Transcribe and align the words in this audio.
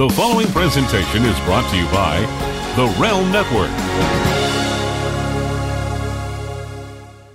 The 0.00 0.08
following 0.08 0.46
presentation 0.46 1.26
is 1.26 1.38
brought 1.40 1.70
to 1.70 1.76
you 1.76 1.84
by 1.92 2.20
the 2.74 2.86
Realm 2.98 3.30
Network. 3.30 3.68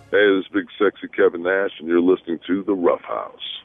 Hey, 0.09 0.25
this 0.33 0.45
is 0.45 0.51
Big 0.51 0.65
Sexy 0.79 1.07
Kevin 1.15 1.43
Nash, 1.43 1.69
and 1.77 1.87
you're 1.87 2.01
listening 2.01 2.39
to 2.47 2.63
The 2.63 2.73
Rough 2.73 3.03
House. 3.03 3.64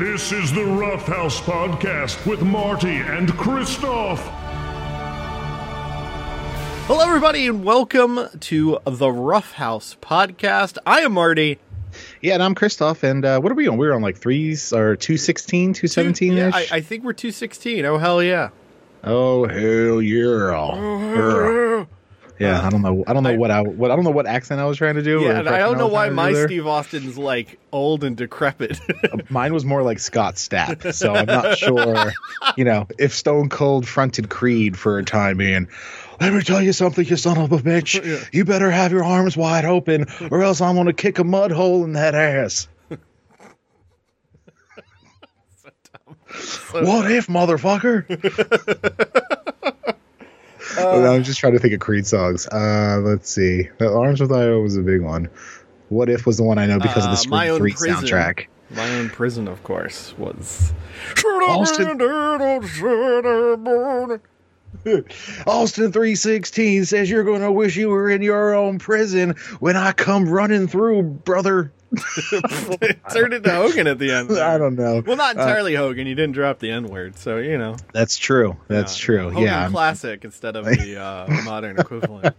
This 0.00 0.32
is 0.32 0.50
the 0.50 0.64
Rough 0.64 1.06
House 1.06 1.42
Podcast 1.42 2.24
with 2.26 2.40
Marty 2.40 2.96
and 2.96 3.30
Christoph. 3.36 4.18
Hello, 6.86 7.06
everybody, 7.06 7.46
and 7.46 7.62
welcome 7.62 8.26
to 8.40 8.78
the 8.86 9.12
Rough 9.12 9.52
House 9.52 9.98
podcast. 10.00 10.78
I 10.86 11.00
am 11.00 11.12
Marty. 11.12 11.58
Yeah, 12.22 12.32
and 12.32 12.42
I'm 12.42 12.54
Christoph. 12.54 13.02
And 13.02 13.26
uh, 13.26 13.40
what 13.40 13.52
are 13.52 13.54
we 13.54 13.68
on? 13.68 13.76
We're 13.76 13.92
on 13.92 14.00
like 14.00 14.16
threes 14.16 14.72
or 14.72 14.96
216, 14.96 15.74
217 15.74 16.32
Yeah. 16.32 16.50
I, 16.54 16.66
I 16.72 16.80
think 16.80 17.04
we're 17.04 17.12
216. 17.12 17.84
Oh, 17.84 17.98
hell 17.98 18.22
yeah. 18.22 18.48
oh 19.04 19.46
hell 19.46 20.00
yeah! 20.00 21.84
Yeah, 22.40 22.66
I 22.66 22.70
don't 22.70 22.80
know. 22.80 23.04
I 23.06 23.12
don't 23.12 23.22
know 23.22 23.36
what 23.36 23.50
I 23.50 23.60
what 23.60 23.90
I 23.90 23.96
don't 23.96 24.04
know 24.04 24.10
what 24.10 24.26
accent 24.26 24.60
I 24.60 24.64
was 24.64 24.78
trying 24.78 24.94
to 24.94 25.02
do. 25.02 25.20
Yeah, 25.20 25.40
I 25.40 25.58
don't 25.58 25.76
know 25.76 25.88
why 25.88 26.08
my 26.08 26.32
there. 26.32 26.48
Steve 26.48 26.66
Austin's 26.66 27.18
like 27.18 27.58
old 27.70 28.02
and 28.02 28.16
decrepit. 28.16 28.80
Uh, 29.04 29.18
mine 29.28 29.52
was 29.52 29.66
more 29.66 29.82
like 29.82 29.98
Scott 29.98 30.36
Stapp, 30.36 30.94
so 30.94 31.14
I'm 31.14 31.26
not 31.26 31.58
sure. 31.58 32.12
You 32.56 32.64
know, 32.64 32.86
if 32.98 33.14
Stone 33.14 33.50
Cold 33.50 33.86
fronted 33.86 34.30
Creed 34.30 34.78
for 34.78 34.98
a 34.98 35.04
time 35.04 35.36
being. 35.36 35.68
Let 36.18 36.34
me 36.34 36.42
tell 36.42 36.60
you 36.60 36.74
something, 36.74 37.06
you 37.06 37.16
son 37.16 37.38
of 37.38 37.50
a 37.50 37.56
bitch. 37.58 38.28
You 38.32 38.44
better 38.44 38.70
have 38.70 38.92
your 38.92 39.02
arms 39.04 39.38
wide 39.38 39.64
open, 39.64 40.06
or 40.30 40.42
else 40.42 40.60
I'm 40.60 40.76
gonna 40.76 40.92
kick 40.92 41.18
a 41.18 41.24
mud 41.24 41.50
hole 41.50 41.82
in 41.84 41.94
that 41.94 42.14
ass. 42.14 42.68
what 46.72 47.10
if, 47.10 47.26
motherfucker? 47.26 48.04
No, 50.76 51.12
I'm 51.14 51.22
just 51.22 51.38
trying 51.40 51.52
to 51.54 51.58
think 51.58 51.74
of 51.74 51.80
Creed 51.80 52.06
songs. 52.06 52.46
Uh, 52.46 53.00
let's 53.02 53.30
see. 53.30 53.68
The 53.78 53.90
Arms 53.92 54.20
with 54.20 54.32
IO 54.32 54.60
was 54.62 54.76
a 54.76 54.82
big 54.82 55.00
one. 55.02 55.28
What 55.88 56.08
if 56.08 56.26
was 56.26 56.36
the 56.36 56.44
one 56.44 56.58
I 56.58 56.66
know 56.66 56.78
because 56.78 57.04
of 57.04 57.10
the 57.10 57.10
Uh, 57.10 57.16
Scream 57.16 57.56
3 57.58 57.72
Prison. 57.72 57.94
soundtrack. 58.04 58.46
my 58.70 58.88
own 58.98 59.08
prison, 59.10 59.48
of 59.48 59.62
course, 59.64 60.14
was. 60.16 60.72
Austin- 61.24 62.00
Austin 65.46 65.92
316 65.92 66.84
says 66.84 67.10
you're 67.10 67.24
going 67.24 67.40
to 67.42 67.50
wish 67.52 67.76
you 67.76 67.88
were 67.88 68.08
in 68.10 68.22
your 68.22 68.54
own 68.54 68.78
prison 68.78 69.34
when 69.58 69.76
I 69.76 69.92
come 69.92 70.28
running 70.28 70.68
through, 70.68 71.02
brother. 71.02 71.72
Turned 73.12 73.34
into 73.34 73.50
Hogan 73.50 73.86
at 73.86 73.98
the 73.98 74.12
end. 74.12 74.30
I 74.38 74.58
don't 74.58 74.76
know. 74.76 75.02
Well, 75.04 75.16
not 75.16 75.32
entirely 75.36 75.74
Hogan. 75.74 76.06
You 76.06 76.14
didn't 76.14 76.32
drop 76.32 76.58
the 76.60 76.70
N 76.70 76.84
word, 76.86 77.18
so 77.18 77.38
you 77.38 77.58
know. 77.58 77.76
That's 77.92 78.16
true. 78.16 78.56
That's 78.68 78.98
Yeah. 78.98 79.04
true. 79.04 79.30
Hogan 79.30 79.42
yeah. 79.42 79.68
Classic 79.68 80.24
instead 80.24 80.54
of 80.56 80.64
the 80.66 80.96
uh, 81.00 81.26
modern 81.44 81.78
equivalent. 81.78 82.34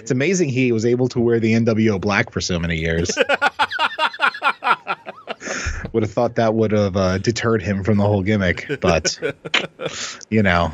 It's 0.00 0.10
amazing 0.10 0.48
he 0.50 0.70
was 0.72 0.84
able 0.86 1.08
to 1.08 1.20
wear 1.20 1.40
the 1.40 1.52
NWO 1.54 2.00
black 2.00 2.30
for 2.32 2.40
so 2.40 2.58
many 2.58 2.76
years. 2.76 3.10
would 5.92 6.02
have 6.04 6.12
thought 6.12 6.36
that 6.36 6.54
would 6.54 6.70
have 6.72 6.96
uh, 6.96 7.18
deterred 7.18 7.62
him 7.62 7.84
from 7.84 7.98
the 7.98 8.04
whole 8.04 8.22
gimmick, 8.22 8.78
but 8.80 9.18
you 10.30 10.42
know, 10.42 10.72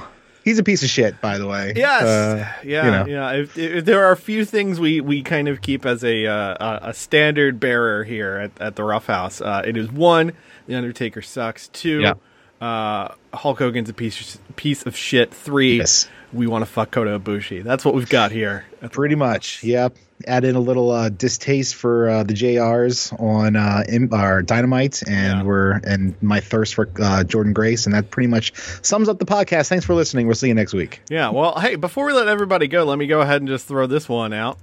he's 0.48 0.58
a 0.58 0.62
piece 0.62 0.82
of 0.82 0.88
shit. 0.88 1.20
By 1.20 1.38
the 1.38 1.46
way, 1.46 1.74
Yes, 1.76 2.02
Uh, 2.02 2.48
yeah, 2.64 2.84
you 2.84 2.90
know. 2.90 3.06
yeah. 3.06 3.40
If, 3.42 3.58
if 3.58 3.84
there 3.84 4.04
are 4.04 4.12
a 4.12 4.16
few 4.16 4.44
things 4.44 4.80
we, 4.80 5.00
we 5.00 5.22
kind 5.22 5.46
of 5.48 5.60
keep 5.62 5.84
as 5.86 6.02
a 6.04 6.26
uh, 6.26 6.54
a- 6.82 6.88
a 6.90 6.94
standard 6.94 7.60
bearer 7.60 8.04
here 8.04 8.36
at, 8.36 8.50
at 8.60 8.76
the 8.76 8.82
Rough 8.84 9.06
House. 9.06 9.40
Uh, 9.40 9.62
it 9.64 9.76
is 9.76 9.90
one, 9.92 10.32
the 10.66 10.74
Undertaker 10.74 11.22
sucks. 11.22 11.68
Two, 11.68 12.00
Yeah. 12.00 12.14
Uh, 12.60 13.08
Hulk 13.32 13.58
Hogan's 13.58 13.88
a 13.88 13.92
piece 13.94 14.38
piece 14.56 14.84
of 14.84 14.96
shit. 14.96 15.32
Three, 15.32 15.76
Yes. 15.78 16.08
we 16.32 16.46
want 16.46 16.62
to 16.62 16.66
fuck 16.70 16.90
Kota 16.90 17.18
Ibushi. 17.20 17.62
That's 17.62 17.84
what 17.84 17.94
we've 17.94 18.08
got 18.08 18.32
here. 18.32 18.64
at 18.74 18.80
the 18.80 18.88
Pretty 18.90 19.14
much, 19.14 19.62
yep. 19.62 19.94
Add 20.26 20.44
in 20.44 20.56
a 20.56 20.60
little 20.60 20.90
uh, 20.90 21.10
distaste 21.10 21.76
for 21.76 22.08
uh, 22.08 22.22
the 22.24 22.34
JRs 22.34 23.12
on 23.20 23.54
uh, 23.54 23.84
our 24.16 24.42
Dynamite, 24.42 25.02
and 25.06 25.38
Yeah. 25.38 25.42
we're 25.44 25.70
and 25.84 26.20
my 26.20 26.40
thirst 26.40 26.74
for 26.74 26.88
uh, 26.96 27.22
Jordynne 27.24 27.54
Grace, 27.54 27.86
and 27.86 27.94
that 27.94 28.10
pretty 28.10 28.26
much 28.26 28.52
sums 28.82 29.08
up 29.08 29.20
the 29.20 29.26
podcast. 29.26 29.68
Thanks 29.68 29.84
for 29.84 29.94
listening. 29.94 30.26
We'll 30.26 30.34
see 30.34 30.48
you 30.48 30.54
next 30.54 30.74
week. 30.74 31.00
Yeah. 31.08 31.30
Well, 31.30 31.56
hey, 31.60 31.76
before 31.76 32.06
we 32.06 32.12
let 32.12 32.26
everybody 32.26 32.66
go, 32.66 32.82
let 32.84 32.98
me 32.98 33.06
go 33.06 33.20
ahead 33.20 33.40
and 33.40 33.46
just 33.48 33.66
throw 33.68 33.86
this 33.86 34.08
one 34.08 34.32
out. 34.32 34.58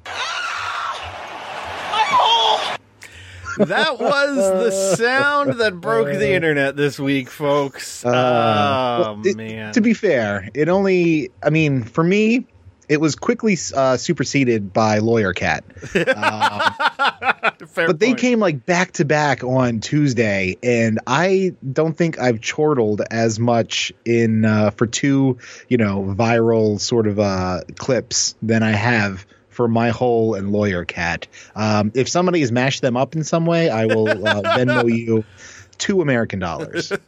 That 3.57 3.99
was 3.99 4.35
the 4.35 4.71
sound 4.95 5.59
that 5.59 5.79
broke 5.79 6.07
the 6.07 6.33
internet 6.33 6.75
this 6.75 6.99
week, 6.99 7.29
folks. 7.29 8.03
oh 8.05 8.11
well, 8.11 9.21
it- 9.25 9.37
man! 9.37 9.73
To 9.73 9.81
be 9.81 9.93
fair, 9.93 10.49
it 10.53 10.69
only, 10.69 11.31
I 11.43 11.49
mean, 11.49 11.83
for 11.83 12.03
me, 12.03 12.47
it 12.87 13.01
was 13.01 13.15
quickly 13.15 13.57
uh, 13.75 13.97
superseded 13.97 14.71
by 14.71 14.99
Lawyer 14.99 15.33
Cat. 15.33 15.63
Fair 17.67 17.87
But 17.87 17.99
they 17.99 18.13
came 18.13 18.39
like 18.39 18.65
back 18.65 18.93
to 18.93 19.05
back 19.05 19.43
on 19.43 19.79
Tuesday, 19.79 20.57
and 20.61 20.99
I 21.07 21.53
don't 21.73 21.97
think 21.97 22.19
I've 22.19 22.41
chortled 22.41 23.01
as 23.11 23.39
much 23.39 23.91
in 24.05 24.45
uh, 24.45 24.71
for 24.71 24.87
two, 24.87 25.37
you 25.67 25.77
know, 25.77 26.03
viral 26.17 26.79
sort 26.79 27.07
of 27.07 27.19
uh, 27.19 27.61
clips 27.77 28.35
than 28.41 28.63
I 28.63 28.71
have 28.71 29.25
for 29.55 29.67
my 29.69 29.89
hole 29.89 30.35
and 30.35 30.51
Lawyer 30.51 30.83
Cat. 30.83 31.27
Um, 31.55 31.91
if 31.95 32.09
somebody 32.09 32.41
has 32.41 32.51
mashed 32.51 32.81
them 32.81 32.97
up 32.97 33.15
in 33.15 33.23
some 33.23 33.45
way, 33.45 33.69
I 33.69 33.85
will 33.85 34.27
uh, 34.27 34.41
Venmo 34.55 34.93
you 34.93 35.23
two 35.77 36.01
American 36.01 36.39
dollars. 36.39 36.91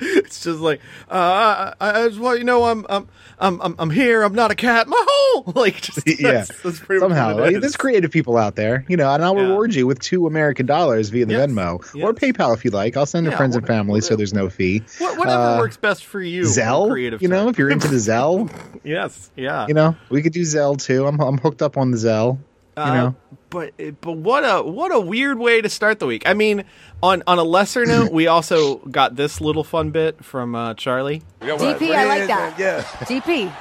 It's 0.00 0.44
just 0.44 0.60
like 0.60 0.80
uh, 1.10 1.72
I, 1.80 2.02
I 2.02 2.08
just 2.08 2.20
want 2.20 2.38
you 2.38 2.44
know 2.44 2.64
I'm 2.64 2.86
I'm 2.88 3.08
I'm 3.40 3.74
I'm, 3.78 3.90
here. 3.90 4.22
I'm 4.22 4.34
not 4.34 4.50
a 4.50 4.54
cat. 4.54 4.86
My 4.88 4.96
hole. 5.08 5.52
Like 5.54 5.80
just 5.80 6.02
Yeah. 6.20 6.32
that's, 6.32 6.62
that's 6.62 6.78
pretty 6.80 7.00
somehow. 7.00 7.34
what 7.34 7.52
Like, 7.52 7.60
there's 7.60 7.76
creative 7.76 8.10
people 8.10 8.36
out 8.36 8.54
there, 8.56 8.84
you 8.88 8.96
know, 8.96 9.10
and 9.12 9.24
I'll 9.24 9.34
Yeah. 9.36 9.42
reward 9.48 9.74
you 9.74 9.86
with 9.86 9.98
two 10.00 10.26
American 10.26 10.66
dollars 10.66 11.08
via 11.10 11.26
the 11.26 11.32
Yes. 11.34 11.50
Venmo 11.50 12.02
or 12.02 12.12
PayPal 12.12 12.54
if 12.54 12.64
you 12.64 12.70
like. 12.70 12.96
I'll 12.96 13.06
send 13.06 13.24
to 13.26 13.30
Yeah, 13.30 13.36
friends 13.36 13.56
and 13.56 13.66
family, 13.66 14.00
so 14.00 14.14
there's 14.16 14.34
no 14.34 14.48
fee. 14.48 14.82
Wha- 15.00 15.14
whatever 15.16 15.42
uh, 15.42 15.58
works 15.58 15.76
best 15.76 16.04
for 16.04 16.20
you. 16.20 16.42
Zelle, 16.42 16.90
creative 16.90 17.22
you 17.22 17.28
know, 17.28 17.48
if 17.48 17.58
you're 17.58 17.70
into 17.70 17.88
the 17.88 17.96
Zelle, 17.96 18.50
yes, 18.84 19.30
yeah. 19.36 19.66
you 19.68 19.74
know, 19.74 19.96
we 20.10 20.22
could 20.22 20.32
do 20.32 20.42
Zelle 20.42 20.80
too. 20.80 21.06
I'm 21.06 21.18
I'm 21.20 21.38
hooked 21.38 21.62
up 21.62 21.76
on 21.76 21.90
the 21.90 21.96
Zelle. 21.98 22.38
You 22.76 22.82
Uh, 22.84 22.94
know, 22.94 23.16
but 23.50 23.72
but 24.00 24.12
what 24.12 24.44
a 24.44 24.62
what 24.62 24.94
a 24.94 25.00
weird 25.00 25.38
way 25.38 25.60
to 25.60 25.68
start 25.68 25.98
the 25.98 26.06
week. 26.06 26.22
I 26.28 26.34
mean, 26.34 26.64
on 27.02 27.22
on 27.26 27.38
a 27.38 27.42
lesser 27.44 27.86
note, 27.86 28.12
we 28.12 28.26
also 28.26 28.76
got 28.76 29.16
this 29.16 29.40
little 29.40 29.64
fun 29.64 29.90
bit 29.90 30.24
from 30.24 30.54
uh, 30.54 30.74
Charlie. 30.74 31.22
DP, 31.40 31.94
I 31.94 32.04
like 32.06 32.26
that. 32.28 32.58
Yeah, 32.58 32.82
DP. 32.82 33.52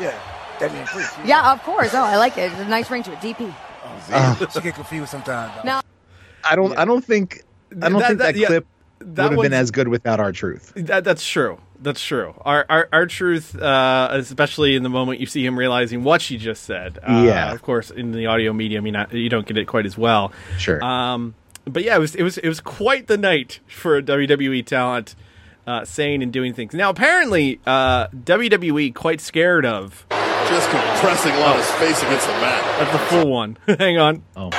yeah. 0.00 0.18
That 0.60 0.72
means 0.72 0.88
free. 0.88 1.04
Yeah, 1.28 1.52
of 1.52 1.62
course. 1.62 1.94
Oh, 1.94 2.02
I 2.02 2.16
like 2.16 2.38
it. 2.38 2.52
It's 2.52 2.60
a 2.60 2.64
nice 2.66 2.90
ring 2.90 3.02
to 3.02 3.12
it. 3.12 3.18
DP. 3.18 3.52
she 4.52 4.60
get 4.60 4.74
confused 4.74 5.10
sometimes. 5.10 5.52
No. 5.64 5.80
I 6.44 6.56
don't 6.56 6.76
I 6.78 6.84
don't 6.84 7.04
think 7.04 7.42
I 7.82 7.88
don't 7.88 7.98
That- 7.98 8.08
think 8.08 8.18
that- 8.20 8.34
that, 8.34 8.36
yeah, 8.36 8.46
clip 8.46 8.66
that 9.00 9.30
would 9.30 9.32
have 9.32 9.42
been 9.42 9.52
as 9.52 9.70
good 9.70 9.88
without 9.88 10.20
R-Truth. 10.20 10.72
That 10.76 11.04
that's 11.04 11.26
true. 11.26 11.58
That's 11.84 12.02
true. 12.02 12.34
Our 12.40 12.64
our, 12.70 12.88
R-Truth, 12.90 13.60
uh, 13.60 14.08
especially 14.12 14.74
in 14.74 14.82
the 14.82 14.88
moment 14.88 15.20
you 15.20 15.26
see 15.26 15.44
him 15.44 15.58
realizing 15.58 16.02
what 16.02 16.22
she 16.22 16.38
just 16.38 16.62
said. 16.64 16.98
Uh, 17.02 17.22
Yeah. 17.26 17.52
Of 17.52 17.60
course, 17.60 17.90
in 17.90 18.12
the 18.12 18.24
audio 18.26 18.54
medium, 18.54 18.86
you 18.86 18.92
not 18.92 19.12
you 19.12 19.28
don't 19.28 19.46
get 19.46 19.58
it 19.58 19.66
quite 19.66 19.84
as 19.84 19.98
well. 19.98 20.32
Sure. 20.58 20.82
Um, 20.82 21.34
but 21.66 21.84
yeah, 21.84 21.96
it 21.96 21.98
was 21.98 22.14
it 22.14 22.22
was 22.22 22.38
it 22.38 22.48
was 22.48 22.60
quite 22.60 23.06
the 23.06 23.18
night 23.18 23.60
for 23.66 23.98
a 23.98 24.02
WWE 24.02 24.64
talent 24.64 25.14
uh, 25.66 25.84
saying 25.84 26.22
and 26.22 26.32
doing 26.32 26.54
things. 26.54 26.72
Now, 26.72 26.88
apparently, 26.88 27.60
uh, 27.66 28.08
WWE 28.08 28.94
quite 28.94 29.20
scared 29.20 29.66
of. 29.66 30.06
Just 30.10 30.70
compressing 30.70 31.32
Lana's 31.34 31.70
face 31.72 32.02
against 32.02 32.26
the 32.26 32.32
mat. 32.34 32.62
That's 32.78 32.92
the 32.92 32.98
full 32.98 33.30
one. 33.30 33.58
Hang 33.78 33.98
on. 33.98 34.22
Oh. 34.36 34.50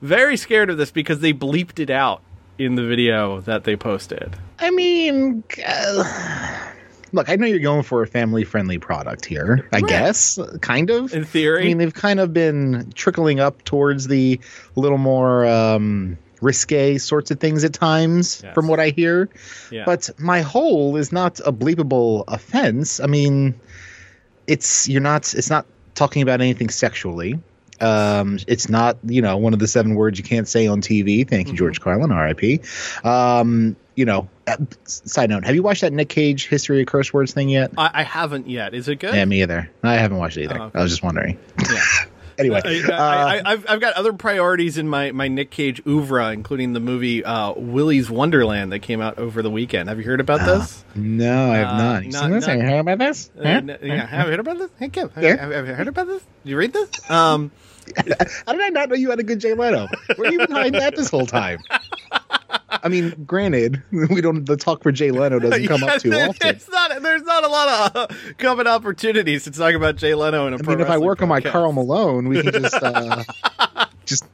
Very 0.00 0.36
scared 0.36 0.70
of 0.70 0.76
this 0.76 0.90
because 0.90 1.20
they 1.20 1.32
bleeped 1.32 1.78
it 1.78 1.90
out 1.90 2.22
in 2.58 2.74
the 2.74 2.84
video 2.86 3.40
that 3.42 3.64
they 3.64 3.76
posted. 3.76 4.36
I 4.58 4.70
mean, 4.70 5.42
uh, 5.66 6.58
look, 7.12 7.28
I 7.28 7.36
know 7.36 7.46
you're 7.46 7.58
going 7.58 7.82
for 7.82 8.02
a 8.02 8.06
family 8.06 8.44
friendly 8.44 8.78
product 8.78 9.24
here, 9.24 9.68
I 9.72 9.80
guess, 9.80 10.38
kind 10.60 10.90
of. 10.90 11.12
In 11.12 11.24
theory. 11.24 11.62
I 11.62 11.64
mean, 11.66 11.78
they've 11.78 11.92
kind 11.94 12.20
of 12.20 12.32
been 12.32 12.92
trickling 12.94 13.40
up 13.40 13.64
towards 13.64 14.06
the 14.08 14.40
little 14.76 14.98
more, 14.98 15.44
um, 15.46 16.16
risque 16.40 16.98
sorts 16.98 17.30
of 17.30 17.40
things 17.40 17.64
at 17.64 17.72
times, 17.72 18.42
Yes. 18.44 18.54
from 18.54 18.68
what 18.68 18.78
I 18.78 18.90
hear. 18.90 19.30
Yeah. 19.70 19.84
But 19.86 20.10
my 20.18 20.42
hole 20.42 20.96
is 20.96 21.10
not 21.10 21.40
a 21.40 21.52
bleepable 21.52 22.24
offense. 22.28 23.00
I 23.00 23.06
mean, 23.06 23.54
it's 24.46 24.86
you're 24.88 25.00
not. 25.00 25.32
It's 25.34 25.48
not 25.48 25.64
talking 25.94 26.20
about 26.22 26.40
anything 26.42 26.68
sexually. 26.68 27.38
Um, 27.80 28.38
it's 28.46 28.68
not 28.68 28.98
you 29.04 29.22
know 29.22 29.36
one 29.36 29.52
of 29.52 29.58
the 29.58 29.68
seven 29.68 29.94
words 29.94 30.18
you 30.18 30.24
can't 30.24 30.48
say 30.48 30.66
on 30.66 30.80
TV. 30.80 31.28
Thank 31.28 31.48
you, 31.48 31.54
George 31.54 31.80
Carlin, 31.80 32.12
R.I.P. 32.12 32.60
Um, 33.02 33.76
you 33.94 34.04
know. 34.04 34.28
uh, 34.46 34.56
Side 34.84 35.30
note: 35.30 35.44
Have 35.44 35.54
you 35.54 35.62
watched 35.62 35.80
that 35.82 35.92
Nick 35.92 36.08
Cage 36.08 36.48
History 36.48 36.80
of 36.80 36.86
Curse 36.86 37.12
Words 37.12 37.32
thing 37.32 37.48
yet? 37.48 37.72
I, 37.78 37.90
I 37.94 38.02
haven't 38.02 38.48
yet. 38.48 38.74
Is 38.74 38.88
it 38.88 38.96
good? 38.96 39.14
Yeah, 39.14 39.24
me 39.24 39.42
either. 39.42 39.70
I 39.82 39.94
haven't 39.94 40.18
watched 40.18 40.36
it 40.36 40.44
either. 40.44 40.60
Oh, 40.60 40.64
okay. 40.64 40.78
I 40.78 40.82
was 40.82 40.92
just 40.92 41.02
wondering. 41.02 41.38
Yeah. 41.62 41.80
Anyway, 42.38 42.60
I, 42.64 42.92
uh, 42.92 42.96
I, 42.96 43.36
I, 43.36 43.42
I've, 43.52 43.66
I've 43.70 43.80
got 43.80 43.94
other 43.94 44.12
priorities 44.12 44.78
in 44.78 44.88
my, 44.88 45.12
my 45.12 45.28
Nick 45.28 45.50
Cage 45.50 45.80
oeuvre, 45.86 46.32
including 46.32 46.72
the 46.72 46.80
movie 46.80 47.24
uh, 47.24 47.52
Willy's 47.56 48.10
Wonderland 48.10 48.72
that 48.72 48.80
came 48.80 49.00
out 49.00 49.18
over 49.18 49.42
the 49.42 49.50
weekend. 49.50 49.88
Have 49.88 49.98
you 49.98 50.04
heard 50.04 50.20
about 50.20 50.40
this? 50.44 50.84
no, 50.94 51.52
I 51.52 51.56
have 51.58 51.68
uh, 51.68 51.76
not. 51.76 52.02
Uh, 52.04 52.08
not, 52.08 52.30
not 52.30 52.42
have 52.44 52.58
you 52.58 52.62
heard 52.64 52.80
about 52.80 52.98
this? 52.98 53.30
Uh, 53.38 53.42
Huh? 53.42 53.48
n- 53.48 53.78
yeah, 53.82 54.06
have 54.06 54.26
you 54.26 54.30
heard 54.32 54.40
about 54.40 54.58
this? 54.58 54.70
Hey, 54.78 54.88
Kim, 54.88 55.08
have, 55.10 55.22
Yeah. 55.24 55.36
have, 55.40 55.50
have 55.52 55.66
you 55.68 55.74
heard 55.74 55.88
about 55.88 56.06
this? 56.06 56.22
Did 56.44 56.50
you 56.50 56.56
read 56.56 56.72
this? 56.72 57.10
Um, 57.10 57.50
How 57.96 58.52
did 58.52 58.62
I 58.62 58.70
not 58.70 58.88
know 58.88 58.94
you 58.94 59.10
had 59.10 59.20
a 59.20 59.22
good 59.22 59.40
Jay 59.40 59.52
Leno? 59.54 59.86
Where 60.16 60.24
have 60.24 60.32
you 60.32 60.38
been 60.38 60.50
hiding 60.56 60.72
that 60.80 60.96
this 60.96 61.10
whole 61.10 61.26
time? 61.26 61.58
I 62.82 62.88
mean, 62.88 63.24
granted, 63.26 63.82
we 63.92 64.20
don't. 64.20 64.44
The 64.46 64.56
talk 64.56 64.82
for 64.82 64.92
Jay 64.92 65.10
Leno 65.10 65.38
doesn't 65.38 65.66
come 65.66 65.82
yeah, 65.82 65.86
up 65.94 66.00
too 66.00 66.10
there- 66.10 66.28
often. 66.28 66.48
It's 66.48 66.68
not, 66.68 67.02
there's 67.02 67.22
not 67.22 67.44
a 67.44 67.48
lot 67.48 67.68
of 67.68 67.96
uh, 67.96 68.06
common 68.38 68.66
opportunities 68.66 69.44
to 69.44 69.50
talk 69.50 69.74
about 69.74 69.96
Jay 69.96 70.14
Leno 70.14 70.46
in 70.46 70.54
a 70.54 70.58
I 70.58 70.62
mean, 70.62 70.80
if 70.80 70.90
I 70.90 70.98
work 70.98 71.22
on 71.22 71.28
my. 71.28 71.40
Karl 71.40 71.72
Malone, 71.72 72.28
we 72.28 72.42
can 72.42 72.52
just 72.52 72.74
uh, 72.82 73.22
just 74.06 74.24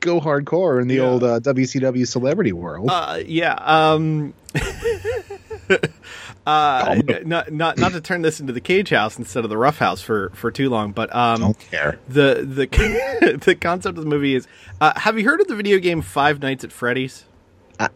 go 0.00 0.20
hardcore 0.20 0.80
in 0.80 0.88
the 0.88 0.96
Yeah. 0.96 1.02
old 1.02 1.22
uh, 1.24 1.40
WCW 1.40 2.06
celebrity 2.06 2.52
world. 2.52 2.88
Uh, 2.90 3.20
yeah. 3.26 3.54
Um, 3.62 4.32
uh, 6.46 7.00
not, 7.24 7.52
not 7.52 7.76
not 7.78 7.92
to 7.92 8.00
turn 8.00 8.22
this 8.22 8.40
into 8.40 8.52
the 8.52 8.60
cage 8.60 8.90
house 8.90 9.18
instead 9.18 9.44
of 9.44 9.50
the 9.50 9.58
rough 9.58 9.78
house 9.78 10.00
for, 10.00 10.30
for 10.30 10.50
too 10.50 10.68
long, 10.70 10.92
but 10.92 11.14
um, 11.14 11.40
don't 11.40 11.58
care. 11.58 11.98
the 12.08 12.44
the 12.46 13.38
the 13.44 13.54
concept 13.54 13.98
of 13.98 14.04
the 14.04 14.08
movie 14.10 14.34
is: 14.34 14.46
uh, 14.80 14.98
Have 14.98 15.18
you 15.18 15.24
heard 15.24 15.40
of 15.40 15.48
the 15.48 15.56
video 15.56 15.78
game 15.78 16.02
Five 16.02 16.40
Nights 16.40 16.64
at 16.64 16.72
Freddy's? 16.72 17.24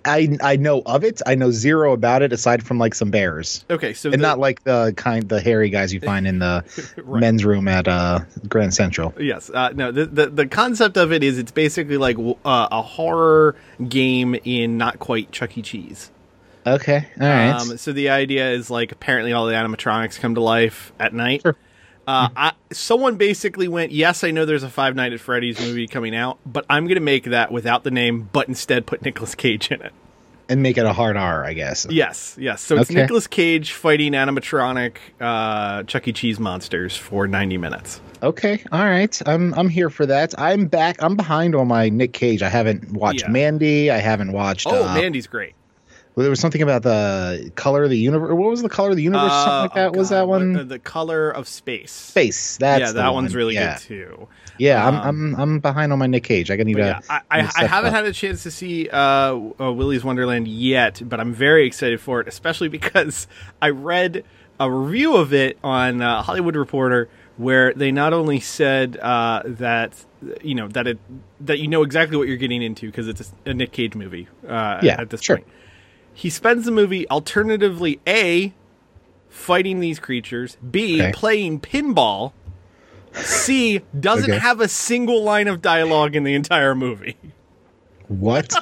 I, 0.05 0.37
I 0.43 0.57
know 0.57 0.83
of 0.85 1.05
it. 1.05 1.23
I 1.27 1.35
know 1.35 1.51
zero 1.51 1.93
about 1.93 2.23
it 2.23 2.33
aside 2.33 2.63
from 2.67 2.79
like 2.79 2.95
some 2.95 3.11
bears. 3.11 3.65
Okay, 3.71 3.95
so 3.95 4.11
and 4.11 4.21
the- 4.21 4.27
not 4.27 4.39
like 4.39 4.63
the 4.65 4.93
kind 4.97 5.29
the 5.29 5.41
hairy 5.41 5.71
guys 5.71 5.93
you 5.95 6.01
find 6.01 6.27
in 6.27 6.39
the 6.39 6.65
Right. 7.05 7.21
men's 7.21 7.45
room 7.45 7.69
at 7.69 7.89
uh 7.89 8.21
Grand 8.49 8.75
Central. 8.75 9.15
Yes. 9.19 9.51
Uh, 9.51 9.71
no. 9.75 9.93
The, 9.93 10.07
the 10.07 10.27
the 10.29 10.47
concept 10.47 10.97
of 10.97 11.13
it 11.13 11.23
is 11.23 11.39
it's 11.39 11.53
basically 11.53 11.97
like 11.97 12.17
uh, 12.19 12.69
a 12.71 12.83
horror 12.83 13.57
game 13.89 14.35
in 14.45 14.77
not 14.79 14.99
quite 14.99 15.33
Chuck 15.33 15.57
E. 15.57 15.63
Cheese. 15.63 16.11
Okay, 16.67 17.07
all 17.19 17.27
right. 17.27 17.51
Um, 17.53 17.79
so 17.79 17.93
the 17.93 18.11
idea 18.11 18.51
is 18.51 18.71
like 18.71 18.93
apparently 18.93 19.33
all 19.33 19.47
the 19.47 19.55
animatronics 19.55 20.21
come 20.21 20.35
to 20.35 20.43
life 20.43 20.93
at 21.01 21.15
night. 21.15 21.41
Sure. 21.41 21.57
Uh, 22.07 22.29
I, 22.37 22.53
someone 22.73 23.17
basically 23.17 23.69
went, 23.69 23.93
yes, 23.93 24.25
I 24.25 24.31
know 24.33 24.45
there's 24.45 24.63
a 24.65 24.71
Five 24.71 24.97
Night 24.97 25.13
at 25.13 25.21
Freddy's 25.21 25.61
movie 25.61 25.87
coming 25.87 26.15
out, 26.17 26.39
but 26.45 26.65
I'm 26.69 26.87
going 26.87 26.97
to 26.97 27.01
make 27.01 27.25
that 27.25 27.53
without 27.53 27.85
the 27.85 27.91
name, 27.93 28.29
but 28.33 28.49
instead 28.49 28.87
put 28.87 29.03
Nicolas 29.03 29.35
Cage 29.35 29.71
in 29.71 29.81
it. 29.83 29.93
and 30.49 30.61
make 30.65 30.77
it 30.77 30.85
a 30.85 30.93
hard 30.93 31.17
R, 31.17 31.45
I 31.45 31.53
guess. 31.53 31.87
Yes, 31.89 32.37
yes. 32.41 32.61
So 32.63 32.79
it's 32.79 32.91
Okay. 32.91 33.03
Nicolas 33.03 33.29
Cage 33.29 33.73
fighting 33.73 34.13
animatronic 34.15 34.97
uh, 35.21 35.85
Chuck 35.85 36.09
E. 36.09 36.13
Cheese 36.13 36.41
monsters 36.41 36.97
for 36.97 37.29
90 37.29 37.57
minutes. 37.59 38.01
Okay, 38.23 38.63
all 38.73 38.85
right. 38.85 39.17
I'm 39.27 39.55
I'm 39.55 39.69
here 39.69 39.89
for 39.89 40.05
that. 40.07 40.35
I'm 40.39 40.67
back. 40.67 41.03
I'm 41.03 41.15
behind 41.17 41.55
on 41.55 41.69
my 41.69 41.89
Nick 41.89 42.13
Cage. 42.13 42.43
I 42.43 42.49
haven't 42.49 42.91
watched 42.93 43.23
Yeah. 43.23 43.29
Mandy. 43.31 43.91
I 43.91 43.99
haven't 43.99 44.33
watched. 44.33 44.67
Oh, 44.67 44.89
uh, 44.89 44.95
Mandy's 44.95 45.27
great. 45.29 45.55
Well, 46.15 46.23
there 46.25 46.31
was 46.31 46.41
something 46.41 46.61
about 46.61 46.83
the 46.83 47.53
color 47.55 47.85
of 47.85 47.91
the 47.91 47.99
universe. 47.99 48.33
What 48.33 48.51
was 48.51 48.63
the 48.63 48.69
color 48.69 48.91
of 48.91 48.97
the 48.97 49.03
universe? 49.03 49.31
Uh, 49.31 49.45
something 49.45 49.61
like 49.63 49.75
that. 49.75 49.97
oh, 49.97 49.99
was 49.99 50.09
that 50.09 50.27
one? 50.29 50.57
uh, 50.57 50.65
the 50.65 50.79
color 50.79 51.31
of 51.31 51.47
space. 51.47 51.93
Space. 51.93 52.57
That's 52.57 52.81
yeah, 52.81 52.87
the 52.89 52.93
that 52.95 53.15
one's 53.15 53.35
really 53.35 53.55
yeah. 53.55 53.75
good 53.75 53.83
too. 53.83 54.29
Yeah, 54.59 54.87
I'm 54.87 54.95
Um, 54.97 55.05
I'm 55.07 55.41
I'm 55.41 55.61
behind 55.61 55.93
on 55.93 55.99
my 55.99 56.07
Nick 56.07 56.25
Cage. 56.25 56.51
I 56.51 56.57
need 56.57 56.75
to. 56.75 56.81
yeah, 56.81 57.01
I, 57.09 57.21
I, 57.31 57.51
I 57.57 57.67
haven't 57.67 57.91
up. 57.91 57.95
had 57.95 58.05
a 58.07 58.13
chance 58.13 58.43
to 58.43 58.51
see 58.51 58.89
uh, 58.91 58.99
uh, 58.99 59.73
Willy's 59.73 60.05
Wonderland 60.05 60.49
yet, 60.49 61.01
but 61.09 61.21
I'm 61.21 61.33
very 61.33 61.67
excited 61.67 62.01
for 62.01 62.21
it, 62.21 62.29
especially 62.29 62.69
because 62.81 63.27
I 63.63 63.71
read 63.71 64.25
a 64.59 64.71
review 64.71 65.17
of 65.17 65.33
it 65.33 65.59
on 65.65 66.03
uh, 66.03 66.23
Hollywood 66.23 66.57
Reporter 66.57 67.09
where 67.39 67.73
they 67.73 67.91
not 67.91 68.13
only 68.13 68.39
said 68.41 68.99
uh, 68.99 69.43
that 69.47 70.05
you 70.43 70.55
know 70.55 70.69
that 70.69 70.87
it 70.87 70.99
that 71.41 71.59
you 71.59 71.69
know 71.69 71.83
exactly 71.83 72.17
what 72.19 72.29
you're 72.29 72.37
getting 72.37 72.61
into 72.63 72.87
because 72.87 73.09
it's 73.09 73.33
a, 73.47 73.51
a 73.51 73.55
Nick 73.55 73.73
Cage 73.73 73.95
movie. 73.95 74.29
Uh, 74.47 74.81
Yeah, 74.83 75.01
at 75.01 75.09
this 75.09 75.23
sure. 75.23 75.37
point, 75.39 75.49
he 76.21 76.29
spends 76.29 76.67
the 76.67 76.71
movie 76.71 77.09
alternatively 77.09 77.99
a 78.07 78.53
fighting 79.31 79.81
these 79.81 79.99
creatures, 79.99 80.59
b 80.71 81.01
Okay. 81.01 81.13
playing 81.13 81.61
pinball. 81.61 82.33
C 83.15 83.81
doesn't 83.99 84.31
Okay. 84.31 84.39
have 84.39 84.61
a 84.61 84.69
single 84.69 85.23
line 85.23 85.49
of 85.49 85.63
dialogue 85.63 86.15
in 86.15 86.25
the 86.25 86.35
entire 86.35 86.75
movie. 86.75 87.17
What? 88.09 88.53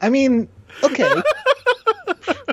I 0.00 0.10
mean, 0.10 0.48
okay. 0.82 1.22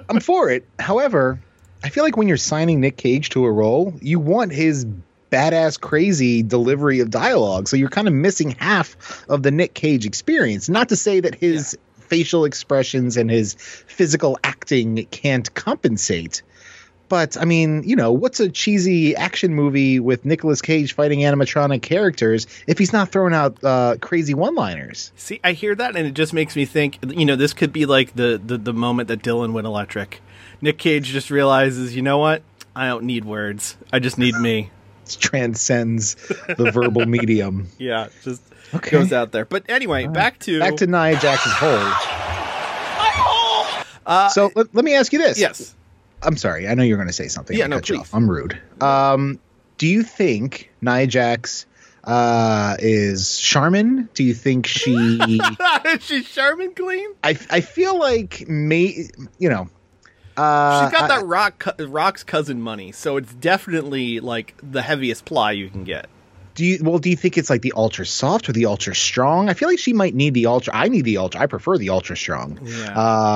I'm 0.08 0.20
for 0.20 0.52
it. 0.52 0.64
However, 0.78 1.40
I 1.84 1.90
feel 1.90 2.04
like 2.04 2.16
when 2.16 2.28
you're 2.28 2.38
signing 2.38 2.80
Nick 2.80 2.98
Cage 2.98 3.30
to 3.32 3.44
a 3.46 3.52
role, 3.52 3.94
you 4.04 4.20
want 4.20 4.52
his 4.52 4.86
badass 5.32 5.80
crazy 5.80 6.44
delivery 6.44 7.00
of 7.00 7.10
dialogue. 7.10 7.68
So 7.68 7.76
you're 7.76 7.90
kind 7.90 8.08
of 8.08 8.14
missing 8.14 8.52
half 8.60 9.26
of 9.30 9.42
the 9.42 9.50
Nick 9.50 9.74
Cage 9.74 10.06
experience. 10.06 10.70
Not 10.70 10.90
to 10.90 10.96
say 10.96 11.20
that 11.22 11.34
his 11.34 11.76
facial 12.14 12.46
expressions 12.46 13.18
and 13.18 13.32
his 13.32 13.56
physical 13.56 14.38
acting 14.44 15.04
can't 15.10 15.52
compensate. 15.56 16.44
But 17.10 17.38
I 17.38 17.46
mean, 17.46 17.82
you 17.90 17.96
know, 17.96 18.12
what's 18.12 18.40
a 18.40 18.50
cheesy 18.50 19.16
action 19.16 19.56
movie 19.56 20.00
with 20.00 20.24
Nicolas 20.24 20.62
Cage 20.62 20.94
fighting 20.94 21.22
animatronic 21.22 21.82
characters 21.82 22.46
if 22.68 22.78
he's 22.78 22.94
not 22.94 23.12
throwing 23.12 23.34
out 23.34 23.58
uh, 23.64 23.96
crazy 24.00 24.36
one-liners? 24.36 25.12
See, 25.16 25.40
I 25.44 25.54
hear 25.54 25.74
that, 25.74 25.96
and 25.96 26.06
it 26.06 26.14
just 26.14 26.34
makes 26.34 26.56
me 26.56 26.66
think. 26.66 27.00
You 27.02 27.26
know, 27.26 27.36
this 27.36 27.52
could 27.52 27.74
be 27.74 27.88
like 27.88 28.16
the 28.16 28.40
the, 28.46 28.60
the 28.60 28.74
moment 28.74 29.08
that 29.08 29.24
Dylan 29.24 29.54
went 29.54 29.66
electric. 29.66 30.22
Nick 30.62 30.78
Cage 30.78 31.08
just 31.08 31.32
realizes, 31.32 31.96
you 31.96 32.04
know 32.04 32.20
what? 32.20 32.44
I 32.76 32.90
don't 32.90 33.06
need 33.06 33.26
words. 33.26 33.76
I 33.92 33.98
just 33.98 34.20
need 34.20 34.36
me. 34.36 34.70
Transcends 35.20 36.16
the 36.58 36.72
verbal 36.74 37.06
medium. 37.06 37.68
Yeah, 37.78 38.08
just 38.24 38.42
Okay. 38.74 38.92
goes 38.92 39.14
out 39.14 39.32
there. 39.32 39.46
But 39.46 39.70
anyway, 39.70 40.08
back 40.08 40.40
to 40.40 40.60
Back 40.60 40.78
to 40.78 40.88
Nia 40.88 41.16
Jax's 41.20 41.54
hole. 41.54 41.92
so 44.30 44.52
let, 44.56 44.74
let 44.74 44.84
me 44.86 44.96
ask 44.96 45.14
you 45.14 45.20
this. 45.20 45.38
Uh, 45.38 45.42
yes. 45.42 45.76
I'm 46.22 46.38
sorry. 46.38 46.68
I 46.68 46.74
know 46.74 46.84
you're 46.84 46.98
going 46.98 47.08
to 47.08 47.14
say 47.14 47.28
something. 47.28 47.56
Yeah, 47.58 47.66
I 47.66 47.68
no, 47.68 47.82
please. 47.82 48.10
I'm 48.14 48.30
rude. 48.30 48.60
Um, 48.82 49.40
do 49.78 49.88
you 49.88 50.04
think 50.04 50.72
Nia 50.82 51.06
Jax 51.06 51.66
uh, 52.06 52.78
is 52.80 53.38
Charmin? 53.40 54.08
Do 54.14 54.24
you 54.24 54.34
think 54.34 54.66
she? 54.66 55.30
She's 56.00 56.30
Charmin 56.30 56.74
Clean. 56.76 57.10
I 57.24 57.38
I 57.50 57.62
feel 57.62 57.98
like 58.00 58.48
may 58.48 59.08
you 59.38 59.50
know. 59.50 59.70
Uh, 60.38 60.86
She's 60.90 60.92
got 61.00 61.12
I- 61.12 61.20
that 61.20 61.26
rock 61.26 61.66
rock's 61.80 62.24
cousin 62.24 62.62
money, 62.62 62.92
so 62.92 63.18
it's 63.18 63.34
definitely 63.34 64.20
like 64.20 64.56
the 64.64 64.82
heaviest 64.82 65.26
ply 65.26 65.52
you 65.52 65.70
can 65.70 65.84
get. 65.84 66.08
Do 66.56 66.64
you 66.64 66.78
well? 66.84 67.00
Do 67.00 67.10
you 67.10 67.16
think 67.16 67.40
it's 67.40 67.50
like 67.50 67.64
the 67.64 67.74
ultra 67.76 68.06
soft 68.06 68.48
or 68.48 68.52
the 68.52 68.68
ultra 68.68 68.94
strong? 68.94 69.50
I 69.50 69.56
feel 69.56 69.68
like 69.68 69.80
she 69.80 69.92
might 69.92 70.14
need 70.14 70.36
the 70.36 70.46
ultra. 70.46 70.72
I 70.76 70.88
need 70.88 71.04
the 71.04 71.18
ultra. 71.18 71.42
I 71.42 71.48
prefer 71.48 71.80
the 71.80 71.90
ultra 71.90 72.16
strong. 72.16 72.60
Yeah. 72.64 72.90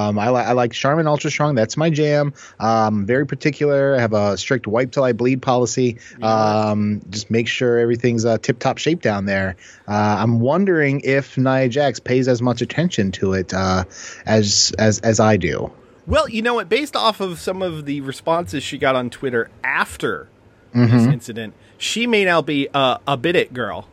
Um, 0.07 0.19
I 0.19 0.29
like 0.29 0.45
I 0.45 0.51
like 0.51 0.71
Charmin 0.71 1.07
Ultra 1.07 1.31
Strong. 1.31 1.55
That's 1.55 1.75
my 1.77 1.89
jam. 1.89 2.35
Um, 2.59 3.07
very 3.07 3.25
particular. 3.25 3.95
I 3.95 4.01
have 4.01 4.13
a 4.13 4.37
strict 4.37 4.67
wipe 4.67 4.91
till 4.91 5.03
I 5.03 5.13
bleed 5.13 5.41
policy. 5.41 5.97
Um, 6.21 7.01
just 7.09 7.31
make 7.31 7.47
sure 7.47 7.79
everything's 7.79 8.23
uh, 8.23 8.37
tip 8.37 8.59
top 8.59 8.77
shape 8.77 9.01
down 9.01 9.25
there. 9.25 9.55
Uh, 9.87 10.17
I'm 10.19 10.39
wondering 10.39 11.01
if 11.03 11.39
Nia 11.39 11.69
Jax 11.69 11.99
pays 11.99 12.27
as 12.27 12.39
much 12.43 12.61
attention 12.61 13.11
to 13.13 13.33
it 13.33 13.51
uh, 13.51 13.85
as 14.27 14.75
as 14.77 14.99
as 14.99 15.19
I 15.19 15.37
do. 15.37 15.71
Well, 16.07 16.27
you 16.29 16.41
know 16.41 16.53
what? 16.55 16.69
Based 16.69 16.95
off 16.95 17.19
of 17.19 17.37
some 17.39 17.61
of 17.61 17.85
the 17.85 18.01
responses 18.01 18.63
she 18.63 18.77
got 18.77 18.95
on 18.95 19.09
Twitter 19.09 19.49
after 19.63 20.29
Mm-hmm. 20.75 20.95
this 20.97 21.07
incident, 21.07 21.53
she 21.77 22.05
may 22.07 22.25
now 22.25 22.41
be 22.41 22.67
uh, 22.73 22.97
a 23.07 23.17
bidet 23.17 23.53
girl, 23.53 23.87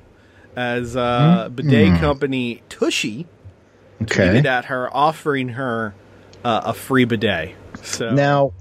as 0.57 0.97
uh, 0.97 1.49
bidet 1.55 1.99
company 2.01 2.63
Tushy 2.69 3.27
Mm-hmm. 3.95 4.05
Okay. 4.05 4.41
tweeted 4.41 4.45
at 4.45 4.65
her 4.67 4.95
offering 4.95 5.51
her 5.51 5.95
uh, 6.45 6.63
a 6.67 6.75
free 6.75 7.05
bidet. 7.05 7.55
So 7.83 8.11
Now, 8.11 8.53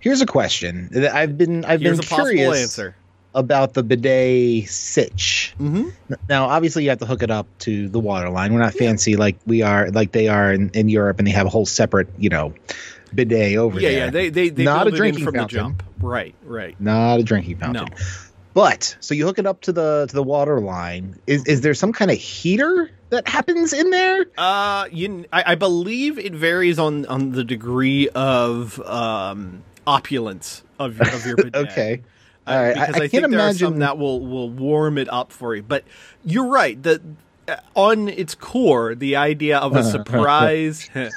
here's 0.00 0.22
a 0.22 0.26
question. 0.26 0.88
that 0.92 1.14
I've 1.14 1.36
been 1.36 1.64
I've 1.66 1.80
here's 1.80 1.98
been 1.98 2.06
a 2.06 2.08
possible 2.08 2.30
curious 2.30 2.62
answer. 2.62 2.96
About 3.38 3.74
the 3.74 3.82
bidet 3.82 4.68
sitch. 4.68 5.54
Mhm. 5.60 5.92
Now, 6.28 6.46
obviously, 6.46 6.82
you 6.84 6.90
have 6.90 6.98
to 6.98 7.06
hook 7.06 7.22
it 7.22 7.30
up 7.30 7.46
to 7.60 7.88
the 7.88 8.00
water 8.00 8.28
line. 8.30 8.52
We're 8.52 8.60
not 8.60 8.74
fancy 8.74 9.16
like 9.16 9.36
we 9.46 9.62
are, 9.62 9.90
like 9.90 10.12
they 10.12 10.28
are 10.28 10.52
in, 10.52 10.70
in 10.74 10.88
Europe, 10.88 11.18
and 11.18 11.26
they 11.26 11.32
have 11.32 11.46
a 11.46 11.50
whole 11.50 11.66
separate, 11.66 12.08
you 12.18 12.28
know, 12.28 12.52
bidet 13.14 13.56
over 13.56 13.80
Yeah, 13.80 13.88
there. 13.88 13.98
yeah. 14.06 14.10
They 14.10 14.28
they, 14.30 14.48
they 14.50 14.64
not 14.64 14.86
a 14.86 14.90
drinking 14.90 15.24
from 15.24 15.34
fountain. 15.34 15.56
the 15.56 15.62
jump. 15.62 15.82
Right, 16.00 16.34
right. 16.44 16.78
Not 16.80 17.20
a 17.20 17.22
drinking 17.22 17.56
fountain. 17.58 17.86
No. 17.90 17.96
But 18.54 18.96
so 19.00 19.14
you 19.14 19.24
hook 19.24 19.38
it 19.38 19.46
up 19.46 19.60
to 19.62 19.72
the 19.72 20.06
to 20.08 20.14
the 20.14 20.22
water 20.22 20.60
line. 20.60 21.16
Is 21.26 21.44
is 21.46 21.60
there 21.60 21.74
some 21.74 21.92
kind 21.92 22.10
of 22.10 22.16
heater 22.18 22.90
that 23.10 23.28
happens 23.28 23.72
in 23.72 23.90
there? 23.90 24.26
Uh, 24.36 24.86
you, 24.90 25.26
I, 25.32 25.52
I 25.52 25.54
believe 25.54 26.18
it 26.18 26.32
varies 26.34 26.78
on 26.78 27.06
on 27.06 27.30
the 27.32 27.44
degree 27.44 28.08
of 28.08 28.80
um 28.80 29.62
opulence 29.86 30.64
of 30.78 30.96
your 30.98 31.08
of 31.14 31.24
your 31.26 31.36
bidet. 31.44 31.54
Okay. 31.70 32.02
All 32.48 32.62
right. 32.62 32.76
I- 32.76 32.86
because 32.86 32.94
I 33.00 33.04
I, 33.04 33.08
can't 33.08 33.10
think 33.10 33.30
there 33.30 33.40
are 33.40 33.42
imagine- 33.44 33.68
some 33.68 33.78
that 33.80 33.98
will 33.98 34.20
will 34.20 34.50
warm 34.50 34.98
it 34.98 35.08
up 35.08 35.32
for 35.32 35.54
you. 35.54 35.62
But 35.62 35.84
you're 36.24 36.46
right. 36.48 36.82
that 36.82 37.00
uh, 37.48 37.56
on 37.74 38.08
its 38.08 38.34
core, 38.34 38.94
the 38.94 39.16
idea 39.16 39.58
of 39.58 39.74
a 39.76 39.82
surprise. 39.90 40.88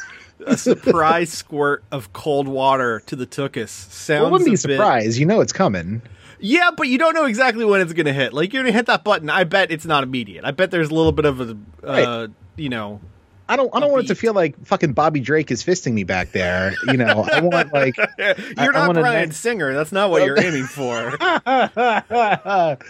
A 0.43 0.57
surprise 0.57 1.29
squirt 1.31 1.83
of 1.91 2.13
cold 2.13 2.47
water 2.47 2.99
to 3.05 3.15
the 3.15 3.27
tuchus 3.27 3.69
sounds. 3.69 4.21
Well, 4.21 4.25
it 4.29 4.31
wouldn't 4.31 4.45
be 4.47 4.51
a 4.53 4.53
a 4.53 4.67
bit- 4.69 4.77
surprise. 4.77 5.19
You 5.19 5.27
know 5.27 5.39
it's 5.39 5.53
coming. 5.53 6.01
Yeah, 6.39 6.71
but 6.75 6.87
you 6.87 6.97
don't 6.97 7.13
know 7.13 7.25
exactly 7.25 7.63
when 7.63 7.79
it's 7.79 7.93
going 7.93 8.07
to 8.07 8.13
hit. 8.13 8.33
Like 8.33 8.51
you're 8.51 8.63
going 8.63 8.73
to 8.73 8.75
hit 8.75 8.87
that 8.87 9.03
button. 9.03 9.29
I 9.29 9.43
bet 9.43 9.69
it's 9.69 9.85
not 9.85 10.01
immediate. 10.01 10.43
I 10.43 10.49
bet 10.49 10.71
there's 10.71 10.89
a 10.89 10.95
little 10.95 11.11
bit 11.11 11.25
of 11.25 11.41
a, 11.41 11.43
uh, 11.51 11.55
Right. 11.83 12.29
you 12.55 12.69
know, 12.69 13.01
I 13.51 13.57
don't. 13.57 13.69
I 13.75 13.79
don't 13.81 13.91
want 13.91 14.05
it 14.05 14.07
to 14.07 14.15
feel 14.15 14.33
like 14.33 14.55
fucking 14.65 14.93
Bobby 14.93 15.19
Drake 15.19 15.51
is 15.51 15.61
fisting 15.63 15.91
me 15.93 16.05
back 16.05 16.31
there. 16.31 16.73
You 16.87 16.93
know, 16.97 17.27
I 17.31 17.41
want 17.41 17.73
like. 17.73 17.97
you're 18.17 18.35
I 18.57 18.67
not 18.71 18.87
wanna 18.87 19.01
Bryan 19.01 19.29
know- 19.29 19.33
Singer. 19.33 19.73
That's 19.73 19.91
not 19.91 20.09
what 20.09 20.23
you're 20.25 20.39
aiming 20.39 20.63
for. 20.63 21.17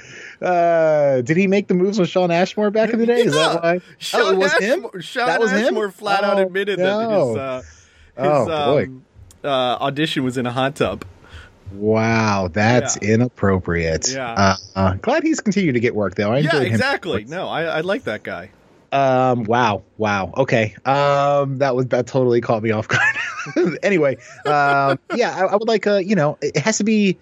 uh, 0.42 1.22
did 1.22 1.38
he 1.38 1.48
make 1.48 1.68
the 1.68 1.74
moves 1.74 2.00
with 2.00 2.10
Shawn 2.10 2.32
Ashmore 2.32 2.70
back 2.72 2.92
in 2.92 3.00
the 3.00 3.06
day? 3.06 3.22
Is 3.22 3.34
that 3.34 3.64
why? 3.64 3.80
Shawn 3.98 4.22
oh, 4.22 4.32
it 4.32 4.38
was 4.38 4.54
him. 4.54 4.86
Ashmore, 4.86 5.02
Shawn 5.02 5.28
That 5.28 5.40
was 5.40 5.52
him? 5.52 5.66
Ashmore 5.66 5.92
flat 5.92 6.24
out 6.24 6.38
Oh, 6.38 6.44
admitted 6.44 6.80
no. 6.80 6.86
that 6.86 7.10
his, 7.28 7.38
uh, 7.38 7.62
his 8.24 8.48
Oh, 8.50 8.80
um, 8.80 9.06
uh, 9.44 9.48
audition 9.48 10.24
was 10.24 10.38
in 10.38 10.46
a 10.46 10.52
hot 10.52 10.76
tub. 10.76 11.04
Wow, 11.74 12.50
that's 12.52 12.98
Yeah. 13.02 13.16
inappropriate. 13.16 14.14
Yeah. 14.14 14.32
Uh, 14.34 14.56
uh, 14.76 14.94
glad 14.96 15.24
he's 15.24 15.40
continued 15.40 15.74
to 15.74 15.80
get 15.80 15.96
work 15.96 16.16
though. 16.16 16.32
I 16.34 16.40
Yeah, 16.40 16.60
him. 16.60 16.64
exactly. 16.64 17.24
No, 17.26 17.48
I, 17.48 17.64
I 17.64 17.82
like 17.82 18.04
that 18.04 18.24
guy. 18.24 18.52
Um. 18.92 19.44
Wow. 19.46 19.84
Wow. 19.98 20.34
Okay. 20.38 20.76
Um. 20.86 21.60
That 21.60 21.76
was 21.76 21.88
that 21.88 22.08
totally 22.08 22.42
caught 22.42 22.64
me 22.64 22.72
off 22.72 22.88
guard. 22.88 23.78
anyway. 23.84 24.18
Um. 24.46 25.00
yeah. 25.16 25.36
I, 25.36 25.46
I 25.46 25.56
would 25.56 25.68
like 25.68 25.86
a. 25.86 26.04
You 26.04 26.16
know, 26.16 26.38
it 26.42 26.58
has 26.58 26.78
to 26.80 26.84
be. 26.84 27.18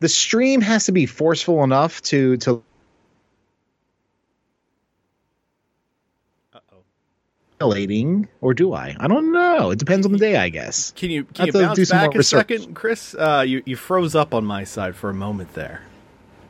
The 0.00 0.08
stream 0.08 0.60
has 0.60 0.86
to 0.86 0.92
be 0.92 1.06
forceful 1.06 1.62
enough 1.64 2.02
to 2.02 2.36
to. 2.38 2.62
Escalating, 7.60 8.26
or 8.40 8.52
do 8.52 8.72
I? 8.72 8.96
I 8.98 9.06
don't 9.06 9.32
know. 9.32 9.70
It 9.70 9.78
depends 9.78 10.04
on 10.06 10.12
the 10.12 10.18
day, 10.18 10.36
I 10.36 10.48
guess. 10.48 10.92
Can 10.96 11.10
you 11.10 11.24
can 11.24 11.46
you 11.46 11.52
bounce 11.52 11.90
back 11.90 12.14
a 12.14 12.22
second, 12.22 12.74
Chris? 12.74 13.14
Uh, 13.14 13.44
you 13.46 13.62
you 13.64 13.76
froze 13.76 14.14
up 14.14 14.34
on 14.34 14.44
my 14.44 14.64
side 14.64 14.96
for 14.96 15.10
a 15.10 15.14
moment 15.14 15.54
there. 15.54 15.82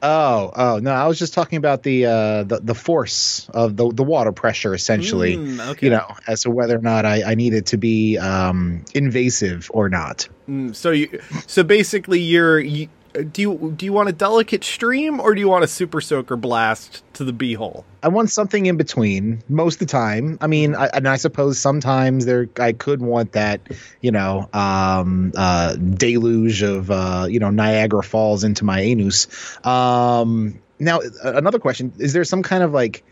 Oh, 0.07 0.53
oh 0.55 0.79
no! 0.81 0.91
I 0.91 1.07
was 1.07 1.19
just 1.19 1.33
talking 1.33 1.57
about 1.57 1.83
the 1.83 2.05
uh, 2.05 2.43
the 2.43 2.61
the 2.63 2.75
force 2.75 3.49
of 3.55 3.75
the 3.75 3.91
the 3.91 4.03
water 4.03 4.33
pressure, 4.33 4.75
essentially. 4.75 5.39
Mm, 5.39 5.71
okay. 5.71 5.87
You 5.87 5.93
know, 5.93 6.15
as 6.27 6.43
to 6.43 6.51
whether 6.51 6.77
or 6.77 6.83
not 6.83 7.07
I, 7.07 7.23
I 7.23 7.35
need 7.37 7.55
it 7.55 7.67
to 7.67 7.79
be 7.79 8.19
um, 8.19 8.85
invasive 8.93 9.71
or 9.73 9.89
not. 9.89 10.29
Mm, 10.47 10.75
so 10.75 10.91
you 10.91 11.23
so 11.47 11.63
basically 11.63 12.21
you're 12.21 12.61
you, 12.61 12.89
do 13.23 13.43
you 13.43 13.75
do 13.77 13.87
you 13.87 13.93
want 13.93 14.09
a 14.09 14.13
delicate 14.13 14.65
stream 14.65 15.21
or 15.21 15.35
do 15.35 15.41
you 15.41 15.49
want 15.49 15.63
a 15.63 15.69
super 15.69 16.01
soaker 16.01 16.37
blast 16.37 17.05
to 17.15 17.25
the 17.25 17.33
beehole? 17.33 17.85
I 18.03 18.09
want 18.09 18.31
something 18.31 18.67
in 18.67 18.77
between 18.77 19.43
most 19.49 19.75
of 19.75 19.79
the 19.81 19.87
time. 19.87 20.37
I 20.41 20.49
mean, 20.49 20.75
I, 20.75 20.87
and 20.89 21.09
I 21.09 21.17
suppose 21.17 21.59
sometimes 21.59 22.27
there 22.27 22.49
I 22.59 22.73
could 22.73 23.01
want 23.01 23.33
that, 23.33 23.61
you 24.01 24.11
know, 24.11 24.49
um, 24.53 25.33
uh, 25.37 25.77
deluge 25.77 26.63
of 26.63 26.91
uh, 26.91 27.27
you 27.29 27.39
know 27.39 27.51
Niagara 27.51 28.03
Falls 28.03 28.43
into 28.43 28.65
my 28.65 28.81
anus. 28.81 29.29
Um, 29.65 30.61
now, 30.81 31.01
another 31.23 31.61
question: 31.61 31.93
Is 31.99 32.13
there 32.13 32.25
some 32.25 32.43
kind 32.43 32.65
of 32.65 32.73
like 32.73 33.05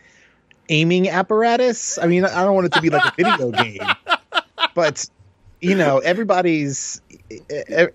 aiming 0.69 1.09
apparatus? 1.09 1.97
I 1.99 2.07
mean, 2.07 2.25
I 2.25 2.43
don't 2.43 2.55
want 2.55 2.67
it 2.67 2.73
to 2.73 2.81
be 2.81 2.91
like 2.91 3.05
a 3.05 3.15
video 3.17 3.51
game, 3.63 3.87
but 4.75 5.09
you 5.63 5.77
know, 5.77 5.99
everybody's, 5.99 7.01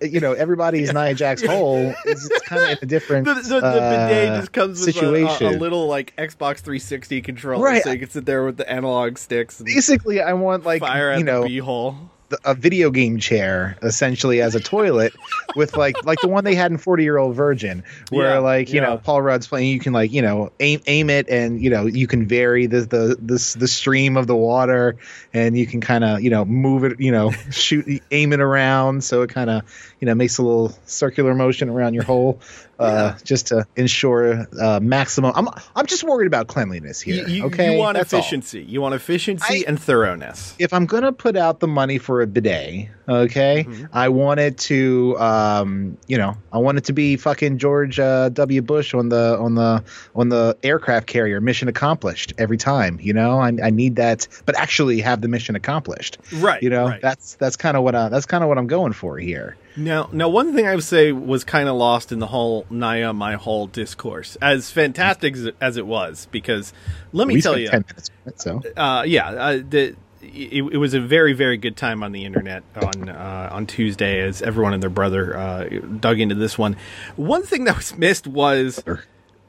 you 0.02 0.20
know, 0.20 0.32
everybody's 0.32 0.92
Nia 0.92 1.14
Jax 1.14 1.44
hole 1.44 1.94
is 2.04 2.30
kind 2.46 2.62
of 2.64 2.68
in 2.70 2.78
a 2.82 2.86
different 2.86 3.26
The, 3.26 3.34
the, 3.34 3.60
the 3.60 3.66
uh, 3.66 4.08
bidet 4.08 4.40
just 4.40 4.52
comes 4.52 4.80
with 4.80 4.88
a, 4.88 4.90
a, 4.90 4.92
situation. 4.94 5.46
a 5.46 5.58
little 5.58 5.86
like 5.86 6.16
Xbox 6.16 6.58
360 6.60 7.20
controller, 7.22 7.64
Right. 7.64 7.82
so 7.82 7.92
you 7.92 7.98
can 7.98 8.10
sit 8.10 8.24
there 8.24 8.44
with 8.44 8.56
the 8.56 8.68
analog 8.70 9.18
sticks 9.18 9.60
and 9.60 9.66
Basically, 9.66 10.20
I 10.20 10.32
want 10.32 10.64
like 10.64 10.80
fire 10.80 11.10
at 11.10 11.18
you 11.18 11.24
know 11.24 11.42
the 11.42 11.60
beehole. 11.60 11.96
A 12.44 12.54
video 12.54 12.90
game 12.90 13.18
chair 13.18 13.78
essentially 13.82 14.42
as 14.42 14.54
a 14.54 14.60
toilet 14.60 15.14
with 15.56 15.76
like 15.76 16.04
like 16.04 16.20
the 16.20 16.28
one 16.28 16.44
they 16.44 16.54
had 16.54 16.70
in 16.70 16.76
40 16.76 17.02
year 17.02 17.16
old 17.16 17.34
virgin 17.34 17.82
where 18.10 18.32
Yeah, 18.34 18.38
like 18.38 18.68
you 18.68 18.80
yeah. 18.80 18.88
know 18.88 18.98
paul 18.98 19.22
rudd's 19.22 19.46
playing 19.46 19.70
you 19.70 19.80
can 19.80 19.92
like 19.94 20.12
you 20.12 20.20
know 20.20 20.52
aim 20.60 20.80
aim 20.86 21.08
it 21.08 21.28
and 21.30 21.62
you 21.62 21.70
know 21.70 21.86
you 21.86 22.06
can 22.06 22.26
vary 22.26 22.66
the 22.66 22.80
the 22.80 23.16
the, 23.20 23.56
the 23.58 23.68
stream 23.68 24.16
of 24.16 24.26
the 24.26 24.36
water 24.36 24.96
and 25.32 25.56
you 25.56 25.66
can 25.66 25.80
kind 25.80 26.04
of 26.04 26.20
you 26.20 26.28
know 26.30 26.44
move 26.44 26.84
it 26.84 27.00
you 27.00 27.10
know 27.12 27.30
shoot 27.50 28.02
aim 28.10 28.32
it 28.32 28.40
around 28.40 29.02
so 29.02 29.22
it 29.22 29.30
kind 29.30 29.48
of 29.48 29.62
you 30.00 30.06
know 30.06 30.14
makes 30.14 30.36
a 30.38 30.42
little 30.42 30.68
circular 30.84 31.34
motion 31.34 31.68
around 31.70 31.94
your 31.94 32.04
hole 32.04 32.40
uh 32.78 33.16
just 33.24 33.48
to 33.48 33.66
ensure 33.76 34.46
uh 34.60 34.78
maximum 34.80 35.32
i'm 35.34 35.48
i'm 35.76 35.86
just 35.86 36.04
worried 36.04 36.26
about 36.26 36.46
cleanliness 36.46 37.00
here 37.00 37.26
You, 37.28 37.34
you, 37.34 37.44
okay 37.46 37.72
you 37.72 37.78
want 37.78 37.96
That's 37.96 38.12
all 38.12 38.20
efficiency. 38.20 38.62
You 38.62 38.80
want 38.80 38.94
efficiency 38.94 39.64
I- 39.66 39.68
and 39.68 39.80
thoroughness. 39.80 40.54
if 40.58 40.72
I'm 40.72 40.86
gonna 40.86 41.12
put 41.12 41.36
out 41.36 41.60
the 41.60 41.66
money 41.68 41.98
for 41.98 42.22
a 42.22 42.26
bidet, 42.26 42.88
okay, 43.08 43.64
Mm-hmm. 43.68 43.86
I 43.92 44.08
want 44.10 44.38
it 44.40 44.58
to, 44.58 45.16
um, 45.18 45.96
you 46.06 46.16
know, 46.18 46.36
I 46.52 46.58
want 46.58 46.78
it 46.78 46.84
to 46.84 46.92
be 46.92 47.16
fucking 47.16 47.58
George 47.58 47.98
uh, 47.98 48.28
W. 48.30 48.62
Bush 48.62 48.94
on 48.94 49.08
the 49.08 49.36
on 49.38 49.54
the 49.54 49.82
on 50.14 50.28
the 50.28 50.56
aircraft 50.62 51.06
carrier. 51.06 51.40
Mission 51.40 51.68
accomplished 51.68 52.32
every 52.38 52.56
time. 52.56 52.98
You 53.00 53.12
know, 53.12 53.38
I, 53.40 53.52
I 53.62 53.70
need 53.70 53.96
that, 53.96 54.28
but 54.46 54.56
actually 54.56 55.00
have 55.00 55.20
the 55.20 55.28
mission 55.28 55.56
accomplished. 55.56 56.18
Right. 56.34 56.62
You 56.62 56.70
know, 56.70 56.86
right. 56.86 57.00
that's 57.02 57.34
that's 57.36 57.56
kind 57.56 57.76
of 57.76 57.82
what 57.82 57.94
I, 57.94 58.08
that's 58.08 58.26
kind 58.26 58.42
of 58.44 58.48
what 58.48 58.58
I'm 58.58 58.66
going 58.68 58.92
for 58.92 59.18
here. 59.18 59.56
Now, 59.78 60.08
now, 60.12 60.28
one 60.28 60.54
thing 60.54 60.66
I 60.66 60.74
would 60.74 60.84
say 60.84 61.12
was 61.12 61.44
kind 61.44 61.68
of 61.68 61.76
lost 61.76 62.10
in 62.10 62.18
the 62.18 62.26
whole 62.26 62.66
Nia 62.68 63.12
my 63.12 63.34
hole 63.34 63.68
discourse, 63.68 64.36
as 64.42 64.72
fantastic 64.72 65.34
as 65.34 65.44
it, 65.46 65.56
as 65.60 65.76
it 65.76 65.86
was, 65.86 66.26
because 66.32 66.72
let 67.12 67.28
me 67.28 67.34
we 67.34 67.40
tell 67.40 67.56
you, 67.56 67.70
minutes. 67.70 68.10
So 68.36 68.60
uh, 68.76 69.04
yeah, 69.06 69.28
uh, 69.28 69.52
the, 69.68 69.94
it, 70.20 70.64
it 70.72 70.78
was 70.78 70.94
a 70.94 71.00
very 71.00 71.32
very 71.32 71.56
good 71.56 71.76
time 71.76 72.02
on 72.02 72.10
the 72.10 72.24
internet 72.24 72.64
on 72.74 73.08
uh, 73.08 73.50
on 73.52 73.66
Tuesday 73.66 74.20
as 74.20 74.42
everyone 74.42 74.74
and 74.74 74.82
their 74.82 74.90
brother 74.90 75.36
uh, 75.36 75.68
dug 76.00 76.18
into 76.18 76.34
this 76.34 76.58
one. 76.58 76.76
One 77.14 77.44
thing 77.44 77.64
that 77.64 77.76
was 77.76 77.96
missed 77.96 78.26
was 78.26 78.82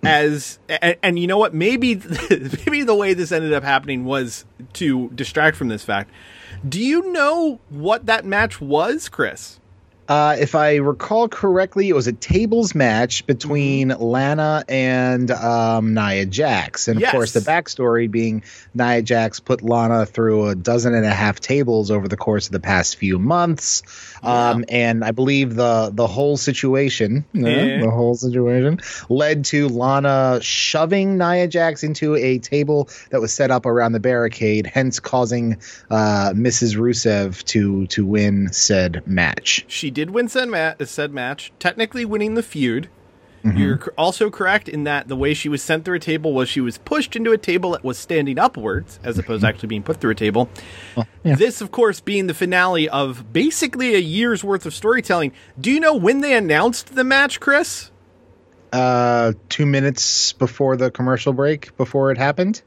as 0.03 0.59
and, 0.69 0.95
and 1.01 1.19
you 1.19 1.25
know 1.25 1.39
what 1.39 1.55
maybe 1.55 1.95
maybe 2.29 2.83
the 2.83 2.95
way 2.95 3.15
this 3.15 3.31
ended 3.31 3.51
up 3.51 3.63
happening 3.63 4.05
was 4.05 4.45
to 4.74 5.09
distract 5.09 5.57
from 5.57 5.69
this 5.69 5.83
fact. 5.83 6.12
Do 6.67 6.79
you 6.79 7.12
know 7.12 7.59
what 7.69 8.05
that 8.05 8.25
match 8.25 8.62
was, 8.62 9.09
Chris? 9.09 9.58
Uh, 10.09 10.35
if 10.39 10.55
I 10.55 10.77
recall 10.77 11.29
correctly, 11.29 11.87
it 11.87 11.93
was 11.93 12.07
a 12.07 12.13
tables 12.13 12.73
match 12.73 13.25
between 13.27 13.89
Mm-hmm. 13.89 14.01
Lana 14.03 14.63
and 14.67 15.29
um, 15.29 15.93
Nia 15.93 16.25
Jax. 16.25 16.87
And 16.87 16.97
of 16.97 17.01
Yes. 17.01 17.11
course, 17.11 17.33
the 17.33 17.39
backstory 17.41 18.09
being 18.09 18.43
Nia 18.73 19.03
Jax 19.03 19.39
put 19.39 19.61
Lana 19.61 20.07
through 20.07 20.47
a 20.47 20.55
dozen 20.55 20.95
and 20.95 21.05
a 21.05 21.11
half 21.13 21.39
tables 21.39 21.91
over 21.91 22.07
the 22.07 22.17
course 22.17 22.47
of 22.47 22.53
the 22.53 22.59
past 22.59 22.95
few 22.95 23.19
months. 23.19 23.83
Um, 24.23 24.65
and 24.67 25.03
I 25.05 25.11
believe 25.11 25.53
the, 25.55 25.91
the 25.93 26.07
whole 26.07 26.37
situation, 26.37 27.23
uh, 27.35 27.39
Yeah. 27.47 27.81
the 27.81 27.91
whole 27.91 28.15
situation 28.15 28.79
led 29.09 29.45
to 29.45 29.67
Lana 29.67 30.39
shoving 30.41 31.17
Nia 31.19 31.47
Jax 31.47 31.83
into 31.83 32.15
a 32.15 32.39
table 32.39 32.89
that 33.11 33.21
was 33.21 33.31
set 33.31 33.51
up 33.51 33.67
around 33.67 33.91
the 33.91 33.99
barricade, 33.99 34.65
hence 34.65 34.99
causing 34.99 35.57
uh, 35.91 36.31
Mrs. 36.33 36.75
Rusev 36.77 37.43
to, 37.45 37.85
to 37.87 38.05
win 38.05 38.51
said 38.51 39.03
match. 39.05 39.65
She 39.67 39.91
did 39.91 39.99
win 40.10 40.27
said, 40.29 40.50
ma- 40.50 40.74
said 40.86 41.12
match, 41.13 41.51
technically 41.60 42.06
winning 42.06 42.34
the 42.36 42.44
feud. 42.44 42.89
Mm-hmm. 43.44 43.58
You're 43.58 43.94
also 43.98 44.29
correct 44.29 44.68
in 44.68 44.84
that 44.84 45.08
the 45.08 45.15
way 45.15 45.34
she 45.34 45.48
was 45.48 45.62
sent 45.62 45.86
through 45.86 45.96
a 45.96 46.00
table 46.00 46.34
was 46.34 46.50
she 46.50 46.60
was 46.60 46.77
pushed 46.77 47.15
into 47.15 47.32
a 47.32 47.38
table 47.38 47.72
that 47.72 47.86
was 47.86 47.98
standing 47.98 48.38
upwards, 48.38 49.00
as 49.01 49.18
opposed 49.18 49.41
to 49.44 49.48
actually 49.48 49.68
being 49.70 49.84
put 49.84 50.01
through 50.01 50.12
a 50.12 50.15
table. 50.15 50.50
This, 51.24 51.62
of 51.62 51.72
course, 51.72 52.01
being 52.01 52.27
the 52.27 52.34
finale 52.34 52.89
of 52.89 53.32
basically 53.32 53.96
a 53.96 54.00
year's 54.00 54.44
worth 54.44 54.65
of 54.65 54.74
storytelling. 54.74 55.32
Do 55.60 55.72
you 55.72 55.79
know 55.79 55.96
when 55.96 56.20
they 56.20 56.36
announced 56.36 56.96
the 56.96 57.03
match, 57.06 57.39
Chris? 57.39 57.91
uh 58.72 59.34
two 59.48 59.65
minutes 59.65 60.34
before 60.34 60.77
the 60.77 60.91
commercial 60.91 61.34
break 61.34 61.75
before 61.75 62.12
it 62.12 62.18
happened 62.20 62.62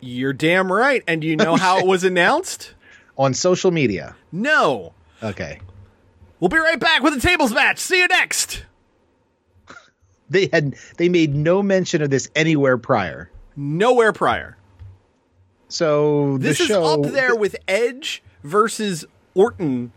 You're 0.00 0.32
damn 0.32 0.72
right. 0.72 1.02
And 1.06 1.22
you 1.22 1.36
know 1.36 1.56
how 1.66 1.78
it 1.78 1.86
was 1.86 2.04
announced? 2.04 2.74
on 3.18 3.34
social 3.34 3.70
media 3.70 4.16
No. 4.32 4.94
okay 5.22 5.60
We'll 6.42 6.48
be 6.48 6.58
right 6.58 6.80
back 6.80 7.04
with 7.04 7.14
the 7.14 7.20
tables 7.20 7.52
match. 7.54 7.78
See 7.78 8.00
you 8.00 8.08
next. 8.08 8.64
they 10.28 10.48
had 10.52 10.74
they 10.96 11.08
made 11.08 11.36
no 11.36 11.62
mention 11.62 12.02
of 12.02 12.10
this 12.10 12.28
anywhere 12.34 12.76
prior 12.78 13.30
Nowhere 13.54 14.12
prior. 14.12 14.56
so 15.68 16.38
This 16.38 16.58
is 16.58 16.66
show 16.66 16.82
up 16.82 17.12
there 17.12 17.36
with 17.36 17.54
Edge 17.68 18.24
versus 18.42 19.04
Orton 19.34 19.92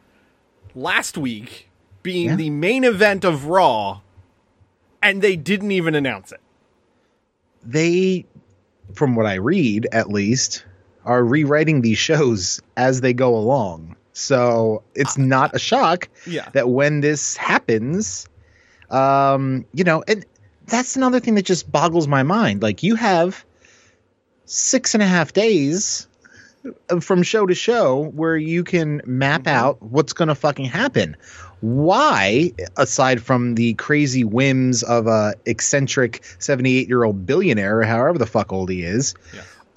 last 0.75 1.17
week 1.17 1.71
being 2.03 2.27
Yeah. 2.29 2.35
the 2.35 2.51
main 2.51 2.83
event 2.83 3.25
of 3.25 3.47
Raw. 3.47 4.01
and 5.01 5.23
they 5.23 5.35
didn't 5.35 5.71
even 5.71 5.95
announce 5.95 6.31
it. 6.31 6.41
They, 7.63 8.25
from 8.93 9.15
what 9.15 9.25
I 9.25 9.35
read 9.35 9.87
at 9.91 10.09
least, 10.11 10.63
are 11.05 11.25
rewriting 11.25 11.81
these 11.81 11.97
shows 11.97 12.61
as 12.77 13.01
they 13.01 13.13
go 13.13 13.35
along. 13.35 13.95
So 14.15 14.81
it's 14.95 15.19
ah. 15.19 15.21
not 15.21 15.55
a 15.55 15.59
shock 15.59 16.09
Yeah. 16.25 16.49
that 16.53 16.69
when 16.69 17.01
this 17.01 17.35
happens, 17.35 18.27
um, 18.89 19.65
you 19.73 19.83
know, 19.83 20.03
and 20.07 20.25
that's 20.65 20.95
another 20.95 21.19
thing 21.19 21.35
that 21.35 21.45
just 21.45 21.71
boggles 21.71 22.07
my 22.07 22.23
mind. 22.23 22.63
Like 22.63 22.81
you 22.81 22.95
have 22.95 23.45
six 24.45 24.93
and 24.93 25.03
a 25.03 25.05
half 25.05 25.33
days 25.33 26.07
uh, 26.89 27.01
from 27.01 27.23
show 27.23 27.45
to 27.45 27.53
show 27.53 28.05
where 28.15 28.37
you 28.37 28.63
can 28.63 29.01
map 29.05 29.41
mm-hmm. 29.41 29.55
out 29.55 29.81
what's 29.81 30.13
going 30.13 30.29
to 30.29 30.35
fucking 30.35 30.65
happen. 30.65 31.17
Why, 31.59 32.53
aside 32.77 33.21
from 33.21 33.55
the 33.55 33.73
crazy 33.73 34.23
whims 34.23 34.81
of 34.81 35.07
a 35.07 35.33
eccentric 35.45 36.23
78 36.39 36.87
year 36.87 37.03
old 37.03 37.25
billionaire, 37.25 37.79
or 37.79 37.83
however 37.83 38.17
the 38.17 38.25
fuck 38.25 38.53
old 38.53 38.69
he 38.69 38.83
is, 38.83 39.13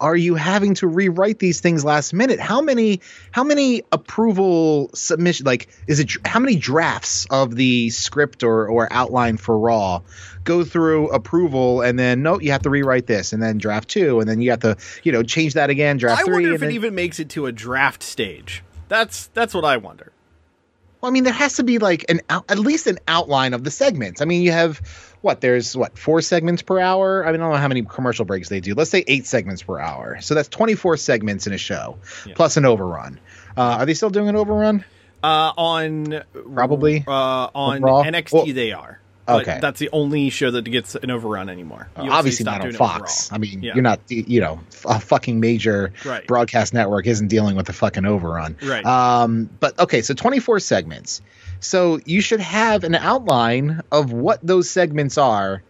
are 0.01 0.17
you 0.17 0.35
having 0.35 0.75
to 0.75 0.87
rewrite 0.87 1.39
these 1.39 1.61
things 1.61 1.85
last 1.85 2.13
minute? 2.13 2.41
How 2.41 2.61
many 2.61 3.01
how 3.31 3.45
many 3.45 3.83
approval 3.93 4.91
submission 4.95 5.47
like 5.47 5.69
is 5.87 6.01
it 6.01 6.13
how 6.25 6.41
many 6.41 6.57
drafts 6.57 7.27
of 7.31 7.57
the 7.57 7.91
script 7.91 8.43
or 8.43 8.69
or 8.69 8.93
outline 8.93 9.37
for 9.37 9.59
Raw 9.59 10.03
go 10.45 10.65
through 10.65 11.09
approval 11.09 11.83
and 11.83 11.99
then 11.99 12.23
no 12.23 12.41
you 12.41 12.53
have 12.53 12.63
to 12.63 12.71
rewrite 12.71 13.07
this 13.07 13.33
and 13.33 13.43
then 13.43 13.59
draft 13.59 13.89
2 13.89 14.21
and 14.21 14.29
then 14.29 14.41
you 14.41 14.51
have 14.51 14.61
to 14.61 14.77
you 15.03 15.13
know 15.13 15.23
change 15.23 15.55
that 15.55 15.71
again 15.71 15.99
draft 15.99 16.23
I 16.23 16.25
3 16.25 16.33
wonder 16.33 16.49
and 16.55 16.63
if 16.63 16.63
it 16.63 16.73
even 16.73 16.95
makes 16.95 17.19
it 17.19 17.29
to 17.31 17.47
a 17.47 17.53
draft 17.53 18.03
stage. 18.03 18.63
That's 18.89 19.27
that's 19.29 19.55
what 19.55 19.65
I 19.65 19.77
wonder. 19.77 20.13
Well, 21.01 21.11
I 21.11 21.13
mean, 21.13 21.25
there 21.25 21.33
has 21.33 21.57
to 21.57 21.63
be 21.63 21.79
like 21.79 22.05
an 22.09 22.21
out, 22.29 22.45
at 22.49 22.59
least 22.59 22.87
an 22.87 22.99
outline 23.07 23.55
of 23.55 23.63
the 23.63 23.71
segments. 23.71 24.21
I 24.21 24.25
mean, 24.25 24.43
you 24.43 24.51
have 24.51 24.81
what? 25.21 25.41
There's 25.41 25.77
what 25.77 25.99
four 25.99 26.21
segments 26.23 26.63
per 26.63 26.79
hour. 26.79 27.25
I 27.27 27.33
mean, 27.33 27.41
I 27.41 27.45
don't 27.45 27.53
know 27.53 27.59
how 27.59 27.69
many 27.69 27.83
commercial 27.83 28.25
breaks 28.25 28.49
they 28.49 28.61
do. 28.61 28.75
Let's 28.75 28.91
say 28.91 29.05
eight 29.07 29.27
segments 29.27 29.63
per 29.63 29.79
hour. 29.79 30.21
So 30.21 30.35
that's 30.35 30.49
24 30.49 30.97
segments 30.99 31.47
in 31.47 31.53
a 31.53 31.59
show, 31.59 31.99
plus 32.35 32.57
an 32.57 32.65
overrun. 32.65 33.19
Uh, 33.57 33.79
are 33.81 33.87
they 33.87 33.95
still 33.95 34.11
doing 34.11 34.29
an 34.29 34.37
overrun? 34.37 34.85
Uh, 35.23 35.53
on 35.57 36.23
Probably. 36.55 37.05
uh, 37.07 37.11
on 37.55 37.83
Raw? 37.83 38.03
NXT 38.05 38.33
Well- 38.33 38.47
they 38.47 38.73
are. 38.73 39.01
But 39.27 39.43
Okay. 39.43 39.59
that's 39.61 39.79
the 39.79 39.91
only 39.93 40.31
show 40.31 40.51
that 40.53 40.65
gets 40.65 40.95
an 40.95 41.11
overrun 41.11 41.51
anymore. 41.51 41.89
Uh, 41.95 42.07
obviously 42.11 42.45
not 42.45 42.55
on 42.55 42.61
doing 42.63 42.69
it 42.69 42.69
with 42.69 42.79
Fox. 42.79 43.31
I 43.31 43.37
mean, 43.37 43.63
Yeah. 43.63 43.75
you're 43.75 43.83
not, 43.83 44.01
you 44.09 44.41
know, 44.41 44.61
a 44.87 44.99
fucking 44.99 45.39
major 45.39 45.93
Right. 46.03 46.27
broadcast 46.27 46.73
network 46.73 47.07
isn't 47.07 47.29
dealing 47.29 47.55
with 47.55 47.67
the 47.67 47.75
fucking 47.75 48.07
overrun. 48.07 48.57
Right. 48.65 48.87
Um, 48.87 49.51
but 49.61 49.79
okay, 49.81 50.01
so 50.01 50.15
24 50.15 50.61
segments. 50.61 51.21
So 51.61 52.01
you 52.05 52.21
should 52.21 52.41
have 52.41 52.85
an 52.85 52.95
outline 52.95 53.83
of 53.91 54.13
what 54.13 54.41
those 54.43 54.71
segments 54.71 55.19
are 55.19 55.63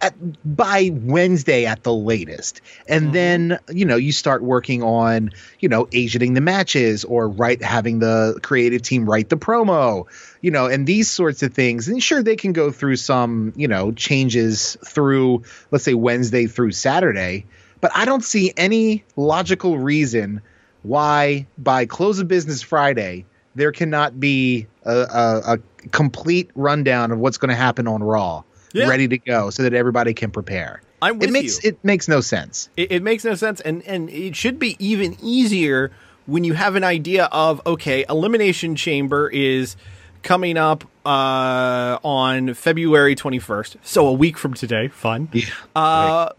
at, 0.00 0.14
by 0.44 0.90
Wednesday 0.92 1.66
at 1.66 1.82
the 1.82 1.92
latest. 1.92 2.60
And 2.88 3.04
Mm-hmm. 3.04 3.12
then, 3.12 3.58
you 3.70 3.84
know, 3.84 3.96
you 3.96 4.12
start 4.12 4.42
working 4.42 4.82
on, 4.82 5.30
you 5.58 5.68
know, 5.68 5.88
agenting 5.92 6.34
the 6.34 6.40
matches 6.40 7.04
or 7.04 7.28
write 7.28 7.62
having 7.62 7.98
the 7.98 8.38
creative 8.42 8.82
team 8.82 9.08
write 9.08 9.28
the 9.28 9.36
promo, 9.36 10.06
you 10.40 10.50
know, 10.50 10.66
and 10.66 10.86
these 10.86 11.10
sorts 11.10 11.42
of 11.42 11.54
things. 11.54 11.88
And 11.88 12.02
sure 12.02 12.22
they 12.22 12.36
can 12.36 12.52
go 12.52 12.70
through 12.70 12.96
some, 12.96 13.52
you 13.56 13.68
know, 13.68 13.92
changes 13.92 14.76
through 14.84 15.44
let's 15.70 15.84
say 15.84 15.94
Wednesday 15.94 16.46
through 16.46 16.72
Saturday, 16.72 17.46
but 17.80 17.90
I 17.94 18.04
don't 18.04 18.24
see 18.24 18.52
any 18.56 19.04
logical 19.16 19.78
reason 19.78 20.42
why 20.82 21.46
by 21.58 21.86
close 21.86 22.18
of 22.18 22.28
business 22.28 22.62
Friday 22.62 23.24
there 23.54 23.72
cannot 23.72 24.20
be 24.20 24.66
a, 24.90 25.54
a, 25.54 25.58
complete 25.92 26.50
rundown 26.54 27.12
of 27.12 27.18
what's 27.18 27.38
going 27.38 27.50
to 27.50 27.54
happen 27.56 27.86
on 27.86 28.02
Raw, 28.02 28.42
Yeah. 28.72 28.88
ready 28.88 29.08
to 29.08 29.18
go, 29.18 29.50
so 29.50 29.62
that 29.62 29.74
everybody 29.74 30.14
can 30.14 30.30
prepare. 30.30 30.82
I'm 31.02 31.18
with 31.18 31.28
it 31.28 31.32
makes 31.32 31.62
you. 31.62 31.70
it 31.70 31.84
makes 31.84 32.08
no 32.08 32.20
sense. 32.20 32.68
It, 32.76 32.92
it 32.92 33.02
makes 33.02 33.24
no 33.24 33.34
sense, 33.34 33.60
and 33.60 33.82
and 33.86 34.08
it 34.10 34.34
should 34.34 34.58
be 34.58 34.76
even 34.78 35.16
easier 35.22 35.92
when 36.26 36.44
you 36.44 36.54
have 36.54 36.74
an 36.74 36.84
idea 36.84 37.26
of 37.26 37.60
okay, 37.66 38.04
Elimination 38.08 38.76
Chamber 38.76 39.28
is 39.28 39.76
coming 40.22 40.56
up 40.56 40.84
uh, 41.04 41.98
on 42.02 42.54
February 42.54 43.14
21st, 43.14 43.76
so 43.82 44.08
a 44.08 44.12
week 44.12 44.36
from 44.36 44.54
today. 44.54 44.88
Fun. 44.88 45.28
Uh, 45.74 46.30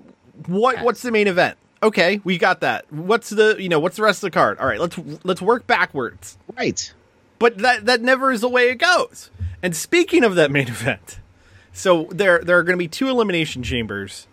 what 0.48 0.84
what's 0.84 1.02
the 1.02 1.12
main 1.12 1.28
event? 1.28 1.58
Okay, 1.82 2.20
we 2.24 2.38
got 2.38 2.62
that. 2.62 2.92
What's 2.92 3.30
the 3.30 3.56
you 3.60 3.70
know 3.70 3.80
what's 3.80 3.98
the 3.98 4.04
rest 4.04 4.18
of 4.24 4.28
the 4.28 4.32
card? 4.32 4.58
All 4.60 4.68
right, 4.68 4.80
let's 4.80 4.98
let's 5.24 5.42
work 5.42 5.68
backwards. 5.68 6.38
Right. 6.58 6.92
But 7.40 7.58
that 7.60 7.86
that 7.86 8.02
never 8.02 8.32
is 8.32 8.42
the 8.42 8.50
way 8.50 8.70
it 8.70 8.76
goes. 8.76 9.30
And 9.62 9.76
speaking 9.76 10.24
of 10.24 10.36
that 10.36 10.52
main 10.52 10.68
event, 10.68 11.20
so 11.74 12.08
there 12.12 12.40
there 12.40 12.58
are 12.58 12.64
going 12.64 12.78
to 12.78 12.84
be 12.84 12.88
two 12.88 13.10
elimination 13.10 13.64
chambers 13.64 14.28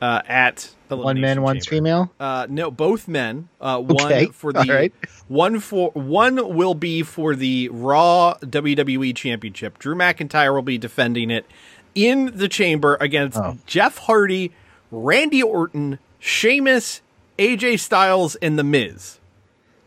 uh, 0.00 0.22
at 0.26 0.70
the 0.88 0.96
One 0.96 1.20
man, 1.20 1.40
one 1.42 1.56
Chamber. 1.56 1.70
female. 1.70 2.12
Uh, 2.20 2.46
no, 2.50 2.70
both 2.70 3.08
men. 3.08 3.48
Uh, 3.60 3.78
Okay, 3.88 4.24
one 4.26 4.32
for 4.32 4.52
the 4.52 4.60
right. 4.68 4.92
one 5.28 5.58
for 5.60 5.90
one 5.92 6.54
will 6.54 6.74
be 6.74 7.02
for 7.02 7.34
the 7.34 7.68
Raw 7.70 8.34
WWE 8.40 9.14
Championship. 9.16 9.78
Drew 9.78 9.94
McIntyre 9.94 10.52
will 10.52 10.60
be 10.62 10.76
defending 10.78 11.30
it 11.30 11.46
in 11.94 12.32
the 12.36 12.48
chamber 12.48 12.96
against 13.00 13.38
Oh. 13.38 13.56
Jeff 13.66 13.98
Hardy, 13.98 14.52
Randy 14.90 15.42
Orton, 15.42 15.98
Sheamus, 16.18 17.00
AJ 17.38 17.78
Styles, 17.80 18.34
and 18.36 18.58
The 18.58 18.64
Miz. 18.64 19.18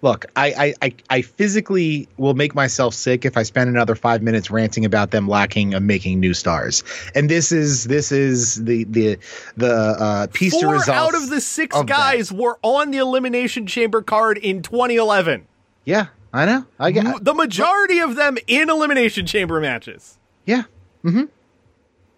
Look, 0.06 0.28
I, 0.36 0.54
I, 0.54 0.74
I, 0.84 0.96
I 1.10 1.22
physically 1.24 2.08
will 2.18 2.36
make 2.36 2.54
myself 2.54 2.94
sick 2.94 3.26
if 3.26 3.38
I 3.38 3.42
spend 3.42 3.72
another 3.72 3.96
five 3.96 4.22
minutes 4.22 4.52
ranting 4.52 4.86
about 4.86 5.10
them 5.10 5.28
lacking 5.28 5.74
of 5.74 5.82
making 5.82 6.20
new 6.20 6.36
stars. 6.36 6.84
And 7.16 7.28
this 7.28 7.52
is 7.52 7.86
this 7.86 8.12
is 8.12 8.64
the 8.64 8.84
the 8.84 9.18
the 9.58 9.74
uh, 9.74 10.28
piece 10.32 10.54
de 10.54 10.62
Four 10.62 10.74
result 10.74 10.96
out 10.96 11.16
of 11.16 11.32
the 11.32 11.42
six 11.42 11.76
of 11.76 11.88
that. 11.88 11.98
guys 11.98 12.32
were 12.32 12.60
on 12.62 12.92
the 12.92 13.00
Elimination 13.00 13.66
Chamber 13.66 14.04
card 14.04 14.38
in 14.38 14.62
2011. 14.62 15.48
Yeah, 15.86 16.10
I 16.32 16.46
know. 16.46 16.68
I 16.80 16.92
get. 16.92 17.24
The 17.24 17.34
majority 17.34 17.98
of 17.98 18.16
them 18.16 18.38
in 18.46 18.70
Elimination 18.70 19.26
Chamber 19.26 19.60
matches. 19.60 20.20
Yeah. 20.46 20.66
Mm-hmm. 21.04 21.24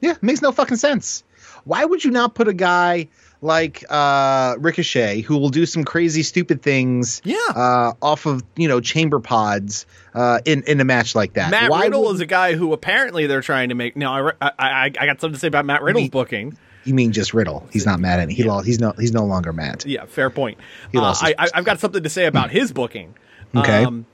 Yeah, 0.01 0.15
makes 0.21 0.41
no 0.41 0.51
fucking 0.51 0.75
sense. 0.75 1.23
Why 1.63 1.85
would 1.85 2.03
you 2.03 2.11
not 2.11 2.35
put 2.35 2.49
a 2.49 2.53
guy 2.53 3.07
like 3.41 3.83
uh, 3.89 4.55
Ricochet 4.59 5.21
who 5.21 5.37
will 5.37 5.49
do 5.49 5.65
some 5.65 5.83
crazy, 5.83 6.23
stupid 6.23 6.61
things? 6.61 7.21
Yeah. 7.23 7.37
Uh, 7.55 7.93
off 8.01 8.25
of 8.25 8.43
you 8.55 8.67
know 8.67 8.79
chamber 8.79 9.19
pods 9.19 9.85
uh, 10.13 10.39
in 10.45 10.63
in 10.63 10.79
a 10.81 10.85
match 10.85 11.15
like 11.15 11.33
that. 11.33 11.51
Matt 11.51 11.69
Why 11.71 11.83
Riddle 11.83 12.05
would- 12.05 12.15
is 12.15 12.21
a 12.21 12.25
guy 12.25 12.53
who 12.55 12.73
apparently 12.73 13.27
they're 13.27 13.41
trying 13.41 13.69
to 13.69 13.75
make. 13.75 13.95
Now, 13.95 14.27
I, 14.27 14.31
I, 14.41 14.51
I, 14.59 14.83
I 14.85 15.05
got 15.05 15.21
something 15.21 15.33
to 15.33 15.39
say 15.39 15.47
about 15.47 15.65
Matt 15.65 15.81
Riddle's 15.83 16.09
booking. 16.09 16.57
You 16.83 16.93
mean 16.93 17.11
just 17.11 17.33
Riddle? 17.33 17.67
He's 17.73 17.85
not 17.85 17.99
mad 17.99 18.19
at 18.21 18.29
He 18.29 18.43
lost. 18.43 18.65
He's 18.65 18.79
no. 18.79 18.93
He's 18.97 19.11
no 19.11 19.25
longer 19.25 19.51
mad. 19.51 19.83
Yeah, 19.85 20.05
fair 20.05 20.29
point. 20.29 20.57
He 20.91 20.97
Uh, 20.97 21.01
lost 21.01 21.23
I, 21.23 21.35
I, 21.37 21.47
I've 21.55 21.65
got 21.65 21.79
something 21.79 22.01
to 22.03 22.09
say 22.09 22.25
about 22.27 22.49
his 22.49 22.71
booking. 22.71 23.13
Okay. 23.55 23.83
Um, 23.83 24.05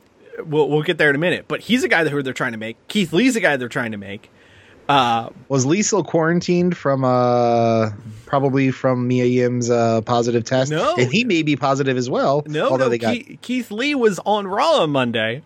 we'll 0.43 0.67
we'll 0.69 0.81
get 0.81 0.97
there 0.97 1.09
in 1.11 1.15
a 1.15 1.19
minute. 1.19 1.45
But 1.47 1.59
he's 1.61 1.83
a 1.83 1.87
guy 1.87 2.03
that 2.03 2.09
who 2.09 2.23
they're 2.23 2.33
trying 2.33 2.53
to 2.53 2.57
make. 2.57 2.77
Keith 2.87 3.13
Lee's 3.13 3.35
a 3.35 3.39
guy 3.39 3.57
they're 3.57 3.69
trying 3.69 3.91
to 3.91 3.97
make. 3.97 4.31
Uh, 4.89 5.29
Was 5.47 5.65
Lee 5.65 5.81
still 5.81 6.03
quarantined 6.03 6.75
from 6.75 7.03
uh 7.05 7.91
probably 8.25 8.71
from 8.71 9.07
Mia 9.07 9.25
Yim's 9.25 9.69
uh 9.69 10.01
positive 10.01 10.43
test? 10.43 10.71
No. 10.71 10.95
and 10.97 11.11
he 11.11 11.23
may 11.23 11.41
be 11.43 11.55
positive 11.55 11.97
as 11.97 12.09
well. 12.09 12.43
no, 12.47 12.69
although 12.69 12.85
no. 12.85 12.89
they 12.89 12.97
got 12.97 13.13
Keith, 13.13 13.37
Keith 13.41 13.71
Lee 13.71 13.95
was 13.95 14.19
on 14.25 14.45
Raw 14.47 14.81
on 14.81 14.89
Monday. 14.89 15.41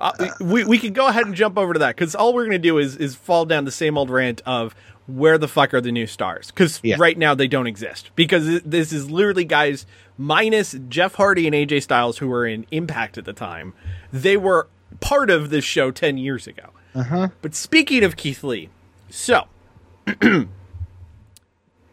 Uh, 0.00 0.28
we 0.40 0.64
we 0.64 0.78
can 0.78 0.92
go 0.92 1.08
ahead 1.08 1.26
and 1.26 1.34
jump 1.34 1.58
over 1.58 1.72
to 1.72 1.78
that 1.80 1.96
because 1.96 2.14
all 2.14 2.32
we're 2.32 2.44
going 2.44 2.52
to 2.52 2.58
do 2.58 2.78
is 2.78 2.96
is 2.96 3.14
fall 3.16 3.44
down 3.44 3.64
the 3.64 3.70
same 3.72 3.98
old 3.98 4.10
rant 4.10 4.40
of 4.46 4.74
where 5.08 5.38
the 5.38 5.48
fuck 5.48 5.74
are 5.74 5.80
the 5.80 5.90
new 5.90 6.06
stars? 6.06 6.48
Because 6.52 6.80
Yeah. 6.82 6.96
right 6.98 7.16
now 7.18 7.34
they 7.34 7.48
don't 7.48 7.66
exist. 7.66 8.10
Because 8.14 8.62
this 8.62 8.92
is 8.92 9.10
literally 9.10 9.44
guys 9.44 9.86
minus 10.16 10.76
Jeff 10.88 11.14
Hardy 11.16 11.46
and 11.46 11.54
AJ 11.54 11.82
Styles 11.82 12.18
who 12.18 12.28
were 12.28 12.46
in 12.46 12.64
Impact 12.70 13.18
at 13.18 13.24
the 13.24 13.32
time. 13.32 13.72
They 14.12 14.36
were 14.36 14.68
part 15.00 15.30
of 15.30 15.50
this 15.50 15.64
show 15.64 15.90
ten 15.90 16.18
years 16.18 16.46
ago. 16.46 16.70
uh-huh. 16.94 17.28
But 17.42 17.54
speaking 17.54 18.04
of 18.04 18.16
Keith 18.16 18.42
Lee, 18.42 18.70
so 19.10 19.44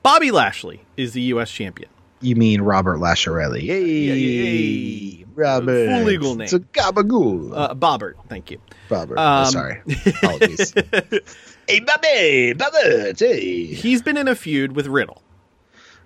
Bobby 0.03 0.31
Lashley 0.31 0.81
is 0.97 1.13
the 1.13 1.21
U.S. 1.21 1.51
champion. 1.51 1.89
You 2.21 2.36
mean 2.36 2.62
Robert 2.62 2.97
Lasharelli? 2.99 3.62
Hey, 3.62 3.84
yeah. 3.84 5.25
Robert. 5.36 5.88
Full 5.89 6.03
legal 6.03 6.36
name. 6.36 6.45
It's 6.45 6.53
a 6.53 6.60
gabagool. 6.60 7.51
Uh, 7.55 7.75
Bobbert, 7.75 8.13
thank 8.29 8.49
you. 8.49 8.60
Robert. 8.89 9.17
um, 9.17 9.45
oh, 9.45 9.49
sorry. 9.49 9.81
Apologies. 10.05 10.73
hey, 11.67 11.79
Bobby, 11.81 12.53
Robert. 12.58 13.19
Hey. 13.19 13.65
He's 13.65 14.01
been 14.01 14.17
in 14.17 14.27
a 14.27 14.36
feud 14.36 14.75
with 14.75 14.88
Riddle. 14.88 15.21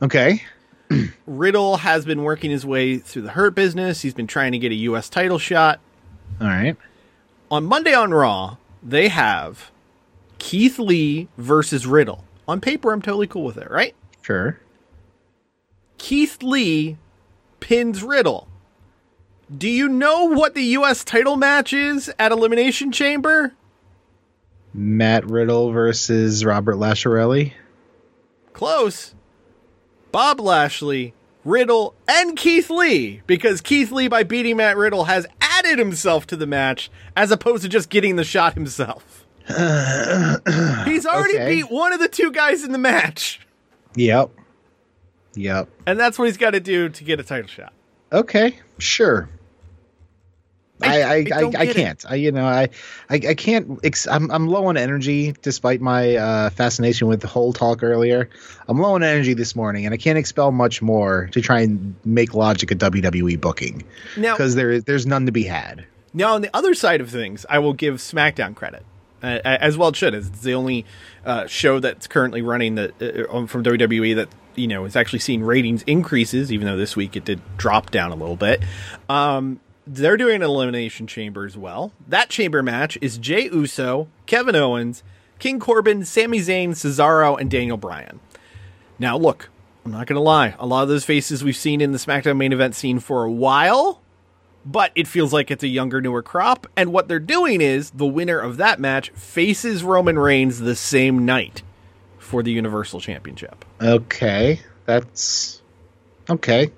Okay. 0.01 0.43
Riddle 1.27 1.77
has 1.77 2.05
been 2.05 2.23
working 2.23 2.51
his 2.51 2.65
way 2.65 2.97
through 2.97 3.21
the 3.21 3.31
Hurt 3.31 3.53
business. 3.53 4.01
He's 4.01 4.13
been 4.13 4.27
trying 4.27 4.51
to 4.53 4.57
get 4.57 4.71
a 4.71 4.75
U.S. 4.75 5.09
title 5.09 5.37
shot. 5.39 5.79
All 6.41 6.47
right. 6.47 6.77
On 7.51 7.65
Monday 7.65 7.93
on 7.93 8.11
Raw, 8.11 8.57
they 8.81 9.09
have 9.09 9.71
Keith 10.37 10.79
Lee 10.79 11.27
versus 11.37 11.85
Riddle. 11.85 12.23
On 12.47 12.61
paper, 12.61 12.91
I'm 12.91 13.01
totally 13.01 13.27
cool 13.27 13.43
with 13.43 13.57
it, 13.57 13.69
right? 13.69 13.95
Sure. 14.21 14.59
Keith 15.97 16.41
Lee 16.41 16.97
pins 17.59 18.03
Riddle. 18.03 18.47
Do 19.55 19.67
you 19.67 19.89
know 19.89 20.25
what 20.25 20.53
the 20.53 20.63
U.S. 20.63 21.03
title 21.03 21.35
match 21.35 21.73
is 21.73 22.11
at 22.19 22.31
Elimination 22.31 22.91
Chamber? 22.91 23.53
Matt 24.73 25.25
Riddle 25.29 25.71
versus 25.71 26.45
Robert 26.45 26.75
Lasharelli. 26.75 27.53
Close. 28.53 29.15
Bob 30.11 30.39
Lashley, 30.39 31.13
Riddle, 31.45 31.95
and 32.07 32.35
Keith 32.37 32.69
Lee, 32.69 33.21
because 33.27 33.61
Keith 33.61 33.91
Lee, 33.91 34.07
by 34.07 34.23
beating 34.23 34.57
Matt 34.57 34.75
Riddle, 34.77 35.05
has 35.05 35.25
added 35.41 35.79
himself 35.79 36.27
to 36.27 36.35
the 36.35 36.45
match 36.47 36.91
as 37.15 37.31
opposed 37.31 37.63
to 37.63 37.69
just 37.69 37.89
getting 37.89 38.15
the 38.17 38.23
shot 38.23 38.53
himself. 38.55 39.25
He's 39.47 41.05
already 41.05 41.35
Okay. 41.35 41.49
beat 41.55 41.71
one 41.71 41.93
of 41.93 41.99
the 41.99 42.07
two 42.09 42.31
guys 42.31 42.63
in 42.63 42.71
the 42.71 42.77
match, 42.77 43.39
Yep. 43.95 44.29
Yep. 45.35 45.69
and 45.87 45.99
that's 45.99 46.19
what 46.19 46.25
he's 46.25 46.37
got 46.37 46.51
to 46.51 46.59
do 46.59 46.89
to 46.89 47.03
get 47.03 47.19
a 47.19 47.23
title 47.23 47.47
shot. 47.47 47.73
Okay, 48.11 48.59
sure. 48.77 49.29
I 50.81 51.01
I, 51.01 51.13
I, 51.13 51.23
don't 51.23 51.55
I, 51.55 51.73
can't. 51.73 52.05
I 52.09 52.15
you 52.15 52.31
know 52.31 52.45
I 52.45 52.69
I, 53.09 53.15
I 53.15 53.33
can't. 53.33 53.79
Ex- 53.83 54.07
I'm 54.07 54.31
I'm 54.31 54.47
low 54.47 54.65
on 54.67 54.77
energy 54.77 55.33
despite 55.41 55.81
my 55.81 56.15
uh, 56.15 56.49
fascination 56.51 57.07
with 57.07 57.21
the 57.21 57.27
whole 57.27 57.53
talk 57.53 57.83
earlier. 57.83 58.29
I'm 58.67 58.79
low 58.79 58.95
on 58.95 59.03
energy 59.03 59.33
this 59.33 59.55
morning, 59.55 59.85
and 59.85 59.93
I 59.93 59.97
can't 59.97 60.17
expel 60.17 60.51
much 60.51 60.81
more 60.81 61.29
to 61.31 61.41
try 61.41 61.61
and 61.61 61.95
make 62.05 62.33
logic 62.33 62.71
a 62.71 62.75
WWE 62.75 63.39
booking 63.39 63.83
because 64.15 64.55
there 64.55 64.71
is 64.71 64.83
there's 64.85 65.05
none 65.05 65.25
to 65.25 65.31
be 65.31 65.43
had. 65.43 65.85
Now, 66.13 66.33
on 66.33 66.41
the 66.41 66.49
other 66.55 66.73
side 66.73 67.01
of 67.01 67.09
things, 67.09 67.45
I 67.49 67.59
will 67.59 67.73
give 67.73 67.95
SmackDown 67.95 68.55
credit, 68.55 68.83
uh, 69.21 69.39
as 69.43 69.77
well 69.77 69.89
it 69.89 69.95
should. 69.95 70.15
As 70.15 70.27
it's 70.27 70.41
the 70.41 70.53
only 70.53 70.85
uh, 71.25 71.45
show 71.47 71.79
that's 71.79 72.07
currently 72.07 72.41
running 72.41 72.75
that 72.75 73.01
uh, 73.01 73.45
from 73.45 73.63
WWE 73.63 74.15
that 74.15 74.29
you 74.55 74.67
know 74.67 74.85
is 74.85 74.95
actually 74.95 75.19
seeing 75.19 75.43
ratings 75.43 75.83
increases, 75.83 76.51
even 76.51 76.67
though 76.67 76.77
this 76.77 76.95
week 76.95 77.15
it 77.15 77.25
did 77.25 77.41
drop 77.57 77.91
down 77.91 78.11
a 78.11 78.15
little 78.15 78.35
bit. 78.35 78.63
Um, 79.07 79.59
they're 79.89 80.17
doing 80.17 80.37
an 80.37 80.43
elimination 80.43 81.07
chamber 81.07 81.45
as 81.45 81.57
well. 81.57 81.91
That 82.07 82.29
chamber 82.29 82.61
match 82.61 82.97
is 83.01 83.17
Jey 83.17 83.49
Uso, 83.51 84.07
Kevin 84.25 84.55
Owens, 84.55 85.03
King 85.39 85.59
Corbin, 85.59 86.05
Sami 86.05 86.39
Zayn, 86.39 86.69
Cesaro, 86.69 87.39
and 87.39 87.49
Daniel 87.49 87.77
Bryan. 87.77 88.19
Now, 88.99 89.17
look, 89.17 89.49
I'm 89.85 89.91
not 89.91 90.07
going 90.07 90.15
to 90.15 90.21
lie. 90.21 90.55
A 90.59 90.65
lot 90.65 90.83
of 90.83 90.89
those 90.89 91.05
faces 91.05 91.43
we've 91.43 91.55
seen 91.55 91.81
in 91.81 91.91
the 91.91 91.97
SmackDown 91.97 92.37
main 92.37 92.53
event 92.53 92.75
scene 92.75 92.99
for 92.99 93.23
a 93.23 93.31
while 93.31 94.01
but 94.65 94.91
it 94.95 95.07
feels 95.07 95.33
like 95.33 95.51
it's 95.51 95.63
a 95.63 95.67
younger, 95.67 96.01
newer 96.01 96.21
crop. 96.21 96.67
And 96.75 96.91
what 96.91 97.07
they're 97.07 97.19
doing 97.19 97.61
is 97.61 97.91
the 97.91 98.05
winner 98.05 98.39
of 98.39 98.57
that 98.57 98.79
match 98.79 99.09
faces 99.11 99.83
Roman 99.83 100.19
Reigns 100.19 100.59
the 100.59 100.75
same 100.75 101.25
night 101.25 101.63
for 102.17 102.43
the 102.43 102.51
Universal 102.51 103.01
Championship. 103.01 103.65
Okay, 103.81 104.59
that's 104.85 105.61
okay. 106.29 106.71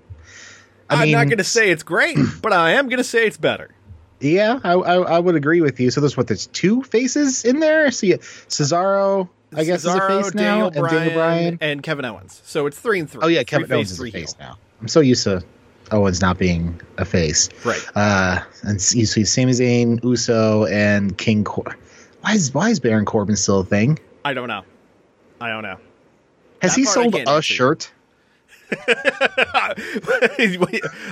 I 0.99 1.03
am 1.05 1.11
not 1.11 1.25
going 1.27 1.37
to 1.37 1.43
say 1.43 1.69
it's 1.71 1.83
great, 1.83 2.17
but 2.41 2.53
I 2.53 2.71
am 2.71 2.87
going 2.89 2.97
to 2.97 3.03
say 3.03 3.25
it's 3.25 3.37
better. 3.37 3.71
Yeah, 4.19 4.59
I, 4.63 4.73
I 4.73 4.95
I 5.15 5.19
would 5.19 5.35
agree 5.35 5.61
with 5.61 5.79
you. 5.79 5.89
So 5.89 5.99
there's 6.01 6.15
what 6.15 6.27
there's 6.27 6.45
two 6.47 6.83
faces 6.83 7.43
in 7.43 7.59
there. 7.59 7.89
So 7.91 8.05
yeah, 8.05 8.17
Cesaro, 8.17 9.29
I 9.55 9.63
guess 9.63 9.83
Cesaro, 9.83 10.19
is 10.19 10.27
a 10.27 10.31
face 10.31 10.33
now, 10.35 10.69
Daniel 10.69 10.85
and 10.85 10.91
Daniel 10.95 11.13
Bryan. 11.15 11.57
and 11.59 11.81
Kevin 11.81 12.05
Owens. 12.05 12.41
So 12.45 12.67
it's 12.67 12.77
three 12.77 12.99
and 12.99 13.09
three. 13.09 13.21
Oh 13.23 13.27
yeah, 13.27 13.39
Three 13.39 13.45
Kevin 13.45 13.67
face, 13.67 13.75
Owens 13.77 13.91
is 13.93 13.99
a 13.99 14.11
face 14.11 14.33
heel. 14.33 14.47
now. 14.47 14.57
I'm 14.79 14.87
so 14.87 14.99
used 14.99 15.23
to 15.23 15.41
Owens 15.91 16.21
not 16.21 16.37
being 16.37 16.79
a 16.97 17.05
face. 17.05 17.49
Right. 17.65 17.83
Uh, 17.95 18.39
and 18.61 18.73
you 18.93 19.05
see 19.07 19.23
Sami 19.25 19.53
Zayn, 19.53 20.03
Uso, 20.03 20.65
and 20.65 21.17
King. 21.17 21.43
Cor- 21.43 21.75
why 22.21 22.33
is 22.33 22.53
why 22.53 22.69
is 22.69 22.79
Baron 22.79 23.05
Corbin 23.05 23.35
still 23.35 23.61
a 23.61 23.65
thing? 23.65 23.97
I 24.23 24.35
don't 24.35 24.47
know. 24.47 24.61
I 25.39 25.49
don't 25.49 25.63
know. 25.63 25.77
Has 26.61 26.75
That 26.75 26.79
he 26.79 26.85
sold 26.85 27.15
a 27.15 27.41
shirt? 27.41 27.91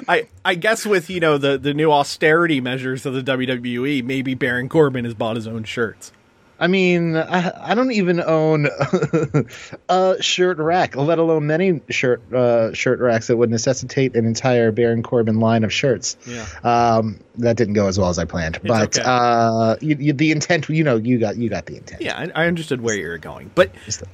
I 0.08 0.28
I 0.46 0.56
guess 0.56 0.86
with 0.86 1.10
you 1.10 1.20
know 1.20 1.38
the 1.38 1.58
the 1.58 1.74
new 1.74 1.92
austerity 1.92 2.62
measures 2.62 3.06
of 3.06 3.14
the 3.14 3.22
WWE, 3.22 4.04
maybe 4.04 4.34
Baron 4.34 4.70
Corbin 4.70 5.06
has 5.06 5.14
bought 5.14 5.36
his 5.36 5.48
own 5.48 5.64
shirts. 5.66 6.12
I 6.60 6.68
mean, 6.68 7.16
I, 7.16 7.72
I 7.72 7.74
don't 7.74 7.92
even 7.94 8.20
own 8.20 8.68
a 9.90 10.22
shirt 10.22 10.58
rack, 10.58 10.96
let 10.96 11.18
alone 11.18 11.48
many 11.48 11.82
shirt 11.90 12.34
uh, 12.34 12.74
shirt 12.74 13.00
racks 13.00 13.28
that 13.28 13.38
would 13.38 13.50
necessitate 13.50 14.16
an 14.16 14.26
entire 14.26 14.72
Baron 14.72 15.02
Corbin 15.02 15.40
line 15.40 15.64
of 15.64 15.72
shirts. 15.72 16.18
Yeah. 16.28 16.46
Um, 16.64 17.22
that 17.38 17.56
didn't 17.56 17.76
go 17.76 17.88
as 17.88 17.98
well 17.98 18.10
as 18.10 18.20
I 18.20 18.26
planned, 18.26 18.60
but 18.64 18.98
okay. 18.98 19.04
uh, 19.06 19.78
you, 19.80 19.96
you, 19.98 20.14
the 20.14 20.32
intent, 20.32 20.68
you 20.68 20.84
know, 20.84 20.98
you 20.98 21.18
got 21.18 21.38
you 21.38 21.50
got 21.50 21.66
the 21.66 21.78
intent. 21.78 22.02
Yeah, 22.02 22.18
I, 22.18 22.44
I 22.44 22.48
understood 22.48 22.82
where 22.82 22.96
you're 22.96 23.18
going, 23.18 23.52
but 23.56 23.72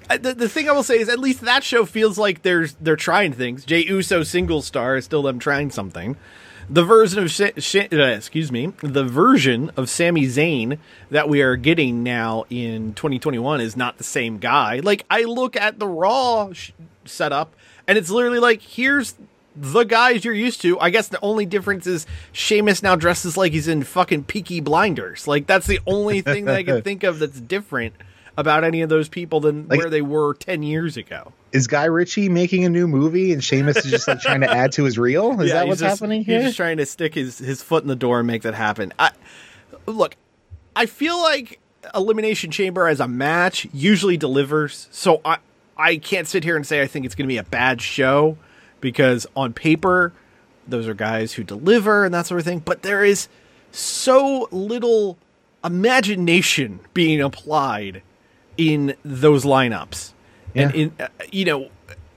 the, 0.09 0.35
the 0.37 0.47
thing 0.47 0.69
I 0.69 0.73
will 0.73 0.83
say 0.83 0.99
is 0.99 1.09
at 1.09 1.19
least 1.19 1.41
that 1.41 1.63
show 1.63 1.85
feels 1.85 2.19
like 2.19 2.43
there's 2.43 2.73
they're 2.73 2.95
trying 2.95 3.33
things. 3.33 3.65
Jey 3.65 3.83
Uso 3.85 4.21
single 4.21 4.61
star 4.61 4.97
is 4.97 5.05
still 5.05 5.23
them 5.23 5.39
trying 5.39 5.71
something. 5.71 6.15
The 6.69 6.83
version 6.83 7.19
of 7.23 7.29
Sh- 7.29 7.51
Sh- 7.57 7.75
uh, 7.93 7.97
excuse 7.97 8.51
me, 8.51 8.73
the 8.81 9.03
version 9.03 9.71
of 9.77 9.89
Sami 9.89 10.23
Zayn 10.25 10.79
that 11.11 11.29
we 11.29 11.41
are 11.41 11.55
getting 11.55 12.01
now 12.01 12.45
in 12.49 12.93
2021 12.95 13.61
is 13.61 13.77
not 13.77 13.97
the 13.97 14.03
same 14.03 14.39
guy. 14.39 14.79
Like 14.79 15.05
I 15.09 15.23
look 15.23 15.55
at 15.55 15.77
the 15.77 15.87
Raw 15.87 16.51
sh- 16.53 16.71
setup, 17.05 17.53
and 17.87 17.97
it's 17.97 18.09
literally 18.09 18.39
like 18.39 18.61
here's 18.61 19.13
the 19.55 19.83
guys 19.83 20.25
you're 20.25 20.33
used 20.33 20.61
to. 20.63 20.79
I 20.79 20.89
guess 20.89 21.07
the 21.07 21.21
only 21.21 21.45
difference 21.45 21.85
is 21.85 22.07
Sheamus 22.31 22.81
now 22.81 22.95
dresses 22.95 23.37
like 23.37 23.51
he's 23.53 23.67
in 23.67 23.83
fucking 23.83 24.23
Peaky 24.23 24.59
Blinders. 24.59 25.27
Like 25.27 25.45
that's 25.45 25.67
the 25.67 25.79
only 25.85 26.21
thing 26.21 26.45
that 26.45 26.55
I 26.55 26.63
can 26.63 26.81
think 26.83 27.03
of 27.03 27.19
that's 27.19 27.39
different 27.39 27.93
about 28.37 28.63
any 28.63 28.81
of 28.81 28.89
those 28.89 29.07
people 29.09 29.39
than 29.39 29.67
Like- 29.67 29.79
where 29.79 29.89
they 29.89 30.01
were 30.01 30.33
10 30.35 30.61
years 30.63 30.97
ago. 30.97 31.31
Is 31.51 31.67
Guy 31.67 31.85
Ritchie 31.85 32.27
making 32.29 32.65
a 32.65 32.69
new 32.69 32.87
movie 32.87 33.31
and 33.31 33.41
Sheamus 33.43 33.77
is 33.77 33.89
just 33.91 34.07
like 34.07 34.19
trying 34.19 34.41
to 34.41 34.51
add 34.51 34.73
to 34.73 34.83
his 34.83 34.97
reel? 34.97 35.39
Is 35.41 35.47
Yeah, 35.49 35.55
that 35.55 35.67
what's 35.67 35.79
just- 35.79 35.99
happening 36.01 36.23
He's 36.25 36.43
just 36.43 36.57
trying 36.57 36.77
to 36.77 36.85
stick 36.85 37.13
his, 37.15 37.37
his 37.37 37.63
foot 37.63 37.83
in 37.83 37.87
the 37.87 37.95
door 37.95 38.19
and 38.19 38.27
make 38.27 38.41
that 38.41 38.53
happen. 38.55 38.93
I, 38.99 39.11
look, 39.85 40.15
I 40.75 40.85
feel 40.85 41.17
like 41.21 41.59
Elimination 41.93 42.51
Chamber 42.51 42.87
as 42.87 42.99
a 42.99 43.07
match 43.07 43.67
usually 43.73 44.17
delivers. 44.17 44.87
So 44.91 45.21
I 45.23 45.37
I 45.77 45.97
can't 45.97 46.27
sit 46.27 46.43
here 46.43 46.55
and 46.55 46.65
say 46.65 46.81
I 46.81 46.87
think 46.87 47.05
it's 47.05 47.15
going 47.15 47.25
to 47.27 47.31
be 47.33 47.37
a 47.37 47.43
bad 47.43 47.81
show 47.81 48.37
because 48.81 49.27
on 49.35 49.53
paper 49.53 50.11
those 50.67 50.87
are 50.87 50.93
guys 50.93 51.33
who 51.33 51.43
deliver 51.43 52.03
and 52.05 52.13
that 52.13 52.25
sort 52.25 52.39
of 52.39 52.45
thing. 52.45 52.59
But 52.59 52.81
there 52.81 53.03
is 53.05 53.27
so 53.71 54.47
little 54.51 55.17
imagination 55.63 56.79
being 56.93 57.21
applied 57.21 58.01
in 58.57 58.95
those 59.03 59.45
lineups. 59.45 60.11
And 60.53 60.75
in 60.75 60.93
uh, 60.99 61.07
you 61.31 61.45
know, 61.45 61.69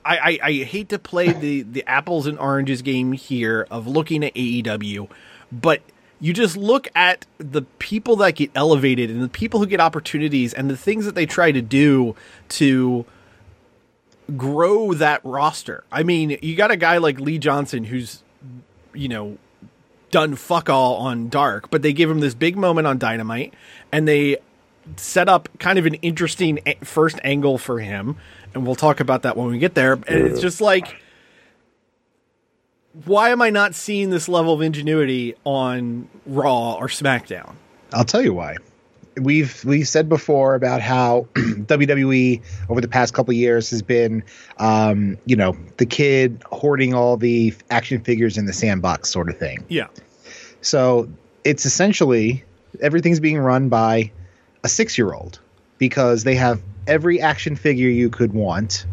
I, 0.05 0.17
I, 0.17 0.39
I 0.43 0.51
hate 0.63 0.89
to 0.89 0.99
play 0.99 1.31
the 1.33 1.63
the 1.63 1.83
apples 1.87 2.27
and 2.27 2.39
oranges 2.39 2.81
game 2.81 3.11
here 3.11 3.67
of 3.69 3.87
looking 3.87 4.23
at 4.23 4.33
AEW, 4.33 5.09
but 5.51 5.81
you 6.21 6.33
just 6.33 6.57
look 6.57 6.87
at 6.95 7.25
the 7.37 7.61
people 7.79 8.17
that 8.17 8.35
get 8.35 8.51
elevated 8.53 9.09
and 9.09 9.21
the 9.21 9.29
people 9.29 9.59
who 9.59 9.65
get 9.65 9.79
opportunities 9.79 10.53
and 10.53 10.69
the 10.69 10.75
things 10.75 11.05
that 11.05 11.15
they 11.15 11.25
try 11.25 11.51
to 11.51 11.61
do 11.61 12.13
to 12.49 13.05
grow 14.35 14.93
that 14.93 15.21
roster. 15.23 15.85
I 15.91 16.03
mean, 16.03 16.37
you 16.41 16.55
got 16.55 16.71
a 16.71 16.77
guy 16.77 16.97
like 16.97 17.19
Lee 17.19 17.37
Johnson 17.37 17.85
who's 17.85 18.23
you 18.93 19.07
know 19.07 19.37
done 20.11 20.35
fuck 20.35 20.69
all 20.69 20.95
on 20.95 21.29
Dark, 21.29 21.69
but 21.69 21.81
they 21.81 21.93
give 21.93 22.09
him 22.09 22.19
this 22.19 22.33
big 22.33 22.57
moment 22.57 22.87
on 22.87 22.97
Dynamite 22.97 23.53
and 23.91 24.07
they 24.07 24.37
set 24.97 25.29
up 25.29 25.49
kind 25.59 25.79
of 25.79 25.85
an 25.85 25.95
interesting 25.95 26.59
first 26.83 27.19
angle 27.23 27.57
for 27.57 27.79
him 27.79 28.17
and 28.53 28.65
we'll 28.65 28.75
talk 28.75 28.99
about 28.99 29.23
that 29.23 29.37
when 29.37 29.47
we 29.47 29.59
get 29.59 29.75
there 29.75 29.93
and 29.93 30.05
it's 30.07 30.41
just 30.41 30.61
like 30.61 30.95
why 33.05 33.29
am 33.29 33.41
I 33.41 33.49
not 33.49 33.75
seeing 33.75 34.09
this 34.09 34.27
level 34.27 34.53
of 34.53 34.61
ingenuity 34.61 35.35
on 35.45 36.09
Raw 36.25 36.73
or 36.73 36.87
SmackDown? 36.87 37.53
I'll 37.93 38.05
tell 38.05 38.21
you 38.21 38.33
why. 38.33 38.57
We've 39.17 39.63
we've 39.65 39.87
said 39.87 40.07
before 40.07 40.55
about 40.55 40.81
how 40.81 41.27
WWE 41.33 42.41
over 42.69 42.79
the 42.79 42.87
past 42.87 43.13
couple 43.13 43.31
of 43.31 43.37
years 43.37 43.69
has 43.71 43.81
been, 43.81 44.23
um, 44.57 45.17
you 45.25 45.35
know, 45.35 45.57
the 45.77 45.85
kid 45.85 46.41
hoarding 46.51 46.93
all 46.93 47.17
the 47.17 47.53
action 47.69 48.01
figures 48.01 48.37
in 48.37 48.45
the 48.45 48.53
sandbox 48.53 49.09
sort 49.09 49.29
of 49.29 49.37
thing. 49.37 49.65
Yeah. 49.67 49.87
So 50.61 51.09
it's 51.43 51.65
essentially 51.65 52.43
everything's 52.81 53.19
being 53.19 53.37
run 53.37 53.67
by 53.69 54.11
a 54.63 54.69
six 54.69 54.97
year 54.97 55.13
old 55.13 55.39
because 55.77 56.23
they 56.23 56.35
have 56.35 56.61
every 56.87 57.21
action 57.21 57.55
figure 57.55 57.89
you 57.89 58.09
could 58.09 58.33
want, 58.33 58.85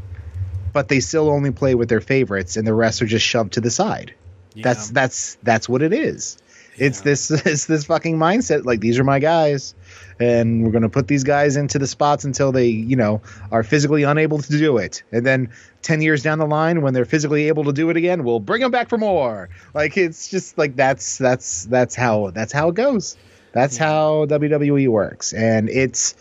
but 0.73 0.89
they 0.89 1.01
still 1.01 1.31
only 1.31 1.51
play 1.51 1.75
with 1.75 1.89
their 1.89 2.01
favorites, 2.01 2.57
and 2.57 2.67
the 2.67 2.75
rest 2.75 3.03
are 3.03 3.07
just 3.07 3.25
shoved 3.25 3.55
to 3.55 3.61
the 3.61 3.71
side. 3.71 4.15
That's 4.63 4.91
that's 4.91 5.35
that's 5.43 5.69
what 5.69 5.83
it 5.83 5.93
is. 5.93 6.39
It's 6.79 7.01
this 7.01 7.31
it's 7.47 7.67
this 7.67 7.85
fucking 7.85 8.17
mindset. 8.17 8.65
Like 8.65 8.81
these 8.81 8.99
are 8.99 9.05
my 9.05 9.19
guys, 9.19 9.75
and 10.21 10.65
we're 10.65 10.71
gonna 10.71 10.89
put 10.89 11.09
these 11.09 11.25
guys 11.25 11.57
into 11.57 11.79
the 11.79 11.87
spots 11.87 12.25
until 12.25 12.53
they 12.53 12.69
you 12.69 12.97
know 12.97 13.23
are 13.51 13.63
physically 13.63 14.03
unable 14.03 14.39
to 14.39 14.59
do 14.59 14.79
it, 14.79 15.03
and 15.13 15.25
then 15.25 15.51
ten 15.83 16.03
years 16.03 16.23
down 16.23 16.39
the 16.39 16.47
line 16.47 16.83
when 16.83 16.95
they're 16.95 17.05
physically 17.05 17.49
able 17.49 17.65
to 17.65 17.73
do 17.73 17.91
it 17.91 17.97
again, 17.97 18.25
we'll 18.25 18.41
bring 18.41 18.61
them 18.61 18.71
back 18.71 18.89
for 18.89 18.99
more. 18.99 19.49
Like 19.75 19.97
it's 19.97 20.29
just 20.29 20.59
like 20.59 20.77
that's 20.77 21.19
that's 21.19 21.65
that's 21.65 21.95
how 21.95 22.31
that's 22.31 22.53
how 22.53 22.69
it 22.69 22.75
goes. 22.75 23.17
That's 23.57 23.79
how 23.79 24.27
WWE 24.27 24.87
works, 24.89 25.33
and 25.33 25.71
it's 25.71 26.15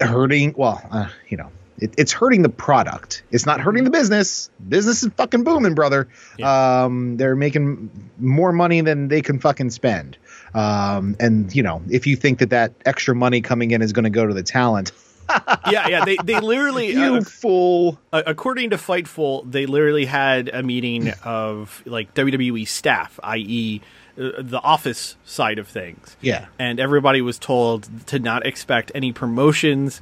hurting. 0.00 0.54
Well, 0.56 0.80
uh, 0.88 1.08
you 1.28 1.36
know, 1.36 1.50
it, 1.78 1.94
it's 1.98 2.12
hurting 2.12 2.42
the 2.42 2.48
product. 2.48 3.24
It's 3.32 3.44
not 3.44 3.60
hurting 3.60 3.82
the 3.82 3.90
business. 3.90 4.48
Business 4.68 5.02
is 5.02 5.10
fucking 5.16 5.42
booming, 5.42 5.74
brother. 5.74 6.06
Um, 6.40 7.16
they're 7.16 7.34
making 7.34 7.90
more 8.18 8.52
money 8.52 8.82
than 8.82 9.08
they 9.08 9.20
can 9.20 9.40
fucking 9.40 9.70
spend. 9.70 10.16
Um, 10.54 11.16
and 11.18 11.52
you 11.52 11.64
know, 11.64 11.82
if 11.90 12.06
you 12.06 12.14
think 12.14 12.38
that 12.38 12.50
that 12.50 12.72
extra 12.86 13.16
money 13.16 13.40
coming 13.40 13.72
in 13.72 13.82
is 13.82 13.92
going 13.92 14.04
to 14.04 14.10
go 14.10 14.24
to 14.24 14.32
the 14.32 14.44
talent, 14.44 14.92
yeah, 15.70 15.88
yeah. 15.88 16.04
They 16.04 16.18
they 16.22 16.38
literally 16.38 16.92
you 16.92 17.16
uh, 17.16 17.20
fool. 17.22 17.98
uh, 18.12 18.22
according 18.26 18.70
to 18.70 18.76
Fightful, 18.76 19.50
they 19.50 19.66
literally 19.66 20.06
had 20.06 20.50
a 20.50 20.62
meeting 20.62 21.10
of 21.24 21.82
like 21.84 22.14
WWE 22.14 22.68
staff, 22.68 23.18
i.e., 23.24 23.80
uh, 24.18 24.42
the 24.42 24.60
office 24.62 25.16
side 25.24 25.58
of 25.58 25.68
things. 25.68 26.16
Yeah. 26.20 26.46
and 26.58 26.80
everybody 26.80 27.20
was 27.22 27.38
told 27.38 27.88
to 28.08 28.18
not 28.18 28.44
expect 28.46 28.90
any 28.94 29.12
promotions 29.12 30.00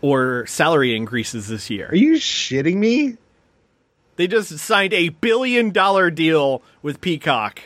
or 0.00 0.46
salary 0.46 0.94
increases 0.94 1.48
this 1.48 1.68
year. 1.70 1.88
Are 1.88 1.96
you 1.96 2.14
shitting 2.14 2.76
me? 2.76 3.16
They 4.16 4.26
just 4.26 4.56
signed 4.58 4.94
a 4.94 5.10
billion 5.10 5.70
dollar 5.70 6.10
deal 6.10 6.62
with 6.82 7.00
Peacock, 7.00 7.60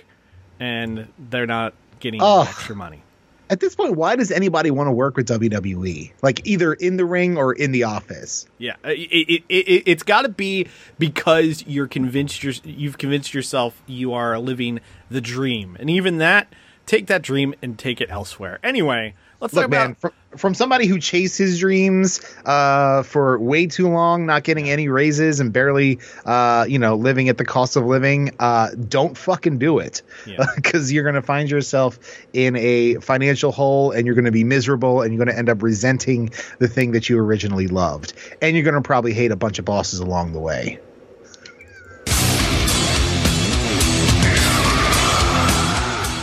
and 0.58 1.08
they're 1.18 1.46
not 1.46 1.74
getting 2.00 2.20
Ugh. 2.22 2.46
extra 2.48 2.74
money. 2.74 3.02
At 3.50 3.58
this 3.58 3.74
point, 3.74 3.96
why 3.96 4.14
does 4.14 4.30
anybody 4.30 4.70
want 4.70 4.86
to 4.86 4.92
work 4.92 5.16
with 5.16 5.26
WWE? 5.26 6.12
Like 6.22 6.46
either 6.46 6.72
in 6.72 6.96
the 6.96 7.04
ring 7.04 7.36
or 7.36 7.52
in 7.52 7.72
the 7.72 7.82
office. 7.82 8.46
Yeah, 8.58 8.76
uh, 8.84 8.90
it, 8.90 9.42
it, 9.48 9.82
it's 9.86 10.04
got 10.04 10.22
to 10.22 10.28
be 10.28 10.68
because 11.00 11.64
you're 11.66 11.88
convinced 11.88 12.44
you're, 12.44 12.54
you've 12.62 12.96
convinced 12.96 13.34
yourself 13.34 13.82
you 13.88 14.12
are 14.12 14.38
living 14.38 14.78
the 15.10 15.20
dream, 15.20 15.76
and 15.80 15.90
even 15.90 16.18
that, 16.18 16.54
take 16.86 17.08
that 17.08 17.22
dream 17.22 17.52
and 17.60 17.76
take 17.76 18.00
it 18.00 18.08
elsewhere. 18.08 18.60
Anyway, 18.62 19.14
let's 19.40 19.54
Look, 19.54 19.62
talk 19.62 19.68
about 19.68 19.86
man, 19.86 19.94
from, 19.96 20.12
from 20.36 20.54
somebody 20.54 20.86
who 20.86 20.98
chased 20.98 21.38
his 21.38 21.58
dreams 21.58 22.20
uh, 22.44 23.02
for 23.02 23.38
way 23.38 23.66
too 23.66 23.88
long, 23.88 24.26
not 24.26 24.44
getting 24.44 24.70
any 24.70 24.88
raises 24.88 25.40
and 25.40 25.52
barely, 25.52 25.98
uh, 26.24 26.66
you 26.68 26.78
know, 26.78 26.94
living 26.94 27.28
at 27.28 27.38
the 27.38 27.44
cost 27.44 27.76
of 27.76 27.84
living, 27.86 28.30
uh, 28.38 28.70
don't 28.88 29.16
fucking 29.16 29.58
do 29.58 29.78
it. 29.78 30.02
Yeah. 30.26 30.46
Because 30.60 30.92
you're 30.92 31.04
going 31.04 31.14
to 31.14 31.22
find 31.22 31.50
yourself 31.50 31.98
in 32.32 32.54
a 32.56 32.96
financial 32.96 33.50
hole 33.50 33.92
and 33.92 34.04
you're 34.04 34.14
going 34.14 34.26
to 34.26 34.30
be 34.30 34.44
miserable 34.44 35.00
and 35.00 35.12
you're 35.12 35.24
going 35.24 35.34
to 35.34 35.38
end 35.38 35.48
up 35.48 35.62
resenting 35.62 36.30
the 36.58 36.68
thing 36.68 36.92
that 36.92 37.08
you 37.08 37.18
originally 37.18 37.66
loved. 37.66 38.12
And 38.42 38.54
you're 38.54 38.64
going 38.64 38.74
to 38.74 38.82
probably 38.82 39.12
hate 39.12 39.30
a 39.30 39.36
bunch 39.36 39.58
of 39.58 39.64
bosses 39.64 40.00
along 40.00 40.32
the 40.32 40.40
way. 40.40 40.78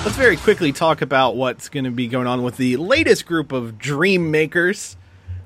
Let's 0.07 0.15
very 0.17 0.37
quickly 0.37 0.71
talk 0.71 1.01
about 1.01 1.35
what's 1.35 1.67
going 1.67 1.83
to 1.83 1.91
be 1.91 2.07
going 2.07 2.27
on 2.27 2.41
with 2.41 2.55
the 2.55 2.77
latest 2.77 3.25
group 3.25 3.51
of 3.51 3.77
dream 3.77 4.31
makers. 4.31 4.95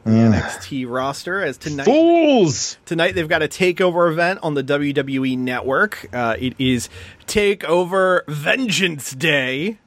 The 0.03 0.11
NXT 0.11 0.87
roster 0.87 1.41
as 1.43 1.57
tonight 1.57 1.85
Fools! 1.85 2.77
tonight 2.85 3.15
they've 3.15 3.27
got 3.27 3.41
a 3.41 3.47
takeover 3.47 4.11
event 4.11 4.37
on 4.43 4.53
the 4.53 4.63
WWE 4.63 5.35
network. 5.35 6.07
Uh, 6.13 6.35
it 6.37 6.53
is 6.59 6.89
Takeover 7.25 8.21
Vengeance 8.27 9.13
Day. 9.13 9.79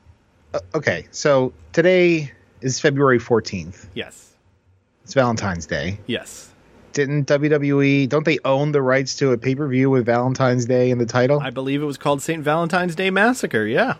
Okay, 0.74 1.06
so 1.12 1.52
today 1.72 2.32
is 2.60 2.80
February 2.80 3.20
14th. 3.20 3.86
Yes, 3.94 4.34
It's 5.04 5.14
Valentine's 5.14 5.66
Day. 5.66 6.00
yes. 6.08 6.50
Didn't 6.94 7.28
WWE, 7.28 8.08
don't 8.08 8.24
they 8.24 8.40
own 8.44 8.72
the 8.72 8.82
rights 8.82 9.14
to 9.18 9.30
a 9.30 9.38
pay 9.38 9.54
per 9.54 9.68
view 9.68 9.88
with 9.88 10.04
Valentine's 10.04 10.64
Day 10.64 10.90
in 10.90 10.98
the 10.98 11.06
title? 11.06 11.38
I 11.38 11.50
believe 11.50 11.80
it 11.80 11.86
was 11.86 11.96
called 11.96 12.22
St. 12.22 12.42
Valentine's 12.42 12.96
Day 12.96 13.10
Massacre. 13.10 13.66
Yeah. 13.66 13.94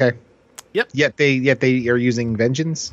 Okay. 0.00 0.16
Yep. 0.72 0.88
Yet 0.92 1.16
they 1.16 1.32
yet 1.32 1.60
they 1.60 1.88
are 1.88 1.96
using 1.96 2.36
Vengeance. 2.36 2.92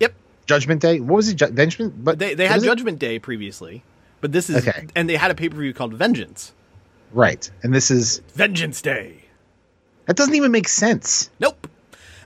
Yep. 0.00 0.14
Judgment 0.46 0.80
Day. 0.80 1.00
What 1.00 1.16
was 1.16 1.28
it? 1.28 1.34
Ju- 1.36 1.48
Vengeance. 1.48 1.92
But 1.96 2.18
They 2.18 2.34
they 2.34 2.46
had 2.48 2.58
is 2.58 2.62
it? 2.64 2.66
Judgment 2.66 2.98
Day 2.98 3.18
previously, 3.18 3.82
but 4.20 4.32
this 4.32 4.48
is 4.48 4.66
Okay. 4.66 4.86
and 4.96 5.08
they 5.10 5.16
had 5.16 5.30
a 5.30 5.34
pay 5.34 5.48
per 5.50 5.56
view 5.58 5.74
called 5.74 5.94
Vengeance. 5.94 6.52
Right, 7.12 7.50
and 7.62 7.74
this 7.74 7.90
is 7.90 8.20
Vengeance 8.34 8.80
Day. 8.82 9.24
that 10.06 10.16
doesn't 10.16 10.34
even 10.34 10.50
make 10.52 10.68
sense. 10.68 11.30
Nope. 11.40 11.66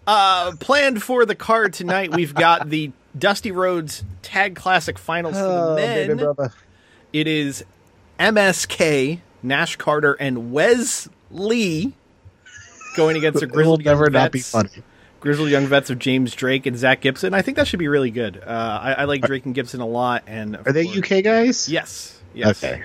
Uh, 0.07 0.53
planned 0.61 1.03
for 1.03 1.25
the 1.25 1.35
card 1.37 1.73
tonight, 1.73 2.15
we've 2.15 2.35
got 2.35 2.69
the 2.69 2.91
Dusty 3.17 3.53
Rhodes 3.53 4.03
Tag 4.23 4.55
Classic 4.57 4.99
Finals 4.99 5.35
for 5.35 5.41
Oh, 5.45 5.71
the 5.71 5.77
men. 5.77 6.09
baby 6.09 6.19
brother. 6.21 6.53
It 7.13 7.27
is 7.29 7.65
MSK, 8.19 9.21
Nash 9.43 9.77
Carter, 9.77 10.15
and 10.15 10.53
Wes 10.53 11.09
Lee 11.31 11.93
going 12.97 13.17
against 13.17 13.41
the 13.41 13.47
grizzled 13.49 13.83
young 13.83 13.95
never 13.99 14.11
not 14.11 14.33
be 14.33 14.39
vets. 14.39 14.51
funny. 14.51 14.71
Grizzled 15.21 15.51
young 15.51 15.67
vets 15.67 15.89
of 15.91 15.99
James 16.01 16.35
Drake 16.35 16.67
and 16.67 16.77
Zach 16.77 17.01
Gibson. 17.01 17.33
I 17.33 17.43
think 17.43 17.57
that 17.57 17.69
should 17.69 17.79
be 17.79 17.87
really 17.89 18.11
good. 18.11 18.43
Uh, 18.45 18.79
I, 18.83 18.93
I 18.95 19.05
like 19.05 19.23
Drake 19.23 19.45
and 19.47 19.55
Gibson 19.55 19.81
a 19.81 19.87
lot. 19.87 20.25
And 20.27 20.57
Are 20.67 20.73
they 20.73 20.85
course- 20.87 20.99
UK 21.13 21.23
guys? 21.23 21.69
Yes. 21.69 22.21
Yes. 22.35 22.63
Okay. 22.65 22.83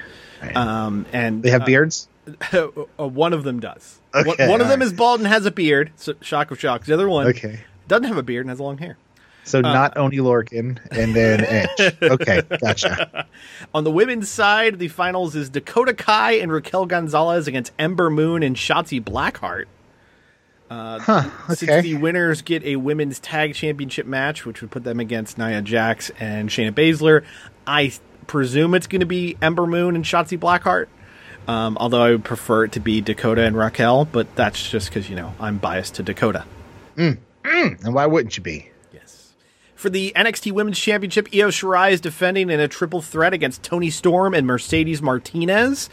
Um, 0.54 1.06
and 1.14 1.42
They 1.42 1.50
have 1.50 1.64
uh, 1.64 1.66
beards. 1.66 2.08
uh, 2.54 2.68
one 3.08 3.34
of 3.34 3.44
them 3.44 3.60
does. 3.60 4.00
One- 4.12 4.28
Okay, 4.30 4.48
one 4.50 4.62
of 4.62 4.68
them 4.68 4.82
alright. 4.82 4.82
is 4.82 4.94
bald 4.94 5.20
and 5.20 5.28
has 5.28 5.46
a 5.46 5.52
beard. 5.52 5.92
So, 5.96 6.14
shock 6.22 6.50
of 6.52 6.60
shocks. 6.60 6.88
The 6.88 6.94
other 6.94 7.08
one 7.10 7.28
Okay. 7.28 7.60
doesn't 7.88 8.06
have 8.06 8.18
a 8.18 8.24
beard 8.24 8.46
and 8.46 8.50
has 8.50 8.60
long 8.60 8.78
hair. 8.80 8.98
So 9.44 9.62
not 9.62 9.96
Oney 9.96 10.18
Lorcan 10.18 10.78
and 10.92 11.16
then 11.16 11.40
Edge. 11.48 11.96
Okay, 12.04 12.42
gotcha. 12.62 13.26
On 13.74 13.84
the 13.86 13.92
women's 13.92 14.28
side, 14.28 14.78
the 14.78 14.90
finals 14.90 15.36
is 15.38 15.50
Dakota 15.50 15.94
Kai 15.94 16.34
and 16.34 16.52
Raquel 16.52 16.86
Gonzalez 16.86 17.48
against 17.48 17.72
Ember 17.80 18.10
Moon 18.10 18.44
and 18.44 18.56
Shotzi 18.58 19.02
Blackheart. 19.02 19.66
Uh, 20.70 21.00
huh. 21.00 21.54
Since 21.56 21.84
the 21.84 21.96
winners 21.96 22.42
get 22.42 22.64
a 22.64 22.76
women's 22.76 23.20
tag 23.20 23.54
championship 23.54 24.06
match, 24.06 24.46
which 24.46 24.62
would 24.62 24.72
put 24.72 24.84
them 24.84 25.00
against 25.00 25.38
Nia 25.38 25.62
Jax 25.62 26.12
and 26.20 26.50
Shayna 26.50 26.72
Baszler, 26.72 27.24
I 27.66 27.94
presume 28.28 28.74
it's 28.74 28.88
going 28.88 29.00
to 29.00 29.06
be 29.06 29.38
Ember 29.42 29.66
Moon 29.66 29.96
and 29.96 30.04
Shotzi 30.04 30.38
Blackheart. 30.38 30.88
Um, 31.48 31.78
although 31.80 32.02
I 32.02 32.12
would 32.12 32.26
prefer 32.26 32.66
it 32.66 32.74
to 32.74 32.82
be 32.82 33.00
Dakota 33.00 33.44
and 33.44 33.58
Raquel, 33.58 34.06
but 34.06 34.36
that's 34.36 34.70
just 34.70 34.90
because 34.90 35.10
you 35.10 35.16
know 35.16 35.34
I'm 35.40 35.58
biased 35.58 35.96
to 35.96 36.04
Dakota. 36.04 36.44
Mm, 36.98 37.20
mm, 37.44 37.86
and 37.86 37.94
why 37.96 38.06
wouldn't 38.06 38.36
you 38.36 38.44
be? 38.44 38.70
Yes. 38.92 39.34
For 39.74 39.90
the 39.90 40.12
NXT 40.14 40.52
Women's 40.52 40.78
Championship, 40.78 41.30
Io 41.34 41.48
Shirai 41.48 41.92
is 41.94 42.02
defending 42.02 42.50
in 42.50 42.60
a 42.60 42.68
triple 42.68 43.02
threat 43.02 43.34
against 43.34 43.64
Toni 43.64 43.90
Storm 43.90 44.34
and 44.34 44.46
Mercedes 44.46 45.02
Martinez. 45.02 45.90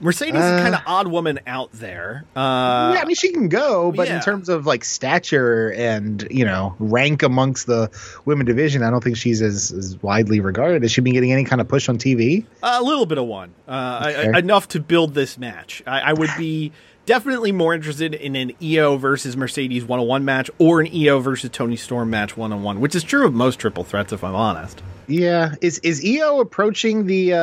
Mercedes 0.00 0.34
is 0.34 0.60
kind 0.62 0.74
of 0.74 0.82
odd 0.86 1.08
woman 1.08 1.40
out 1.46 1.72
there. 1.72 2.24
Uh, 2.36 2.92
yeah, 2.94 3.00
I 3.00 3.04
mean 3.06 3.16
she 3.16 3.32
can 3.32 3.48
go, 3.48 3.92
but 3.92 4.08
yeah. 4.08 4.16
in 4.16 4.22
terms 4.22 4.48
of 4.48 4.66
like 4.66 4.84
stature 4.84 5.72
and 5.72 6.26
you 6.30 6.44
know 6.44 6.74
rank 6.78 7.22
amongst 7.22 7.66
the 7.66 7.90
women 8.24 8.46
division, 8.46 8.82
I 8.82 8.90
don't 8.90 9.02
think 9.02 9.16
she's 9.16 9.40
as, 9.40 9.72
as 9.72 10.00
widely 10.02 10.40
regarded. 10.40 10.82
Has 10.82 10.92
she 10.92 11.00
been 11.00 11.14
getting 11.14 11.32
any 11.32 11.44
kind 11.44 11.60
of 11.60 11.68
push 11.68 11.88
on 11.88 11.98
TV? 11.98 12.44
a 12.62 12.82
little 12.82 13.06
bit 13.06 13.18
of 13.18 13.26
one, 13.26 13.54
uh, 13.68 13.70
I- 13.70 14.30
I- 14.34 14.38
enough 14.38 14.68
to 14.68 14.80
build 14.80 15.14
this 15.14 15.38
match. 15.38 15.82
I, 15.86 16.00
I 16.00 16.12
would 16.12 16.30
be 16.36 16.72
definitely 17.06 17.52
more 17.52 17.72
interested 17.72 18.14
in 18.14 18.36
an 18.36 18.52
Io 18.62 18.96
versus 18.96 19.36
Mercedes 19.36 19.84
one 19.84 20.00
on 20.00 20.06
one 20.06 20.24
match 20.24 20.50
or 20.58 20.80
an 20.80 20.88
Io 20.92 21.20
versus 21.20 21.50
Toni 21.50 21.76
Storm 21.76 22.10
match 22.10 22.36
one 22.36 22.52
on 22.52 22.62
one, 22.62 22.80
which 22.80 22.94
is 22.94 23.02
true 23.02 23.26
of 23.26 23.32
most 23.32 23.58
triple 23.58 23.84
threats, 23.84 24.12
if 24.12 24.22
I'm 24.22 24.34
honest. 24.34 24.82
Yeah, 25.08 25.54
is 25.60 25.78
is 25.80 26.02
Io 26.04 26.40
approaching 26.40 27.06
the 27.06 27.32
uh 27.34 27.38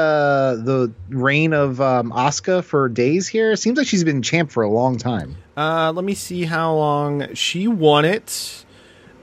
the 0.56 0.91
reign 1.10 1.54
of 1.54 1.80
um 1.80 2.12
Asuka 2.12 2.63
for 2.63 2.89
days 2.89 3.28
here? 3.28 3.56
Seems 3.56 3.78
like 3.78 3.88
she's 3.88 4.04
been 4.04 4.21
champ 4.21 4.52
for 4.52 4.63
a 4.63 4.69
long 4.69 4.97
time. 4.97 5.36
Uh, 5.56 5.91
let 5.95 6.04
me 6.04 6.13
see 6.13 6.43
how 6.43 6.73
long 6.76 7.34
she 7.36 7.67
won 7.67 8.06
it. 8.06 8.65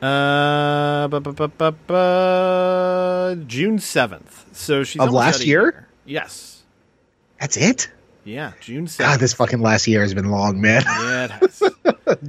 Uh, 0.01 1.09
bu- 1.09 1.21
bu- 1.21 1.49
bu- 1.51 3.45
June 3.47 3.79
seventh. 3.79 4.47
So 4.57 4.85
she's 4.85 5.01
Of 5.03 5.13
last 5.13 5.43
a 5.43 5.47
year? 5.47 5.87
Yes. 6.07 6.63
That's 7.39 7.57
it. 7.57 7.91
Yeah, 8.25 8.53
June 8.61 8.87
7th. 8.87 8.99
God, 8.99 9.21
this 9.21 9.33
fucking 9.33 9.61
last 9.61 9.87
year 9.89 10.03
has 10.03 10.13
been 10.13 10.31
long, 10.31 10.61
man. 10.61 10.83
Yeah, 10.87 11.25
it 11.25 11.31
has. 11.31 11.63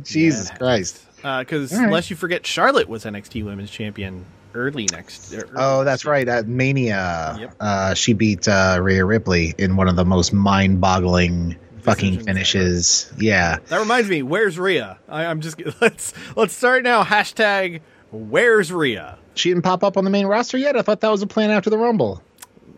Jesus 0.04 0.50
Yeah. 0.50 0.58
Christ. 0.58 1.06
Because 1.18 1.72
All 1.74 1.80
right. 1.80 1.86
unless 1.88 2.10
you 2.10 2.16
forget, 2.16 2.46
Charlotte 2.46 2.88
was 2.90 3.04
NXT 3.04 3.44
Women's 3.46 3.70
Champion 3.70 4.26
early 4.54 4.88
next. 4.92 5.34
er, 5.34 5.50
Oh, 5.56 5.84
that's 5.84 6.04
next 6.04 6.06
right. 6.06 6.28
At 6.28 6.48
Mania, 6.48 7.36
Yep. 7.40 7.56
uh, 7.60 7.94
she 7.94 8.14
beat 8.14 8.48
uh, 8.48 8.78
Rhea 8.82 9.04
Ripley 9.06 9.54
in 9.58 9.76
one 9.76 9.88
of 9.88 9.96
the 9.96 10.06
most 10.06 10.34
mind-boggling 10.34 11.56
fucking 11.82 12.10
Decisions 12.18 12.26
finishes. 12.26 13.14
Yeah. 13.18 13.58
That 13.68 13.80
reminds 13.80 14.10
me. 14.10 14.22
Where's 14.24 14.58
Rhea? 14.60 14.98
I, 15.10 15.26
I'm 15.26 15.42
just 15.42 15.62
let's 15.82 16.14
let's 16.36 16.54
start 16.54 16.84
now. 16.84 17.04
Hashtag 17.04 17.82
Where's 18.12 18.72
Rhea? 18.72 19.18
She 19.36 19.50
didn't 19.50 19.64
pop 19.64 19.84
up 19.84 19.96
on 19.98 20.04
the 20.04 20.10
main 20.10 20.26
roster 20.28 20.58
yet. 20.58 20.76
I 20.76 20.82
thought 20.82 21.00
that 21.02 21.10
was 21.10 21.22
a 21.22 21.28
plan 21.28 21.50
after 21.52 21.70
the 21.70 21.78
Rumble. 21.78 22.22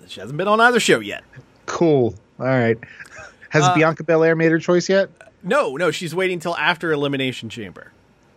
She 0.08 0.20
hasn't 0.20 0.38
been 0.38 0.48
on 0.48 0.60
either 0.62 0.80
show 0.80 1.00
yet. 1.00 1.24
Cool. 1.66 2.14
All 2.40 2.46
right. 2.46 2.78
Has 3.50 3.64
Uh, 3.64 3.74
Bianca 3.74 4.04
Belair 4.04 4.36
made 4.36 4.52
her 4.52 4.60
choice 4.60 4.90
yet? 4.90 5.10
No, 5.42 5.76
no, 5.78 5.90
she's 5.92 6.14
waiting 6.14 6.40
till 6.40 6.56
after 6.58 6.92
Elimination 6.92 7.50
Chamber. 7.50 7.92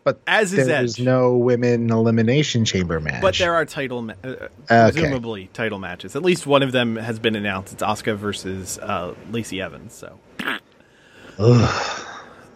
But 0.06 0.20
As 0.24 0.52
is 0.52 0.68
there's 0.68 0.96
Edge. 1.00 1.04
no 1.04 1.36
women 1.36 1.90
elimination 1.90 2.64
chamber 2.64 3.00
match. 3.00 3.20
But 3.20 3.34
there 3.38 3.54
are 3.56 3.64
title, 3.64 4.02
ma- 4.02 4.12
uh, 4.22 4.28
Okay. 4.70 4.92
presumably 4.92 5.50
title 5.52 5.80
matches. 5.80 6.14
At 6.14 6.22
least 6.22 6.46
one 6.46 6.62
of 6.62 6.70
them 6.70 6.94
has 6.94 7.18
been 7.18 7.34
announced. 7.34 7.72
It's 7.72 7.82
Asuka 7.82 8.14
versus 8.16 8.78
uh, 8.78 9.14
Lacey 9.32 9.60
Evans. 9.60 9.92
So 9.94 10.16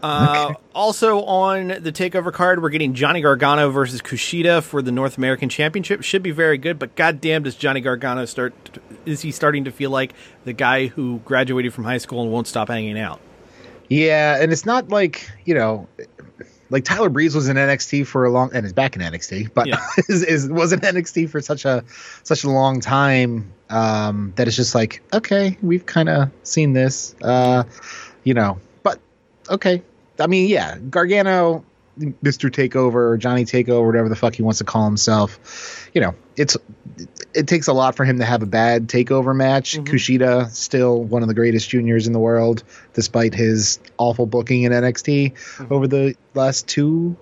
Uh, 0.03 0.55
Also 0.75 1.23
on 1.25 1.69
the 1.69 1.91
takeover 1.93 2.33
card, 2.33 2.63
we're 2.63 2.71
getting 2.71 2.95
Johnny 2.95 3.21
Gargano 3.21 3.69
versus 3.71 4.01
Kushida 4.01 4.63
for 4.63 4.81
the 4.81 4.93
North 4.93 5.19
American 5.19 5.49
Championship. 5.49 6.03
Should 6.05 6.23
be 6.23 6.31
very 6.31 6.57
good, 6.57 6.79
but 6.79 6.95
goddamn, 6.95 7.43
does 7.43 7.57
Johnny 7.57 7.81
Gargano 7.81 8.25
start? 8.27 8.55
Is 9.05 9.23
he 9.23 9.33
starting 9.33 9.65
to 9.65 9.73
feel 9.73 9.91
like 9.91 10.15
the 10.45 10.53
guy 10.53 10.87
who 10.87 11.21
graduated 11.25 11.75
from 11.75 11.83
high 11.83 11.99
school 11.99 12.23
and 12.23 12.31
won't 12.31 12.47
stop 12.47 12.69
hanging 12.69 12.97
out? 12.99 13.21
Yeah, 13.89 14.41
and 14.41 14.53
it's 14.53 14.65
not 14.65 14.89
like 14.89 15.29
you 15.45 15.53
know, 15.55 15.89
like 16.71 16.85
Tyler 16.85 17.09
Breeze 17.09 17.35
was 17.35 17.49
in 17.49 17.57
NXT 17.57 18.07
for 18.07 18.25
a 18.25 18.31
long 18.31 18.51
and 18.55 18.65
is 18.65 18.73
back 18.73 18.97
in 18.97 19.03
NXT, 19.03 19.53
but 19.53 19.67
Yeah. 19.67 19.81
is, 20.09 20.23
is 20.23 20.49
was 20.49 20.73
in 20.73 20.81
NXT 20.81 21.29
for 21.29 21.41
such 21.41 21.65
a 21.65 21.85
such 22.23 22.45
a 22.45 22.51
long 22.51 22.81
time 22.81 23.53
um, 23.69 24.33
that 24.37 24.49
it's 24.49 24.57
just 24.57 24.75
like 24.75 25.03
okay, 25.13 25.59
we've 25.61 25.85
kind 25.85 26.09
of 26.09 26.31
seen 26.45 26.73
this, 26.73 27.15
uh, 27.23 27.65
you 28.25 28.35
know. 28.35 28.59
But 28.83 29.01
okay, 29.49 29.83
I 30.19 30.27
mean, 30.27 30.49
yeah, 30.49 30.79
Gargano, 30.79 31.65
Mister 32.23 32.51
Takeover, 32.51 33.19
Johnny 33.19 33.45
Takeover, 33.45 33.87
whatever 33.87 34.09
the 34.09 34.17
fuck 34.17 34.35
he 34.35 34.43
wants 34.43 34.59
to 34.59 34.65
call 34.65 34.85
himself, 34.85 35.91
you 35.93 36.01
know, 36.01 36.15
it's 36.37 36.57
it 37.35 37.47
takes 37.47 37.69
a 37.69 37.73
lot 37.73 37.95
for 37.97 38.05
him 38.05 38.19
to 38.19 38.25
have 38.25 38.43
a 38.43 38.47
bad 38.47 38.89
takeover 38.89 39.35
match. 39.35 39.77
Kushida 39.79 40.49
still 40.51 41.03
one 41.03 41.23
of 41.23 41.29
the 41.29 41.35
greatest 41.35 41.69
juniors 41.69 42.07
in 42.07 42.13
the 42.13 42.19
world, 42.19 42.63
despite 42.95 43.35
his 43.35 43.79
awful 43.99 44.27
booking 44.27 44.63
in 44.65 44.73
NXT 44.73 45.71
over 45.71 45.87
the 45.87 46.15
last 46.35 46.67
two, 46.67 47.17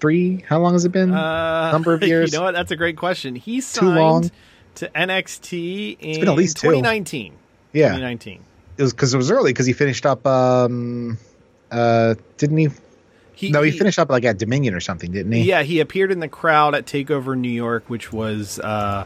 three. 0.00 0.44
How 0.48 0.58
long 0.60 0.72
has 0.72 0.84
it 0.84 0.92
been? 0.92 1.12
Uh, 1.12 1.70
Number 1.72 1.94
of 1.94 2.02
years. 2.06 2.32
You 2.32 2.38
know 2.38 2.44
what? 2.44 2.54
That's 2.54 2.70
a 2.72 2.76
great 2.76 2.96
question. 2.96 3.34
He 3.36 3.56
Too 3.56 3.60
signed 3.62 3.96
long? 3.96 4.30
to 4.76 4.88
NXT 4.88 5.96
in 6.00 6.20
been 6.20 6.28
at 6.28 6.34
least 6.34 6.56
two. 6.56 6.68
2019. 6.68 7.34
yeah, 7.72 7.88
2019. 7.88 8.40
it 8.78 8.82
was 8.82 8.92
because 8.92 9.12
it 9.14 9.16
was 9.16 9.30
early 9.30 9.52
because 9.52 9.66
he 9.66 9.72
finished 9.74 10.06
up. 10.06 10.26
um 10.26 11.18
uh 11.70 12.14
Didn't 12.38 12.56
he? 12.58 12.68
He, 13.34 13.50
no, 13.50 13.62
he, 13.62 13.72
finished 13.72 13.98
up 13.98 14.08
like 14.08 14.24
at 14.24 14.38
Dominion 14.38 14.72
or 14.72 14.78
something, 14.80 15.10
didn't 15.10 15.32
he? 15.32 15.42
Yeah, 15.42 15.62
he 15.62 15.80
appeared 15.80 16.12
in 16.12 16.20
the 16.20 16.28
crowd 16.28 16.74
at 16.76 16.86
Takeover 16.86 17.36
New 17.36 17.48
York, 17.50 17.82
which 17.88 18.12
was 18.12 18.60
uh, 18.60 19.04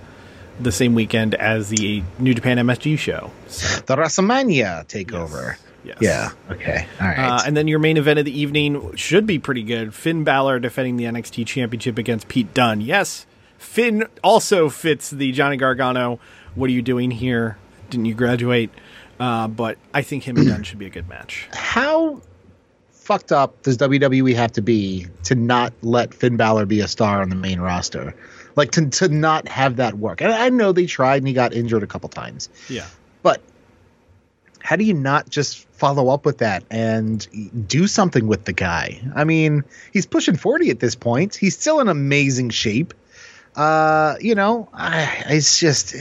the 0.60 0.72
same 0.72 0.94
weekend 0.94 1.34
as 1.34 1.68
the 1.68 2.02
New 2.18 2.34
Japan 2.34 2.56
MSG 2.58 2.98
show. 2.98 3.30
So, 3.48 3.80
The 3.86 3.96
WrestleMania 3.96 4.86
takeover. 4.86 5.56
yes. 5.84 5.98
Yeah. 6.00 6.30
Okay. 6.50 6.86
All 7.00 7.06
right. 7.06 7.18
Uh, 7.18 7.42
and 7.46 7.56
then 7.56 7.68
your 7.68 7.78
main 7.78 7.96
event 7.96 8.18
of 8.18 8.24
the 8.24 8.38
evening 8.40 8.96
should 8.96 9.26
be 9.26 9.38
pretty 9.38 9.62
good. 9.62 9.94
Finn 9.94 10.24
Balor 10.24 10.58
defending 10.60 10.96
the 10.96 11.04
NXT 11.04 11.46
Championship 11.46 11.98
against 11.98 12.28
Pete 12.28 12.52
Dunne. 12.54 12.80
Yes, 12.80 13.26
Finn 13.58 14.04
also 14.24 14.68
fits 14.68 15.10
the 15.10 15.32
Johnny 15.32 15.56
Gargano. 15.56 16.18
What 16.54 16.68
are 16.70 16.72
you 16.72 16.82
doing 16.82 17.10
here? 17.10 17.56
Didn't 17.90 18.06
you 18.06 18.14
graduate? 18.14 18.70
Uh, 19.20 19.48
but 19.48 19.78
I 19.94 20.02
think 20.02 20.24
him 20.24 20.36
and 20.36 20.46
Dunne 20.48 20.62
should 20.62 20.78
be 20.78 20.86
a 20.86 20.90
good 20.90 21.08
match. 21.08 21.48
How 21.52 22.20
fucked 22.92 23.30
up 23.32 23.62
does 23.62 23.78
WWE 23.78 24.34
have 24.34 24.52
to 24.52 24.62
be 24.62 25.06
to 25.24 25.34
not 25.34 25.72
let 25.82 26.12
Finn 26.12 26.36
Balor 26.36 26.66
be 26.66 26.80
a 26.80 26.88
star 26.88 27.22
on 27.22 27.28
the 27.30 27.36
main 27.36 27.60
roster? 27.60 28.14
Like 28.56 28.72
to 28.72 28.88
to 28.90 29.08
not 29.08 29.46
have 29.48 29.76
that 29.76 29.94
work. 29.94 30.20
And 30.22 30.32
I 30.32 30.48
know 30.48 30.72
they 30.72 30.86
tried 30.86 31.18
and 31.18 31.28
he 31.28 31.34
got 31.34 31.52
injured 31.52 31.82
a 31.82 31.86
couple 31.86 32.08
times. 32.08 32.48
Yeah. 32.68 32.86
But 33.22 33.42
how 34.60 34.76
do 34.76 34.84
you 34.84 34.94
not 34.94 35.28
just 35.28 35.66
follow 35.72 36.08
up 36.08 36.24
with 36.24 36.38
that 36.38 36.64
and 36.70 37.66
do 37.68 37.86
something 37.86 38.26
with 38.26 38.44
the 38.46 38.52
guy? 38.52 39.00
I 39.14 39.24
mean, 39.24 39.62
he's 39.92 40.06
pushing 40.06 40.36
40 40.36 40.70
at 40.70 40.80
this 40.80 40.94
point. 40.94 41.36
He's 41.36 41.56
still 41.56 41.80
in 41.80 41.88
amazing 41.88 42.50
shape. 42.50 42.94
Uh, 43.54 44.16
you 44.20 44.34
know, 44.34 44.68
I, 44.72 45.24
it's 45.28 45.60
just 45.60 45.94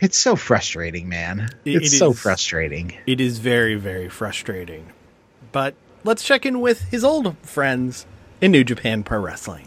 it's 0.00 0.18
so 0.18 0.36
frustrating, 0.36 1.08
man. 1.08 1.48
It- 1.64 1.76
it's 1.76 1.92
it 1.94 1.98
so 1.98 2.10
is. 2.10 2.18
frustrating. 2.20 2.92
It 3.06 3.20
is 3.20 3.38
very, 3.38 3.76
very 3.76 4.08
frustrating. 4.08 4.92
But 5.52 5.74
let's 6.04 6.22
check 6.24 6.44
in 6.44 6.60
with 6.60 6.82
his 6.90 7.04
old 7.04 7.36
friends 7.38 8.04
in 8.40 8.52
New 8.52 8.64
Japan 8.64 9.02
Pro 9.02 9.20
Wrestling. 9.20 9.66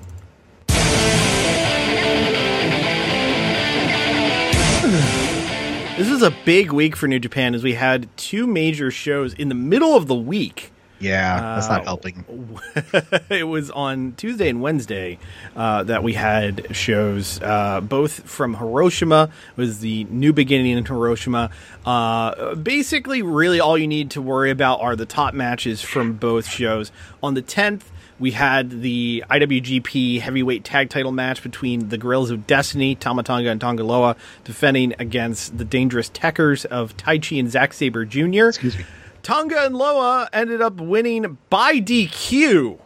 This 5.97 6.09
was 6.09 6.23
a 6.23 6.31
big 6.45 6.71
week 6.71 6.95
for 6.95 7.07
New 7.07 7.19
Japan 7.19 7.53
as 7.53 7.63
we 7.63 7.73
had 7.73 8.07
two 8.17 8.47
major 8.47 8.89
shows 8.89 9.33
in 9.35 9.49
the 9.49 9.55
middle 9.55 9.95
of 9.95 10.07
the 10.07 10.15
week. 10.15 10.71
Yeah, 10.99 11.55
that's 11.55 11.67
Uh, 11.67 11.77
not 11.77 11.83
helping. 11.83 12.59
it 13.29 13.47
was 13.47 13.69
on 13.71 14.13
Tuesday 14.17 14.49
and 14.49 14.61
Wednesday 14.61 15.19
uh, 15.55 15.83
that 15.83 16.01
we 16.03 16.13
had 16.13 16.75
shows, 16.75 17.39
uh, 17.41 17.81
both 17.81 18.23
from 18.23 18.55
Hiroshima. 18.55 19.29
Was 19.57 19.79
the 19.81 20.05
new 20.05 20.31
beginning 20.33 20.77
in 20.77 20.85
Hiroshima. 20.85 21.49
Uh, 21.85 22.55
basically, 22.55 23.21
really 23.21 23.59
all 23.59 23.77
you 23.77 23.87
need 23.87 24.11
to 24.11 24.21
worry 24.21 24.49
about 24.49 24.79
are 24.81 24.95
the 24.95 25.05
top 25.07 25.33
matches 25.33 25.81
from 25.81 26.13
both 26.13 26.47
shows. 26.47 26.91
On 27.21 27.33
the 27.35 27.41
10th, 27.43 27.83
we 28.21 28.31
had 28.31 28.81
the 28.81 29.23
IWGP 29.29 30.21
Heavyweight 30.21 30.63
Tag 30.63 30.89
Title 30.89 31.11
match 31.11 31.43
between 31.43 31.89
the 31.89 31.97
Guerrillas 31.97 32.29
of 32.31 32.47
Destiny, 32.47 32.95
Tama 32.95 33.23
Tonga 33.23 33.49
and 33.49 33.59
Tanga 33.59 33.83
Loa, 33.83 34.15
defending 34.45 34.93
against 34.99 35.57
the 35.57 35.65
Dangerous 35.65 36.09
Tekkers 36.09 36.63
of 36.65 36.95
Taichi 36.95 37.39
and 37.39 37.51
Zack 37.51 37.73
Sabre 37.73 38.05
Jr. 38.05 38.47
Excuse 38.47 38.77
me. 38.77 38.85
Tonga 39.23 39.65
and 39.65 39.75
Loa 39.75 40.29
ended 40.31 40.61
up 40.61 40.75
winning 40.79 41.37
by 41.49 41.79
DQ 41.79 42.79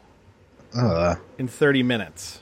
Uh, 0.75 1.15
in 1.37 1.47
30 1.47 1.83
minutes. 1.83 2.39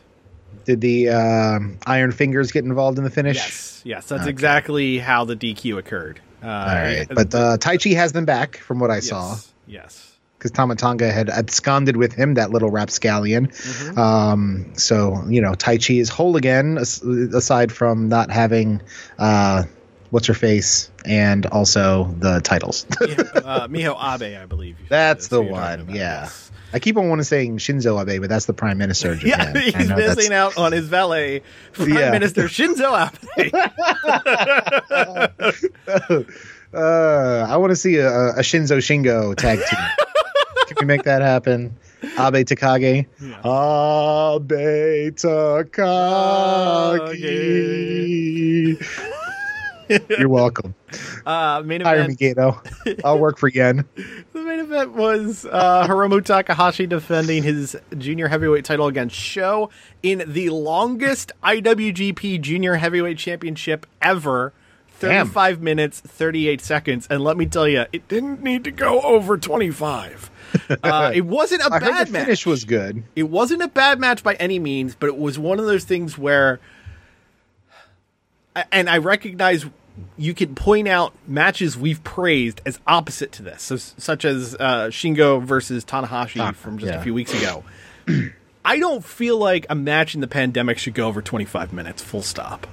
did 0.66 0.80
the 0.82 1.10
um, 1.10 1.78
Iron 1.86 2.12
Fingers 2.12 2.52
get 2.52 2.64
involved 2.64 2.98
in 2.98 3.04
the 3.04 3.10
finish? 3.10 3.36
Yes, 3.38 3.82
yes, 3.84 4.06
that's 4.08 4.28
exactly 4.28 4.98
how 5.00 5.26
the 5.26 5.36
DQ 5.36 5.78
occurred. 5.78 6.22
Uh, 6.42 6.48
All 6.48 6.52
right, 6.66 7.08
but 7.10 7.34
uh, 7.36 7.58
Taichi 7.58 7.96
has 7.96 8.12
them 8.14 8.26
back 8.26 8.58
from 8.58 8.80
what 8.80 8.92
I 8.92 9.00
saw. 9.00 9.32
yes, 9.32 9.54
yes. 9.68 10.13
Because 10.44 10.52
Tama 10.52 10.76
Tonga 10.76 11.10
had 11.10 11.30
absconded 11.30 11.96
with 11.96 12.12
him, 12.12 12.34
that 12.34 12.50
little 12.52 12.70
rapscallion. 12.70 13.48
Mm-hmm. 13.48 13.98
Um, 13.98 14.74
so 14.76 15.24
you 15.30 15.40
know, 15.40 15.54
Taichi 15.54 16.02
is 16.02 16.10
whole 16.10 16.36
again, 16.36 16.78
as- 16.78 17.02
aside 17.02 17.72
from 17.72 18.10
not 18.10 18.30
having 18.30 18.82
uh, 19.18 19.64
what's 20.10 20.28
her 20.28 20.34
face 20.34 20.92
and 21.06 21.46
also 21.46 22.14
the 22.20 22.42
titles. 22.42 22.86
uh, 23.02 23.68
Miho 23.70 23.96
Abe, 23.96 24.38
I 24.38 24.46
believe. 24.46 24.76
that's 24.90 25.24
is 25.24 25.30
the 25.30 25.38
who 25.42 25.44
you're 25.48 25.56
talking 25.56 25.86
one. 25.88 25.96
Yeah. 25.96 26.24
yes. 26.24 26.52
I 26.74 26.80
keep 26.80 26.98
on 26.98 27.08
wanting 27.08 27.22
to 27.22 27.26
saying 27.26 27.60
Shinzo 27.60 28.02
Abe, 28.06 28.20
but 28.20 28.30
that's 28.30 28.46
the 28.46 28.54
prime 28.54 28.78
minister. 28.78 29.14
Of 29.14 29.24
Yeah, 29.26 29.38
Japan. 29.54 29.56
I 29.58 29.60
he's 29.62 29.76
know 29.90 29.96
that's- 29.96 30.18
missing 30.18 30.34
out 30.34 30.58
on 30.58 30.74
his 30.74 30.90
valet, 30.90 31.42
Prime 31.72 31.88
Yeah. 31.94 32.12
Minister 32.12 32.50
Shinzo 32.50 33.10
Abe. 33.38 33.54
Uh, 36.76 37.46
I 37.48 37.58
want 37.58 37.70
to 37.70 37.76
see 37.76 37.98
a, 37.98 38.30
a 38.30 38.40
Shinzo 38.40 38.78
Shingo 38.80 39.36
tag 39.36 39.60
team. 39.60 39.80
Can 40.68 40.78
we 40.80 40.86
make 40.86 41.04
that 41.04 41.22
happen? 41.22 41.78
Abe 42.04 42.46
Takage. 42.46 43.06
Abe 43.22 45.16
Takagi. 45.16 45.80
You're 50.18 50.30
welcome. 50.30 50.76
Uh, 51.26 51.64
main 51.66 51.82
Hire 51.82 52.08
me. 52.08 52.14
Gato. 52.16 52.62
I'll 53.04 53.18
work 53.18 53.38
for 53.40 53.48
Yen. 53.48 53.86
The 54.34 54.42
main 54.42 54.60
event 54.60 54.92
was 54.94 55.46
uh, 55.50 55.88
Hiromu 55.88 56.24
Takahashi 56.24 56.86
defending 56.86 57.42
his 57.44 57.78
junior 57.98 58.28
heavyweight 58.28 58.66
title 58.66 58.88
against 58.88 59.16
Sho 59.16 59.70
in 60.04 60.24
the 60.28 60.50
longest 60.50 61.32
IWGP 61.44 62.42
Junior 62.42 62.76
Heavyweight 62.76 63.18
Championship 63.18 63.88
ever. 64.02 64.54
Damn. 65.00 65.28
35 65.28 65.62
minutes, 65.62 66.00
38 66.00 66.62
seconds. 66.62 67.08
And 67.10 67.24
let 67.24 67.36
me 67.38 67.46
tell 67.46 67.68
you, 67.68 67.86
it 67.92 68.08
didn't 68.08 68.42
need 68.42 68.64
to 68.66 68.72
go 68.72 69.02
over 69.02 69.38
25. 69.38 70.30
Uh, 70.84 71.12
it 71.16 71.26
wasn't 71.26 71.60
a 71.66 71.70
bad 71.72 72.08
the 72.08 72.12
match. 72.12 72.26
finish 72.26 72.46
was 72.46 72.64
good. 72.64 73.02
It 73.16 73.24
wasn't 73.24 73.64
a 73.64 73.68
bad 73.68 74.00
match 74.00 74.22
by 74.22 74.36
any 74.36 74.60
means, 74.60 74.94
but 74.94 75.08
it 75.08 75.18
was 75.18 75.40
one 75.40 75.58
of 75.60 75.66
those 75.66 75.84
things 75.84 76.16
where, 76.16 76.60
and 78.72 78.88
I 78.88 79.00
recognize 79.00 79.66
you 80.16 80.36
can 80.36 80.54
point 80.54 80.88
out 80.88 81.14
matches 81.28 81.76
we've 81.76 82.04
praised 82.04 82.62
as 82.68 82.80
opposite 82.86 83.32
to 83.34 83.42
this, 83.44 83.64
so, 83.64 83.78
such 83.78 84.26
as 84.26 84.54
uh, 84.56 84.90
Shingo 84.90 85.42
versus 85.44 85.84
Tanahashi 85.84 86.54
from 86.54 86.78
just 86.78 86.94
a 86.94 87.02
few 87.02 87.16
weeks 87.16 87.34
ago. 87.34 87.64
I 88.66 88.78
don't 88.78 89.04
feel 89.04 89.38
like 89.38 89.66
a 89.70 89.76
match 89.76 90.14
in 90.16 90.22
the 90.22 90.28
pandemic 90.28 90.78
should 90.78 90.94
go 90.94 91.08
over 91.08 91.22
25 91.22 91.74
minutes, 91.74 92.02
full 92.04 92.22
stop. 92.22 92.68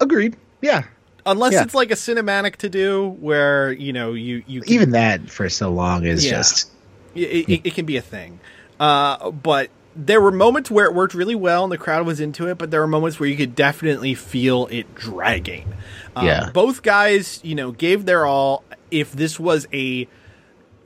Agreed. 0.00 0.36
Yeah. 0.62 0.84
Unless 1.30 1.52
Yeah. 1.52 1.62
it's 1.62 1.74
like 1.74 1.90
a 1.90 1.94
cinematic 1.94 2.56
to 2.56 2.68
do 2.68 3.16
where, 3.20 3.70
you 3.72 3.92
know, 3.92 4.14
you, 4.14 4.42
you 4.46 4.62
can 4.62 4.72
Even 4.72 4.90
that 4.92 5.30
for 5.30 5.48
so 5.48 5.70
long 5.70 6.04
is 6.04 6.24
Yeah. 6.24 6.30
just. 6.32 6.70
it, 7.14 7.48
it, 7.48 7.60
it 7.64 7.74
can 7.74 7.84
be 7.86 7.96
a 7.96 8.02
thing. 8.02 8.40
Uh, 8.80 9.30
but 9.30 9.70
there 9.96 10.20
were 10.20 10.30
moments 10.30 10.70
where 10.70 10.86
it 10.86 10.94
worked 10.94 11.12
really 11.14 11.34
well 11.34 11.64
and 11.64 11.72
the 11.72 11.78
crowd 11.78 12.06
was 12.06 12.20
into 12.20 12.46
it, 12.48 12.56
but 12.58 12.70
there 12.70 12.80
were 12.80 12.86
moments 12.86 13.18
where 13.20 13.28
you 13.28 13.36
could 13.36 13.54
definitely 13.54 14.14
feel 14.14 14.66
it 14.70 14.94
dragging. 14.94 15.72
Uh, 16.16 16.22
Yeah. 16.24 16.50
Both 16.52 16.82
guys, 16.82 17.40
you 17.42 17.54
know, 17.54 17.72
gave 17.72 18.04
their 18.06 18.24
all. 18.24 18.62
If 18.90 19.12
this 19.12 19.38
was 19.40 19.66
a 19.72 20.06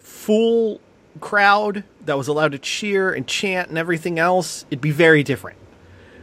full 0.01 0.81
crowd 1.21 1.85
that 2.07 2.17
was 2.19 2.27
allowed 2.29 2.53
to 2.53 2.59
cheer 2.59 3.13
and 3.13 3.27
chant 3.27 3.69
and 3.69 3.79
everything 3.79 4.19
else, 4.19 4.65
it'd 4.71 4.81
be 4.81 4.91
very 4.91 5.23
different. 5.23 5.59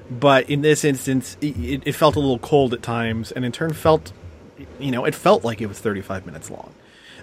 But 0.10 0.50
in 0.50 0.62
this 0.62 0.84
instance, 0.84 1.38
it, 1.42 1.84
it 1.86 1.94
felt 1.94 2.16
a 2.16 2.20
little 2.20 2.40
cold 2.40 2.74
at 2.74 2.82
times, 2.82 3.32
and 3.32 3.46
in 3.46 3.52
turn 3.52 3.74
felt, 3.74 4.12
you 4.80 4.92
know, 4.92 5.06
it 5.06 5.14
felt 5.14 5.44
like 5.44 5.62
it 5.62 5.68
was 5.68 5.80
35 5.80 6.26
minutes 6.26 6.50
long. 6.50 6.74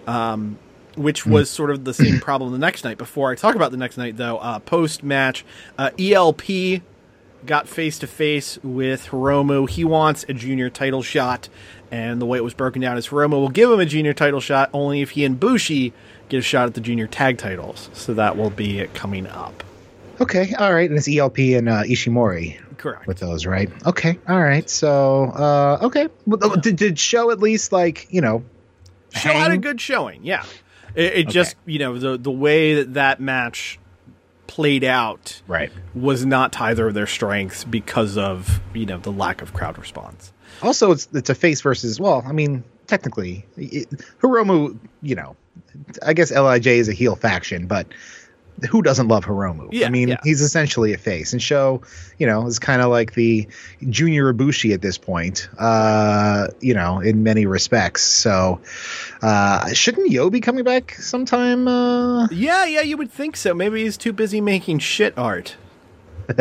Um, 0.07 0.59
which 0.97 1.26
was 1.26 1.51
sort 1.51 1.70
of 1.70 1.84
the 1.84 1.93
same 1.93 2.20
problem 2.20 2.53
the 2.53 2.59
next 2.59 2.84
night. 2.84 2.97
Before 2.97 3.30
I 3.30 3.34
talk 3.34 3.55
about 3.55 3.70
the 3.70 3.76
next 3.76 3.99
night, 3.99 4.16
though, 4.16 4.39
uh, 4.39 4.61
post 4.61 5.03
match, 5.03 5.45
uh, 5.78 5.91
ELP 5.99 6.80
got 7.45 7.68
face 7.68 7.99
to 7.99 8.07
face 8.07 8.59
with 8.62 9.09
Hiromu. 9.09 9.68
He 9.68 9.84
wants 9.84 10.24
a 10.28 10.32
junior 10.32 10.70
title 10.70 11.03
shot, 11.03 11.49
and 11.91 12.20
the 12.20 12.26
way 12.26 12.39
it 12.39 12.45
was 12.45 12.55
broken 12.55 12.80
down 12.80 12.97
is 12.97 13.09
Hiromu 13.09 13.32
will 13.32 13.51
give 13.51 13.70
him 13.70 13.78
a 13.78 13.84
junior 13.84 14.14
title 14.14 14.41
shot 14.41 14.70
only 14.72 15.03
if 15.03 15.11
he 15.11 15.24
and 15.24 15.39
Bushi 15.39 15.93
get 16.28 16.39
a 16.39 16.43
shot 16.43 16.66
at 16.66 16.74
the 16.74 16.80
junior 16.80 17.07
tag 17.07 17.39
titles. 17.39 17.91
So 17.93 18.14
that 18.14 18.37
will 18.37 18.51
be 18.51 18.80
it 18.80 18.95
coming 18.95 19.26
up. 19.26 19.62
Okay, 20.20 20.55
all 20.59 20.72
right, 20.72 20.89
and 20.89 20.99
it's 20.99 21.09
ELP 21.09 21.39
and 21.39 21.68
uh, 21.68 21.82
Ishimori 21.82 22.59
Correct. 22.76 23.06
with 23.06 23.18
those, 23.18 23.46
right? 23.46 23.70
Okay, 23.86 24.18
all 24.28 24.42
right. 24.42 24.68
So, 24.68 25.24
uh, 25.24 25.78
okay, 25.82 26.08
well, 26.26 26.52
uh, 26.52 26.56
did, 26.56 26.76
did 26.76 26.98
show 26.98 27.30
at 27.30 27.38
least 27.38 27.72
like 27.72 28.06
you 28.10 28.20
know, 28.20 28.44
Sho 29.12 29.30
had 29.30 29.48
a 29.48 29.50
hang? 29.50 29.60
good 29.60 29.80
showing, 29.80 30.24
yeah. 30.24 30.44
It, 30.94 31.14
it 31.14 31.28
just 31.28 31.56
you 31.66 31.78
know 31.78 31.98
the 31.98 32.16
the 32.16 32.30
way 32.30 32.74
that 32.74 32.94
that 32.94 33.20
match 33.20 33.78
played 34.46 34.84
out 34.84 35.42
right? 35.46 35.70
was 35.94 36.24
not 36.24 36.52
to 36.52 36.62
either 36.64 36.88
of 36.88 36.94
their 36.94 37.06
strengths 37.06 37.64
because 37.64 38.16
of 38.16 38.60
you 38.74 38.86
know 38.86 38.98
the 38.98 39.12
lack 39.12 39.42
of 39.42 39.52
crowd 39.52 39.78
response. 39.78 40.32
Also, 40.62 40.92
it's 40.92 41.08
it's 41.12 41.30
a 41.30 41.34
face 41.34 41.60
versus. 41.60 42.00
Well, 42.00 42.24
I 42.26 42.32
mean, 42.32 42.64
technically, 42.86 43.44
it, 43.56 43.90
Hiromu. 44.20 44.78
You 45.02 45.14
know, 45.14 45.36
I 46.04 46.14
guess 46.14 46.30
Lij 46.30 46.66
is 46.66 46.88
a 46.88 46.92
heel 46.92 47.16
faction, 47.16 47.66
but 47.66 47.86
who 48.70 48.82
doesn't 48.82 49.09
love 49.09 49.24
Hiromu? 49.24 49.68
Yeah, 49.70 49.86
I 49.86 49.90
mean, 49.90 50.09
yeah. 50.09 50.16
he's 50.24 50.40
essentially 50.40 50.92
a 50.92 50.98
face, 50.98 51.32
and 51.32 51.42
Sho, 51.42 51.82
you 52.18 52.26
know, 52.26 52.46
is 52.46 52.59
kind 52.59 52.80
of 52.80 52.90
like 52.90 53.14
the 53.14 53.46
junior 53.90 54.32
Ibushi 54.32 54.72
at 54.72 54.82
this 54.82 54.98
point. 54.98 55.48
Uh, 55.59 56.48
you 56.61 56.74
know, 56.74 57.00
in 57.00 57.22
many 57.22 57.46
respects. 57.46 58.02
So, 58.02 58.61
uh, 59.22 59.72
shouldn't 59.72 60.11
Yo 60.11 60.30
be 60.30 60.40
coming 60.40 60.64
back 60.64 60.94
sometime? 60.94 61.68
Uh, 61.68 62.26
Yeah, 62.28 62.64
yeah, 62.64 62.80
you 62.82 62.96
would 62.96 63.11
think 63.11 63.36
so. 63.36 63.54
Maybe 63.54 63.82
he's 63.84 63.96
too 63.96 64.12
busy 64.12 64.40
making 64.40 64.78
shit 64.78 65.16
art. 65.18 65.57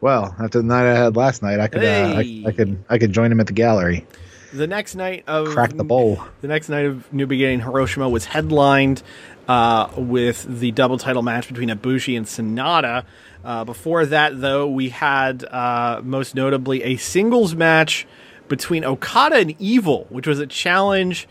well, 0.00 0.34
after 0.38 0.58
the 0.58 0.62
night 0.62 0.90
I 0.90 0.94
had 0.94 1.16
last 1.16 1.42
night, 1.42 1.60
I 1.60 1.68
could, 1.68 1.84
uh, 1.84 2.16
Hey. 2.16 2.44
I, 2.44 2.48
I 2.48 2.52
could, 2.52 2.84
I 2.90 2.98
could 2.98 3.12
join 3.12 3.32
him 3.32 3.40
at 3.40 3.46
the 3.46 3.52
gallery, 3.54 4.06
The 4.52 4.66
next 4.66 4.94
night 4.94 5.24
of 5.26 5.48
crack 5.48 5.70
the 5.74 5.84
bowl. 5.84 6.22
The 6.42 6.48
next 6.48 6.68
night 6.68 6.84
of 6.84 7.10
New 7.12 7.26
Beginning 7.26 7.60
Hiroshima 7.60 8.08
was 8.08 8.26
headlined 8.26 9.02
uh, 9.48 9.88
with 9.96 10.46
the 10.60 10.70
double 10.72 10.98
title 10.98 11.22
match 11.22 11.48
between 11.48 11.68
Ibushi 11.68 12.16
and 12.16 12.26
Sanada. 12.26 13.04
Uh, 13.44 13.64
before 13.64 14.06
that, 14.06 14.40
though, 14.40 14.66
we 14.66 14.88
had 14.88 15.44
uh, 15.44 16.00
most 16.02 16.34
notably 16.34 16.82
a 16.82 16.96
singles 16.96 17.54
match 17.54 18.06
between 18.48 18.84
Okada 18.84 19.36
and 19.36 19.54
Evil, 19.60 20.06
which 20.08 20.26
was 20.26 20.38
a 20.38 20.46
challenge 20.46 21.28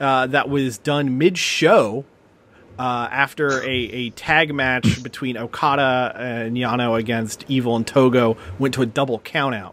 uh, 0.00 0.26
that 0.28 0.48
was 0.48 0.78
done 0.78 1.18
mid 1.18 1.36
show. 1.38 2.04
Uh, 2.78 3.08
after 3.10 3.62
a, 3.62 3.70
a 3.70 4.10
tag 4.10 4.54
match 4.54 5.02
between 5.02 5.38
Okada 5.38 6.12
and 6.14 6.58
Yano 6.58 6.98
against 6.98 7.42
Evil 7.48 7.74
and 7.74 7.86
Togo 7.86 8.36
went 8.58 8.74
to 8.74 8.82
a 8.82 8.86
double 8.86 9.18
countout. 9.20 9.72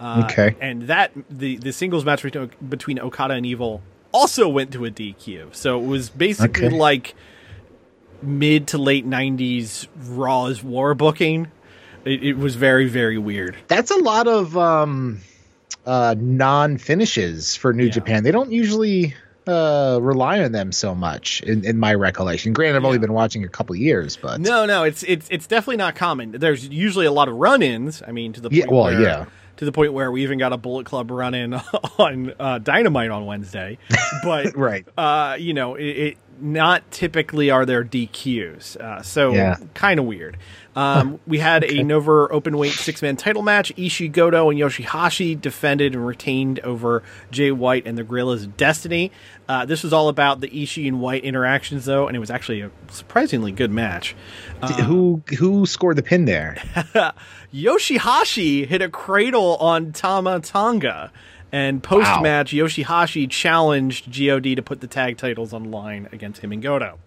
Uh, 0.00 0.26
Okay. 0.28 0.56
And 0.60 0.82
that 0.88 1.12
the 1.30 1.58
the 1.58 1.72
singles 1.72 2.04
match 2.04 2.24
between, 2.24 2.50
between 2.68 2.98
Okada 2.98 3.34
and 3.34 3.46
Evil 3.46 3.82
also 4.10 4.48
went 4.48 4.72
to 4.72 4.84
a 4.84 4.90
DQ. 4.90 5.54
So 5.54 5.80
it 5.80 5.86
was 5.86 6.10
basically 6.10 6.66
Okay. 6.66 6.76
like 6.76 7.14
mid 8.22 8.68
to 8.68 8.78
late 8.78 9.06
'90s 9.08 9.86
Raw's 10.08 10.62
war 10.62 10.94
booking. 10.94 11.48
It, 12.04 12.22
it 12.24 12.36
was 12.36 12.54
very 12.56 12.88
very 12.88 13.18
weird. 13.18 13.56
that's 13.68 13.90
a 13.90 13.96
lot 13.98 14.26
of 14.28 14.56
um 14.56 15.20
uh 15.86 16.14
non 16.18 16.78
finishes 16.78 17.56
for 17.56 17.72
New 17.72 17.84
Yeah. 17.84 17.90
Japan. 17.90 18.24
They 18.24 18.30
don't 18.32 18.50
usually 18.52 19.14
uh 19.46 19.98
rely 20.00 20.42
on 20.42 20.52
them 20.52 20.70
so 20.72 20.94
much 20.94 21.42
in, 21.42 21.64
in 21.64 21.78
my 21.78 21.94
recollection. 21.94 22.52
Granted, 22.52 22.76
I've 22.78 22.84
only 22.84 22.98
been 22.98 23.12
watching 23.12 23.44
a 23.44 23.48
couple 23.48 23.74
years, 23.76 24.16
but 24.16 24.40
No, 24.40 24.66
no, 24.66 24.84
it's 24.84 25.02
it's 25.04 25.26
it's 25.30 25.46
definitely 25.46 25.78
not 25.78 25.94
common. 25.94 26.32
There's 26.32 26.68
usually 26.68 27.06
a 27.06 27.12
lot 27.12 27.28
of 27.28 27.36
run-ins. 27.36 28.02
I 28.06 28.12
mean, 28.12 28.32
to 28.34 28.40
the 28.40 28.48
Yeah, 28.50 28.64
point 28.66 28.72
well, 28.72 28.84
where, 28.84 29.00
yeah. 29.02 29.24
to 29.56 29.64
the 29.64 29.72
point 29.72 29.92
where 29.94 30.10
we 30.12 30.22
even 30.22 30.38
got 30.38 30.52
a 30.52 30.56
Bullet 30.58 30.84
Club 30.86 31.10
run-in 31.10 31.54
on 31.98 32.32
uh, 32.38 32.58
Dynamite 32.58 33.10
on 33.10 33.26
Wednesday. 33.26 33.78
But 34.22 34.54
Right. 34.56 34.86
uh, 34.98 35.36
you 35.38 35.54
know, 35.54 35.74
it, 35.76 35.84
it 35.84 36.18
not 36.40 36.90
typically 36.90 37.50
are 37.50 37.64
there 37.66 37.84
DQs. 37.84 38.76
Uh, 38.76 39.02
so 39.02 39.32
Yeah. 39.32 39.56
kind 39.74 40.00
of 40.00 40.06
weird. 40.06 40.36
Um, 40.76 41.18
we 41.26 41.38
had 41.40 41.64
a 41.64 41.82
Nova 41.82 42.28
open 42.30 42.56
weight 42.56 42.72
six 42.72 43.02
man 43.02 43.16
title 43.16 43.42
match. 43.42 43.74
Ishii 43.76 44.10
Goto 44.12 44.50
and 44.50 44.58
Yoshihashi 44.58 45.38
defended 45.40 45.94
and 45.94 46.06
retained 46.06 46.60
over 46.60 47.02
Jay 47.32 47.50
White 47.50 47.86
and 47.86 47.98
the 47.98 48.04
Guerrillas 48.04 48.44
of 48.44 48.56
Destiny. 48.56 49.10
Uh, 49.48 49.64
this 49.66 49.82
was 49.82 49.92
all 49.92 50.08
about 50.08 50.40
the 50.40 50.48
Ishii 50.48 50.86
and 50.86 51.00
White 51.00 51.24
interactions, 51.24 51.86
though, 51.86 52.06
and 52.06 52.16
it 52.16 52.20
was 52.20 52.30
actually 52.30 52.60
a 52.60 52.70
surprisingly 52.88 53.50
good 53.50 53.72
match. 53.72 54.14
D- 54.66 54.82
who 54.84 55.22
who 55.38 55.66
scored 55.66 55.96
the 55.96 56.02
pin 56.04 56.24
there? 56.24 56.56
Yoshihashi 57.52 58.66
hit 58.66 58.80
a 58.82 58.88
cradle 58.88 59.56
on 59.56 59.92
Tama 59.92 60.40
Tonga. 60.40 61.10
And 61.52 61.82
post 61.82 62.20
match, 62.22 62.52
Yoshihashi 62.52 63.28
challenged 63.28 64.10
God 64.12 64.42
to 64.42 64.62
put 64.62 64.80
the 64.80 64.86
tag 64.86 65.16
titles 65.18 65.52
on 65.52 65.70
line 65.70 66.08
against 66.12 66.40
him 66.42 66.52
and 66.52 66.62
Goto. 66.62 66.98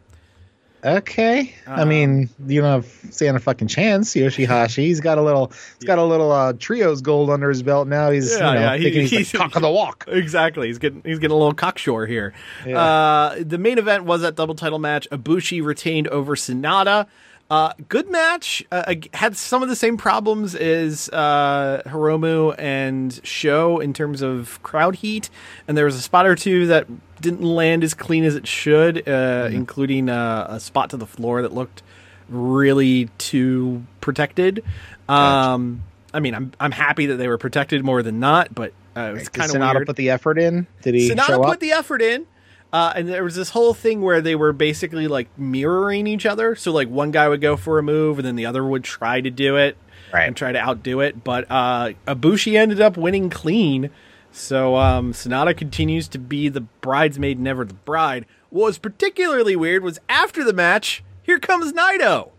Okay, 0.86 1.56
Uh-huh. 1.66 1.82
I 1.82 1.86
mean, 1.86 2.30
you 2.46 2.60
don't 2.60 2.84
have 2.84 3.14
stand 3.14 3.38
a 3.38 3.40
fucking 3.40 3.70
chance. 3.70 4.14
Yoshihashi, 4.16 4.80
he's 4.84 5.00
got 5.00 5.18
a 5.18 5.22
little, 5.22 5.54
he's 5.80 5.86
got 5.88 5.98
a 5.98 6.04
little 6.04 6.30
uh, 6.30 6.52
trios 6.60 7.00
gold 7.02 7.30
under 7.30 7.48
his 7.48 7.64
belt 7.64 7.88
now. 7.88 8.12
He's 8.12 8.32
Yeah, 8.38 8.50
you 8.50 8.54
know, 8.56 8.60
yeah, 8.60 8.76
he- 8.76 8.90
he's, 8.90 9.10
he's- 9.10 9.32
the 9.32 9.38
cock 9.38 9.56
of 9.56 9.62
the 9.62 9.70
walk. 9.72 10.04
Exactly. 10.10 10.68
He's 10.68 10.80
getting 10.80 11.02
he's 11.06 11.20
getting 11.20 11.36
a 11.36 11.38
little 11.40 11.54
cocksure 11.54 12.06
here. 12.06 12.34
Uh, 12.68 13.36
the 13.40 13.58
main 13.58 13.78
event 13.78 14.04
was 14.04 14.24
that 14.24 14.36
double 14.36 14.56
title 14.56 14.78
match. 14.80 15.08
Ibushi 15.10 15.64
retained 15.64 16.10
over 16.10 16.36
Sanada. 16.36 17.08
Uh, 17.54 17.72
good 17.88 18.10
match. 18.10 18.66
Uh, 18.72 18.96
had 19.14 19.38
some 19.38 19.62
of 19.62 19.70
the 19.70 19.76
same 19.76 19.96
problems 19.96 20.56
as 20.56 21.08
uh, 21.10 21.84
Hiromu 21.86 22.56
and 22.58 23.22
Sho 23.24 23.78
in 23.78 23.94
terms 23.94 24.24
of 24.24 24.60
crowd 24.64 24.96
heat, 24.96 25.30
and 25.68 25.78
there 25.78 25.86
was 25.86 25.96
a 25.96 26.02
spot 26.02 26.26
or 26.26 26.36
two 26.36 26.66
that 26.66 26.88
didn't 27.22 27.44
land 27.44 27.84
as 27.84 27.94
clean 27.94 28.24
as 28.24 28.36
it 28.36 28.48
should, 28.48 29.08
uh, 29.08 29.50
including 29.52 30.10
uh, 30.10 30.48
a 30.50 30.60
spot 30.60 30.90
to 30.90 30.98
the 30.98 31.06
floor 31.06 31.44
that 31.44 31.54
looked 31.54 31.84
really 32.28 33.10
too 33.20 33.84
protected. 34.02 34.64
Um, 35.08 35.84
I 36.12 36.22
mean, 36.22 36.34
I'm 36.34 36.54
I'm 36.60 36.72
happy 36.72 37.06
that 37.06 37.18
they 37.18 37.28
were 37.28 37.38
protected 37.38 37.86
more 37.86 38.02
than 38.02 38.20
not, 38.20 38.56
but 38.56 38.74
uh, 38.98 39.02
it 39.02 39.14
was 39.14 39.30
kind 39.30 39.52
of 39.52 39.58
Sanada 39.58 39.76
weird. 39.76 39.88
put 39.88 39.96
the 39.98 40.10
effort 40.10 40.40
in? 40.40 40.66
Did 40.82 40.96
he 40.96 41.08
Sanada 41.12 41.46
put 41.46 41.60
the 41.60 41.74
effort 41.74 42.02
in. 42.02 42.26
Uh, 42.74 42.92
and 42.96 43.08
there 43.08 43.24
was 43.24 43.36
this 43.36 43.52
whole 43.52 43.74
thing 43.76 44.02
where 44.02 44.20
they 44.20 44.36
were 44.36 44.52
basically 44.52 45.08
like 45.08 45.30
mirroring 45.38 46.08
each 46.08 46.26
other. 46.26 46.56
So 46.56 46.72
like 46.74 46.90
one 46.90 47.12
guy 47.12 47.30
would 47.30 47.40
go 47.40 47.56
for 47.56 47.78
a 47.80 47.84
move, 47.84 48.18
and 48.20 48.26
then 48.28 48.36
the 48.36 48.48
other 48.48 48.66
would 48.66 48.84
try 48.84 49.22
to 49.22 49.30
do 49.30 49.56
it 49.58 49.78
Right. 50.12 50.24
and 50.28 50.36
try 50.36 50.52
to 50.52 50.60
outdo 50.60 51.00
it. 51.00 51.24
But 51.24 51.46
uh, 51.52 51.92
Ibushi 52.08 52.58
ended 52.58 52.82
up 52.82 52.98
winning 52.98 53.30
clean. 53.30 53.92
So 54.32 54.76
um, 54.76 55.14
Sanada 55.14 55.56
continues 55.56 56.08
to 56.10 56.18
be 56.18 56.50
the 56.50 56.62
bridesmaid, 56.62 57.40
never 57.40 57.64
the 57.64 57.76
bride. 57.76 58.26
What 58.50 58.66
was 58.66 58.78
particularly 58.80 59.56
weird 59.56 59.84
was 59.84 60.00
after 60.10 60.44
the 60.44 60.54
match, 60.54 61.04
here 61.22 61.38
comes 61.40 61.72
Naito, 61.74 62.32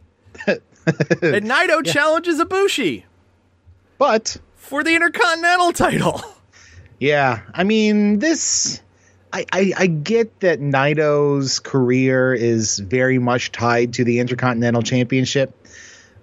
and 0.46 0.60
Naito 1.46 1.84
challenges 1.84 2.40
Ibushi 2.40 3.04
but 3.96 4.36
for 4.56 4.82
the 4.82 4.94
Intercontinental 4.94 5.72
title. 5.72 6.20
Yeah, 6.98 7.40
I 7.52 7.64
mean 7.64 8.18
this. 8.20 8.80
I, 9.34 9.44
I, 9.52 9.72
I 9.76 9.86
get 9.88 10.40
that 10.40 10.60
Naito's 10.60 11.58
career 11.58 12.32
is 12.32 12.78
very 12.78 13.18
much 13.18 13.50
tied 13.50 13.94
to 13.94 14.04
the 14.04 14.20
Intercontinental 14.20 14.82
Championship, 14.82 15.52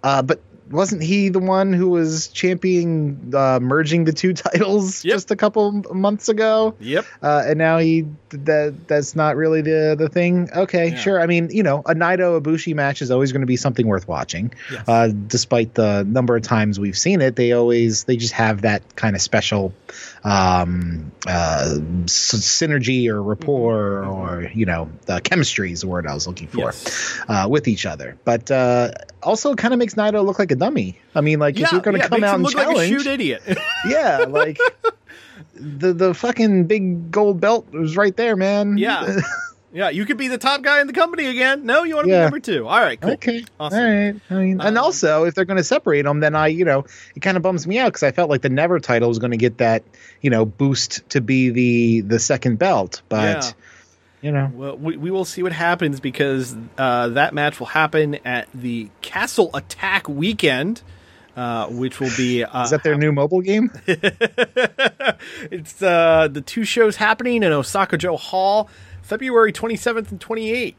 uh, 0.01 0.21
but 0.21 0.39
wasn't 0.69 1.03
he 1.03 1.27
the 1.27 1.39
one 1.39 1.73
who 1.73 1.89
was 1.89 2.29
championing 2.29 3.33
uh, 3.35 3.59
merging 3.61 4.05
the 4.05 4.13
two 4.13 4.31
titles 4.45 5.03
Yep. 5.03 5.13
just 5.15 5.31
a 5.31 5.35
couple 5.35 5.73
months 5.93 6.29
ago? 6.29 6.75
Yep. 6.79 7.05
Uh, 7.21 7.43
and 7.47 7.57
now 7.57 7.77
he 7.79 8.05
that 8.29 8.87
that's 8.87 9.13
not 9.13 9.35
really 9.35 9.61
the 9.61 9.95
the 9.99 10.07
thing. 10.07 10.47
Okay, 10.55 10.91
Yeah. 10.91 10.95
sure. 10.95 11.19
I 11.19 11.25
mean, 11.25 11.49
you 11.51 11.63
know, 11.63 11.79
a 11.79 11.93
Naito 11.93 12.39
Ibushi 12.39 12.73
match 12.73 13.01
is 13.01 13.11
always 13.11 13.33
going 13.33 13.41
to 13.41 13.47
be 13.47 13.57
something 13.57 13.85
worth 13.85 14.07
watching. 14.07 14.53
Yes. 14.71 14.87
Uh, 14.87 15.09
despite 15.27 15.73
the 15.73 16.03
number 16.07 16.37
of 16.37 16.43
times 16.43 16.79
we've 16.79 16.97
seen 16.97 17.19
it, 17.19 17.35
they 17.35 17.51
always 17.51 18.05
they 18.05 18.15
just 18.15 18.33
have 18.35 18.61
that 18.61 18.95
kind 18.95 19.17
of 19.17 19.21
special 19.21 19.73
um, 20.23 21.11
uh, 21.27 21.77
synergy 22.05 23.07
or 23.07 23.21
rapport 23.21 24.03
or 24.03 24.49
you 24.53 24.65
know 24.65 24.89
the 25.05 25.19
chemistry 25.21 25.71
is 25.71 25.81
the 25.81 25.87
word 25.87 26.05
I 26.07 26.13
was 26.13 26.27
looking 26.27 26.47
for 26.47 26.57
Yes. 26.59 27.19
uh, 27.27 27.47
with 27.49 27.67
each 27.67 27.85
other. 27.85 28.17
But 28.23 28.51
uh, 28.51 28.91
also 29.23 29.55
kind 29.55 29.73
of 29.73 29.79
makes 29.79 29.95
Naito 29.95 30.23
look 30.25 30.39
like 30.39 30.51
a 30.51 30.55
dummy. 30.55 30.99
I 31.15 31.21
mean, 31.21 31.39
like 31.39 31.59
if 31.59 31.71
you're 31.71 31.81
going 31.81 31.97
to 31.97 32.03
yeah, 32.03 32.07
come 32.09 32.23
out 32.23 32.35
and 32.35 32.43
look 32.43 32.53
like 32.53 32.67
a 32.67 32.71
challenge, 32.71 32.89
shoot 32.89 33.07
idiot. 33.07 33.41
yeah, 33.87 34.25
like 34.27 34.59
the 35.55 35.93
the 35.93 36.13
fucking 36.13 36.65
big 36.65 37.11
gold 37.11 37.39
belt 37.41 37.71
was 37.71 37.97
right 37.97 38.15
there, 38.15 38.35
man. 38.35 38.77
Yeah. 38.77 39.19
Yeah, 39.73 39.89
you 39.89 40.05
could 40.05 40.17
be 40.17 40.27
the 40.27 40.37
top 40.37 40.61
guy 40.63 40.81
in 40.81 40.87
the 40.87 40.93
company 40.93 41.27
again. 41.27 41.65
No, 41.65 41.83
you 41.83 41.95
want 41.95 42.05
to 42.07 42.11
Yeah. 42.11 42.19
be 42.19 42.23
number 42.23 42.39
two. 42.39 42.67
All 42.67 42.79
right, 42.79 42.99
cool. 42.99 43.11
Okay. 43.11 43.45
Awesome. 43.59 43.79
All 43.79 43.85
right. 43.85 44.15
I 44.29 44.33
mean, 44.33 44.59
and 44.59 44.77
Um, 44.77 44.83
also, 44.83 45.23
if 45.23 45.33
they're 45.33 45.45
going 45.45 45.57
to 45.57 45.63
separate 45.63 46.01
them, 46.03 46.19
then 46.19 46.35
I, 46.35 46.47
you 46.47 46.65
know, 46.65 46.85
it 47.15 47.21
kind 47.21 47.37
of 47.37 47.43
bums 47.43 47.65
me 47.65 47.79
out 47.79 47.87
because 47.87 48.03
I 48.03 48.11
felt 48.11 48.29
like 48.29 48.41
the 48.41 48.49
Never 48.49 48.79
title 48.81 49.07
was 49.07 49.19
going 49.19 49.31
to 49.31 49.37
get 49.37 49.59
that, 49.59 49.83
you 50.21 50.29
know, 50.29 50.43
boost 50.45 51.07
to 51.11 51.21
be 51.21 51.49
the 51.51 52.01
the 52.01 52.19
second 52.19 52.59
belt. 52.59 53.01
But 53.07 53.53
you 54.21 54.31
know. 54.31 54.51
Well, 54.53 54.77
we, 54.77 54.97
we 54.97 55.09
will 55.09 55.25
see 55.25 55.41
what 55.41 55.51
happens 55.53 55.99
because 55.99 56.55
uh, 56.77 57.07
that 57.09 57.33
match 57.33 57.59
will 57.59 57.67
happen 57.67 58.15
at 58.25 58.49
the 58.53 58.89
Castle 59.01 59.49
Attack 59.53 60.07
weekend, 60.09 60.81
uh, 61.37 61.67
which 61.67 61.99
will 62.01 62.11
be. 62.17 62.43
Uh, 62.51 62.63
Is 62.63 62.71
that 62.71 62.83
their 62.83 62.97
new 62.97 63.11
mobile 63.13 63.41
game? 63.41 63.71
it's 65.49 65.81
uh, 65.81 66.27
the 66.29 66.41
two 66.41 66.63
shows 66.63 66.95
happening 66.97 67.43
in 67.43 67.51
Osaka-jo 67.51 68.17
Hall, 68.17 68.69
February 69.11 69.51
27th 69.51 70.09
and 70.11 70.21
28th. 70.21 70.75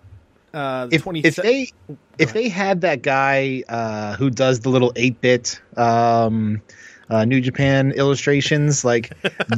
Uh, 0.55 0.87
the 0.87 0.97
if, 0.97 1.05
27th 1.05 1.25
if 1.27 1.37
they 1.37 1.73
if 2.19 2.33
they 2.33 2.49
had 2.49 2.81
that 2.81 3.03
guy 3.03 3.63
uh, 3.69 4.17
who 4.17 4.31
does 4.31 4.61
the 4.61 4.71
little 4.71 4.91
eight 4.97 5.21
bit 5.21 5.61
um, 5.77 6.63
uh, 7.11 7.27
New 7.27 7.43
Japan 7.43 7.93
illustrations, 7.93 8.87
like 8.87 9.13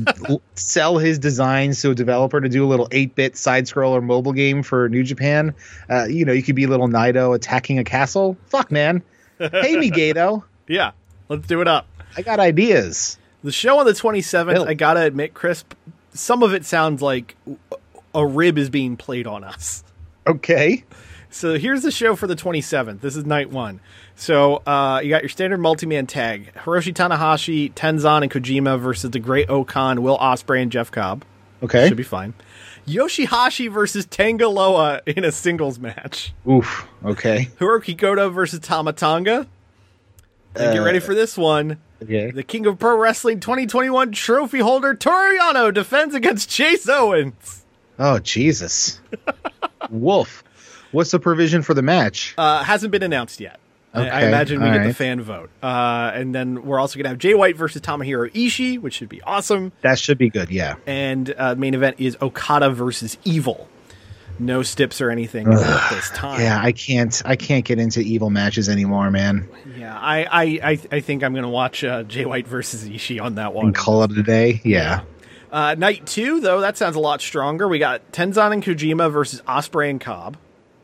sell 0.57 0.99
his 0.99 1.21
designs 1.21 1.81
to 1.83 1.91
a 1.91 1.95
developer 1.95 2.41
to 2.41 2.49
do 2.49 2.65
a 2.65 2.69
little 2.69 2.89
eight 2.91 3.15
bit 3.15 3.37
side 3.37 3.67
scroller 3.67 4.03
mobile 4.03 4.33
game 4.33 4.65
for 4.65 4.89
New 4.89 5.05
Japan, 5.05 5.55
uh, 5.89 6.07
you 6.07 6.25
know, 6.25 6.33
you 6.33 6.43
could 6.43 6.57
be 6.57 6.67
little 6.67 6.89
Naito 6.89 7.33
attacking 7.33 7.79
a 7.79 7.85
castle. 7.85 8.37
Fuck 8.47 8.73
man, 8.73 9.05
pay 9.39 9.77
me 9.77 9.89
Gato. 10.15 10.45
yeah, 10.67 10.91
let's 11.29 11.47
do 11.47 11.61
it 11.61 11.69
up. 11.69 11.87
I 12.17 12.23
got 12.23 12.41
ideas. 12.41 13.19
The 13.45 13.53
show 13.53 13.79
on 13.79 13.87
the 13.87 13.93
27th, 13.93 14.53
Bill. 14.53 14.69
I 14.69 14.75
gotta 14.75 15.03
admit, 15.03 15.33
Chris, 15.33 15.65
some 16.13 16.43
of 16.43 16.53
it 16.53 16.65
sounds 16.65 17.03
like 17.03 17.37
a 18.15 18.25
rib 18.27 18.59
is 18.59 18.71
being 18.71 18.97
played 18.97 19.27
on 19.27 19.45
us. 19.45 19.85
Okay. 20.27 20.85
So 21.31 21.59
here's 21.59 21.83
the 21.83 21.91
show 21.91 22.15
for 22.15 22.27
the 22.29 22.37
27th. 22.37 23.01
This 23.01 23.17
is 23.17 23.25
night 23.27 23.51
one. 23.51 23.81
So 24.15 24.63
uh, 24.67 25.01
you 25.03 25.11
got 25.11 25.23
your 25.23 25.29
standard 25.29 25.59
multi-man 25.59 26.07
tag: 26.07 26.53
Hiroshi 26.55 26.95
Tanahashi, 26.95 27.73
Tenzan, 27.75 28.23
and 28.23 28.31
Kojima 28.31 28.79
versus 28.79 29.11
the 29.11 29.19
Great-O-Khan, 29.19 30.01
Will 30.03 30.17
Ospreay, 30.19 30.63
and 30.63 30.71
Jeff 30.71 30.93
Cobb. 30.93 31.25
Okay. 31.63 31.89
Should 31.89 31.97
be 31.97 32.03
fine. 32.05 32.35
Yoshihashi 32.87 33.71
versus 33.73 34.07
Tanga 34.07 34.49
Loa 34.49 35.01
in 35.07 35.25
a 35.25 35.33
singles 35.33 35.79
match. 35.79 36.33
Oof. 36.49 36.87
Okay. 37.05 37.49
Hiroki 37.59 37.97
Goto 37.97 38.29
versus 38.31 38.61
Tama 38.61 38.93
Tonga. 38.93 39.47
And 40.55 40.73
get 40.73 40.79
Uh, 40.81 40.85
ready 40.85 41.01
for 41.01 41.15
this 41.15 41.37
one. 41.37 41.79
Okay. 42.03 42.31
The 42.31 42.43
King 42.45 42.67
of 42.67 42.79
Pro 42.79 42.97
Wrestling 42.97 43.41
2021 43.41 44.13
trophy 44.13 44.59
holder 44.61 44.95
Toru 44.95 45.37
Yano 45.39 45.73
defends 45.75 46.15
against 46.15 46.49
Chase 46.51 46.89
Owens. 46.89 47.64
Oh 47.99 48.19
Jesus. 48.19 49.01
Wolf. 49.91 50.43
What's 50.93 51.11
the 51.11 51.19
provision 51.19 51.63
for 51.63 51.75
the 51.75 51.83
match? 51.83 52.35
Uh, 52.39 52.63
hasn't 52.63 52.93
been 52.93 53.03
announced 53.03 53.41
yet. 53.41 53.59
I- 53.93 54.09
I, 54.09 54.21
imagine 54.27 54.61
we 54.61 54.69
all 54.69 54.75
get 54.75 54.87
the 54.89 54.95
fan 54.95 55.21
vote. 55.21 55.51
Uh, 55.63 56.11
and 56.15 56.35
then 56.35 56.65
we're 56.65 56.81
also 56.81 56.97
going 56.97 57.05
to 57.05 57.11
have 57.11 57.19
Jay 57.19 57.35
White 57.35 57.57
versus 57.57 57.81
Tomohiro 57.81 58.29
Ishii, 58.33 58.81
which 58.81 58.95
should 58.95 59.09
be 59.09 59.23
awesome. 59.23 59.71
That 59.83 60.01
should 60.01 60.19
be 60.19 60.31
good. 60.31 60.51
Yeah. 60.51 60.75
And 60.85 61.33
uh, 61.39 61.55
main 61.55 61.75
event 61.75 61.97
is 62.01 62.17
Okada 62.21 62.71
versus 62.71 63.17
Evil. 63.25 63.69
No 64.41 64.65
stips 64.65 65.01
or 65.01 65.11
anything 65.11 65.47
at 65.47 65.91
this 65.91 66.11
time. 66.11 66.41
Yeah, 66.41 66.61
I 66.61 66.73
can't. 66.73 67.23
I 67.25 67.37
can't 67.37 67.65
get 67.65 67.79
into 67.79 68.01
evil 68.01 68.31
matches 68.31 68.69
anymore, 68.69 69.09
man. 69.13 69.49
Yeah, 69.79 69.97
I, 69.97 70.25
I, 70.25 70.43
I, 70.71 70.79
I 70.91 71.01
think 71.01 71.23
I'm 71.23 71.35
going 71.35 71.45
to 71.45 71.49
watch 71.49 71.85
uh, 71.85 72.03
Jay 72.03 72.25
White 72.25 72.49
versus 72.49 72.85
Ishii 72.89 73.23
on 73.23 73.37
that 73.37 73.55
one. 73.55 73.67
And 73.67 73.75
call 73.77 74.03
it 74.03 74.11
a 74.19 74.25
day. 74.25 74.61
Yeah. 74.65 75.03
Uh, 75.55 75.77
night 75.77 76.05
two, 76.05 76.41
though, 76.41 76.61
that 76.61 76.77
sounds 76.77 76.97
a 76.97 77.01
lot 77.01 77.21
stronger. 77.21 77.69
We 77.69 77.79
got 77.79 78.11
Tenzan 78.11 78.53
and 78.53 78.61
Kojima 78.61 79.13
versus 79.13 79.41
Ospreay 79.43 79.89
and 79.89 80.01
Cobb. 80.01 80.37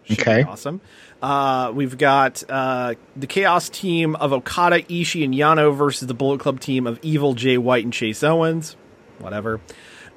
Should 0.05 0.21
Okay. 0.21 0.45
awesome. 0.45 0.81
Uh, 1.21 1.73
we've 1.75 1.99
got 1.99 2.45
uh, 2.49 2.95
the 3.17 3.27
Chaos 3.27 3.69
team 3.69 4.15
of 4.15 4.33
Okada, 4.33 4.83
Ishii, 4.83 5.25
and 5.25 5.35
Yano 5.35 5.77
versus 5.77 6.07
the 6.07 6.15
Bullet 6.15 6.39
Club 6.39 6.61
team 6.61 6.87
of 6.87 7.01
Evil, 7.03 7.35
Jay 7.35 7.59
White, 7.59 7.83
and 7.83 7.93
Chase 7.93 8.23
Owens. 8.23 8.77
Whatever. 9.19 9.61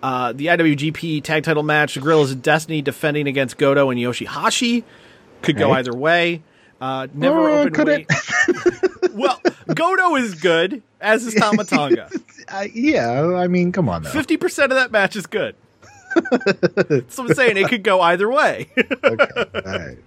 Uh, 0.03 0.33
the 0.33 0.45
IWGP 0.45 1.23
Tag 1.23 1.43
Title 1.43 1.63
match: 1.63 1.95
the 1.95 2.01
Guerrillas 2.01 2.31
of 2.31 2.43
Destiny 2.43 2.83
defending 2.83 3.27
against 3.27 3.57
Goto 3.57 3.89
and 3.89 3.99
Yoshihashi. 3.99 4.83
Could 5.41 5.57
go 5.57 5.71
either 5.71 5.93
way. 5.95 6.43
Uh, 6.83 7.07
never 7.13 7.49
Uh, 7.49 7.59
open 7.61 7.73
could 7.73 7.87
weight. 7.87 8.07
well, 9.13 9.39
Goto 9.73 10.17
is 10.17 10.35
good, 10.35 10.81
as 10.99 11.25
is 11.25 11.33
Tama 11.33 11.63
Tonga. 11.63 12.09
Uh, 12.51 12.67
yeah. 12.73 13.21
I 13.37 13.47
mean, 13.47 13.71
come 13.71 13.87
on, 13.87 14.03
though. 14.03 14.09
Fifty 14.09 14.35
percent 14.35 14.73
of 14.73 14.75
that 14.75 14.91
match 14.91 15.15
is 15.15 15.25
good. 15.25 15.55
so 17.07 17.23
I'm 17.23 17.33
saying 17.33 17.55
it 17.55 17.69
could 17.69 17.83
go 17.83 18.01
either 18.01 18.29
way. 18.29 18.67
okay. 18.77 19.45
All 19.55 19.61
right. 19.63 19.97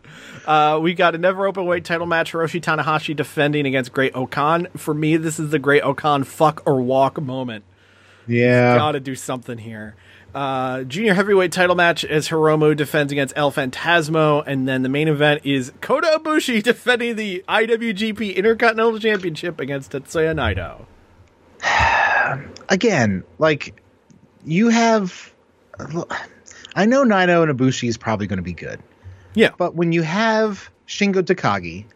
Uh, 0.46 0.78
we 0.80 0.92
got 0.92 1.14
a 1.14 1.18
never 1.18 1.46
open 1.46 1.64
weight 1.64 1.86
title 1.86 2.06
match: 2.06 2.32
Hiroshi 2.32 2.60
Tanahashi 2.60 3.16
defending 3.16 3.66
against 3.66 3.94
Great-O-Khan. 3.94 4.68
For 4.76 4.92
me, 4.92 5.16
this 5.16 5.40
is 5.40 5.50
the 5.50 5.58
Great-O-Khan 5.58 6.24
fuck 6.24 6.62
or 6.66 6.82
walk 6.82 7.18
moment. 7.22 7.64
Yeah. 8.26 8.76
Got 8.76 8.92
to 8.92 9.00
do 9.00 9.14
something 9.14 9.56
here. 9.58 9.94
Uh, 10.36 10.84
junior 10.84 11.14
heavyweight 11.14 11.50
title 11.50 11.74
match 11.74 12.04
as 12.04 12.28
Hiromu 12.28 12.76
defends 12.76 13.10
against 13.10 13.32
El 13.38 13.50
Phantasmo, 13.50 14.44
and 14.46 14.68
then 14.68 14.82
the 14.82 14.90
main 14.90 15.08
event 15.08 15.40
is 15.46 15.72
Kota 15.80 16.20
Ibushi 16.22 16.62
defending 16.62 17.16
the 17.16 17.42
IWGP 17.48 18.36
Intercontinental 18.36 18.98
Championship 18.98 19.58
against 19.58 19.92
Tetsuya 19.92 20.34
Naito. 20.36 20.84
Again, 22.68 23.24
like 23.38 23.80
you 24.44 24.68
have. 24.68 25.32
I 26.74 26.84
know 26.84 27.02
Naito 27.04 27.42
and 27.42 27.58
Ibushi 27.58 27.88
is 27.88 27.96
probably 27.96 28.26
going 28.26 28.36
to 28.36 28.42
be 28.42 28.52
good, 28.52 28.82
Yeah, 29.32 29.52
but 29.56 29.74
when 29.74 29.92
you 29.92 30.02
have 30.02 30.68
Shingo 30.86 31.22
Takagi 31.22 31.86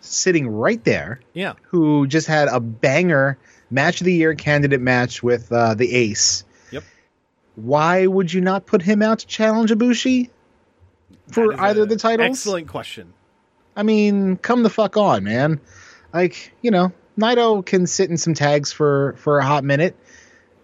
sitting 0.00 0.48
right 0.48 0.82
there, 0.84 1.20
yeah, 1.34 1.52
who 1.64 2.06
just 2.06 2.26
had 2.26 2.48
a 2.48 2.58
banger 2.58 3.36
match 3.70 4.00
of 4.00 4.06
the 4.06 4.14
year 4.14 4.34
candidate 4.34 4.80
match 4.80 5.22
with 5.22 5.52
uh, 5.52 5.74
the 5.74 5.94
Ace. 5.94 6.42
Why 7.56 8.06
would 8.06 8.32
you 8.32 8.40
not 8.40 8.66
put 8.66 8.82
him 8.82 9.02
out 9.02 9.18
to 9.20 9.26
challenge 9.26 9.70
Ibushi 9.70 10.30
for 11.32 11.58
either 11.60 11.82
of 11.82 11.88
the 11.88 11.96
titles? 11.96 12.28
Excellent 12.28 12.68
question. 12.68 13.12
I 13.74 13.82
mean, 13.82 14.36
come 14.36 14.62
the 14.62 14.70
fuck 14.70 14.96
on, 14.96 15.24
man. 15.24 15.60
Like, 16.14 16.52
you 16.62 16.70
know, 16.70 16.92
Naito 17.18 17.64
can 17.64 17.86
sit 17.86 18.10
in 18.10 18.16
some 18.16 18.34
tags 18.34 18.72
for 18.72 19.14
for 19.18 19.38
a 19.38 19.44
hot 19.44 19.64
minute. 19.64 19.96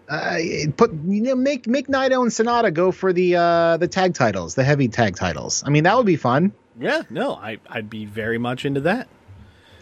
Uh, 0.09 0.37
put 0.75 0.91
you 1.07 1.21
know 1.21 1.35
make 1.35 1.65
make 1.65 1.87
Naito 1.87 2.21
and 2.21 2.29
Sanada 2.31 2.71
go 2.73 2.91
for 2.91 3.13
the 3.13 3.35
uh 3.37 3.77
the 3.77 3.87
tag 3.87 4.13
titles, 4.13 4.53
the 4.53 4.63
heavy 4.63 4.87
tag 4.87 5.15
titles. 5.15 5.63
I 5.65 5.69
mean, 5.69 5.85
that 5.85 5.95
would 5.97 6.05
be 6.05 6.15
fun. 6.17 6.51
Yeah, 6.79 7.03
no, 7.09 7.33
I, 7.35 7.59
I'd 7.69 7.89
be 7.89 8.05
very 8.05 8.37
much 8.37 8.65
into 8.65 8.81
that. 8.81 9.07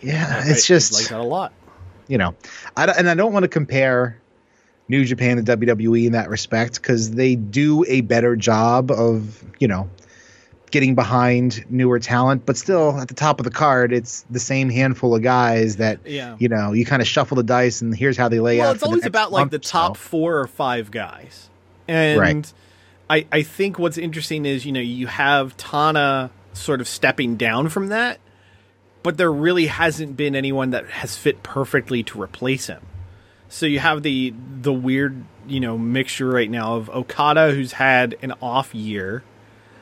Yeah, 0.01 0.41
I- 0.45 0.49
it's 0.49 0.65
I'd 0.65 0.73
just 0.73 0.93
like 0.93 1.09
that 1.09 1.19
a 1.19 1.23
lot. 1.23 1.53
you 2.07 2.17
know, 2.17 2.35
I 2.77 2.85
and 2.85 3.09
I 3.09 3.15
don't 3.15 3.33
want 3.33 3.43
to 3.43 3.49
compare 3.49 4.20
New 4.91 5.05
Japan 5.05 5.37
to 5.43 5.57
WWE 5.57 6.05
in 6.05 6.11
that 6.11 6.29
respect 6.29 6.75
because 6.75 7.09
they 7.11 7.35
do 7.35 7.83
a 7.87 8.01
better 8.01 8.35
job 8.35 8.91
of 8.91 9.43
you 9.57 9.67
know 9.67 9.89
getting 10.69 10.95
behind 10.95 11.65
newer 11.69 11.99
talent, 11.99 12.45
but 12.45 12.55
still 12.55 12.97
at 12.99 13.07
the 13.09 13.13
top 13.13 13.39
of 13.39 13.43
the 13.43 13.51
card, 13.51 13.91
it's 13.91 14.23
the 14.29 14.39
same 14.39 14.69
handful 14.69 15.13
of 15.15 15.21
guys 15.21 15.77
that 15.77 15.99
Yeah. 16.05 16.35
you 16.39 16.47
know 16.49 16.73
you 16.73 16.85
kind 16.85 17.01
of 17.01 17.07
shuffle 17.07 17.35
the 17.35 17.43
dice 17.43 17.81
and 17.81 17.95
here's 17.95 18.17
how 18.17 18.27
they 18.29 18.39
lay 18.39 18.59
out. 18.59 18.63
Well, 18.65 18.71
it's 18.73 18.83
always 18.83 19.05
about 19.05 19.31
like 19.31 19.49
the 19.49 19.57
or 19.59 19.63
so. 19.63 19.69
top 19.71 19.97
four 19.97 20.37
or 20.39 20.47
five 20.47 20.91
guys, 20.91 21.49
and 21.87 22.19
Right. 22.19 22.53
I 23.09 23.25
I 23.31 23.41
think 23.43 23.79
what's 23.79 23.97
interesting 23.97 24.45
is 24.45 24.65
you 24.65 24.71
know 24.73 24.79
you 24.81 25.07
have 25.07 25.55
Tana 25.57 26.31
sort 26.53 26.81
of 26.81 26.87
stepping 26.87 27.37
down 27.37 27.69
from 27.69 27.87
that, 27.87 28.19
but 29.03 29.15
there 29.17 29.31
really 29.31 29.67
hasn't 29.67 30.17
been 30.17 30.35
anyone 30.35 30.71
that 30.71 30.85
has 30.89 31.15
fit 31.15 31.43
perfectly 31.43 32.03
to 32.03 32.21
replace 32.21 32.67
him. 32.67 32.81
So 33.51 33.65
you 33.65 33.79
have 33.79 34.01
the 34.01 34.33
the 34.61 34.71
weird 34.71 35.25
you 35.45 35.59
know 35.59 35.77
mixture 35.77 36.29
right 36.29 36.49
now 36.49 36.75
of 36.75 36.89
Okada 36.89 37.51
who's 37.51 37.73
had 37.73 38.15
an 38.21 38.33
off 38.41 38.73
year. 38.73 39.23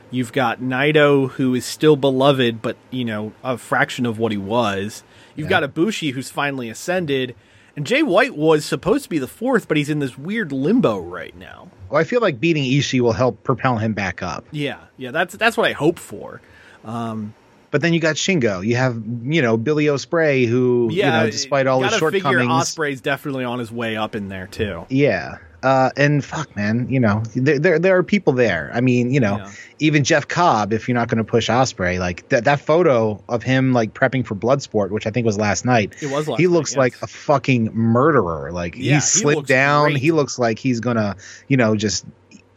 You've 0.10 0.34
got 0.34 0.60
Naito 0.60 1.30
who 1.30 1.54
is 1.54 1.66
still 1.66 1.96
beloved, 1.96 2.64
but 2.64 2.78
you 2.90 3.06
know 3.06 3.32
a 3.44 3.60
fraction 3.60 4.08
of 4.08 4.18
what 4.18 4.32
he 4.32 4.40
was. 4.40 5.04
You've 5.36 5.50
got 5.50 5.62
Ibushi 5.62 6.14
who's 6.14 6.32
finally 6.32 6.68
ascended, 6.68 7.36
and 7.76 7.86
Jay 7.86 8.02
White 8.02 8.36
was 8.36 8.66
supposed 8.66 9.04
to 9.04 9.10
be 9.10 9.20
the 9.20 9.28
fourth, 9.28 9.68
but 9.68 9.78
he's 9.78 9.90
in 9.90 10.00
this 10.00 10.18
weird 10.18 10.52
limbo 10.52 11.00
right 11.00 11.36
now. 11.38 11.70
Well, 11.90 12.02
I 12.02 12.06
feel 12.06 12.22
like 12.22 12.40
beating 12.40 12.64
Ishii 12.64 13.02
will 13.02 13.14
help 13.14 13.44
propel 13.44 13.78
him 13.78 13.94
back 13.94 14.24
up. 14.24 14.46
Yeah, 14.52 14.80
yeah, 14.98 15.12
that's 15.12 15.36
that's 15.36 15.56
what 15.56 15.68
I 15.68 15.74
hope 15.74 16.00
for. 16.00 16.42
Um, 16.84 17.36
But 17.72 17.82
then 17.82 17.94
you 17.94 18.00
got 18.00 18.16
Shingo. 18.16 18.66
You 18.66 18.76
have 18.78 19.02
you 19.24 19.42
know 19.42 19.58
Billy 19.58 19.86
Ospreay, 19.86 20.48
who 20.48 20.90
Yeah, 20.92 21.06
you 21.06 21.24
know 21.26 21.32
despite 21.32 21.68
all 21.68 21.82
his 21.82 21.94
shortcomings, 21.96 22.50
Ospreay's 22.50 23.02
definitely 23.02 23.44
on 23.44 23.60
his 23.60 23.72
way 23.72 23.96
up 23.98 24.16
in 24.16 24.28
there 24.30 24.48
too. 24.48 24.86
Yeah. 24.90 25.38
Uh, 25.62 25.90
and 25.98 26.24
fuck, 26.24 26.56
man, 26.56 26.88
you 26.90 27.02
know, 27.02 27.22
there, 27.36 27.60
there 27.60 27.80
there 27.80 27.98
are 27.98 28.02
people 28.04 28.32
there. 28.32 28.72
I 28.74 28.80
mean, 28.80 29.12
you 29.12 29.20
know, 29.20 29.40
Yeah. 29.40 29.52
even 29.80 30.06
Jeff 30.06 30.26
Cobb, 30.26 30.72
if 30.72 30.88
you're 30.88 30.96
not 30.96 31.10
going 31.10 31.18
to 31.18 31.26
push 31.26 31.50
Ospreay, 31.50 32.00
like 32.00 32.30
that 32.30 32.46
that 32.46 32.62
photo 32.62 33.22
of 33.28 33.44
him 33.44 33.74
like 33.74 33.94
prepping 33.94 34.26
for 34.26 34.36
Bloodsport, 34.36 34.92
which 34.92 35.06
I 35.06 35.10
think 35.12 35.26
was 35.26 35.38
last 35.38 35.66
night. 35.66 35.96
It 36.02 36.10
was 36.10 36.30
last 36.30 36.40
he 36.40 36.46
night, 36.48 36.54
looks 36.54 36.72
yes. 36.72 36.78
like 36.78 37.02
a 37.02 37.08
fucking 37.08 37.72
murderer. 37.74 38.54
Like 38.54 38.76
Yeah, 38.78 38.96
he 38.96 39.02
slid 39.02 39.36
looks 39.36 39.50
down. 39.50 39.90
great. 39.90 39.98
He 39.98 40.14
looks 40.14 40.40
like 40.40 40.60
he's 40.60 40.80
gonna, 40.80 41.18
you 41.50 41.58
know, 41.58 41.76
just 41.76 42.06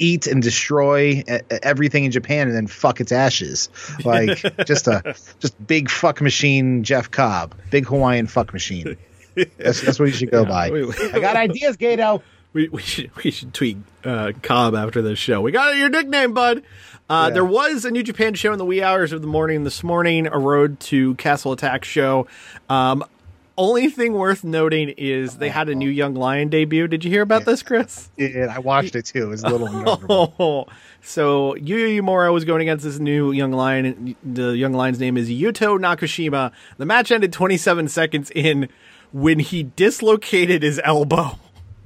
eat 0.03 0.27
and 0.27 0.43
destroy 0.43 1.23
everything 1.63 2.05
in 2.05 2.11
Japan 2.11 2.49
and 2.49 2.57
then 2.57 2.67
fuck 2.67 3.01
its 3.01 3.13
ashes. 3.13 3.69
Like 4.05 4.43
just 4.67 4.89
a 4.89 5.15
just 5.39 5.67
big 5.67 5.89
fuck 5.89 6.21
machine, 6.21 6.83
Jeff 6.85 7.11
Cobb, 7.11 7.55
big 7.71 7.87
Hawaiian 7.87 8.27
fuck 8.27 8.53
machine. 8.53 8.97
That's 9.57 9.81
that's 9.81 9.99
what 9.99 10.07
you 10.07 10.13
should 10.13 10.31
go 10.31 10.45
by. 10.45 10.71
wait, 10.71 10.89
wait. 10.89 11.15
I 11.15 11.21
got 11.21 11.37
ideas, 11.37 11.77
Gato. 11.77 12.23
We, 12.55 12.69
we 12.69 12.83
should 12.83 13.11
we 13.25 13.31
should 13.31 13.55
tweet 13.55 13.79
uh, 14.05 14.33
Cobb 14.43 14.75
after 14.75 15.01
this 15.01 15.19
show. 15.19 15.41
We 15.41 15.53
got 15.53 15.75
your 15.75 15.89
nickname, 15.89 16.35
bud. 16.35 16.63
Uh, 17.09 17.31
There 17.31 17.47
was 17.47 17.87
a 17.87 17.91
New 17.91 18.03
Japan 18.03 18.35
show 18.35 18.53
in 18.53 18.59
the 18.59 18.67
wee 18.67 18.83
hours 18.83 19.13
of 19.13 19.23
the 19.23 19.27
morning 19.27 19.65
this 19.65 19.83
morning. 19.83 20.27
A 20.27 20.39
Road 20.39 20.79
to 20.81 21.15
Castle 21.15 21.53
Attack 21.53 21.87
show. 21.87 22.27
Um, 22.69 23.05
only 23.59 23.89
thing 23.89 24.13
worth 24.15 24.45
noting 24.45 24.91
is 24.91 25.37
they 25.37 25.49
had 25.49 25.69
a 25.69 25.75
new 25.75 25.89
Young 25.91 26.15
Lion 26.15 26.49
debut. 26.49 26.89
Did 26.89 27.05
you 27.05 27.11
hear 27.11 27.23
about 27.23 27.45
this, 27.45 27.63
Chris? 27.63 28.11
And 28.19 28.51
I 28.51 28.59
watched 28.59 28.97
it 28.97 29.05
too. 29.07 29.25
It 29.25 29.29
was 29.29 29.43
a 29.43 29.49
little. 29.49 30.03
Oh, 30.09 30.67
so 31.03 31.55
Yuya 31.55 32.01
Uemura 32.01 32.33
was 32.33 32.45
going 32.45 32.63
against 32.63 32.85
this 32.85 32.99
new 32.99 33.33
young 33.33 33.53
lion. 33.53 34.17
The 34.25 34.51
young 34.57 34.73
lion's 34.73 34.99
name 35.01 35.17
is 35.17 35.29
Yuto 35.29 35.79
Nakashima. 35.79 36.53
The 36.79 36.87
match 36.87 37.11
ended 37.11 37.33
27 37.33 37.89
seconds 37.89 38.31
in 38.35 38.69
when 39.13 39.39
he 39.39 39.65
dislocated 39.65 40.63
his 40.63 40.81
elbow. 40.85 41.39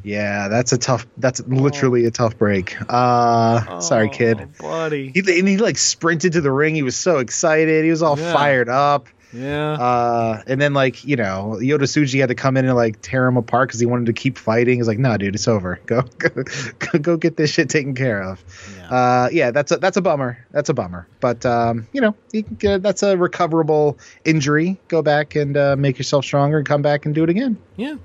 Yeah, 0.05 0.47
that's 0.47 0.73
a 0.73 0.79
tough. 0.79 1.05
That's 1.17 1.41
literally 1.49 2.05
a 2.05 2.13
tough 2.13 2.39
break. 2.39 2.77
Uh, 2.89 3.81
sorry, 3.81 4.09
kid. 4.09 4.39
Oh, 4.61 4.63
buddy. 4.63 5.11
He, 5.13 5.19
and 5.39 5.49
he 5.49 5.57
like 5.57 5.77
sprinted 5.79 6.35
to 6.35 6.41
the 6.41 6.53
ring. 6.53 6.77
He 6.77 6.85
was 6.85 6.95
so 6.95 7.19
excited. 7.19 7.83
He 7.85 7.91
was 7.91 8.03
all 8.03 8.17
Yeah. 8.17 8.33
fired 8.33 8.69
up. 8.69 9.09
Yeah. 9.37 9.73
Uh, 9.73 10.43
and 10.47 10.61
then 10.61 10.73
like 10.73 11.05
you 11.05 11.17
know, 11.17 11.59
Yota 11.61 11.83
Tsuji 11.83 12.21
had 12.21 12.29
to 12.29 12.35
come 12.35 12.57
in 12.57 12.65
and 12.65 12.75
like 12.75 13.01
tear 13.03 13.27
him 13.27 13.37
apart 13.37 13.69
because 13.69 13.81
he 13.81 13.87
wanted 13.87 14.07
to 14.07 14.13
keep 14.13 14.39
fighting. 14.39 14.79
He's 14.79 14.89
like, 14.89 14.99
"No, 14.99 15.17
dude, 15.17 15.35
it's 15.35 15.47
over. 15.47 15.79
Go, 15.87 16.03
go, 16.19 16.31
go, 16.79 16.99
go 16.99 17.17
get 17.17 17.37
this 17.37 17.51
shit 17.51 17.69
taken 17.69 17.95
care 17.95 18.23
of." 18.23 18.43
Yeah. 18.79 18.89
Uh, 18.89 19.29
yeah, 19.33 19.51
that's 19.51 19.73
a 19.73 19.77
that's 19.77 19.97
a 19.97 20.03
bummer. 20.03 20.39
That's 20.53 20.69
a 20.69 20.75
bummer. 20.75 21.07
But 21.21 21.45
um, 21.45 21.87
you 21.93 22.01
know, 22.01 22.15
you 22.33 22.43
can 22.43 22.55
get, 22.55 22.83
that's 22.83 23.03
a 23.03 23.17
recoverable 23.17 23.99
injury. 24.25 24.79
Go 24.89 25.03
back 25.03 25.35
and 25.35 25.57
uh, 25.57 25.77
make 25.77 25.99
yourself 25.99 26.25
stronger 26.25 26.59
and 26.59 26.67
come 26.67 26.83
back 26.83 27.05
and 27.05 27.15
do 27.15 27.23
it 27.23 27.31
again. 27.31 27.59
Yeah. 27.77 27.97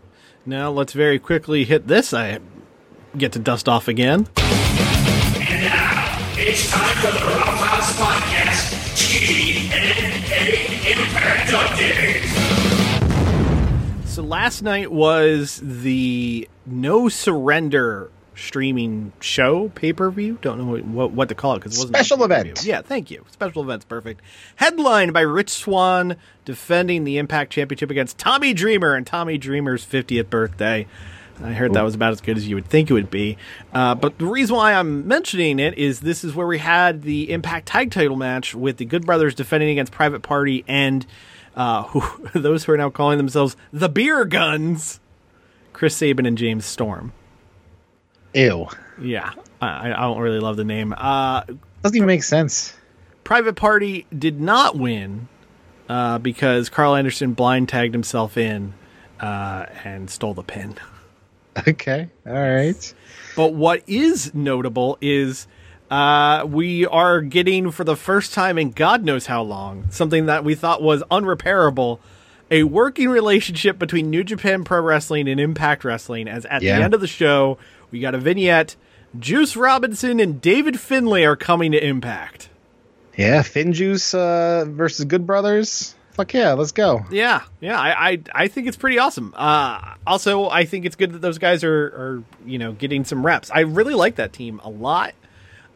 Now 0.46 0.72
let's 0.72 0.94
very 0.94 1.20
quickly 1.20 1.64
hit 1.66 1.88
this. 1.88 2.14
I 2.14 2.40
get 3.18 3.32
to 3.34 3.40
dust 3.40 3.70
off 3.70 3.88
again. 3.88 4.28
And 4.38 5.66
now, 5.66 6.34
it's 6.38 6.72
time 6.72 6.96
for 6.98 7.12
the 7.12 7.41
So 14.06 14.24
last 14.24 14.62
night 14.62 14.92
was 14.92 15.62
the 15.64 16.48
No 16.66 17.08
Surrender 17.10 18.12
streaming 18.36 19.14
show 19.20 19.70
pay 19.70 19.94
per 19.94 20.10
view. 20.10 20.38
Don't 20.42 20.58
know 20.58 20.66
what, 20.66 20.84
what, 20.86 21.12
what 21.12 21.30
to 21.30 21.36
call 21.36 21.56
it 21.56 21.60
because 21.60 21.76
it 21.76 21.80
wasn't 21.80 21.96
a 21.96 22.04
Special 22.04 22.24
event. 22.24 22.66
Yeah, 22.66 22.82
thank 22.82 23.12
you. 23.12 23.26
Special 23.32 23.62
events, 23.62 23.86
perfect. 23.86 24.22
Headlined 24.56 25.14
by 25.14 25.22
Rich 25.22 25.50
Swann 25.50 26.18
defending 26.46 27.04
the 27.04 27.18
Impact 27.18 27.52
Championship 27.52 27.90
against 27.90 28.18
Tommy 28.18 28.54
Dreamer 28.54 28.96
and 28.96 29.06
Tommy 29.06 29.38
Dreamer's 29.38 29.86
50th 29.86 30.30
birthday. 30.30 30.88
I 31.44 31.54
heard 31.54 31.74
that 31.74 31.84
was 31.84 31.96
about 31.96 32.12
as 32.12 32.22
good 32.22 32.38
as 32.38 32.48
you 32.48 32.56
would 32.56 32.68
think 32.68 32.90
it 32.90 32.94
would 32.94 33.10
be. 33.12 33.38
Uh, 33.74 33.96
but 33.96 34.18
the 34.18 34.26
reason 34.26 34.56
why 34.56 34.74
I'm 34.74 35.08
mentioning 35.08 35.60
it 35.60 35.78
is 35.78 36.02
this 36.02 36.24
is 36.24 36.36
where 36.36 36.48
we 36.48 36.60
had 36.60 37.02
the 37.04 37.32
Impact 37.32 37.68
Tag 37.68 37.92
Title 37.92 38.16
match 38.16 38.54
with 38.54 38.78
the 38.78 38.86
Good 38.86 39.06
Brothers 39.06 39.36
defending 39.36 39.70
against 39.70 39.92
Private 39.92 40.22
Party 40.22 40.64
and 40.68 41.06
uh, 41.56 41.84
who, 41.86 42.40
those 42.40 42.64
who 42.64 42.74
are 42.74 42.78
now 42.78 42.90
calling 42.90 43.18
themselves 43.18 43.56
the 43.72 43.90
Beer 43.90 44.26
Guns, 44.26 45.00
Chris 45.74 45.96
Sabin 45.96 46.26
and 46.26 46.38
James 46.38 46.66
Storm. 46.66 47.14
Ew. 48.34 48.68
Yeah, 49.02 49.34
I, 49.62 49.92
I 49.92 50.02
don't 50.02 50.20
really 50.20 50.40
love 50.40 50.58
the 50.58 50.64
name. 50.64 50.94
Uh, 50.96 51.44
Doesn't 51.82 51.96
even 51.96 52.08
make 52.08 52.24
sense. 52.24 52.76
Private 53.24 53.56
Party 53.56 54.06
did 54.18 54.40
not 54.40 54.78
win 54.78 55.28
uh, 55.90 56.18
because 56.20 56.70
Karl 56.70 56.96
Anderson 56.96 57.34
blind 57.34 57.70
tagged 57.70 57.94
himself 57.94 58.38
in 58.38 58.74
uh, 59.20 59.66
and 59.84 60.10
stole 60.10 60.34
the 60.34 60.44
pin. 60.44 60.76
Okay. 61.68 62.10
All 62.26 62.34
right. 62.34 62.94
But 63.36 63.54
what 63.54 63.84
is 63.88 64.34
notable 64.34 64.98
is 65.02 65.48
uh, 65.90 66.46
we 66.48 66.86
are 66.86 67.22
getting, 67.22 67.72
for 67.72 67.84
the 67.84 67.96
first 67.98 68.34
time 68.34 68.58
in 68.58 68.72
God 68.72 69.04
knows 69.04 69.26
how 69.26 69.42
long, 69.42 69.90
something 69.92 70.28
that 70.28 70.44
we 70.46 70.56
thought 70.56 70.82
was 70.82 71.04
unrepairable 71.12 72.00
a 72.50 72.64
working 72.64 73.08
relationship 73.10 73.80
between 73.80 74.10
New 74.10 74.24
Japan 74.26 74.66
Pro 74.66 74.82
Wrestling 74.82 75.30
and 75.30 75.40
Impact 75.40 75.86
Wrestling. 75.86 76.28
As 76.28 76.46
at 76.46 76.62
Yeah. 76.62 76.78
the 76.78 76.84
end 76.84 76.94
of 76.94 77.00
the 77.02 77.08
show, 77.08 77.58
we 77.92 78.00
got 78.02 78.14
a 78.14 78.18
vignette. 78.18 78.76
Juice 79.18 79.56
Robinson 79.56 80.20
and 80.20 80.42
David 80.42 80.80
Finlay 80.80 81.24
are 81.24 81.36
coming 81.38 81.72
to 81.72 81.82
Impact. 81.86 82.50
Yeah, 83.18 83.42
Finjuice 83.44 84.14
uh, 84.14 84.66
versus 84.72 85.06
Good 85.06 85.26
Brothers. 85.28 85.96
Fuck 86.22 86.36
yeah, 86.36 86.54
let's 86.54 86.72
go. 86.72 87.04
Yeah, 87.10 87.42
yeah, 87.62 87.80
I, 87.80 88.10
I, 88.12 88.20
I 88.36 88.48
think 88.48 88.68
it's 88.68 88.78
pretty 88.78 89.00
awesome. 89.00 89.34
Uh, 89.36 89.96
also, 90.06 90.50
I 90.50 90.66
think 90.66 90.86
it's 90.86 90.96
good 90.96 91.14
that 91.14 91.20
those 91.20 91.40
guys 91.40 91.64
are, 91.64 91.86
are, 91.86 92.24
you 92.46 92.60
know, 92.60 92.74
getting 92.74 93.06
some 93.06 93.26
reps. 93.26 93.50
I 93.50 93.62
really 93.62 93.96
like 93.96 94.18
that 94.18 94.32
team 94.32 94.62
a 94.64 94.70
lot. 94.70 95.16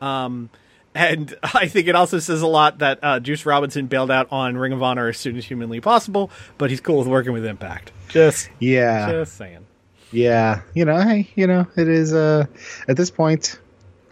Um, 0.01 0.51
and 0.93 1.35
I 1.55 1.67
think 1.67 1.87
it 1.87 1.95
also 1.95 2.19
says 2.19 2.43
a 2.43 2.47
lot 2.47 2.77
that 2.77 2.99
uh, 3.01 3.19
Juice 3.21 3.43
Robinson 3.47 3.87
bailed 3.87 4.11
out 4.11 4.27
on 4.31 4.55
Ring 4.55 4.71
of 4.71 4.83
Honor 4.83 5.07
as 5.07 5.17
soon 5.17 5.35
as 5.35 5.45
humanly 5.45 5.81
possible, 5.81 6.29
but 6.59 6.69
he's 6.69 6.79
cool 6.79 6.99
with 6.99 7.07
working 7.07 7.33
with 7.33 7.43
Impact. 7.43 7.91
Just, 8.09 8.51
Yeah. 8.59 9.09
just 9.09 9.37
saying. 9.37 9.65
Yeah, 10.11 10.61
you 10.75 10.85
know, 10.85 11.01
hey, 11.01 11.27
you 11.33 11.47
know, 11.47 11.65
it 11.75 11.87
is 11.87 12.13
uh 12.13 12.45
at 12.87 12.97
this 12.97 13.09
point 13.09 13.59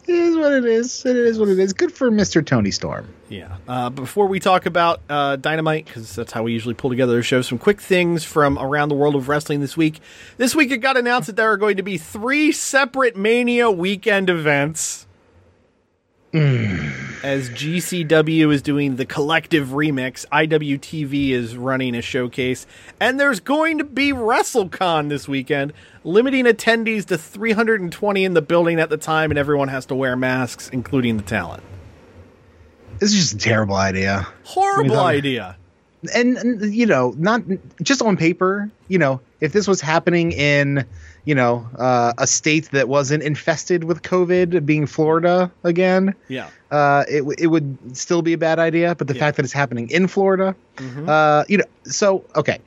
it 0.08 0.16
is 0.16 0.36
what 0.36 0.52
it 0.52 0.66
is. 0.66 1.06
It 1.06 1.16
is 1.16 1.40
what 1.40 1.48
it 1.48 1.60
is. 1.60 1.72
Good 1.74 1.92
for 1.94 2.12
Mr. 2.12 2.46
Tony 2.46 2.72
Storm. 2.72 3.08
Yeah. 3.34 3.58
Uh, 3.68 3.90
before 3.90 4.28
we 4.28 4.40
talk 4.40 4.68
about 4.68 5.02
uh, 5.10 5.38
Dynamite, 5.38 5.86
because 5.86 6.16
that's 6.16 6.32
how 6.32 6.44
we 6.44 6.54
usually 6.54 6.76
pull 6.76 6.92
together 6.92 7.16
the 7.16 7.24
show, 7.24 7.42
some 7.42 7.58
quick 7.58 7.82
things 7.82 8.24
from 8.24 8.60
around 8.60 8.90
the 8.90 8.96
world 8.96 9.16
of 9.16 9.28
wrestling 9.28 9.60
this 9.60 9.76
week. 9.76 10.02
This 10.38 10.54
week 10.54 10.70
it 10.70 10.78
got 10.78 10.98
announced 10.98 11.26
that 11.26 11.36
there 11.36 11.52
are 11.52 11.58
going 11.58 11.78
to 11.78 11.84
be 11.84 11.98
three 11.98 12.52
separate 12.52 13.16
Mania 13.16 13.72
weekend 13.72 14.30
events. 14.30 15.08
As 16.32 17.50
GCW 17.50 18.54
is 18.54 18.62
doing 18.62 18.98
the 18.98 19.06
collective 19.06 19.70
remix, 19.70 20.28
IWTV 20.28 21.30
is 21.30 21.58
running 21.58 21.96
a 21.96 22.04
showcase, 22.04 22.68
and 23.00 23.20
there's 23.20 23.40
going 23.40 23.80
to 23.80 23.84
be 23.84 24.12
WrestleCon 24.12 25.10
this 25.10 25.28
weekend, 25.28 25.74
limiting 26.04 26.46
attendees 26.46 27.06
to 27.06 27.18
320 27.18 28.26
in 28.26 28.34
the 28.36 28.42
building 28.44 28.80
at 28.80 28.92
the 28.92 28.98
time, 28.98 29.32
and 29.32 29.40
everyone 29.40 29.70
has 29.70 29.88
to 29.88 29.96
wear 29.96 30.16
masks, 30.16 30.70
including 30.70 31.18
the 31.18 31.24
talent. 31.24 31.64
This 33.04 33.14
is 33.14 33.20
just 33.20 33.34
a 33.34 33.38
terrible 33.38 33.76
idea. 33.76 34.26
Horrible 34.46 34.98
I 34.98 35.12
mean, 35.12 35.18
idea. 35.18 35.58
And, 36.16 36.38
and 36.38 36.74
you 36.74 36.86
know, 36.86 37.14
not 37.18 37.42
just 37.82 38.02
on 38.02 38.16
paper, 38.16 38.72
you 38.88 38.98
know, 38.98 39.20
if 39.42 39.52
this 39.52 39.68
was 39.68 39.82
happening 39.82 40.32
in, 40.32 40.86
you 41.26 41.36
know, 41.36 41.68
uh, 41.78 42.14
a 42.18 42.26
state 42.28 42.72
that 42.72 42.88
wasn't 42.88 43.24
infested 43.24 43.84
with 43.84 44.04
COVID, 44.04 44.66
being 44.66 44.86
Florida 44.86 45.52
again, 45.66 46.16
Yeah. 46.30 46.48
uh, 46.72 47.04
it 47.10 47.24
it 47.38 47.48
would 47.48 47.98
still 47.98 48.22
be 48.22 48.32
a 48.32 48.38
bad 48.38 48.58
idea. 48.58 48.96
But 48.96 49.08
the 49.10 49.16
fact 49.16 49.36
that 49.36 49.44
it's 49.44 49.54
happening 49.54 49.90
in 49.90 50.08
Florida, 50.08 50.56
Mm-hmm. 50.78 51.10
uh, 51.10 51.44
you 51.50 51.58
know, 51.58 51.66
so 51.84 52.24
okay. 52.38 52.60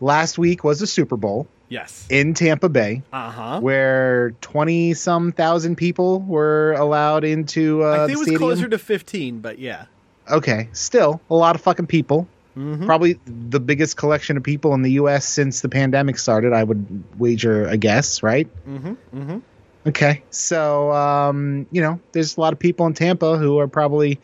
Last 0.00 0.38
week 0.38 0.64
was 0.64 0.80
the 0.80 0.86
Super 0.86 1.16
Bowl 1.18 1.46
Yes. 1.68 2.06
in 2.10 2.34
Tampa 2.34 2.68
Bay, 2.68 3.02
Uh 3.12 3.30
huh. 3.30 3.60
where 3.60 4.30
twenty 4.40 4.94
some 4.94 5.32
thousand 5.32 5.76
people 5.76 6.20
were 6.20 6.72
allowed 6.72 7.24
into 7.24 7.84
uh, 7.84 7.90
I 7.90 7.96
think 8.06 8.10
it 8.10 8.16
was 8.16 8.22
stadium. 8.22 8.38
closer 8.40 8.68
to 8.68 8.78
15, 8.78 9.40
but 9.40 9.58
yeah. 9.58 9.84
okay, 10.30 10.68
still 10.72 11.20
a 11.30 11.34
lot 11.34 11.54
of 11.54 11.60
fucking 11.60 11.86
people. 11.86 12.26
Mm-hmm. 12.56 12.86
Probably 12.86 13.20
the 13.26 13.60
biggest 13.60 13.96
collection 13.96 14.36
of 14.36 14.42
people 14.42 14.74
in 14.74 14.82
the 14.82 14.92
U.S. 14.92 15.24
since 15.26 15.60
the 15.60 15.68
pandemic 15.68 16.18
started. 16.18 16.52
I 16.52 16.64
would 16.64 17.04
wager 17.18 17.66
a 17.68 17.76
guess, 17.76 18.22
right? 18.22 18.48
Mm-hmm. 18.66 18.94
Mm-hmm. 19.16 19.38
Okay, 19.86 20.22
so 20.30 20.90
um, 20.92 21.66
you 21.70 21.80
know, 21.80 22.00
there's 22.12 22.36
a 22.36 22.40
lot 22.40 22.52
of 22.52 22.58
people 22.58 22.86
in 22.86 22.94
Tampa 22.94 23.38
who 23.38 23.58
are 23.58 23.68
probably 23.68 24.18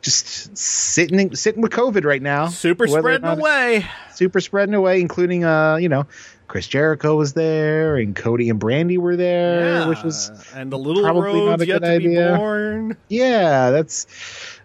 just 0.00 0.56
sitting 0.56 1.34
sitting 1.36 1.62
with 1.62 1.70
COVID 1.72 2.04
right 2.04 2.22
now. 2.22 2.48
Super 2.48 2.86
spreading 2.88 3.24
away. 3.26 3.86
super 4.14 4.40
spreading 4.40 4.74
away, 4.74 5.00
including 5.00 5.44
uh, 5.44 5.76
you 5.76 5.88
know, 5.88 6.06
Chris 6.50 6.66
Jericho 6.66 7.14
was 7.14 7.32
there 7.34 7.96
and 7.96 8.16
Cody 8.16 8.50
and 8.50 8.58
Brandi 8.60 8.98
were 8.98 9.14
there, 9.14 9.64
Yeah. 9.82 9.88
which 9.88 10.02
was 10.02 10.32
and 10.52 10.72
the 10.72 10.76
little 10.76 11.04
probably 11.04 11.44
not 11.46 11.60
a 11.60 11.66
yet 11.66 11.80
good 11.80 11.92
to 11.92 11.98
be 12.00 12.06
idea. 12.18 12.36
born. 12.36 12.96
yeah, 13.08 13.70
that's 13.70 14.08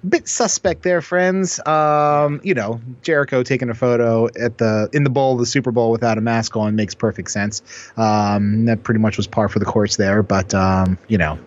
a 0.04 0.08
bit 0.08 0.28
suspect 0.28 0.82
there, 0.82 1.04
friends. 1.04 1.60
Um, 1.68 2.42
you 2.44 2.56
know, 2.56 2.82
Jericho 3.04 3.44
taking 3.44 3.70
a 3.70 3.76
photo 3.76 4.26
at 4.30 4.58
the 4.58 4.90
in 4.94 5.04
the 5.04 5.12
bowl 5.12 5.34
of 5.34 5.40
the 5.40 5.46
Super 5.46 5.72
Bowl 5.72 5.92
without 5.92 6.18
a 6.18 6.22
mask 6.22 6.58
on 6.58 6.76
makes 6.76 6.96
perfect 6.96 7.30
sense. 7.30 7.62
Um, 7.98 8.66
that 8.66 8.82
pretty 8.82 9.00
much 9.00 9.18
was 9.18 9.28
par 9.28 9.48
for 9.48 9.60
the 9.60 9.66
course 9.66 9.96
there, 9.96 10.24
but 10.24 10.56
um, 10.56 10.98
you 11.08 11.20
know, 11.20 11.38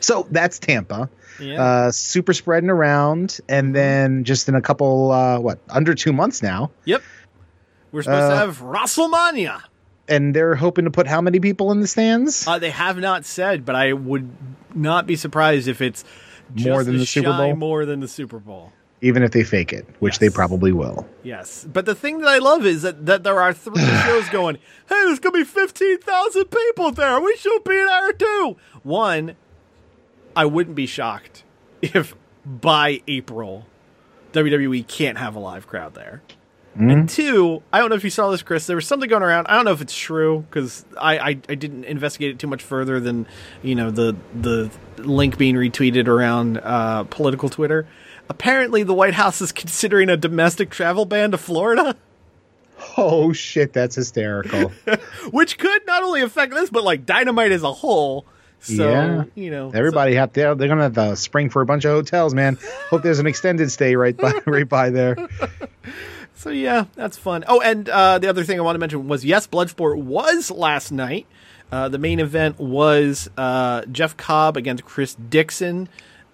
so 0.00 0.26
that's 0.30 0.58
Tampa. 0.58 1.08
Yeah. 1.40 1.62
Uh, 1.62 1.92
super 1.92 2.34
spreading 2.34 2.68
around, 2.68 3.40
and 3.48 3.74
then 3.74 4.24
just 4.24 4.48
in 4.50 4.54
a 4.54 4.60
couple, 4.62 5.12
uh, 5.12 5.38
what, 5.38 5.58
under 5.68 5.94
two 5.94 6.12
months 6.14 6.42
now, 6.42 6.70
yep. 6.86 7.02
We're 7.92 8.02
supposed 8.02 8.30
to 8.30 8.34
uh, 8.34 8.46
have 8.46 8.60
WrestleMania. 8.60 9.62
and 10.08 10.34
they're 10.34 10.54
hoping 10.54 10.84
to 10.84 10.90
put 10.90 11.06
how 11.06 11.20
many 11.20 11.40
people 11.40 11.72
in 11.72 11.80
the 11.80 11.86
stands? 11.86 12.46
Uh, 12.46 12.58
they 12.58 12.70
have 12.70 12.98
not 12.98 13.24
said, 13.24 13.64
but 13.64 13.74
I 13.74 13.92
would 13.92 14.30
not 14.74 15.06
be 15.06 15.16
surprised 15.16 15.66
if 15.68 15.80
it's 15.80 16.04
More 16.54 16.84
than 16.84 16.98
the 16.98 17.06
Super 17.06 17.32
Bowl? 17.32 17.56
More 17.56 17.84
than 17.86 18.00
the 18.00 18.08
Super 18.08 18.38
Bowl. 18.38 18.72
even 19.02 19.22
if 19.22 19.30
they 19.32 19.44
fake 19.44 19.72
it, 19.72 19.86
which 20.00 20.18
they 20.18 20.30
probably 20.30 20.72
will. 20.72 21.06
Yes, 21.22 21.66
but 21.72 21.86
the 21.86 21.94
thing 21.94 22.18
that 22.20 22.28
I 22.28 22.38
love 22.38 22.64
is 22.66 22.82
that, 22.82 23.04
that 23.06 23.22
there 23.24 23.40
are 23.40 23.52
three 23.52 23.84
shows 24.04 24.28
going. 24.30 24.56
Hey, 24.88 25.02
there's 25.06 25.18
gonna 25.18 25.38
be 25.38 25.44
fifteen 25.44 25.98
thousand 25.98 26.46
people 26.46 26.92
there. 26.92 27.20
We 27.20 27.36
should 27.36 27.64
be 27.64 27.74
there 27.76 28.12
too. 28.12 28.56
One, 28.82 29.34
I 30.34 30.44
wouldn't 30.44 30.76
be 30.76 30.86
shocked 30.86 31.44
if 31.82 32.14
by 32.44 33.02
April 33.08 33.66
WWE 34.32 34.86
can't 34.86 35.18
have 35.18 35.34
a 35.34 35.38
live 35.40 35.66
crowd 35.66 35.94
there. 35.94 36.22
And 36.78 37.08
two, 37.08 37.62
I 37.72 37.78
don't 37.78 37.90
know 37.90 37.96
if 37.96 38.04
you 38.04 38.10
saw 38.10 38.30
this, 38.30 38.42
Chris. 38.42 38.66
There 38.66 38.76
was 38.76 38.86
something 38.86 39.08
going 39.08 39.22
around. 39.22 39.46
I 39.46 39.54
don't 39.54 39.64
know 39.64 39.72
if 39.72 39.80
it's 39.80 39.96
true 39.96 40.44
because 40.48 40.84
I, 41.00 41.18
I, 41.18 41.28
I 41.28 41.54
didn't 41.54 41.84
investigate 41.84 42.32
it 42.32 42.38
too 42.38 42.46
much 42.46 42.62
further 42.62 43.00
than 43.00 43.26
you 43.62 43.74
know 43.74 43.90
the 43.90 44.16
the 44.34 44.70
link 44.98 45.38
being 45.38 45.54
retweeted 45.54 46.08
around 46.08 46.58
uh, 46.58 47.04
political 47.04 47.48
Twitter. 47.48 47.86
Apparently, 48.28 48.82
the 48.82 48.94
White 48.94 49.14
House 49.14 49.40
is 49.40 49.52
considering 49.52 50.08
a 50.08 50.16
domestic 50.16 50.70
travel 50.70 51.04
ban 51.04 51.30
to 51.30 51.38
Florida, 51.38 51.96
Oh 52.96 53.32
shit, 53.32 53.72
that's 53.72 53.94
hysterical. 53.94 54.72
which 55.30 55.58
could 55.58 55.86
not 55.86 56.02
only 56.02 56.22
affect 56.22 56.52
this 56.52 56.70
but 56.70 56.84
like 56.84 57.06
Dynamite 57.06 57.52
as 57.52 57.62
a 57.62 57.72
whole. 57.72 58.26
So 58.60 58.90
yeah, 58.90 59.24
you 59.34 59.50
know, 59.50 59.70
everybody 59.72 60.14
have 60.14 60.32
to. 60.32 60.54
They're 60.56 60.68
gonna 60.68 60.84
have 60.84 60.94
to 60.94 61.16
spring 61.16 61.50
for 61.50 61.62
a 61.62 61.66
bunch 61.66 61.84
of 61.84 61.92
hotels, 61.92 62.34
man. 62.34 62.58
Hope 62.90 63.02
there's 63.02 63.18
an 63.18 63.26
extended 63.26 63.70
stay 63.70 63.96
right 63.96 64.16
by 64.16 64.32
right 64.46 64.68
by 64.68 64.90
there. 64.90 65.16
So 66.36 66.50
yeah, 66.50 66.84
that's 66.94 67.16
fun. 67.16 67.44
Oh, 67.48 67.60
and 67.60 67.88
uh, 67.88 68.18
the 68.18 68.28
other 68.28 68.44
thing 68.44 68.58
I 68.58 68.62
want 68.62 68.76
to 68.76 68.78
mention 68.78 69.08
was 69.08 69.24
yes, 69.24 69.46
Bloodsport 69.46 69.96
was 69.96 70.50
last 70.50 70.92
night. 70.92 71.26
Uh, 71.72 71.88
the 71.88 71.98
main 71.98 72.20
event 72.20 72.60
was 72.60 73.28
uh, 73.36 73.84
Jeff 73.86 74.16
Cobb 74.16 74.56
against 74.56 74.84
Chris 74.84 75.14
Dixon. 75.14 75.88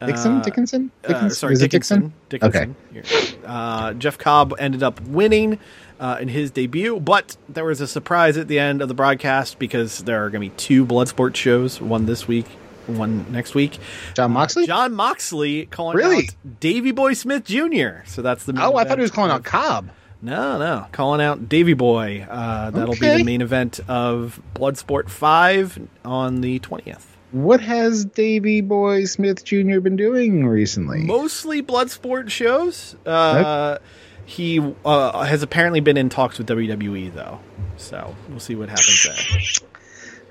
Dixon, 0.05 0.39
Uh, 0.39 0.43
Dickinson, 0.43 0.91
uh, 1.05 1.09
Dickens? 1.09 1.39
sorry, 1.39 1.55
Dickinson. 1.55 2.13
Dixon? 2.29 2.51
Dickinson. 2.51 2.77
Here. 2.93 3.39
Uh, 3.47 3.93
Jeff 3.95 4.19
Cobb 4.19 4.53
ended 4.59 4.83
up 4.83 5.01
winning 5.03 5.61
uh, 6.01 6.19
in 6.21 6.27
his 6.27 6.51
debut, 6.51 6.99
but 6.99 7.37
there 7.49 7.65
was 7.65 7.81
a 7.81 7.87
surprise 7.87 8.37
at 8.37 8.49
the 8.49 8.59
end 8.59 8.83
of 8.83 8.89
the 8.89 8.95
broadcast 8.95 9.61
because 9.61 9.99
there 10.01 10.25
are 10.25 10.29
going 10.31 10.43
to 10.43 10.51
be 10.53 10.57
two 10.57 10.85
Bloodsport 10.85 11.37
shows, 11.37 11.81
one 11.81 12.07
this 12.07 12.27
week, 12.27 12.47
one 12.99 13.31
next 13.33 13.55
week. 13.55 13.79
Jon 14.15 14.33
Moxley. 14.33 14.67
Jon 14.67 14.93
Moxley 14.95 15.67
calling 15.67 15.97
Really? 15.97 16.29
out 16.29 16.61
Davy 16.61 16.91
Boy 16.93 17.15
Smith 17.15 17.45
Jr. 17.45 18.05
So 18.07 18.23
that's 18.23 18.45
the 18.45 18.53
main 18.53 18.63
Oh, 18.65 18.77
I 18.77 18.85
thought 18.85 18.99
he 18.99 19.03
was 19.03 19.11
calling 19.11 19.31
out 19.31 19.45
Cobb. 19.45 19.91
no, 20.21 20.59
no. 20.59 20.87
Calling 20.93 21.21
out 21.21 21.49
Davy 21.49 21.75
Boy. 21.75 22.27
Uh, 22.29 22.71
that'll 22.71 22.95
be 22.95 23.01
the 23.19 23.25
main 23.25 23.43
event 23.43 23.81
of 23.89 24.41
Bloodsport 24.55 25.09
5 25.09 25.89
on 26.05 26.41
the 26.41 26.59
20th. 26.61 27.07
What 27.33 27.61
has 27.63 28.05
Davy 28.05 28.61
Boy 28.61 29.05
Smith 29.07 29.43
Jr. 29.45 29.81
been 29.81 29.97
doing 29.97 30.47
recently? 30.47 30.99
Mostly 31.01 31.63
Bloodsport 31.63 32.29
shows. 32.29 32.95
Uh, 33.07 33.79
he 34.27 34.61
uh, 34.85 35.23
has 35.25 35.43
apparently 35.43 35.81
been 35.81 35.97
in 35.97 36.09
talks 36.11 36.37
with 36.39 36.47
WWE, 36.49 37.13
though. 37.15 37.41
So 37.79 38.15
we'll 38.29 38.39
see 38.39 38.55
what 38.55 38.69
happens 38.69 39.63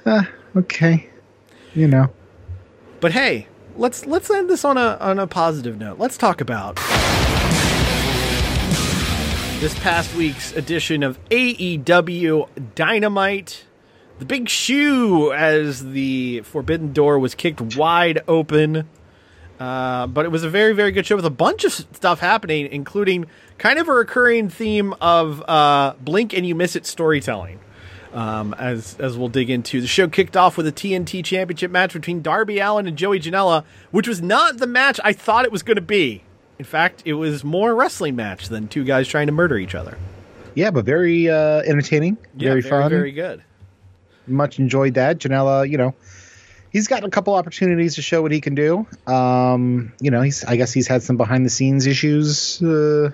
there. 0.05 0.13
Uh, 0.13 0.23
okay, 0.55 1.09
you 1.73 1.87
know. 1.87 2.09
But 3.01 3.13
hey, 3.13 3.47
let's 3.77 4.05
let's 4.05 4.29
end 4.29 4.47
this 4.47 4.63
on 4.63 4.77
a 4.77 4.95
on 5.01 5.17
a 5.17 5.25
positive 5.25 5.79
note. 5.79 5.97
Let's 5.97 6.17
talk 6.17 6.39
about 6.39 6.75
this 9.59 9.77
past 9.79 10.15
week's 10.15 10.55
edition 10.55 11.01
of 11.01 11.17
AEW 11.29 12.47
Dynamite. 12.75 13.65
The 14.19 14.25
big 14.25 14.49
shoe 14.49 15.33
as 15.33 15.83
the 15.93 16.41
forbidden 16.41 16.93
door 16.93 17.17
was 17.17 17.33
kicked 17.33 17.75
wide 17.75 18.21
open. 18.27 18.87
Uh, 19.59 20.05
but 20.07 20.25
it 20.25 20.29
was 20.29 20.43
a 20.43 20.49
very, 20.49 20.73
very 20.73 20.91
good 20.91 21.05
show 21.05 21.15
with 21.15 21.25
a 21.25 21.29
bunch 21.31 21.63
of 21.63 21.71
stuff 21.71 22.19
happening, 22.19 22.67
including 22.71 23.25
kind 23.59 23.77
of 23.77 23.87
a 23.87 23.91
recurring 23.91 24.49
theme 24.49 24.93
of 25.01 25.43
uh, 25.47 25.93
blink 26.01 26.33
and 26.33 26.47
you 26.47 26.53
miss 26.55 26.75
it 26.75 26.85
storytelling. 26.85 27.59
Um, 28.13 28.53
as 28.55 28.97
as 28.99 29.17
we'll 29.17 29.29
dig 29.29 29.49
into, 29.49 29.79
the 29.79 29.87
show 29.87 30.07
kicked 30.09 30.35
off 30.35 30.57
with 30.57 30.67
a 30.67 30.71
TNT 30.71 31.23
Championship 31.23 31.71
match 31.71 31.93
between 31.93 32.21
Darby 32.21 32.59
Allin 32.59 32.85
and 32.87 32.97
Joey 32.97 33.19
Janela, 33.19 33.63
which 33.91 34.07
was 34.07 34.21
not 34.21 34.57
the 34.57 34.67
match 34.67 34.99
I 35.03 35.13
thought 35.13 35.45
it 35.45 35.51
was 35.51 35.63
going 35.63 35.75
to 35.75 35.81
be. 35.81 36.23
In 36.59 36.65
fact, 36.65 37.03
it 37.05 37.13
was 37.13 37.43
more 37.43 37.71
a 37.71 37.73
wrestling 37.73 38.15
match 38.15 38.49
than 38.49 38.67
two 38.67 38.83
guys 38.83 39.07
trying 39.07 39.27
to 39.27 39.31
murder 39.33 39.57
each 39.57 39.73
other. 39.75 39.97
Yeah, 40.53 40.71
but 40.71 40.83
very 40.83 41.29
uh, 41.29 41.61
entertaining, 41.61 42.17
Yeah, 42.35 42.49
very, 42.49 42.61
fun. 42.61 42.89
very 42.89 43.13
good. 43.13 43.41
Much 44.27 44.59
enjoyed 44.59 44.95
that. 44.95 45.17
Janela, 45.17 45.67
you 45.69 45.77
know, 45.77 45.95
he's 46.71 46.87
got 46.87 47.03
a 47.05 47.09
couple 47.09 47.33
opportunities 47.33 47.95
to 47.95 48.01
show 48.01 48.21
what 48.21 48.31
he 48.33 48.41
can 48.41 48.53
do. 48.55 48.85
Um, 49.07 49.93
you 50.01 50.11
know, 50.11 50.21
he's 50.21 50.43
I 50.43 50.57
guess 50.57 50.73
he's 50.73 50.87
had 50.87 51.01
some 51.01 51.15
behind 51.17 51.45
the 51.45 51.49
scenes 51.49 51.87
issues, 51.87 52.61
uh, 52.61 53.11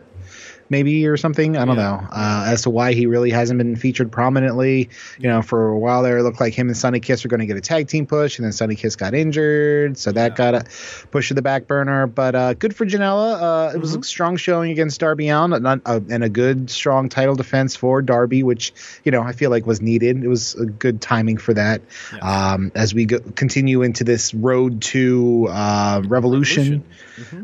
maybe 0.70 1.08
or 1.08 1.18
something. 1.18 1.58
I 1.58 1.66
don't 1.66 1.76
know 1.76 2.06
uh, 2.12 2.46
as 2.48 2.64
to 2.64 2.70
why 2.70 2.94
he 2.94 3.06
really 3.06 3.32
hasn't 3.32 3.58
been 3.58 3.76
featured 3.76 4.12
prominently. 4.12 4.90
You 5.20 5.30
know, 5.30 5.42
for 5.42 5.70
a 5.70 5.78
while 5.78 6.04
there, 6.04 6.18
it 6.18 6.24
looked 6.24 6.40
like 6.40 6.54
him 6.54 6.68
and 6.68 6.78
Sunny 6.78 7.00
Kiss 7.00 7.24
were 7.24 7.30
going 7.30 7.40
to 7.40 7.46
get 7.46 7.58
a 7.58 7.62
tag 7.62 7.88
team 7.88 8.06
push, 8.06 8.38
and 8.38 8.46
then 8.46 8.52
Sunny 8.52 8.76
Kiss 8.76 8.96
got 8.96 9.14
injured, 9.14 9.98
so 9.98 10.12
that 10.12 10.36
got 10.36 10.56
a 10.56 10.66
push 11.12 11.30
to 11.30 11.34
the 11.34 11.42
back 11.42 11.68
burner. 11.68 12.08
But 12.08 12.36
uh, 12.36 12.54
good 12.54 12.76
for 12.76 12.86
Janela. 12.86 13.70
Uh, 13.70 13.76
it 13.76 13.80
was 13.80 13.96
a 13.96 14.04
strong 14.04 14.38
showing 14.38 14.72
against 14.72 15.00
Darby 15.00 15.30
Allin, 15.30 15.62
not, 15.62 15.82
uh, 15.86 16.00
and 16.10 16.24
a 16.24 16.30
good 16.30 16.70
strong 16.70 17.10
title 17.10 17.36
defense 17.36 17.76
for 17.76 18.02
Darby, 18.02 18.44
which 18.44 18.74
you 19.04 19.12
know 19.12 19.22
I 19.22 19.32
feel 19.32 19.50
like 19.50 19.66
was 19.66 19.82
needed. 19.82 20.24
It 20.24 20.28
was 20.28 20.56
a 20.56 20.66
good 20.66 21.02
timing 21.02 21.38
for 21.38 21.54
that. 21.54 21.82
Um, 22.22 22.72
as 22.76 22.94
we 22.94 23.06
go, 23.06 23.20
continue 23.20 23.82
into 23.82 24.04
this 24.04 24.34
road 24.34 24.82
to 24.84 25.48
uh, 25.50 26.02
Revolution, 26.06 26.84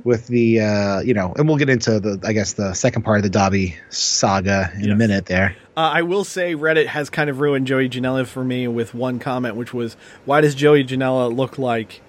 with 0.04 0.28
the 0.28 0.62
uh, 0.62 1.00
you 1.02 1.14
know, 1.14 1.34
and 1.38 1.48
we'll 1.48 1.58
get 1.58 1.70
into 1.70 2.00
the 2.00 2.20
I 2.24 2.34
guess 2.34 2.54
the 2.54 2.74
second 2.74 3.04
part 3.04 3.12
of 3.18 3.24
the 3.24 3.30
Dobby 3.30 3.76
saga 3.89 4.72
in 4.82 4.91
a 4.91 4.95
minute 4.95 5.26
there. 5.26 5.55
Uh, 5.76 5.91
I 5.93 6.01
will 6.03 6.24
say 6.24 6.55
Reddit 6.55 6.88
has 6.88 7.09
kind 7.09 7.30
of 7.30 7.39
ruined 7.39 7.68
Joey 7.68 7.89
Janela 7.89 8.26
for 8.28 8.43
me 8.43 8.68
with 8.68 8.93
one 8.93 9.20
comment, 9.20 9.55
which 9.55 9.74
was, 9.74 9.95
"Why 10.26 10.41
does 10.41 10.55
Joey 10.55 10.84
Janela 10.84 11.36
look 11.36 11.57
like 11.57 12.01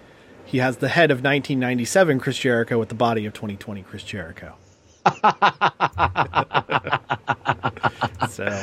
he 0.45 0.59
has 0.59 0.79
the 0.79 0.89
head 0.89 1.11
of 1.11 1.19
1997 1.19 2.21
Chris 2.21 2.39
Jericho 2.39 2.79
with 2.79 2.91
the 2.91 2.95
body 2.95 3.27
of 3.27 3.33
2020 3.33 3.83
Chris 3.83 4.03
Jericho?" 4.03 4.55
so 8.31 8.63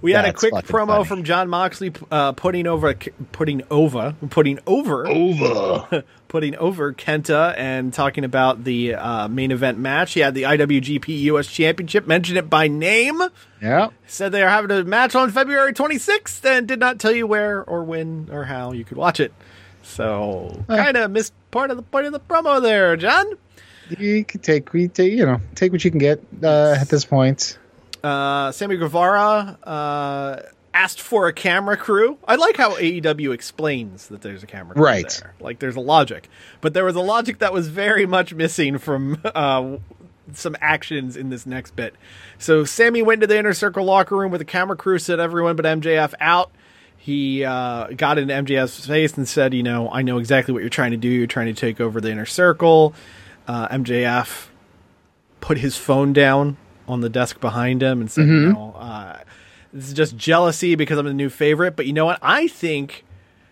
we 0.00 0.12
had 0.12 0.26
a 0.26 0.32
quick 0.32 0.52
promo 0.52 0.86
funny. 0.88 1.04
from 1.04 1.24
Jon 1.24 1.48
Moxley 1.48 1.92
uh, 2.10 2.32
putting 2.32 2.66
over 2.66 2.94
putting 3.32 3.62
over 3.70 4.14
putting 4.30 4.58
over 4.66 5.06
over 5.06 6.04
putting 6.34 6.56
over 6.56 6.92
Kenta 6.92 7.54
and 7.56 7.94
talking 7.94 8.24
about 8.24 8.64
the 8.64 8.92
uh, 8.96 9.28
main 9.28 9.52
event 9.52 9.78
match. 9.78 10.14
He 10.14 10.20
had 10.20 10.34
the 10.34 10.42
IWGP 10.42 11.06
US 11.30 11.46
Championship, 11.46 12.08
mentioned 12.08 12.36
it 12.36 12.50
by 12.50 12.66
name. 12.66 13.22
Yeah. 13.62 13.90
Said 14.08 14.32
they 14.32 14.42
are 14.42 14.48
having 14.48 14.72
a 14.72 14.82
match 14.82 15.14
on 15.14 15.30
February 15.30 15.72
26th 15.72 16.44
and 16.44 16.66
did 16.66 16.80
not 16.80 16.98
tell 16.98 17.12
you 17.12 17.28
where 17.28 17.62
or 17.62 17.84
when 17.84 18.30
or 18.32 18.42
how 18.42 18.72
you 18.72 18.84
could 18.84 18.96
watch 18.96 19.20
it. 19.20 19.32
So 19.84 20.64
kind 20.66 20.96
of 20.96 21.12
missed 21.12 21.34
part 21.52 21.70
of 21.70 21.76
the 21.76 21.84
point 21.84 22.06
of 22.06 22.12
the 22.12 22.18
promo 22.18 22.60
there, 22.60 22.96
John. 22.96 23.26
You 23.96 24.24
can 24.24 24.40
take 24.40 24.72
we 24.72 24.88
take 24.88 25.12
you 25.12 25.26
know 25.26 25.40
take 25.54 25.70
what 25.70 25.84
you 25.84 25.92
can 25.92 26.00
get 26.00 26.20
uh, 26.42 26.76
at 26.80 26.88
this 26.88 27.04
point. 27.04 27.58
Uh, 28.02 28.50
Sammy 28.50 28.76
Guevara 28.76 29.56
uh, 29.62 30.42
asked 30.74 31.00
for 31.00 31.26
a 31.28 31.32
camera 31.32 31.76
crew. 31.76 32.18
I 32.28 32.34
like 32.34 32.56
how 32.56 32.72
AEW 32.74 33.32
explains 33.32 34.08
that 34.08 34.20
there's 34.22 34.42
a 34.42 34.46
camera 34.46 34.74
crew 34.74 34.84
Right. 34.84 35.08
there. 35.22 35.34
Like 35.40 35.60
there's 35.60 35.76
a 35.76 35.80
logic, 35.80 36.28
but 36.60 36.74
there 36.74 36.84
was 36.84 36.96
a 36.96 37.00
logic 37.00 37.38
that 37.38 37.52
was 37.52 37.68
very 37.68 38.04
much 38.06 38.34
missing 38.34 38.76
from 38.78 39.18
uh, 39.24 39.76
some 40.32 40.56
actions 40.60 41.16
in 41.16 41.30
this 41.30 41.46
next 41.46 41.76
bit. 41.76 41.94
So 42.38 42.64
Sammy 42.64 43.02
went 43.02 43.20
to 43.22 43.26
the 43.26 43.38
inner 43.38 43.54
circle 43.54 43.84
locker 43.84 44.16
room 44.16 44.32
with 44.32 44.40
a 44.40 44.44
camera 44.46 44.76
crew, 44.76 44.98
said 44.98 45.20
everyone 45.20 45.56
but 45.56 45.64
MJF 45.64 46.12
out. 46.20 46.50
He 46.96 47.44
uh, 47.44 47.88
got 47.88 48.16
into 48.18 48.32
MJF's 48.32 48.86
face 48.86 49.14
and 49.16 49.28
said, 49.28 49.52
"You 49.52 49.62
know, 49.62 49.90
I 49.90 50.00
know 50.02 50.16
exactly 50.18 50.52
what 50.54 50.60
you're 50.62 50.70
trying 50.70 50.92
to 50.92 50.96
do. 50.96 51.08
You're 51.08 51.26
trying 51.26 51.54
to 51.54 51.60
take 51.60 51.78
over 51.80 52.00
the 52.00 52.10
inner 52.10 52.24
circle." 52.26 52.94
Uh, 53.46 53.68
MJF 53.68 54.46
put 55.42 55.58
his 55.58 55.76
phone 55.76 56.14
down 56.14 56.56
on 56.88 57.02
the 57.02 57.10
desk 57.10 57.40
behind 57.40 57.82
him 57.82 58.00
and 58.00 58.10
said, 58.10 58.26
"You 58.26 58.52
know, 58.54 58.74
uh, 58.78 59.18
this 59.74 59.88
is 59.88 59.92
just 59.94 60.16
jealousy 60.16 60.74
because 60.76 60.96
I'm 60.98 61.04
the 61.04 61.12
new 61.12 61.28
favorite." 61.28 61.76
But 61.76 61.86
you 61.86 61.92
know 61.92 62.06
what? 62.06 62.18
I 62.22 62.48
think 62.48 63.04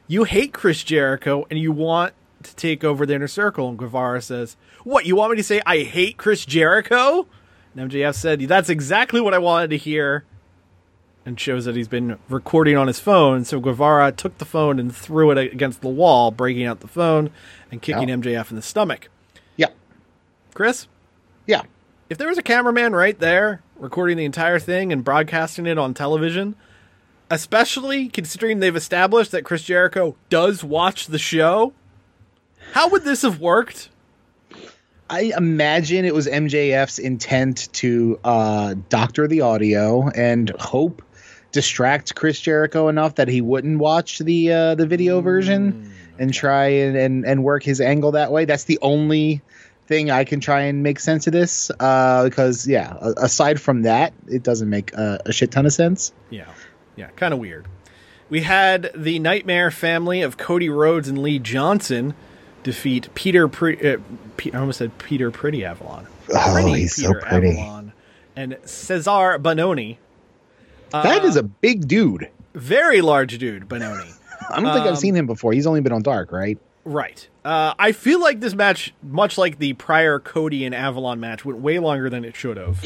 you 0.06 0.24
hate 0.24 0.54
Chris 0.54 0.82
Jericho 0.82 1.46
and 1.50 1.58
you 1.58 1.72
want 1.72 2.14
to 2.42 2.56
take 2.56 2.82
over 2.84 3.04
the 3.04 3.14
inner 3.14 3.28
circle. 3.28 3.68
And 3.68 3.78
Guevara 3.78 4.22
says, 4.22 4.56
"What? 4.84 5.04
You 5.04 5.16
want 5.16 5.32
me 5.32 5.36
to 5.36 5.42
say 5.42 5.60
I 5.66 5.80
hate 5.80 6.16
Chris 6.16 6.46
Jericho?" 6.46 7.26
And 7.76 7.90
MJF 7.90 8.14
said, 8.14 8.40
"That's 8.40 8.68
exactly 8.70 9.20
what 9.20 9.34
I 9.34 9.38
wanted 9.38 9.70
to 9.70 9.76
hear." 9.76 10.24
And 11.24 11.38
shows 11.38 11.66
that 11.66 11.76
he's 11.76 11.86
been 11.86 12.18
recording 12.28 12.76
on 12.76 12.88
his 12.88 12.98
phone. 12.98 13.44
So 13.44 13.60
Guevara 13.60 14.10
took 14.10 14.38
the 14.38 14.44
phone 14.44 14.80
and 14.80 14.94
threw 14.94 15.30
it 15.30 15.38
against 15.38 15.80
the 15.80 15.88
wall, 15.88 16.32
breaking 16.32 16.64
out 16.66 16.80
the 16.80 16.88
phone 16.88 17.30
and 17.70 17.80
kicking 17.80 18.08
Yeah. 18.08 18.14
MJF 18.16 18.50
in 18.50 18.56
the 18.56 18.62
stomach. 18.62 19.08
Yeah. 19.56 19.68
Chris. 20.52 20.88
If 22.12 22.18
there 22.18 22.28
was 22.28 22.36
a 22.36 22.42
cameraman 22.42 22.92
right 22.92 23.18
there 23.18 23.62
recording 23.78 24.18
the 24.18 24.26
entire 24.26 24.58
thing 24.58 24.92
and 24.92 25.02
broadcasting 25.02 25.64
it 25.64 25.78
on 25.78 25.94
television, 25.94 26.54
especially 27.30 28.08
considering 28.10 28.60
they've 28.60 28.76
established 28.76 29.30
that 29.32 29.44
Chris 29.46 29.62
Jericho 29.62 30.14
does 30.28 30.62
watch 30.62 31.06
the 31.06 31.18
show, 31.18 31.72
how 32.72 32.90
would 32.90 33.04
this 33.04 33.22
have 33.22 33.40
worked? 33.40 33.88
I 35.08 35.32
imagine 35.34 36.04
it 36.04 36.14
was 36.14 36.26
MJF's 36.26 36.98
intent 36.98 37.72
to 37.74 38.20
uh, 38.22 38.74
doctor 38.90 39.26
the 39.26 39.40
audio 39.40 40.10
and 40.10 40.50
hope 40.60 41.00
distract 41.50 42.14
Chris 42.14 42.38
Jericho 42.38 42.88
enough 42.88 43.14
that 43.14 43.28
he 43.28 43.40
wouldn't 43.40 43.78
watch 43.78 44.18
the 44.18 44.52
uh, 44.52 44.74
the 44.74 44.86
video 44.86 45.22
version 45.22 45.90
and 46.18 46.34
try 46.34 46.66
and, 46.66 46.94
and 46.94 47.24
and 47.24 47.42
work 47.42 47.62
his 47.62 47.80
angle 47.80 48.12
that 48.12 48.30
way. 48.30 48.44
That's 48.44 48.64
the 48.64 48.78
only 48.82 49.40
thing 49.92 50.10
I 50.10 50.24
can 50.24 50.40
try 50.40 50.62
and 50.62 50.82
make 50.82 50.98
sense 51.00 51.26
of 51.26 51.32
this 51.34 51.70
uh, 51.78 52.24
because 52.24 52.66
yeah, 52.66 52.96
aside 53.18 53.60
from 53.60 53.82
that, 53.82 54.12
it 54.26 54.42
doesn't 54.42 54.70
make 54.70 54.96
uh, 54.96 55.18
a 55.26 55.32
shit 55.32 55.50
ton 55.50 55.66
of 55.66 55.72
sense. 55.72 56.12
Yeah, 56.30 56.46
yeah, 56.96 57.08
kind 57.16 57.34
of 57.34 57.40
weird. 57.40 57.66
We 58.30 58.40
had 58.42 58.90
the 58.96 59.18
Nightmare 59.18 59.70
family 59.70 60.22
of 60.22 60.38
Cody 60.38 60.70
Rhodes 60.70 61.08
and 61.08 61.18
Lee 61.18 61.38
Johnson 61.38 62.14
defeat 62.62 63.08
Peter. 63.14 63.48
Pre- 63.48 63.76
uh, 63.94 63.98
Pe- 64.38 64.52
I 64.52 64.58
almost 64.60 64.78
said 64.78 64.96
Peter 64.98 65.30
Pretty 65.30 65.64
Avalon. 65.64 66.06
Oh, 66.34 66.50
Pretty 66.54 66.80
he's 66.80 66.96
so 66.96 67.12
pretty. 67.12 67.50
Avalon 67.58 67.92
and 68.34 68.56
Cesar 68.64 69.38
Bononi. 69.38 69.98
that 70.92 71.24
is 71.24 71.36
a 71.36 71.42
big 71.42 71.86
dude. 71.86 72.30
Very 72.54 73.02
large 73.02 73.36
dude, 73.38 73.68
Bononi. 73.68 74.10
I 74.50 74.60
don't 74.60 74.72
think 74.72 74.86
Um, 74.86 74.88
I've 74.92 74.98
seen 74.98 75.14
him 75.14 75.26
before. 75.26 75.52
He's 75.52 75.66
only 75.66 75.80
been 75.82 75.92
on 75.92 76.02
Dark, 76.02 76.32
right? 76.32 76.58
Right. 76.84 77.28
Uh, 77.44 77.74
I 77.78 77.92
feel 77.92 78.20
like 78.20 78.40
this 78.40 78.54
match, 78.54 78.92
much 79.02 79.38
like 79.38 79.58
the 79.58 79.72
prior 79.74 80.18
Cody 80.18 80.64
and 80.64 80.74
Avalon 80.74 81.20
match, 81.20 81.44
went 81.44 81.60
way 81.60 81.78
longer 81.78 82.10
than 82.10 82.24
it 82.24 82.34
should 82.34 82.56
have. 82.56 82.84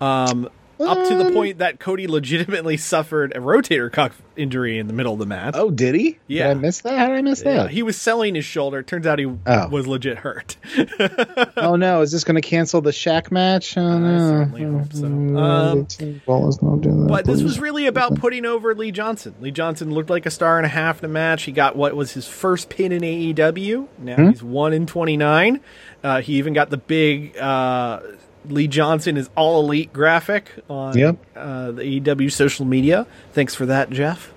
Um, 0.00 0.48
up 0.80 1.08
to 1.08 1.16
the 1.16 1.30
point 1.32 1.58
that 1.58 1.80
Cody 1.80 2.06
legitimately 2.06 2.76
suffered 2.78 3.32
a 3.36 3.40
rotator 3.40 3.90
cuff 3.92 4.20
injury 4.36 4.78
in 4.78 4.86
the 4.86 4.92
middle 4.92 5.12
of 5.14 5.18
the 5.18 5.26
match. 5.26 5.54
Oh, 5.56 5.70
did 5.70 5.94
he? 5.96 6.18
Yeah. 6.28 6.48
Did 6.48 6.56
I 6.58 6.60
miss 6.60 6.80
that? 6.82 6.98
How 6.98 7.08
did 7.08 7.16
I 7.16 7.22
miss 7.22 7.42
Yeah, 7.44 7.54
that? 7.64 7.70
he 7.70 7.82
was 7.82 7.96
selling 7.96 8.34
his 8.36 8.44
shoulder. 8.44 8.82
Turns 8.82 9.06
out 9.06 9.18
he 9.18 9.26
Oh. 9.46 9.68
was 9.68 9.86
legit 9.86 10.18
hurt. 10.18 10.56
oh 11.56 11.76
no, 11.76 12.02
is 12.02 12.12
this 12.12 12.24
going 12.24 12.36
to 12.40 12.40
cancel 12.48 12.80
the 12.80 12.90
Shaq 12.90 13.30
match? 13.30 13.76
Oh 13.76 13.98
no. 13.98 14.18
certainly 14.18 14.64
hope 14.64 14.92
so. 14.92 15.06
Um, 15.06 16.20
well, 16.26 16.44
let's 16.44 16.62
not 16.62 16.80
do 16.80 16.90
that. 16.90 17.08
But 17.08 17.24
this 17.26 17.42
was 17.42 17.58
really 17.58 17.86
about 17.86 18.14
putting 18.16 18.44
over 18.46 18.74
Lee 18.74 18.92
Johnson. 18.92 19.34
Lee 19.40 19.50
Johnson 19.50 19.90
looked 19.92 20.10
like 20.10 20.26
a 20.26 20.30
star 20.30 20.56
and 20.58 20.66
a 20.66 20.68
half 20.70 21.02
in 21.02 21.08
the 21.10 21.12
match. 21.12 21.42
He 21.44 21.52
got 21.52 21.74
what 21.76 21.94
was 21.96 22.12
his 22.12 22.28
first 22.28 22.68
pin 22.68 22.92
in 22.92 23.02
AEW. 23.02 23.88
Now 23.98 24.16
Hmm? 24.16 24.28
he's 24.30 24.42
one 24.42 24.72
in 24.72 24.86
twenty 24.86 25.16
nine. 25.16 25.60
Uh, 26.04 26.20
he 26.20 26.34
even 26.34 26.52
got 26.52 26.70
the 26.70 26.76
big 26.76 27.36
uh, 27.38 28.00
Lee 28.46 28.68
Johnson 28.68 29.16
is 29.16 29.28
all 29.36 29.60
elite 29.60 29.92
graphic 29.92 30.50
on 30.68 30.96
Yep. 30.96 31.16
uh, 31.36 31.70
the 31.72 31.84
EW 31.84 32.30
social 32.30 32.64
media. 32.64 33.06
Thanks 33.32 33.54
for 33.54 33.66
that, 33.66 33.90
Jeff. 33.90 34.32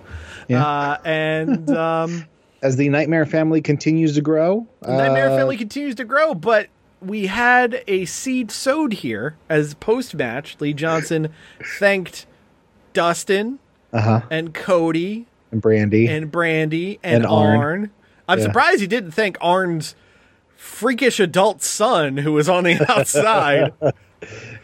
Yeah. 0.48 0.66
Uh, 0.66 0.98
and 1.06 1.70
um, 1.78 2.26
as 2.62 2.76
the 2.78 2.90
Nightmare 2.90 3.26
family 3.26 3.62
continues 3.62 4.16
to 4.16 4.22
grow. 4.22 4.68
the 4.82 4.96
Nightmare 4.98 5.32
uh, 5.32 5.38
Family 5.38 5.58
continues 5.58 5.96
to 5.96 6.04
grow, 6.06 6.34
but 6.34 6.68
we 7.02 7.28
had 7.28 7.84
a 7.88 8.06
seed 8.06 8.52
sowed 8.52 8.94
here 8.94 9.36
as 9.50 9.74
post 9.76 10.14
match. 10.16 10.58
Lee 10.60 10.74
Johnson 10.74 11.30
thanked 11.80 12.26
Dustin 12.94 13.60
uh-huh. 13.94 14.22
and 14.30 14.54
Cody 14.54 15.26
and 15.52 15.62
Brandi 15.62 16.08
and 16.10 16.32
Brandi 16.32 17.00
and, 17.04 17.24
And 17.24 17.26
Arn. 17.26 17.58
Arn. 17.60 17.92
I'm 18.28 18.40
Yeah. 18.40 18.46
surprised 18.46 18.82
he 18.82 18.88
didn't 18.88 19.12
thank 19.12 19.38
Arn's 19.42 19.96
freakish 20.62 21.20
adult 21.20 21.64
son 21.64 22.18
who 22.18 22.32
was 22.34 22.48
on 22.48 22.64
the 22.64 22.86
outside. 22.92 23.74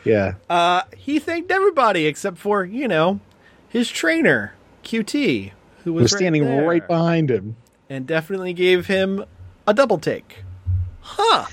yeah. 0.04 0.36
uh, 0.50 0.84
he 0.96 1.18
thanked 1.20 1.50
everybody 1.52 2.06
except 2.06 2.38
for, 2.38 2.64
you 2.64 2.88
know, 2.88 3.20
his 3.68 3.90
trainer, 3.90 4.54
QT, 4.84 5.52
who 5.84 5.94
was, 5.94 6.04
was 6.04 6.14
right 6.14 6.18
standing 6.20 6.46
there, 6.46 6.68
right 6.68 6.88
behind 6.88 7.32
him. 7.32 7.56
and 7.90 8.06
definitely 8.06 8.54
gave 8.54 8.86
him 8.86 9.26
a 9.66 9.74
double 9.74 9.98
take. 9.98 10.44
Huh. 11.02 11.46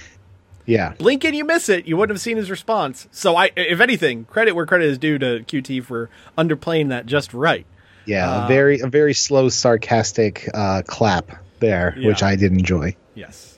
Yeah. 0.66 0.92
Blink 0.98 1.24
and 1.24 1.34
you 1.34 1.44
miss 1.44 1.68
it. 1.68 1.86
You 1.86 1.96
wouldn't 1.96 2.16
have 2.16 2.22
seen 2.22 2.36
his 2.36 2.50
response. 2.50 3.08
So 3.12 3.36
I, 3.36 3.50
if 3.56 3.80
anything, 3.80 4.24
credit 4.26 4.52
where 4.52 4.66
credit 4.66 4.86
is 4.86 4.98
due 4.98 5.18
to 5.18 5.40
QT 5.46 5.84
for 5.84 6.10
underplaying 6.36 6.90
that 6.90 7.06
just 7.06 7.32
right. 7.34 7.66
Yeah, 8.06 8.30
Uh, 8.30 8.44
a 8.44 8.48
very 8.48 8.80
a 8.80 8.86
very 8.86 9.14
slow 9.14 9.48
sarcastic 9.48 10.46
uh, 10.52 10.82
clap 10.86 11.42
there, 11.60 11.94
which 12.02 12.22
I 12.22 12.36
did 12.36 12.52
enjoy. 12.52 12.96
Yes. 13.14 13.53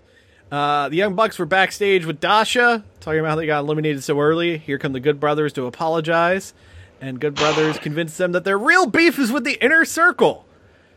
Uh, 0.50 0.88
the 0.88 0.96
Young 0.96 1.14
Bucks 1.14 1.38
were 1.38 1.46
backstage 1.46 2.04
with 2.06 2.20
Dasha, 2.20 2.84
talking 3.00 3.20
about 3.20 3.30
how 3.30 3.36
they 3.36 3.46
got 3.46 3.60
eliminated 3.60 4.04
so 4.04 4.20
early. 4.20 4.58
Here 4.58 4.78
come 4.78 4.92
the 4.92 5.00
Good 5.00 5.18
Brothers 5.18 5.52
to 5.54 5.66
apologize, 5.66 6.54
and 7.00 7.20
Good 7.20 7.34
Brothers 7.34 7.78
convinced 7.78 8.16
them 8.18 8.32
that 8.32 8.44
their 8.44 8.58
real 8.58 8.86
beef 8.86 9.18
is 9.18 9.32
with 9.32 9.44
the 9.44 9.62
Inner 9.64 9.84
Circle. 9.84 10.44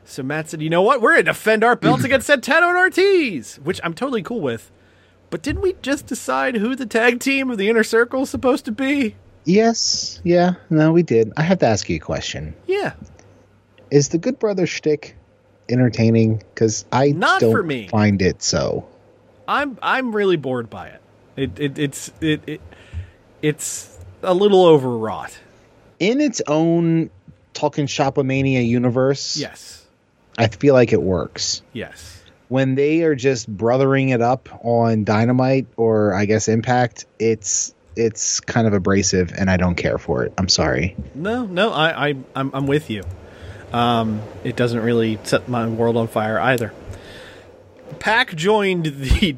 So 0.05 0.21
Matt 0.23 0.49
said, 0.49 0.61
"You 0.61 0.69
know 0.69 0.81
what? 0.83 1.01
We're 1.01 1.11
gonna 1.13 1.23
defend 1.23 1.63
our 1.63 1.75
belts 1.75 2.03
against 2.05 2.27
Santana 2.27 2.67
and 2.67 2.77
Ortiz," 2.77 3.55
which 3.63 3.79
I'm 3.83 3.93
totally 3.95 4.21
cool 4.21 4.41
with. 4.41 4.71
But 5.31 5.41
didn't 5.41 5.61
we 5.61 5.75
just 5.81 6.05
decide 6.07 6.55
who 6.57 6.75
the 6.75 6.85
tag 6.87 7.19
team 7.19 7.49
of 7.51 7.57
the 7.57 7.69
Inner 7.69 7.83
Circle 7.83 8.23
is 8.23 8.29
supposed 8.29 8.65
to 8.65 8.71
be? 8.71 9.15
Yes, 9.45 10.19
yeah, 10.23 10.55
no, 10.69 10.91
we 10.91 11.01
did. 11.03 11.31
I 11.37 11.41
have 11.43 11.59
to 11.59 11.65
ask 11.67 11.89
you 11.89 11.95
a 11.95 11.99
question. 11.99 12.53
Yeah, 12.67 12.93
Is 13.89 14.09
the 14.09 14.17
Good 14.19 14.37
Brother 14.37 14.67
shtick 14.67 15.15
entertaining? 15.69 16.43
Because 16.53 16.85
I 16.91 17.09
Not 17.11 17.41
don't 17.41 17.51
for 17.51 17.63
me. 17.63 17.87
find 17.87 18.21
it 18.21 18.41
so. 18.43 18.87
I'm 19.49 19.79
I'm 19.81 20.15
really 20.15 20.37
bored 20.37 20.69
by 20.69 20.89
it. 20.89 21.01
It, 21.35 21.59
it 21.59 21.79
it's 21.79 22.11
it, 22.21 22.41
it 22.47 22.61
it's 23.41 23.97
a 24.21 24.33
little 24.33 24.65
overwrought. 24.65 25.37
In 25.99 26.21
its 26.21 26.41
own 26.47 27.09
Talking 27.53 27.87
Shopomania 27.87 28.65
universe, 28.65 29.35
Yes. 29.35 29.85
I 30.37 30.47
feel 30.47 30.73
like 30.73 30.93
it 30.93 31.01
works. 31.01 31.61
Yes. 31.73 32.23
When 32.47 32.75
they 32.75 33.01
are 33.01 33.15
just 33.15 33.47
brothering 33.47 34.09
it 34.09 34.21
up 34.21 34.47
on 34.63 35.03
Dynamite 35.03 35.67
or 35.75 36.13
I 36.13 36.25
guess 36.25 36.47
Impact, 36.47 37.05
it's 37.17 37.73
it's 37.95 38.39
kind 38.39 38.67
of 38.67 38.73
abrasive, 38.73 39.33
and 39.35 39.49
I 39.49 39.57
don't 39.57 39.75
care 39.75 39.97
for 39.97 40.23
it. 40.23 40.33
I'm 40.37 40.47
sorry. 40.47 40.95
No, 41.15 41.45
no, 41.45 41.73
I, 41.73 42.09
I 42.09 42.15
I'm 42.35 42.51
I'm 42.53 42.67
with 42.67 42.89
you. 42.89 43.03
Um, 43.73 44.21
it 44.43 44.55
doesn't 44.55 44.79
really 44.79 45.19
set 45.23 45.49
my 45.49 45.67
world 45.67 45.97
on 45.97 46.07
fire 46.07 46.39
either. 46.39 46.71
Pac 47.99 48.35
joined 48.35 48.85
the 48.85 49.35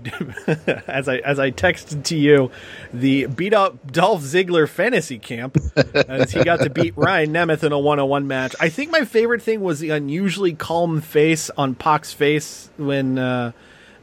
as 0.88 1.08
I 1.08 1.18
as 1.18 1.39
I 1.39 1.52
texted 1.52 2.04
to 2.06 2.18
you 2.18 2.52
the 2.93 3.26
beat 3.28 3.54
up 3.54 3.91
Dolph 3.91 4.22
Ziggler 4.22 4.68
fantasy 4.68 5.18
camp 5.20 5.58
as 5.93 6.32
he 6.32 6.43
got 6.43 6.58
to 6.62 6.70
beat 6.70 6.93
Ryan 6.97 7.32
Nemeth 7.34 7.64
in 7.64 7.72
a 7.72 7.80
one 7.80 7.99
on 7.99 8.10
one 8.10 8.28
match. 8.28 8.56
I 8.60 8.70
think 8.70 8.91
my 8.91 9.06
favorite 9.06 9.41
thing 9.41 9.62
was 9.62 9.80
the 9.80 9.89
unusually 9.91 10.54
calm 10.54 11.02
face 11.02 11.49
on 11.58 11.76
Pac's 11.76 12.14
face 12.14 12.70
when 12.78 13.18
uh, 13.18 13.52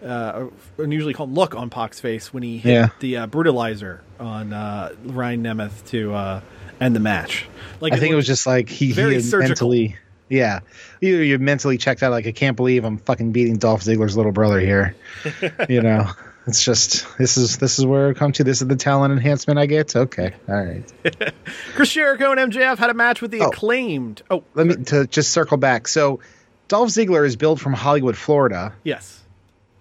uh, 0.04 0.46
unusually 0.78 1.14
calm 1.14 1.34
look 1.34 1.54
on 1.54 1.70
Pac's 1.70 2.00
face 2.00 2.32
when 2.32 2.42
he 2.42 2.58
hit 2.58 2.72
Yeah. 2.72 2.88
the 3.00 3.16
uh, 3.18 3.26
brutalizer 3.26 4.00
on 4.18 4.52
uh, 4.52 4.92
Ryan 5.04 5.42
Nemeth 5.44 5.86
to 5.88 6.14
uh, 6.14 6.40
end 6.80 6.94
the 6.96 7.00
match. 7.00 7.46
Like 7.80 7.92
I 7.92 7.96
think 7.98 8.12
it 8.12 8.16
was 8.16 8.26
just 8.26 8.46
like 8.46 8.68
he, 8.68 8.86
he 8.86 8.92
very 8.92 9.20
surgical. 9.20 9.68
mentally, 9.70 9.96
yeah, 10.28 10.60
either 11.00 11.22
you're 11.22 11.38
mentally 11.38 11.78
checked 11.78 12.02
out 12.02 12.10
like 12.10 12.26
I 12.26 12.32
can't 12.32 12.56
believe 12.56 12.84
I'm 12.84 12.98
fucking 12.98 13.32
beating 13.32 13.56
Dolph 13.56 13.82
Ziggler's 13.82 14.16
little 14.16 14.32
brother 14.32 14.60
here. 14.60 14.94
you 15.68 15.80
know, 15.82 16.10
it's 16.46 16.64
just 16.64 17.06
this 17.18 17.36
is 17.36 17.58
this 17.58 17.78
is 17.78 17.84
where 17.86 18.08
I 18.08 18.14
come 18.14 18.32
to. 18.32 18.44
This 18.44 18.62
is 18.62 18.68
the 18.68 18.76
talent 18.76 19.12
enhancement 19.12 19.58
I 19.58 19.66
get. 19.66 19.94
Okay, 19.96 20.34
all 20.48 20.54
right. 20.64 20.92
Chris 21.74 21.92
Jericho 21.92 22.32
and 22.32 22.52
MJF 22.52 22.78
had 22.78 22.90
a 22.90 22.94
match 22.94 23.20
with 23.22 23.30
the 23.30 23.40
Oh. 23.40 23.48
acclaimed. 23.48 24.22
Oh, 24.30 24.44
Let 24.54 24.66
me 24.66 24.74
to 24.86 25.06
just 25.06 25.30
circle 25.32 25.56
back. 25.56 25.88
So, 25.88 26.20
Dolph 26.68 26.88
Ziggler 26.90 27.26
is 27.26 27.36
billed 27.36 27.60
from 27.60 27.72
Hollywood, 27.74 28.16
Florida. 28.16 28.72
yes, 28.84 29.20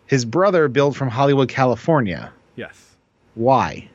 His 0.06 0.24
brother 0.26 0.68
billed 0.68 0.96
from 0.98 1.10
Hollywood, 1.10 1.50
California. 1.50 2.32
yes, 2.56 2.96
Why? 3.36 3.90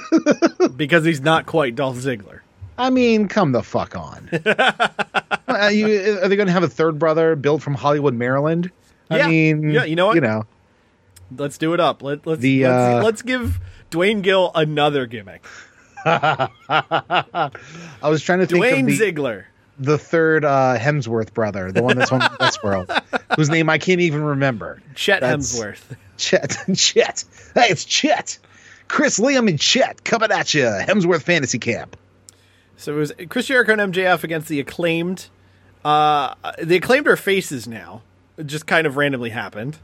because 0.76 1.04
he's 1.04 1.20
not 1.20 1.46
quite 1.46 1.74
Dolph 1.74 1.96
Ziggler. 1.96 2.40
I 2.82 2.90
mean, 2.90 3.28
come 3.28 3.52
the 3.52 3.62
fuck 3.62 3.96
on. 3.96 4.30
Uh, 5.48 5.68
you, 5.68 6.18
are 6.22 6.28
they 6.28 6.36
going 6.36 6.46
to 6.46 6.52
have 6.52 6.62
a 6.62 6.68
third 6.68 6.98
brother 6.98 7.36
built 7.36 7.60
from 7.60 7.74
Hollywood, 7.74 8.14
Maryland? 8.14 8.70
Yeah. 9.10 9.26
I 9.26 9.28
mean, 9.28 9.68
Yeah, 9.70 9.84
you 9.84 9.96
know 9.96 10.06
what? 10.06 10.14
You 10.14 10.22
know, 10.22 10.46
Let's 11.36 11.58
do 11.58 11.74
it 11.74 11.80
up. 11.80 12.02
Let, 12.02 12.26
let's 12.26 12.40
The, 12.40 12.62
let's, 12.64 12.72
uh, 12.72 13.04
let's 13.04 13.22
give 13.22 13.60
Duane 13.90 14.22
Gill 14.22 14.50
another 14.54 15.04
gimmick. 15.04 15.44
I 16.06 17.50
was 18.02 18.22
trying 18.22 18.38
to 18.38 18.46
think 18.46 18.64
Dwayne 18.64 18.80
of 18.80 18.86
the, 18.86 18.98
Ziggler. 18.98 19.44
the 19.78 19.98
third 19.98 20.46
uh, 20.46 20.76
Hemsworth 20.78 21.34
brother, 21.34 21.70
the 21.70 21.82
one 21.82 21.98
that's 21.98 22.12
on 22.12 22.20
the 22.20 22.26
Westworld, 22.40 23.02
whose 23.36 23.50
name 23.50 23.68
I 23.68 23.76
can't 23.76 24.00
even 24.00 24.22
remember. 24.24 24.80
Chet 24.94 25.20
That's- 25.20 25.54
Hemsworth. 25.54 25.82
Chet, 26.16 26.56
Chet. 26.74 27.24
Hey, 27.54 27.66
it's 27.68 27.84
Chet. 27.84 28.38
Chris 28.88 29.18
Liam 29.18 29.48
and 29.48 29.60
Chet 29.60 30.02
coming 30.04 30.30
at 30.32 30.54
you. 30.54 30.64
Hemsworth 30.64 31.22
Fantasy 31.22 31.58
Camp. 31.58 31.96
So 32.82 32.96
it 32.96 32.98
was 32.98 33.12
Chris 33.28 33.46
Jericho 33.46 33.72
and 33.74 33.94
MJF 33.94 34.24
against 34.24 34.48
the 34.48 34.58
acclaimed. 34.58 35.28
Uh, 35.84 36.34
the 36.60 36.76
acclaimed 36.76 37.06
are 37.06 37.16
faces 37.16 37.68
now. 37.68 38.02
It 38.36 38.48
just 38.48 38.66
kind 38.66 38.88
of 38.88 38.96
randomly 38.96 39.30
happened. 39.30 39.78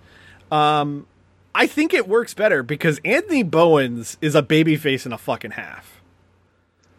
Um, 0.50 1.06
I 1.54 1.68
think 1.68 1.94
it 1.94 2.08
works 2.08 2.34
better 2.34 2.64
because 2.64 3.00
Anthony 3.04 3.44
Bowens 3.44 4.16
is 4.20 4.34
a 4.34 4.42
babyface 4.42 5.04
and 5.04 5.14
a 5.14 5.18
fucking 5.18 5.52
half. 5.52 6.00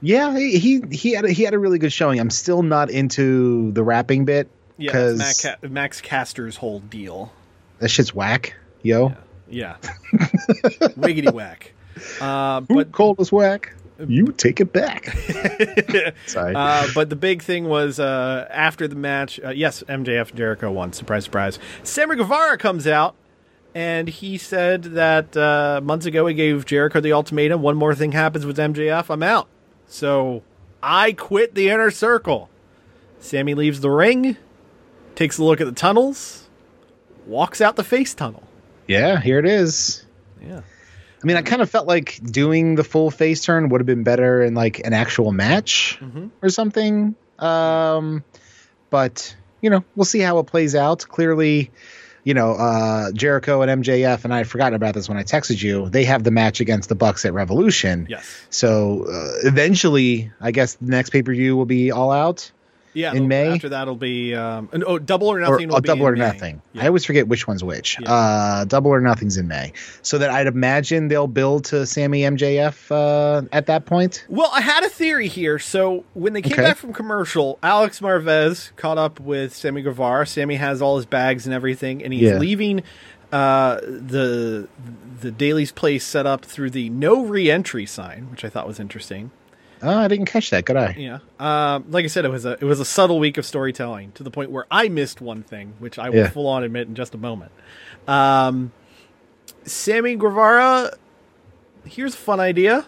Yeah, 0.01 0.37
he 0.37 0.57
he, 0.57 0.81
he 0.89 1.11
had 1.11 1.25
a, 1.25 1.31
he 1.31 1.43
had 1.43 1.53
a 1.53 1.59
really 1.59 1.79
good 1.79 1.91
showing. 1.91 2.19
I'm 2.19 2.29
still 2.29 2.63
not 2.63 2.89
into 2.89 3.73
the 3.73 3.83
rapping 3.83 4.23
bit 4.23 4.49
Yeah, 4.77 4.91
because 4.91 5.17
Max, 5.17 5.41
Ca- 5.41 5.67
Max 5.67 6.01
Caster's 6.01 6.55
whole 6.55 6.79
deal. 6.79 7.33
that 7.79 7.89
shit's 7.89 8.15
whack, 8.15 8.55
yo. 8.83 9.13
Yeah, 9.49 9.75
wiggity 10.13 11.33
whack. 11.33 11.73
Uh, 12.21 12.61
Who 12.69 12.75
but 12.75 12.93
called 12.93 13.19
us 13.19 13.31
whack? 13.31 13.73
You 14.07 14.27
take 14.31 14.61
it 14.61 14.71
back. 14.71 15.07
Sorry. 16.25 16.55
Uh, 16.55 16.87
but 16.95 17.09
the 17.09 17.15
big 17.15 17.41
thing 17.41 17.65
was 17.67 17.99
uh, 17.99 18.47
after 18.49 18.87
the 18.87 18.95
match. 18.95 19.39
Uh, 19.43 19.49
yes, 19.49 19.83
MJF 19.89 20.33
Jericho 20.35 20.71
won. 20.71 20.93
Surprise, 20.93 21.25
surprise. 21.25 21.59
Sammy 21.83 22.15
Guevara 22.15 22.57
comes 22.57 22.87
out 22.87 23.15
and 23.75 24.07
he 24.07 24.37
said 24.37 24.83
that 24.83 25.35
uh, 25.35 25.81
months 25.83 26.05
ago 26.05 26.25
he 26.27 26.33
gave 26.33 26.65
Jericho 26.65 26.99
the 26.99 27.13
ultimatum: 27.13 27.61
one 27.61 27.75
more 27.77 27.93
thing 27.93 28.13
happens 28.13 28.45
with 28.45 28.57
MJF, 28.57 29.09
I'm 29.09 29.23
out. 29.23 29.47
So 29.87 30.43
I 30.81 31.11
quit 31.11 31.55
the 31.55 31.69
inner 31.69 31.91
circle. 31.91 32.49
Sammy 33.19 33.53
leaves 33.53 33.81
the 33.81 33.89
ring, 33.89 34.37
takes 35.15 35.37
a 35.37 35.43
look 35.43 35.59
at 35.59 35.65
the 35.65 35.73
tunnels, 35.73 36.47
walks 37.25 37.59
out 37.59 37.75
the 37.75 37.83
face 37.83 38.13
tunnel. 38.13 38.43
yeah, 38.87 39.19
here 39.19 39.39
it 39.39 39.45
is. 39.45 40.05
Yeah. 40.41 40.61
I 41.21 41.27
mean, 41.27 41.35
I 41.35 41.41
kind 41.41 41.61
of 41.61 41.69
felt 41.69 41.87
like 41.87 42.19
doing 42.23 42.75
the 42.75 42.83
full 42.83 43.11
face 43.11 43.43
turn 43.43 43.69
would 43.69 43.81
have 43.81 43.85
been 43.85 44.03
better 44.03 44.41
in 44.41 44.53
like 44.53 44.79
an 44.79 44.93
actual 44.93 45.31
match 45.31 45.99
or 46.41 46.49
something. 46.49 47.15
Um, 47.37 48.23
but 48.89 49.35
you 49.61 49.69
know, 49.69 49.83
we'll 49.95 50.05
see 50.05 50.19
how 50.19 50.39
it 50.39 50.45
plays 50.45 50.75
out. 50.75 51.05
Clearly, 51.07 51.71
you 52.23 52.33
know, 52.33 52.53
uh, 52.53 53.11
Jericho 53.11 53.61
and 53.61 53.83
MJF, 53.83 54.23
and 54.23 54.33
I 54.33 54.37
had 54.37 54.47
forgotten 54.47 54.75
about 54.75 54.93
this 54.93 55.09
when 55.09 55.17
I 55.17 55.23
texted 55.23 55.61
you. 55.61 55.89
They 55.89 56.05
have 56.05 56.23
the 56.23 56.31
match 56.31 56.61
against 56.61 56.89
the 56.89 56.95
Bucks 56.95 57.25
at 57.25 57.33
Revolution. 57.33 58.07
Yes. 58.09 58.45
So 58.49 59.05
uh, 59.09 59.47
eventually, 59.47 60.31
I 60.39 60.51
guess 60.51 60.75
the 60.75 60.89
next 60.91 61.09
pay 61.09 61.21
per 61.21 61.33
view 61.33 61.57
will 61.57 61.65
be 61.65 61.91
all 61.91 62.11
out. 62.11 62.51
Yeah. 62.99 63.13
In 63.13 63.27
May? 63.27 63.53
After 63.53 63.69
that'll 63.69 63.95
be 63.95 64.35
um, 64.35 64.69
and- 64.71 64.83
oh, 64.85 64.99
double 64.99 65.27
or 65.27 65.37
Or, 65.37 65.39
nothing. 65.39 65.69
will 65.69 65.77
oh, 65.77 65.79
double 65.79 66.05
or 66.07 66.11
May. 66.13 66.19
nothing. 66.19 66.61
Yeah. 66.73 66.83
I 66.83 66.87
always 66.87 67.05
forget 67.05 67.27
which 67.27 67.47
one's 67.47 67.63
which. 67.63 67.97
Yeah. 67.99 68.11
Uh, 68.13 68.65
double 68.65 68.91
or 68.91 69.01
nothing's 69.01 69.37
in 69.37 69.47
May. 69.47 69.73
So 70.01 70.17
that 70.17 70.29
I'd 70.29 70.47
imagine 70.47 71.07
they'll 71.07 71.27
build 71.27 71.65
to 71.65 71.85
Sammy 71.85 72.21
MJF 72.21 72.91
uh, 72.91 73.47
at 73.51 73.65
that 73.67 73.85
point. 73.85 74.25
Well, 74.29 74.49
I 74.53 74.61
had 74.61 74.83
a 74.83 74.89
theory 74.89 75.27
here. 75.27 75.59
So 75.59 76.03
when 76.13 76.33
they 76.33 76.41
came 76.41 76.53
Okay. 76.53 76.63
back 76.63 76.77
from 76.77 76.93
commercial, 76.93 77.57
Alex 77.63 77.99
Marvez 78.01 78.75
caught 78.75 78.97
up 78.97 79.19
with 79.19 79.55
Sammy 79.55 79.81
Guevara. 79.81 80.27
Sammy 80.27 80.55
has 80.55 80.81
all 80.81 80.97
his 80.97 81.05
bags 81.05 81.45
and 81.45 81.53
everything, 81.55 82.03
and 82.03 82.11
he's 82.13 82.23
Yeah. 82.23 82.37
leaving 82.37 82.83
uh, 83.31 83.75
the 83.81 84.67
the 85.21 85.31
Daily's 85.31 85.71
place 85.71 86.03
set 86.05 86.25
up 86.25 86.43
through 86.45 86.69
the 86.71 86.89
no 86.89 87.23
re-entry 87.23 87.85
sign, 87.85 88.27
which 88.31 88.43
I 88.45 88.49
thought 88.49 88.65
was 88.67 88.79
interesting. 88.79 89.31
Oh, 89.81 89.97
I 89.97 90.07
didn't 90.09 90.25
catch 90.25 90.49
that. 90.49 90.65
Good 90.65 90.75
eye. 90.75 90.95
Yeah, 90.97 91.19
um, 91.39 91.85
like 91.89 92.03
I 92.03 92.07
said, 92.09 92.25
it 92.25 92.29
was 92.29 92.45
a 92.45 92.51
it 92.53 92.63
was 92.63 92.79
a 92.79 92.85
subtle 92.85 93.19
week 93.19 93.37
of 93.37 93.45
storytelling 93.45 94.11
to 94.13 94.23
the 94.23 94.31
point 94.31 94.51
where 94.51 94.65
I 94.69 94.89
missed 94.89 95.21
one 95.21 95.41
thing, 95.43 95.73
which 95.79 95.97
I 95.97 96.09
will 96.09 96.17
Yeah. 96.17 96.29
full 96.29 96.47
on 96.47 96.63
admit 96.63 96.87
in 96.87 96.95
just 96.95 97.15
a 97.15 97.17
moment. 97.17 97.51
Um, 98.07 98.71
Sammy 99.63 100.15
Guevara, 100.15 100.91
here's 101.85 102.13
a 102.13 102.17
fun 102.17 102.39
idea. 102.39 102.85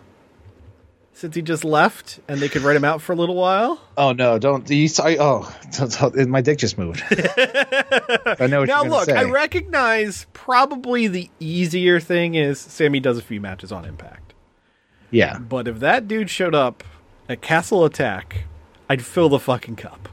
Since 1.13 1.35
he 1.35 1.41
just 1.41 1.63
left, 1.65 2.19
and 2.27 2.39
they 2.39 2.47
could 2.49 2.61
write 2.63 2.75
him 2.77 2.85
out 2.85 3.01
for 3.01 3.11
a 3.11 3.15
little 3.15 3.35
while. 3.35 3.79
Oh 3.97 4.11
no! 4.13 4.39
Don't 4.39 4.67
you? 4.69 4.87
Sorry. 4.87 5.17
Oh, 5.19 5.47
don't- 5.77 5.91
don't- 6.15 6.29
my 6.29 6.41
dick 6.41 6.57
just 6.57 6.77
moved. 6.77 7.03
I 7.11 8.47
know 8.49 8.61
what 8.61 8.67
now 8.69 8.83
look, 8.83 9.05
say. 9.05 9.13
I 9.13 9.25
recognize 9.25 10.25
probably 10.33 11.07
the 11.07 11.29
easier 11.39 11.99
thing 11.99 12.35
is 12.35 12.59
Sammy 12.59 12.99
does 13.01 13.17
a 13.17 13.21
few 13.21 13.39
matches 13.41 13.71
on 13.71 13.85
Impact. 13.85 14.30
Yeah, 15.11 15.37
But 15.39 15.67
if 15.67 15.79
that 15.79 16.07
dude 16.07 16.29
showed 16.29 16.55
up 16.55 16.83
at 17.29 17.41
Castle 17.41 17.85
Attack, 17.85 18.45
I'd 18.89 19.03
fill 19.05 19.29
the 19.29 19.39
fucking 19.39 19.75
cup. 19.75 20.09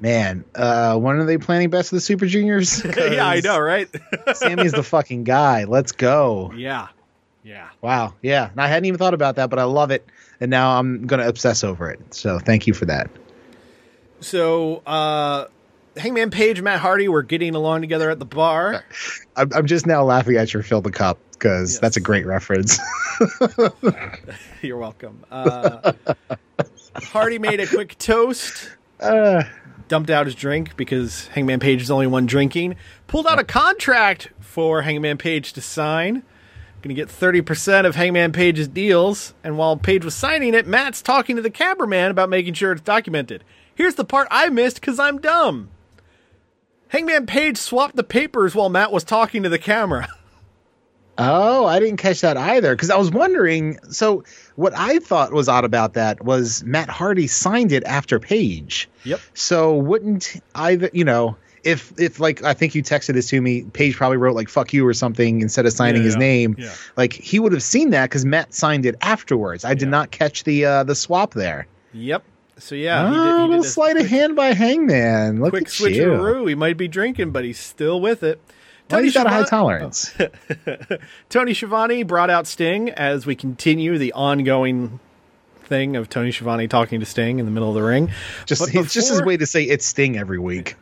man. 0.00 0.44
Uh, 0.54 0.96
when 0.96 1.16
are 1.16 1.24
they 1.24 1.38
planning 1.38 1.70
Best 1.70 1.92
of 1.92 1.96
the 1.96 2.00
Super 2.00 2.26
Juniors? 2.26 2.84
yeah, 2.96 3.26
I 3.26 3.40
know, 3.40 3.58
right? 3.58 3.88
Sammy's 4.34 4.72
the 4.72 4.82
fucking 4.82 5.24
guy. 5.24 5.64
Let's 5.64 5.92
go. 5.92 6.52
yeah. 6.56 6.88
Yeah. 7.44 7.68
Wow. 7.80 8.14
Yeah. 8.20 8.50
And 8.50 8.60
I 8.60 8.66
hadn't 8.68 8.84
even 8.86 8.98
thought 8.98 9.14
about 9.14 9.36
that, 9.36 9.48
but 9.48 9.58
I 9.58 9.64
love 9.64 9.90
it, 9.90 10.04
and 10.40 10.50
now 10.50 10.78
I'm 10.78 11.06
gonna 11.06 11.26
obsess 11.26 11.64
over 11.64 11.88
it. 11.90 12.12
So 12.14 12.38
thank 12.38 12.66
you 12.66 12.74
for 12.74 12.84
that. 12.86 13.08
So, 14.20 14.82
uh, 14.86 15.46
Hangman 15.96 16.30
Page, 16.30 16.60
Matt 16.60 16.80
Hardy 16.80 17.08
were 17.08 17.22
getting 17.22 17.54
along 17.54 17.80
together 17.80 18.10
at 18.10 18.18
the 18.18 18.24
bar. 18.26 18.84
I'm, 19.36 19.50
I'm 19.54 19.66
just 19.66 19.86
now 19.86 20.04
laughing 20.04 20.36
at 20.36 20.52
your 20.52 20.62
fill 20.62 20.80
the 20.80 20.90
cup 20.90 21.18
because 21.38 21.74
Yes. 21.74 21.80
that's 21.80 21.96
a 21.96 22.00
great 22.00 22.26
reference. 22.26 22.78
You're 24.62 24.76
welcome. 24.78 25.24
Uh, 25.30 25.92
Hardy 26.96 27.38
made 27.38 27.60
a 27.60 27.66
quick 27.66 27.96
toast, 27.98 28.70
uh, 29.00 29.44
dumped 29.88 30.10
out 30.10 30.26
his 30.26 30.34
drink 30.34 30.76
because 30.76 31.28
Hangman 31.28 31.60
Page 31.60 31.82
is 31.82 31.88
the 31.88 31.94
only 31.94 32.06
one 32.08 32.26
drinking, 32.26 32.76
pulled 33.06 33.26
out 33.26 33.38
a 33.38 33.44
contract 33.44 34.30
for 34.40 34.82
Hangman 34.82 35.18
Page 35.18 35.52
to 35.54 35.60
sign. 35.60 36.22
Going 36.80 36.94
to 36.94 36.94
get 36.94 37.08
30% 37.08 37.86
of 37.86 37.96
Hangman 37.96 38.30
Page's 38.32 38.68
deals. 38.68 39.34
And 39.42 39.58
while 39.58 39.76
Page 39.76 40.04
was 40.04 40.14
signing 40.14 40.54
it, 40.54 40.64
Matt's 40.66 41.02
talking 41.02 41.34
to 41.34 41.42
the 41.42 41.50
cameraman 41.50 42.10
about 42.12 42.28
making 42.28 42.54
sure 42.54 42.70
it's 42.70 42.80
documented. 42.82 43.42
Here's 43.74 43.96
the 43.96 44.04
part 44.04 44.28
I 44.30 44.48
missed 44.48 44.80
because 44.80 44.98
I'm 45.00 45.18
dumb. 45.20 45.70
Hangman 46.88 47.26
Page 47.26 47.56
swapped 47.58 47.96
the 47.96 48.04
papers 48.04 48.54
while 48.54 48.68
Matt 48.68 48.92
was 48.92 49.02
talking 49.04 49.42
to 49.42 49.48
the 49.48 49.58
camera. 49.58 50.08
Oh, 51.18 51.66
I 51.66 51.80
didn't 51.80 51.96
catch 51.96 52.20
that 52.20 52.36
either 52.36 52.74
because 52.76 52.90
I 52.90 52.96
was 52.96 53.10
wondering. 53.10 53.78
So, 53.90 54.22
what 54.56 54.72
I 54.76 54.98
thought 55.00 55.32
was 55.32 55.48
odd 55.48 55.64
about 55.64 55.94
that 55.94 56.24
was 56.24 56.62
Matt 56.64 56.88
Hardy 56.88 57.26
signed 57.26 57.72
it 57.72 57.82
after 57.84 58.20
Page. 58.20 58.88
Yep. 59.04 59.20
So, 59.34 59.74
wouldn't 59.74 60.40
either, 60.54 60.90
you 60.92 61.04
know, 61.04 61.36
if 61.64 61.92
if 61.98 62.20
like 62.20 62.44
I 62.44 62.54
think 62.54 62.74
you 62.76 62.82
texted 62.84 63.14
this 63.14 63.28
to 63.30 63.40
me, 63.40 63.64
Page 63.64 63.96
probably 63.96 64.16
wrote 64.16 64.36
like 64.36 64.48
"fuck 64.48 64.72
you" 64.72 64.86
or 64.86 64.94
something 64.94 65.40
instead 65.40 65.66
of 65.66 65.72
signing 65.72 66.02
Yeah, 66.02 66.06
his 66.06 66.14
yeah, 66.14 66.18
name. 66.20 66.54
yeah. 66.56 66.72
Like 66.96 67.12
he 67.14 67.40
would 67.40 67.52
have 67.52 67.64
seen 67.64 67.90
that 67.90 68.10
because 68.10 68.24
Matt 68.24 68.54
signed 68.54 68.86
it 68.86 68.94
afterwards. 69.02 69.64
I 69.64 69.74
did 69.74 69.88
not 69.88 70.12
catch 70.12 70.44
the 70.44 70.64
uh, 70.64 70.84
the 70.84 70.94
swap 70.94 71.34
there. 71.34 71.66
Yep. 71.94 72.22
So 72.58 72.74
yeah, 72.74 73.04
oh, 73.04 73.08
he 73.08 73.14
did, 73.16 73.22
he 73.24 73.30
a 73.42 73.46
little 73.46 73.64
sleight 73.64 73.96
of 73.96 74.06
hand 74.06 74.36
by 74.36 74.52
Hangman. 74.54 75.40
Look 75.40 75.50
quick 75.50 75.66
at 75.66 75.80
you. 75.80 76.06
switcheroo. 76.10 76.48
He 76.48 76.54
might 76.54 76.76
be 76.76 76.86
drinking, 76.88 77.30
but 77.32 77.44
he's 77.44 77.58
still 77.58 78.00
with 78.00 78.22
it. 78.22 78.40
Well, 78.90 79.02
he's 79.02 79.14
got 79.14 79.26
a 79.26 79.30
high 79.30 79.44
tolerance. 79.44 80.14
Tony 81.28 81.54
Schiavone 81.54 82.02
brought 82.04 82.30
out 82.30 82.46
Sting 82.46 82.90
as 82.90 83.26
we 83.26 83.36
continue 83.36 83.98
the 83.98 84.12
ongoing 84.14 85.00
thing 85.64 85.96
of 85.96 86.08
Tony 86.08 86.32
Schiavone 86.32 86.68
talking 86.68 87.00
to 87.00 87.06
Sting 87.06 87.38
in 87.38 87.44
the 87.44 87.52
middle 87.52 87.68
of 87.68 87.74
the 87.74 87.82
ring. 87.82 88.10
Just 88.46 88.74
it's 88.74 88.94
just 88.94 89.10
his 89.10 89.22
way 89.22 89.36
to 89.36 89.46
say 89.46 89.64
it's 89.64 89.84
Sting 89.84 90.16
every 90.16 90.38
week. 90.38 90.76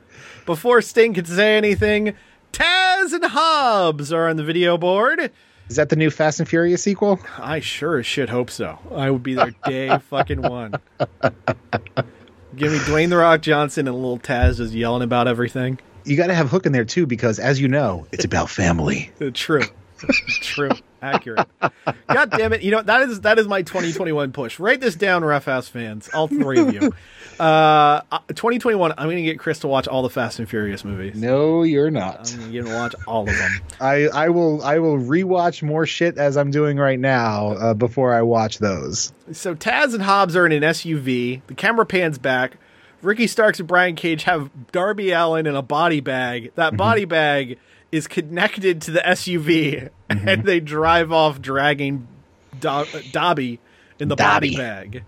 Before 0.44 0.80
Sting 0.80 1.14
could 1.14 1.26
say 1.26 1.56
anything, 1.56 2.14
Taz 2.52 3.12
and 3.12 3.24
Hobbs 3.24 4.12
are 4.12 4.28
on 4.28 4.36
the 4.36 4.44
video 4.44 4.78
board. 4.78 5.32
Is 5.68 5.76
that 5.76 5.88
the 5.88 5.96
new 5.96 6.10
Fast 6.10 6.38
and 6.38 6.48
Furious 6.48 6.82
sequel? 6.82 7.18
I 7.38 7.58
sure 7.58 7.98
as 7.98 8.06
shit 8.06 8.28
hope 8.28 8.50
so. 8.50 8.78
I 8.94 9.10
would 9.10 9.24
be 9.24 9.34
there 9.34 9.52
day 9.64 9.98
fucking 10.10 10.40
one. 10.40 10.74
Give 12.54 12.72
me 12.72 12.78
Dwayne 12.78 13.10
the 13.10 13.16
Rock 13.16 13.42
Johnson 13.42 13.88
and 13.88 13.96
little 13.96 14.20
Taz 14.20 14.58
just 14.58 14.72
yelling 14.72 15.02
about 15.02 15.26
everything. 15.26 15.80
You 16.06 16.16
got 16.16 16.28
to 16.28 16.34
have 16.34 16.48
Hook 16.48 16.66
in 16.66 16.72
there 16.72 16.84
too 16.84 17.06
because, 17.06 17.38
as 17.38 17.60
you 17.60 17.68
know, 17.68 18.06
it's 18.12 18.24
about 18.24 18.48
family. 18.48 19.10
True. 19.34 19.64
True. 20.40 20.70
Accurate. 21.02 21.46
God 22.08 22.30
damn 22.30 22.52
it. 22.52 22.62
You 22.62 22.70
know, 22.70 22.82
that 22.82 23.02
is 23.02 23.20
that 23.22 23.38
is 23.38 23.46
my 23.46 23.62
2021 23.62 24.32
push. 24.32 24.58
Write 24.58 24.80
this 24.80 24.94
down, 24.94 25.24
Rough 25.24 25.46
Roughhouse 25.46 25.68
fans. 25.68 26.08
All 26.12 26.28
three 26.28 26.58
of 26.58 26.72
you. 26.72 26.92
Uh, 27.38 28.00
uh, 28.10 28.18
2021, 28.28 28.92
I'm 28.96 29.06
going 29.06 29.16
to 29.16 29.22
get 29.22 29.38
Chris 29.38 29.58
to 29.58 29.68
watch 29.68 29.86
all 29.86 30.02
the 30.02 30.08
Fast 30.08 30.38
and 30.38 30.48
Furious 30.48 30.84
movies. 30.84 31.16
No, 31.16 31.64
you're 31.64 31.90
not. 31.90 32.32
I'm 32.32 32.50
going 32.50 32.64
to 32.64 32.70
to 32.70 32.74
watch 32.74 32.94
all 33.06 33.28
of 33.28 33.36
them. 33.36 33.50
I 33.80 34.08
I 34.08 34.28
will 34.30 34.62
I 34.62 34.78
will 34.78 34.98
rewatch 34.98 35.62
more 35.62 35.84
shit 35.86 36.16
as 36.16 36.36
I'm 36.36 36.50
doing 36.50 36.78
right 36.78 36.98
now 36.98 37.48
uh, 37.52 37.74
before 37.74 38.14
I 38.14 38.22
watch 38.22 38.58
those. 38.58 39.12
So 39.32 39.54
Taz 39.54 39.92
and 39.92 40.02
Hobbs 40.02 40.34
are 40.34 40.46
in 40.46 40.52
an 40.52 40.62
SUV. 40.62 41.42
The 41.46 41.54
camera 41.54 41.84
pans 41.84 42.18
back. 42.18 42.56
Ricky 43.06 43.26
Starks 43.26 43.58
and 43.60 43.68
Brian 43.68 43.94
Cage 43.94 44.24
have 44.24 44.50
Darby 44.72 45.12
Allin 45.12 45.46
in 45.46 45.54
a 45.54 45.62
body 45.62 46.00
bag. 46.00 46.52
That 46.56 46.68
Mm-hmm. 46.70 46.76
body 46.76 47.04
bag 47.04 47.58
is 47.92 48.06
connected 48.08 48.82
to 48.82 48.90
the 48.90 49.00
SUV, 49.00 49.90
Mm-hmm. 50.10 50.28
and 50.28 50.44
they 50.44 50.60
drive 50.60 51.10
off 51.12 51.40
dragging 51.40 52.06
Do- 52.60 52.84
Dobby 53.12 53.58
in 53.98 54.08
the 54.08 54.16
body 54.16 54.56
bag. 54.56 55.04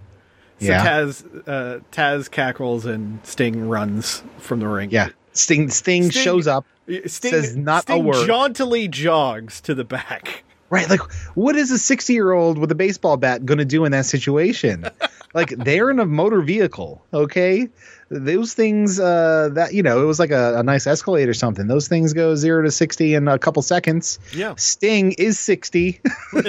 So 0.61 0.67
Yeah. 0.67 0.85
Taz, 0.87 1.25
uh, 1.49 1.81
Taz 1.93 2.31
cackles 2.31 2.85
and 2.87 3.21
Sting 3.25 3.69
runs 3.69 4.23
from 4.39 4.61
the 4.61 4.67
ring. 4.69 4.91
Yeah, 4.91 5.09
Sting 5.33 5.69
Sting, 5.71 6.11
Sting- 6.11 6.23
shows 6.23 6.47
up. 6.47 6.65
Sting, 7.07 7.31
Says 7.33 7.55
not 7.57 7.89
a 7.91 7.99
word. 7.99 8.27
jauntily 8.27 8.89
jogs 8.89 9.61
to 9.63 9.75
the 9.75 9.85
back. 9.85 10.43
Right, 10.71 10.89
like 10.91 11.01
what 11.35 11.57
is 11.57 11.71
a 11.71 11.79
60 11.79 12.13
year 12.13 12.33
old 12.33 12.59
with 12.59 12.71
a 12.71 12.75
baseball 12.75 13.17
bat 13.17 13.47
going 13.47 13.59
to 13.59 13.65
do 13.65 13.87
in 13.87 13.93
that 13.93 14.05
situation? 14.05 14.85
like 15.35 15.49
they're 15.51 15.89
in 15.89 15.99
a 15.99 16.05
motor 16.05 16.43
vehicle, 16.43 17.03
okay? 17.13 17.69
Those 18.11 18.53
things, 18.55 18.99
uh, 19.01 19.51
that 19.53 19.73
you 19.73 19.83
know, 19.83 20.03
it 20.03 20.05
was 20.05 20.19
like 20.19 20.31
a, 20.31 20.59
a 20.59 20.63
nice 20.63 20.87
Escalade 20.87 21.29
or 21.29 21.35
something. 21.35 21.67
Those 21.67 21.89
things 21.89 22.13
go 22.13 22.35
zero 22.35 22.63
to 22.63 22.71
60 22.71 23.15
in 23.15 23.29
a 23.29 23.39
couple 23.39 23.63
seconds. 23.63 24.19
Yeah. 24.35 24.55
Sting 24.57 25.13
is 25.13 25.39
60 25.39 26.01
and 26.35 26.45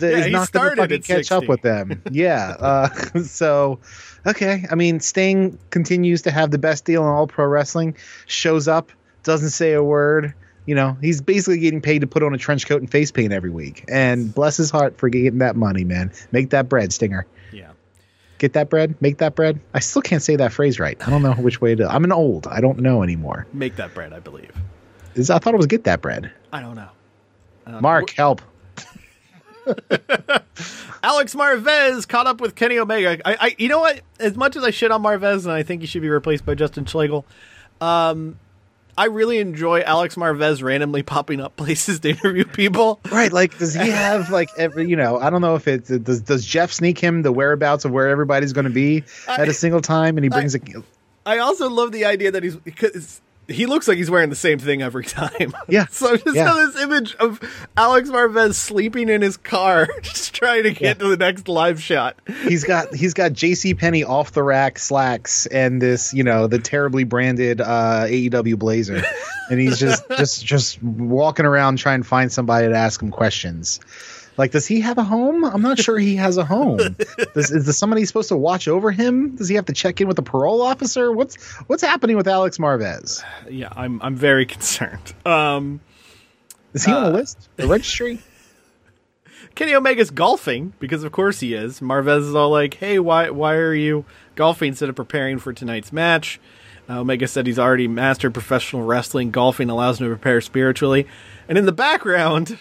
Yeah, 0.00 0.08
is 0.08 0.32
not 0.32 0.50
going 0.52 0.70
to 0.70 0.76
fucking 0.76 1.02
catch 1.02 1.26
60. 1.28 1.34
up 1.34 1.48
with 1.48 1.62
them. 1.62 2.02
Yeah. 2.10 2.56
Uh, 2.58 2.88
so, 3.22 3.80
okay. 4.26 4.64
I 4.70 4.74
mean, 4.74 5.00
Sting 5.00 5.58
continues 5.70 6.22
to 6.22 6.30
have 6.30 6.50
the 6.50 6.58
best 6.58 6.84
deal 6.84 7.02
in 7.02 7.08
all 7.08 7.26
pro 7.26 7.46
wrestling, 7.46 7.96
shows 8.26 8.68
up, 8.68 8.90
doesn't 9.22 9.50
say 9.50 9.72
a 9.72 9.82
word. 9.82 10.34
You 10.66 10.74
know, 10.74 10.96
he's 11.00 11.20
basically 11.20 11.58
getting 11.58 11.80
paid 11.80 12.00
to 12.00 12.06
put 12.06 12.22
on 12.22 12.34
a 12.34 12.38
trench 12.38 12.66
coat 12.66 12.80
and 12.80 12.90
face 12.90 13.10
paint 13.10 13.32
every 13.32 13.50
week. 13.50 13.84
And 13.88 14.32
bless 14.32 14.56
his 14.56 14.70
heart 14.70 14.96
for 14.96 15.08
getting 15.08 15.38
that 15.38 15.56
money, 15.56 15.84
man. 15.84 16.12
Make 16.30 16.50
that 16.50 16.68
bread, 16.68 16.92
Stinger. 16.92 17.26
Yeah. 17.52 17.72
Get 18.38 18.52
that 18.52 18.70
bread, 18.70 18.94
make 19.00 19.18
that 19.18 19.34
bread. 19.34 19.60
I 19.74 19.80
still 19.80 20.02
can't 20.02 20.22
say 20.22 20.36
that 20.36 20.52
phrase 20.52 20.78
right. 20.78 20.96
I 21.06 21.10
don't 21.10 21.22
know 21.22 21.34
which 21.34 21.60
way 21.60 21.74
to. 21.74 21.88
I'm 21.88 22.04
an 22.04 22.12
old. 22.12 22.46
I 22.46 22.60
don't 22.60 22.78
know 22.78 23.02
anymore. 23.02 23.46
Make 23.52 23.76
that 23.76 23.92
bread, 23.94 24.12
I 24.12 24.20
believe. 24.20 24.52
Is 25.14 25.30
I 25.30 25.38
thought 25.38 25.54
it 25.54 25.58
was 25.58 25.66
get 25.66 25.84
that 25.84 26.00
bread. 26.00 26.30
I 26.52 26.60
don't 26.60 26.76
know. 26.76 26.88
Mark, 27.80 28.10
help. 28.10 28.42
Alex 31.02 31.34
Marvez 31.34 32.06
caught 32.08 32.26
up 32.26 32.40
with 32.40 32.54
Kenny 32.54 32.78
Omega. 32.78 33.18
I, 33.24 33.46
I, 33.46 33.54
you 33.58 33.68
know 33.68 33.80
what? 33.80 34.00
As 34.18 34.36
much 34.36 34.56
as 34.56 34.64
I 34.64 34.70
shit 34.70 34.90
on 34.90 35.02
Marvez 35.02 35.44
and 35.44 35.52
I 35.52 35.62
think 35.62 35.80
he 35.80 35.86
should 35.86 36.02
be 36.02 36.08
replaced 36.08 36.44
by 36.44 36.54
Justin 36.54 36.84
Schlegel, 36.84 37.24
um, 37.80 38.38
I 38.96 39.06
really 39.06 39.38
enjoy 39.38 39.80
Alex 39.80 40.16
Marvez 40.16 40.62
randomly 40.62 41.02
popping 41.02 41.40
up 41.40 41.56
places 41.56 42.00
to 42.00 42.10
interview 42.10 42.44
people. 42.44 43.00
Right, 43.10 43.32
like 43.32 43.58
does 43.58 43.74
he 43.74 43.88
have 43.88 44.30
like 44.30 44.48
every 44.58 44.88
you 44.88 44.96
know, 44.96 45.18
I 45.18 45.30
don't 45.30 45.40
know 45.40 45.54
if 45.54 45.66
it 45.68 45.86
does 46.04 46.20
does 46.20 46.44
Jeff 46.44 46.72
sneak 46.72 46.98
him 46.98 47.22
the 47.22 47.32
whereabouts 47.32 47.84
of 47.84 47.92
where 47.92 48.08
everybody's 48.08 48.52
going 48.52 48.64
to 48.64 48.70
be 48.70 49.04
at 49.26 49.48
a 49.48 49.54
single 49.54 49.80
time 49.80 50.16
and 50.16 50.24
he 50.24 50.28
brings 50.28 50.54
a 50.54 50.60
I 51.24 51.38
also 51.38 51.70
love 51.70 51.92
the 51.92 52.04
idea 52.04 52.32
that 52.32 52.42
he's 52.42 52.56
because 52.56 53.20
he 53.48 53.66
looks 53.66 53.88
like 53.88 53.96
he's 53.98 54.10
wearing 54.10 54.30
the 54.30 54.36
same 54.36 54.58
thing 54.58 54.82
every 54.82 55.04
time. 55.04 55.52
Yeah. 55.68 55.86
so 55.90 56.12
I 56.12 56.16
just 56.16 56.34
Yeah. 56.36 56.54
have 56.54 56.72
this 56.72 56.82
image 56.82 57.14
of 57.16 57.40
Alex 57.76 58.08
Marvez 58.10 58.54
sleeping 58.54 59.08
in 59.08 59.22
his 59.22 59.36
car, 59.36 59.88
just 60.02 60.34
trying 60.34 60.62
to 60.64 60.70
get 60.72 60.98
to 60.98 61.08
the 61.08 61.16
next 61.16 61.48
live 61.48 61.82
shot. 61.82 62.16
he's 62.48 62.64
got 62.64 62.94
he's 62.94 63.14
got 63.14 63.32
JC 63.32 63.76
Penney 63.78 64.04
off 64.04 64.32
the 64.32 64.42
rack 64.42 64.78
slacks 64.78 65.46
and 65.46 65.80
this, 65.82 66.12
you 66.14 66.24
know, 66.24 66.46
the 66.46 66.58
terribly 66.58 67.04
branded 67.04 67.60
uh 67.60 68.04
AEW 68.06 68.58
blazer. 68.58 69.02
And 69.50 69.60
he's 69.60 69.78
just 69.78 70.08
just 70.08 70.46
just 70.46 70.82
walking 70.82 71.44
around 71.44 71.76
trying 71.76 72.00
to 72.02 72.08
find 72.08 72.32
somebody 72.32 72.68
to 72.68 72.74
ask 72.74 73.02
him 73.02 73.10
questions. 73.10 73.80
Like, 74.36 74.50
does 74.52 74.66
he 74.66 74.80
have 74.80 74.96
a 74.98 75.04
home? 75.04 75.44
I'm 75.44 75.60
not 75.62 75.78
sure 75.78 75.98
he 75.98 76.16
has 76.16 76.38
a 76.38 76.44
home. 76.44 76.78
Does, 77.34 77.50
is 77.50 77.64
there 77.66 77.72
somebody 77.74 78.04
supposed 78.06 78.30
to 78.30 78.36
watch 78.36 78.66
over 78.66 78.90
him? 78.90 79.36
Does 79.36 79.48
he 79.48 79.56
have 79.56 79.66
to 79.66 79.74
check 79.74 80.00
in 80.00 80.08
with 80.08 80.18
a 80.18 80.22
parole 80.22 80.62
officer? 80.62 81.12
What's 81.12 81.36
what's 81.68 81.82
happening 81.82 82.16
with 82.16 82.26
Alex 82.26 82.56
Marvez? 82.58 83.22
Yeah, 83.50 83.68
I'm 83.76 84.00
I'm 84.02 84.16
very 84.16 84.46
concerned. 84.54 85.12
Um, 85.26 85.80
Is 86.72 86.84
he 86.84 86.92
on 86.92 87.04
the 87.12 87.18
list? 87.18 87.48
The 87.56 87.66
registry? 87.66 88.20
Kenny 89.54 89.74
Omega's 89.74 90.10
golfing 90.10 90.72
because 90.80 91.04
of 91.04 91.12
course 91.12 91.40
he 91.40 91.52
is. 91.52 91.80
Marvez 91.80 92.20
is 92.20 92.34
all 92.34 92.50
like, 92.50 92.74
"Hey, 92.74 92.98
why 92.98 93.28
why 93.28 93.54
are 93.56 93.74
you 93.74 94.06
golfing 94.34 94.68
instead 94.68 94.88
of 94.88 94.94
preparing 94.94 95.38
for 95.38 95.52
tonight's 95.52 95.92
match?" 95.92 96.40
Uh, 96.88 97.00
Omega 97.00 97.28
said 97.28 97.46
he's 97.46 97.58
already 97.58 97.86
mastered 97.86 98.32
professional 98.32 98.82
wrestling. 98.82 99.30
Golfing 99.30 99.68
allows 99.70 100.00
him 100.00 100.06
to 100.06 100.10
prepare 100.14 100.40
spiritually. 100.40 101.06
And 101.48 101.56
in 101.58 101.66
the 101.66 101.72
background, 101.72 102.58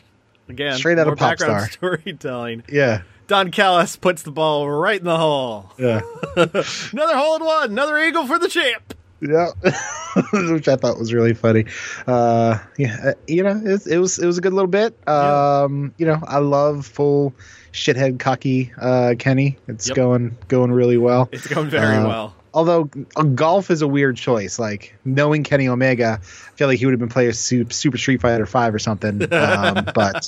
again, 0.52 0.78
Straight 0.78 1.00
out 1.00 1.06
more 1.08 1.14
of 1.14 1.20
Pop 1.20 1.38
background 1.38 1.62
Star. 1.72 1.72
storytelling. 2.00 2.64
Yeah. 2.70 3.02
Don 3.28 3.50
Callis 3.52 3.96
puts 3.96 4.24
the 4.24 4.32
ball 4.32 4.70
right 4.70 5.00
in 5.00 5.06
the 5.06 5.18
hole. 5.18 5.72
Yeah. 5.78 6.02
Another 6.36 7.16
hole 7.16 7.38
in 7.38 7.46
one. 7.46 7.72
Another 7.72 7.98
eagle 8.00 8.28
for 8.28 8.38
the 8.38 8.48
champ. 8.50 8.94
Yeah, 9.22 9.50
which 10.52 10.68
I 10.68 10.76
thought 10.76 10.98
was 10.98 11.14
really 11.14 11.34
funny. 11.36 11.66
Uh, 12.08 12.58
yeah, 12.80 12.98
uh, 13.06 13.14
you 13.28 13.44
know, 13.44 13.52
it 13.52 13.64
was, 13.72 13.86
it 13.88 13.98
was 14.00 14.18
it 14.20 14.26
was 14.26 14.40
a 14.40 14.42
good 14.42 14.52
little 14.52 14.68
bit. 14.68 14.98
Um, 15.08 15.94
you 15.98 16.08
know, 16.08 16.20
I 16.28 16.40
love 16.40 16.88
full 16.88 17.34
shithead 17.72 18.18
cocky 18.20 18.74
uh, 18.82 19.14
Kenny. 19.20 19.58
It's 19.68 19.88
Yep. 19.90 19.96
going 19.96 20.38
going 20.48 20.72
really 20.72 20.98
well. 20.98 21.30
It's 21.32 21.46
going 21.48 21.70
very 21.70 21.98
Uh, 21.98 22.08
well. 22.08 22.36
Although 22.54 22.90
uh, 23.16 23.24
golf 23.24 23.72
is 23.72 23.82
a 23.82 23.88
weird 23.88 24.18
choice. 24.18 24.60
Like 24.60 24.96
knowing 25.06 25.44
Kenny 25.44 25.68
Omega, 25.68 26.20
I 26.22 26.26
feel 26.56 26.68
like 26.68 26.80
he 26.80 26.86
would 26.86 26.92
have 26.92 27.00
been 27.00 27.10
playing 27.10 27.32
Super, 27.34 27.72
Super 27.74 27.98
Street 27.98 28.22
Fighter 28.22 28.46
Five 28.46 28.74
or 28.74 28.80
something. 28.80 29.22
Um, 29.34 29.88
but 29.96 30.28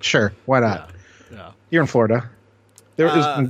sure, 0.00 0.32
why 0.46 0.60
not? 0.60 0.90
Yeah. 1.32 1.52
You're 1.70 1.82
in 1.82 1.88
Florida. 1.88 2.28
There 2.96 3.08
Uh, 3.08 3.46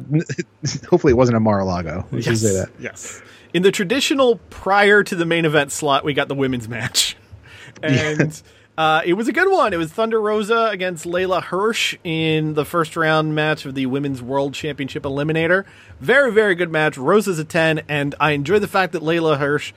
is, 0.62 0.80
hopefully, 0.90 1.12
it 1.12 1.16
wasn't 1.16 1.36
a 1.36 1.40
Mar-a-Lago. 1.40 2.04
We 2.10 2.20
should 2.22 2.36
say 2.38 2.52
that. 2.54 2.68
Yes. 2.80 3.22
In 3.54 3.62
the 3.62 3.70
traditional 3.70 4.36
prior 4.50 5.02
to 5.04 5.14
the 5.14 5.24
main 5.24 5.44
event 5.44 5.70
slot, 5.72 6.04
we 6.04 6.12
got 6.14 6.28
the 6.28 6.34
women's 6.34 6.68
match. 6.68 7.16
And 7.82 8.42
uh, 8.78 9.00
it 9.04 9.14
was 9.14 9.26
a 9.28 9.32
good 9.32 9.50
one. 9.50 9.72
It 9.72 9.76
was 9.78 9.90
Thunder 9.92 10.20
Rosa 10.20 10.68
against 10.70 11.04
Leyla 11.06 11.42
Hirsch 11.42 11.96
in 12.04 12.54
the 12.54 12.64
first 12.64 12.96
round 12.96 13.34
match 13.34 13.64
of 13.64 13.74
the 13.74 13.86
Women's 13.86 14.22
World 14.22 14.54
Championship 14.54 15.04
Eliminator. 15.04 15.64
Very, 16.00 16.30
very 16.32 16.54
good 16.54 16.70
match. 16.70 16.98
Rosa's 16.98 17.38
a 17.38 17.44
10, 17.44 17.82
and 17.88 18.14
I 18.20 18.32
enjoy 18.32 18.58
the 18.58 18.68
fact 18.68 18.92
that 18.92 19.02
Leyla 19.02 19.38
Hirsch, 19.38 19.72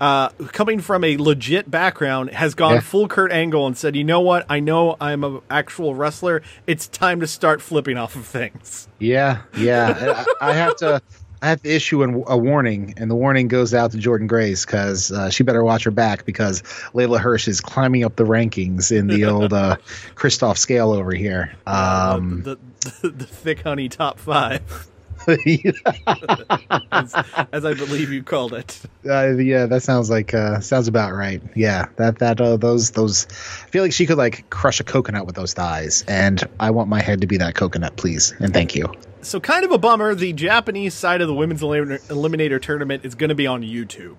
uh, 0.00 0.28
coming 0.52 0.80
from 0.80 1.02
a 1.04 1.16
legit 1.16 1.70
background, 1.70 2.30
has 2.30 2.54
gone 2.54 2.74
Yeah. 2.74 2.80
full 2.80 3.08
Kurt 3.08 3.32
Angle 3.32 3.66
and 3.66 3.76
said, 3.76 3.96
you 3.96 4.04
know 4.04 4.20
what? 4.20 4.44
I 4.50 4.60
know 4.60 4.96
I'm 5.00 5.24
an 5.24 5.40
actual 5.48 5.94
wrestler. 5.94 6.42
It's 6.66 6.88
time 6.88 7.20
to 7.20 7.26
start 7.26 7.62
flipping 7.62 7.96
off 7.96 8.16
of 8.16 8.26
things. 8.26 8.88
Yeah, 8.98 9.42
yeah. 9.56 10.24
I, 10.40 10.50
I 10.50 10.52
have 10.54 10.76
to. 10.76 11.00
I 11.42 11.48
have 11.48 11.62
to 11.62 11.68
issue 11.68 12.04
an, 12.04 12.22
a 12.28 12.38
warning, 12.38 12.94
and 12.98 13.10
the 13.10 13.16
warning 13.16 13.48
goes 13.48 13.74
out 13.74 13.90
to 13.90 13.98
Jordynne 13.98 14.28
Grace 14.28 14.64
because 14.64 15.10
uh, 15.10 15.28
she 15.28 15.42
better 15.42 15.64
watch 15.64 15.82
her 15.82 15.90
back 15.90 16.24
because 16.24 16.62
Leyla 16.94 17.18
Hirsch 17.18 17.48
is 17.48 17.60
climbing 17.60 18.04
up 18.04 18.14
the 18.14 18.22
rankings 18.22 18.96
in 18.96 19.08
the 19.08 19.24
old 19.24 19.52
uh, 19.52 19.76
Christoph 20.14 20.56
scale 20.56 20.92
over 20.92 21.12
here. 21.12 21.52
Um, 21.66 22.42
the, 22.44 22.58
the, 23.02 23.08
the 23.10 23.26
thick 23.26 23.62
honey 23.62 23.88
top 23.88 24.20
five, 24.20 24.88
as, 25.26 27.14
as 27.52 27.64
I 27.64 27.74
believe 27.74 28.12
you 28.12 28.22
called 28.22 28.54
it. 28.54 28.80
uh, 29.04 29.30
yeah, 29.30 29.66
that 29.66 29.82
sounds 29.82 30.10
like 30.10 30.34
uh, 30.34 30.60
sounds 30.60 30.86
about 30.86 31.12
right. 31.12 31.42
Yeah, 31.56 31.86
that 31.96 32.20
that 32.20 32.40
uh, 32.40 32.56
those 32.56 32.92
those. 32.92 33.26
I 33.26 33.68
feel 33.68 33.82
like 33.82 33.92
she 33.92 34.06
could 34.06 34.18
like 34.18 34.48
crush 34.50 34.78
a 34.78 34.84
coconut 34.84 35.26
with 35.26 35.34
those 35.34 35.54
thighs, 35.54 36.04
and 36.06 36.40
I 36.60 36.70
want 36.70 36.88
my 36.88 37.02
head 37.02 37.20
to 37.22 37.26
be 37.26 37.38
that 37.38 37.56
coconut, 37.56 37.96
please, 37.96 38.32
and 38.38 38.54
thank 38.54 38.76
you. 38.76 38.94
So, 39.22 39.40
kind 39.40 39.64
of 39.64 39.70
a 39.70 39.78
bummer. 39.78 40.14
The 40.14 40.32
Japanese 40.32 40.94
side 40.94 41.20
of 41.20 41.28
the 41.28 41.34
women's 41.34 41.62
elim- 41.62 41.88
eliminator 42.08 42.60
tournament 42.60 43.04
is 43.04 43.14
going 43.14 43.28
to 43.28 43.34
be 43.34 43.46
on 43.46 43.62
YouTube. 43.62 44.16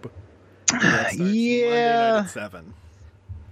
yeah. 1.14 2.26
Seven. 2.26 2.74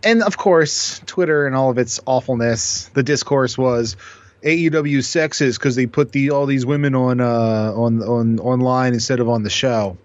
and 0.04 0.24
of 0.24 0.38
course, 0.38 1.00
Twitter 1.06 1.46
and 1.46 1.56
all 1.56 1.70
of 1.70 1.78
its 1.78 2.00
awfulness. 2.06 2.90
The 2.94 3.04
discourse 3.04 3.58
was 3.58 3.96
AEW 4.44 5.00
sexist 5.00 5.60
because 5.60 5.76
they 5.76 5.86
put 5.86 6.12
the 6.12 6.32
all 6.32 6.46
these 6.46 6.66
women 6.66 6.96
on 6.96 7.22
uh, 7.22 7.74
on 7.76 8.02
on 8.02 8.40
online 8.40 8.94
instead 8.94 9.20
of 9.20 9.30
on 9.30 9.44
the 9.44 9.50
show. 9.50 9.98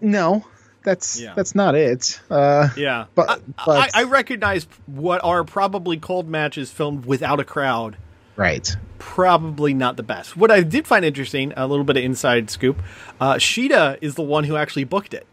No, 0.00 0.44
that's 0.84 1.20
Yeah. 1.20 1.34
that's 1.34 1.54
not 1.54 1.74
it. 1.74 2.20
Uh, 2.30 2.68
Yeah, 2.76 3.06
but 3.14 3.30
I, 3.30 3.36
but 3.64 3.94
I, 3.94 4.00
I 4.00 4.04
recognize 4.04 4.66
what 4.86 5.22
are 5.24 5.44
probably 5.44 5.96
cold 5.96 6.28
matches 6.28 6.70
filmed 6.70 7.06
without 7.06 7.40
a 7.40 7.44
crowd. 7.44 7.96
Right. 8.36 8.76
Probably 8.98 9.74
not 9.74 9.96
the 9.96 10.02
best. 10.02 10.36
What 10.36 10.50
I 10.50 10.62
did 10.62 10.86
find 10.86 11.04
interesting, 11.04 11.52
a 11.56 11.66
little 11.66 11.84
bit 11.84 11.96
of 11.96 12.04
inside 12.04 12.50
scoop. 12.50 12.82
Uh, 13.20 13.34
Shida 13.34 13.98
is 14.00 14.14
the 14.14 14.22
one 14.22 14.44
who 14.44 14.56
actually 14.56 14.84
booked 14.84 15.14
it. 15.14 15.26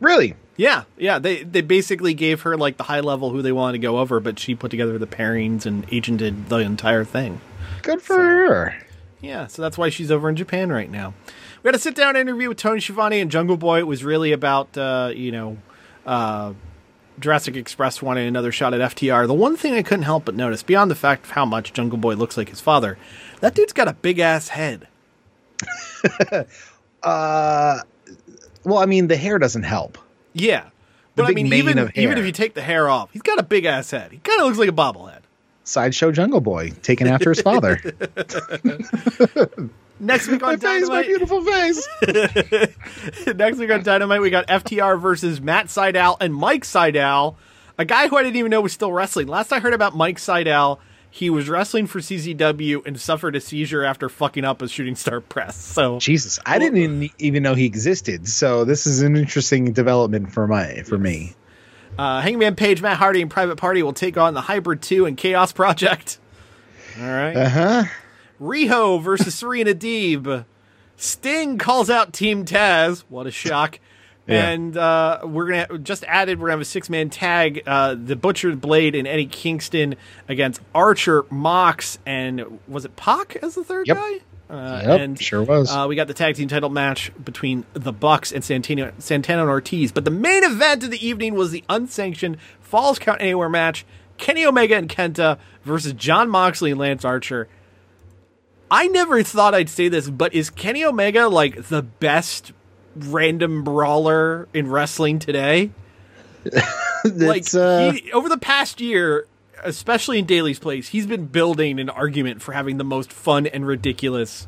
Really? 0.00 0.34
Yeah, 0.56 0.84
yeah. 0.96 1.18
They 1.18 1.42
they 1.42 1.60
basically 1.60 2.14
gave 2.14 2.42
her 2.42 2.56
like 2.56 2.76
the 2.76 2.84
high 2.84 3.00
level 3.00 3.30
who 3.30 3.42
they 3.42 3.52
wanted 3.52 3.72
to 3.72 3.78
go 3.78 3.98
over, 3.98 4.20
but 4.20 4.38
she 4.38 4.54
put 4.54 4.70
together 4.70 4.98
the 4.98 5.06
pairings 5.06 5.66
and 5.66 5.86
agented 5.88 6.48
the 6.48 6.58
entire 6.58 7.04
thing. 7.04 7.40
Good 7.82 8.02
for 8.02 8.16
her. 8.16 8.76
Yeah, 9.20 9.46
so 9.46 9.62
that's 9.62 9.78
why 9.78 9.88
she's 9.88 10.10
over 10.10 10.28
in 10.28 10.36
Japan 10.36 10.70
right 10.70 10.90
now. 10.90 11.14
We 11.62 11.68
had 11.68 11.74
a 11.74 11.78
sit 11.78 11.94
down 11.94 12.14
interview 12.16 12.48
with 12.48 12.58
Tony 12.58 12.80
Schiavone 12.80 13.20
and 13.20 13.30
Jungle 13.30 13.56
Boy. 13.56 13.78
It 13.78 13.86
was 13.86 14.04
really 14.04 14.32
about 14.32 14.76
uh, 14.76 15.12
you 15.14 15.32
know 15.32 15.56
uh, 16.04 16.52
Jurassic 17.18 17.56
Express 17.56 18.02
wanting 18.02 18.26
another 18.26 18.50
shot 18.52 18.74
at 18.74 18.80
FTR. 18.94 19.26
The 19.26 19.34
one 19.34 19.56
thing 19.56 19.74
I 19.74 19.82
couldn't 19.82 20.04
help 20.04 20.24
but 20.24 20.34
notice, 20.34 20.62
beyond 20.62 20.90
the 20.90 20.94
fact 20.96 21.24
of 21.26 21.30
how 21.32 21.44
much 21.44 21.72
Jungle 21.72 21.98
Boy 21.98 22.14
looks 22.14 22.36
like 22.36 22.48
his 22.48 22.60
father, 22.60 22.98
that 23.40 23.54
dude's 23.54 23.72
got 23.72 23.88
a 23.88 23.92
big 23.94 24.18
ass 24.18 24.48
head. 24.48 24.88
Uh, 27.02 27.80
well, 28.64 28.78
I 28.78 28.86
mean, 28.86 29.08
the 29.08 29.16
hair 29.16 29.38
doesn't 29.38 29.64
help. 29.64 29.98
Yeah, 30.32 30.70
The 31.16 31.22
but 31.22 31.30
I 31.30 31.34
mean, 31.34 31.52
even 31.52 31.78
even 31.94 32.16
if 32.16 32.24
you 32.24 32.32
take 32.32 32.54
the 32.54 32.62
hair 32.62 32.88
off, 32.88 33.10
he's 33.12 33.20
got 33.20 33.38
a 33.38 33.42
big 33.42 33.66
ass 33.66 33.90
head. 33.90 34.10
He 34.10 34.16
kind 34.18 34.40
of 34.40 34.46
looks 34.46 34.58
like 34.58 34.70
a 34.70 34.72
bobblehead. 34.72 35.20
Sideshow 35.64 36.12
Jungle 36.12 36.40
Boy, 36.40 36.70
taken 36.82 37.06
after 37.06 37.30
his 37.30 37.40
father. 37.40 37.76
Next 40.00 40.28
week 40.28 40.42
on 40.42 40.48
my 40.50 40.56
face, 40.56 40.88
my 40.88 41.02
Dynamite, 41.02 41.06
beautiful 41.06 41.42
face. 41.44 41.88
Next 43.34 43.58
week 43.58 43.70
on 43.70 43.82
Dynamite, 43.82 44.20
we 44.20 44.30
got 44.30 44.46
FTR 44.48 45.00
versus 45.00 45.40
Matt 45.40 45.66
Sydal 45.66 46.16
and 46.20 46.34
Mike 46.34 46.64
Sydal, 46.64 47.36
a 47.78 47.84
guy 47.84 48.08
who 48.08 48.16
I 48.16 48.22
didn't 48.22 48.36
even 48.36 48.50
know 48.50 48.60
was 48.60 48.72
still 48.72 48.92
wrestling. 48.92 49.28
Last 49.28 49.52
I 49.52 49.60
heard 49.60 49.72
about 49.72 49.96
Mike 49.96 50.18
Sydal, 50.18 50.78
he 51.10 51.30
was 51.30 51.48
wrestling 51.48 51.86
for 51.86 52.00
CZW 52.00 52.84
and 52.84 53.00
suffered 53.00 53.36
a 53.36 53.40
seizure 53.40 53.84
after 53.84 54.08
fucking 54.08 54.44
up 54.44 54.60
a 54.62 54.68
shooting 54.68 54.96
star 54.96 55.20
press. 55.20 55.56
So 55.56 56.00
Jesus, 56.00 56.40
I 56.44 56.58
didn't 56.58 56.78
even- 56.78 57.10
even 57.18 57.42
know 57.44 57.54
he 57.54 57.66
existed. 57.66 58.28
So 58.28 58.64
this 58.64 58.86
is 58.88 59.00
an 59.00 59.16
interesting 59.16 59.72
development 59.72 60.32
for 60.32 60.48
my 60.48 60.82
for 60.82 60.98
me. 60.98 61.34
Uh, 61.98 62.20
Hangman 62.20 62.54
Page, 62.56 62.82
Matt 62.82 62.96
Hardy, 62.98 63.22
and 63.22 63.30
Private 63.30 63.56
Party 63.56 63.82
will 63.82 63.92
take 63.92 64.16
on 64.16 64.34
the 64.34 64.40
Hybrid 64.42 64.82
2 64.82 65.06
and 65.06 65.16
Chaos 65.16 65.52
Project. 65.52 66.18
All 67.00 67.06
right. 67.06 67.36
Uh 67.36 67.48
huh. 67.48 67.84
Riho 68.40 69.02
versus 69.02 69.34
Serena 69.34 69.74
Deeb. 69.74 70.44
Sting 70.96 71.58
calls 71.58 71.90
out 71.90 72.12
Team 72.12 72.44
Taz. 72.44 73.04
What 73.08 73.26
a 73.26 73.30
shock. 73.30 73.80
Yeah. 74.26 74.48
And 74.48 74.76
uh, 74.76 75.20
we're 75.24 75.48
gonna 75.66 75.78
just 75.80 76.02
added. 76.04 76.38
We're 76.40 76.46
gonna 76.46 76.52
have 76.52 76.60
a 76.62 76.64
six 76.64 76.88
man 76.88 77.10
tag. 77.10 77.62
Uh, 77.66 77.94
the 77.94 78.16
Butchered 78.16 78.58
Blade 78.60 78.94
and 78.94 79.06
Eddie 79.06 79.26
Kingston 79.26 79.96
against 80.28 80.62
Archer, 80.74 81.24
Mox, 81.30 81.98
and 82.06 82.58
was 82.66 82.84
it 82.86 82.96
Pac 82.96 83.36
as 83.42 83.54
the 83.54 83.64
third 83.64 83.86
Yep. 83.86 83.96
guy? 83.98 84.20
Uh, 84.48 84.82
Yep, 84.84 85.00
and 85.00 85.20
sure 85.20 85.42
was. 85.42 85.74
Uh, 85.74 85.86
we 85.88 85.96
got 85.96 86.06
the 86.06 86.14
tag 86.14 86.34
team 86.36 86.48
title 86.48 86.68
match 86.68 87.10
between 87.22 87.64
the 87.72 87.92
Bucks 87.92 88.30
and 88.30 88.44
Santino, 88.44 88.92
Santana 88.98 89.42
and 89.42 89.50
Ortiz. 89.50 89.90
But 89.90 90.04
the 90.04 90.10
main 90.10 90.44
event 90.44 90.84
of 90.84 90.90
the 90.90 91.06
evening 91.06 91.34
was 91.34 91.50
the 91.50 91.64
unsanctioned 91.68 92.36
Falls 92.60 92.98
Count 92.98 93.20
Anywhere 93.20 93.48
match: 93.48 93.86
Kenny 94.18 94.44
Omega 94.44 94.76
and 94.76 94.88
Kenta 94.88 95.38
versus 95.64 95.92
Jon 95.94 96.28
Moxley 96.28 96.72
and 96.72 96.80
Lance 96.80 97.04
Archer. 97.04 97.48
I 98.70 98.88
never 98.88 99.22
thought 99.22 99.54
I'd 99.54 99.70
say 99.70 99.88
this, 99.88 100.10
but 100.10 100.34
is 100.34 100.50
Kenny 100.50 100.84
Omega 100.84 101.28
like 101.28 101.68
the 101.68 101.82
best 101.82 102.52
random 102.96 103.64
brawler 103.64 104.48
in 104.52 104.70
wrestling 104.70 105.18
today? 105.18 105.70
like 107.04 107.54
uh, 107.54 107.92
he, 107.92 108.12
over 108.12 108.28
the 108.28 108.38
past 108.38 108.80
year, 108.80 109.26
especially 109.64 110.18
in 110.18 110.26
Daily's 110.26 110.58
Place, 110.58 110.88
he's 110.88 111.06
been 111.06 111.26
building 111.26 111.80
an 111.80 111.90
argument 111.90 112.42
for 112.42 112.52
having 112.52 112.76
the 112.76 112.84
most 112.84 113.12
fun 113.12 113.46
and 113.46 113.66
ridiculous, 113.66 114.46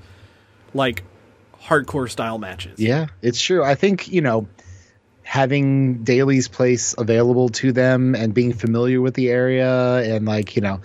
like 0.75 1.03
hardcore 1.63 2.11
style 2.11 2.39
matches. 2.39 2.79
Yeah, 2.79 3.07
it's 3.23 3.41
true. 3.41 3.65
I 3.65 3.75
think, 3.75 4.09
you 4.09 4.21
know, 4.21 4.47
having 5.23 6.05
Daily's 6.05 6.47
place 6.47 6.95
available 6.97 7.49
to 7.49 7.73
them 7.73 8.15
and 8.15 8.33
being 8.33 8.53
familiar 8.53 9.01
with 9.01 9.15
the 9.15 9.31
area 9.31 9.97
and 10.15 10.25
like, 10.25 10.55
you 10.55 10.63
know, 10.63 10.81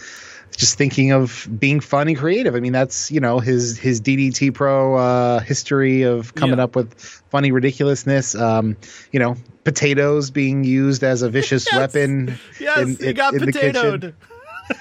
just 0.57 0.77
thinking 0.77 1.11
of 1.11 1.47
being 1.59 1.79
fun 1.79 2.07
and 2.07 2.17
creative. 2.17 2.55
I 2.55 2.59
mean, 2.59 2.73
that's, 2.73 3.11
you 3.11 3.19
know, 3.19 3.39
his 3.39 3.77
his 3.77 4.01
DDT 4.01 4.53
Pro 4.53 4.95
uh 4.95 5.39
history 5.39 6.03
of 6.03 6.35
coming 6.35 6.57
Yeah. 6.57 6.65
up 6.65 6.75
with 6.75 6.93
funny 7.29 7.51
ridiculousness. 7.51 8.35
Um, 8.35 8.77
you 9.11 9.19
know, 9.19 9.35
potatoes 9.63 10.31
being 10.31 10.63
used 10.63 11.03
as 11.03 11.21
a 11.21 11.29
vicious 11.29 11.65
Yes. 11.71 11.75
weapon 11.93 12.37
Yes, 12.59 12.77
in- 12.79 12.95
he 12.97 13.07
in- 13.09 13.15
got 13.15 13.33
in 13.33 13.41
potatoed. 13.41 14.13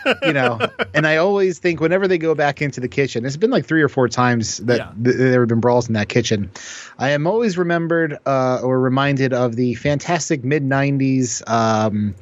you 0.23 0.33
know 0.33 0.61
and 0.95 1.05
i 1.05 1.17
always 1.17 1.59
think 1.59 1.81
whenever 1.81 2.07
they 2.07 2.19
go 2.19 2.33
back 2.33 2.63
into 2.63 2.79
the 2.81 2.87
kitchen 2.87 3.25
it's 3.25 3.37
been 3.37 3.51
like 3.51 3.67
three 3.67 3.83
or 3.83 3.89
four 3.89 4.07
times 4.09 4.59
that 4.59 4.77
Yeah. 4.79 4.93
th- 5.03 5.17
there 5.17 5.41
have 5.41 5.49
been 5.49 5.59
brawls 5.59 5.89
in 5.89 5.95
that 5.95 6.09
kitchen 6.09 6.49
i 6.97 7.11
am 7.11 7.27
always 7.27 7.59
remembered 7.59 8.17
uh, 8.25 8.61
or 8.63 8.79
reminded 8.79 9.33
of 9.33 9.57
the 9.57 9.75
fantastic 9.75 10.45
mid 10.45 10.63
90s 10.63 11.43
um, 11.51 12.15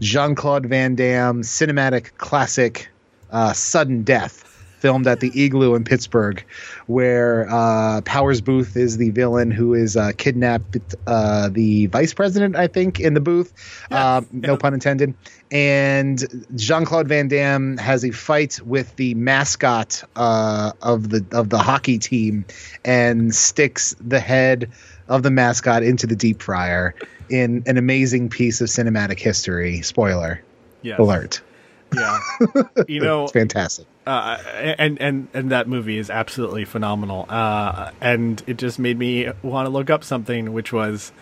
jean-claude 0.00 0.66
van 0.66 0.94
damme 0.94 1.42
cinematic 1.42 2.10
classic 2.18 2.88
uh, 3.30 3.52
sudden 3.52 4.02
death 4.02 4.44
filmed 4.78 5.06
at 5.06 5.20
the 5.20 5.30
igloo 5.34 5.74
in 5.74 5.84
pittsburgh 5.84 6.44
where 6.86 7.48
uh, 7.50 8.00
powers 8.02 8.40
boothe 8.40 8.76
is 8.76 8.96
the 8.96 9.10
villain 9.10 9.50
who 9.50 9.74
is 9.74 9.96
uh, 9.96 10.12
kidnapped 10.16 10.94
uh, 11.06 11.48
the 11.48 11.86
vice 11.86 12.14
president 12.14 12.54
i 12.56 12.66
think 12.66 13.00
in 13.00 13.14
the 13.14 13.20
booth. 13.20 13.52
Uh, 13.90 14.22
no 14.32 14.56
pun 14.56 14.74
intended. 14.74 15.14
And 15.50 16.46
Jean-Claude 16.54 17.08
Van 17.08 17.28
Damme 17.28 17.76
has 17.78 18.04
a 18.04 18.10
fight 18.10 18.60
with 18.62 18.94
the 18.96 19.14
mascot 19.14 20.04
uh, 20.16 20.72
of 20.82 21.08
the 21.08 21.24
of 21.32 21.48
the 21.48 21.58
hockey 21.58 21.98
team 21.98 22.44
and 22.84 23.34
sticks 23.34 23.94
the 24.00 24.20
head 24.20 24.70
of 25.08 25.22
the 25.22 25.30
mascot 25.30 25.82
into 25.82 26.06
the 26.06 26.16
deep 26.16 26.42
fryer 26.42 26.94
in 27.30 27.62
an 27.66 27.76
amazing 27.78 28.28
piece 28.28 28.60
of 28.60 28.68
cinematic 28.68 29.18
history. 29.18 29.82
Spoiler 29.82 30.42
Yes. 30.82 30.98
alert! 30.98 31.40
Yeah. 31.94 32.18
You 32.88 33.00
know, 33.00 33.24
It's 33.24 33.32
fantastic. 33.32 33.86
uh, 34.06 34.38
and 34.78 35.00
and 35.00 35.28
and 35.34 35.50
that 35.50 35.66
movie 35.68 35.98
is 35.98 36.08
absolutely 36.10 36.64
phenomenal. 36.64 37.26
Uh, 37.28 37.90
and 38.00 38.42
it 38.46 38.56
just 38.58 38.78
made 38.78 38.98
me 38.98 39.28
want 39.42 39.66
to 39.66 39.70
look 39.70 39.90
up 39.90 40.04
something, 40.04 40.52
which 40.52 40.72
was, 40.72 41.12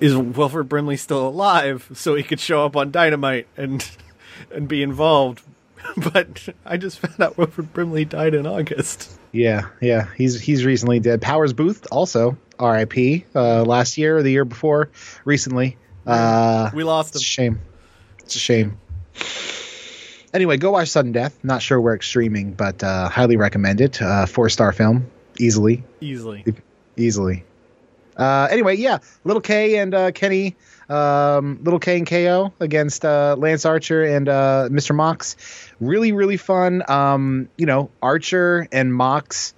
is 0.00 0.16
Wilford 0.16 0.68
Brimley 0.68 0.96
still 0.96 1.26
alive 1.28 1.88
so 1.94 2.14
he 2.14 2.22
could 2.22 2.40
show 2.40 2.64
up 2.64 2.76
on 2.76 2.90
Dynamite 2.90 3.46
and 3.56 3.88
and 4.50 4.66
be 4.68 4.82
involved? 4.82 5.42
But 6.12 6.48
I 6.64 6.78
just 6.78 6.98
found 6.98 7.20
out 7.20 7.36
Wilford 7.36 7.74
Brimley 7.74 8.06
died 8.06 8.32
in 8.32 8.46
August. 8.46 9.20
Yeah, 9.32 9.66
yeah, 9.82 10.08
he's 10.16 10.40
he's 10.40 10.64
recently 10.64 10.98
dead. 10.98 11.20
Powers 11.20 11.52
Boothe 11.52 11.84
also 11.92 12.38
R.I.P. 12.58 13.24
Uh, 13.34 13.62
last 13.64 13.98
year 13.98 14.18
or 14.18 14.22
the 14.22 14.30
year 14.30 14.44
before, 14.44 14.90
recently. 15.24 15.76
Uh, 16.06 16.70
We 16.74 16.84
lost 16.84 17.14
It's 17.14 17.22
a 17.22 17.26
shame. 17.26 17.60
It's 18.20 18.36
a 18.36 18.38
shame. 18.38 18.78
Anyway, 20.32 20.56
go 20.56 20.72
watch 20.72 20.88
Sudden 20.88 21.12
Death. 21.12 21.38
Not 21.44 21.62
sure 21.62 21.80
where 21.80 21.94
it's 21.94 22.06
streaming, 22.06 22.52
but 22.52 22.82
uh, 22.82 23.08
highly 23.08 23.36
recommend 23.36 23.80
it. 23.80 24.02
Uh, 24.02 24.26
Four 24.26 24.48
star 24.48 24.72
film, 24.72 25.06
easily, 25.38 25.84
easily. 26.00 26.44
easily. 26.96 27.44
Uh, 28.16 28.48
anyway, 28.50 28.76
yeah, 28.76 28.98
Little 29.24 29.40
K 29.40 29.76
and 29.78 29.94
uh, 29.94 30.10
Kenny, 30.12 30.56
um, 30.88 31.60
Little 31.62 31.78
K 31.78 31.98
and 31.98 32.06
KO 32.06 32.52
against 32.60 33.04
uh, 33.04 33.36
Lance 33.38 33.64
Archer 33.64 34.02
and 34.04 34.28
uh, 34.28 34.68
Mr. 34.70 34.94
Mox. 34.94 35.36
Really, 35.80 36.10
really 36.12 36.36
fun. 36.36 36.82
Um, 36.88 37.48
you 37.56 37.66
know, 37.66 37.90
Archer 38.02 38.66
and 38.72 38.92
Mox 38.94 39.54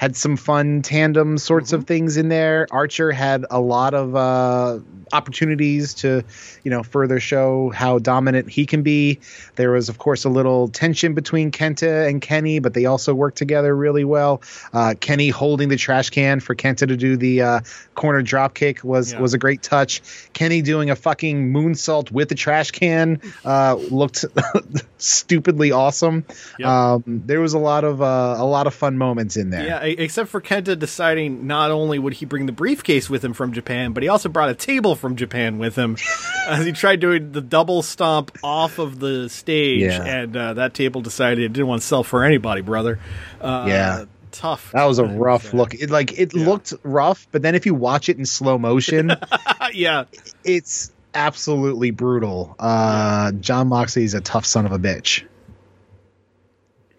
had 0.00 0.16
some 0.16 0.38
fun 0.38 0.80
tandem 0.80 1.36
sorts 1.36 1.74
of 1.74 1.84
things 1.86 2.16
in 2.16 2.30
there. 2.30 2.66
Archer 2.70 3.12
had 3.12 3.44
a 3.50 3.60
lot 3.60 3.92
of 3.92 4.16
uh, 4.16 4.78
opportunities 5.12 5.92
to, 5.92 6.24
you 6.64 6.70
know, 6.70 6.82
further 6.82 7.20
show 7.20 7.68
how 7.68 7.98
dominant 7.98 8.48
he 8.48 8.64
can 8.64 8.82
be. 8.82 9.20
There 9.56 9.72
was, 9.72 9.90
of 9.90 9.98
course, 9.98 10.24
a 10.24 10.30
little 10.30 10.68
tension 10.68 11.12
between 11.12 11.50
Kenta 11.50 12.08
and 12.08 12.22
Kenny, 12.22 12.60
but 12.60 12.72
they 12.72 12.86
also 12.86 13.12
worked 13.12 13.36
together 13.36 13.76
really 13.76 14.04
well. 14.04 14.40
Uh, 14.72 14.94
Kenny 14.98 15.28
holding 15.28 15.68
the 15.68 15.76
trash 15.76 16.08
can 16.08 16.40
for 16.40 16.54
Kenta 16.54 16.88
to 16.88 16.96
do 16.96 17.18
the 17.18 17.42
uh, 17.42 17.60
corner 17.94 18.22
drop 18.22 18.54
kick 18.54 18.82
was 18.82 19.12
Yeah. 19.12 19.20
was 19.20 19.34
a 19.34 19.38
great 19.38 19.62
touch. 19.62 20.00
Kenny 20.32 20.62
doing 20.62 20.88
a 20.88 20.96
fucking 20.96 21.52
moonsault 21.52 22.10
with 22.10 22.30
the 22.30 22.34
trash 22.34 22.70
can 22.70 23.20
uh, 23.44 23.74
looked 23.90 24.24
stupidly 24.98 25.72
awesome. 25.72 26.24
Yep. 26.58 26.68
Um, 26.68 27.02
there 27.26 27.40
was 27.40 27.52
a 27.52 27.58
lot 27.58 27.84
of 27.84 28.00
uh, 28.00 28.36
a 28.38 28.46
lot 28.46 28.66
of 28.66 28.72
fun 28.74 28.96
moments 28.96 29.36
in 29.36 29.50
there. 29.50 29.66
Yeah, 29.66 29.89
except 29.98 30.28
for 30.28 30.40
Kenta 30.40 30.78
deciding 30.78 31.46
not 31.46 31.70
only 31.70 31.98
would 31.98 32.14
he 32.14 32.24
bring 32.26 32.46
the 32.46 32.52
briefcase 32.52 33.08
with 33.10 33.24
him 33.24 33.32
from 33.32 33.52
Japan, 33.52 33.92
but 33.92 34.02
he 34.02 34.08
also 34.08 34.28
brought 34.28 34.48
a 34.50 34.54
table 34.54 34.94
from 34.96 35.16
Japan 35.16 35.58
with 35.58 35.76
him 35.76 35.96
as 36.46 36.64
he 36.64 36.72
tried 36.72 37.00
doing 37.00 37.32
the 37.32 37.40
double 37.40 37.82
stomp 37.82 38.36
off 38.42 38.78
of 38.78 38.98
the 39.00 39.28
stage, 39.28 39.82
Yeah. 39.82 40.04
and 40.04 40.36
uh, 40.36 40.54
that 40.54 40.74
table 40.74 41.00
decided 41.00 41.38
it 41.44 41.52
didn't 41.52 41.68
want 41.68 41.82
to 41.82 41.86
sell 41.86 42.02
for 42.04 42.24
anybody, 42.24 42.60
brother. 42.62 42.98
Uh, 43.40 43.64
Yeah. 43.68 44.04
tough. 44.32 44.72
That 44.72 44.84
was 44.84 44.98
a 44.98 45.04
rough 45.04 45.52
look. 45.52 45.74
It 45.74 45.90
like 45.90 46.18
it 46.18 46.34
looked 46.34 46.72
rough, 46.82 47.26
but 47.32 47.42
then 47.42 47.54
if 47.54 47.66
you 47.66 47.74
watch 47.74 48.08
it 48.08 48.16
in 48.18 48.26
slow 48.26 48.58
motion, 48.58 49.12
yeah, 49.72 50.04
it's 50.44 50.92
absolutely 51.14 51.90
brutal. 51.90 52.54
Uh, 52.58 53.32
Jon 53.32 53.72
is 53.96 54.14
a 54.14 54.20
tough 54.20 54.46
son 54.46 54.66
of 54.66 54.72
a 54.72 54.78
bitch. 54.78 55.24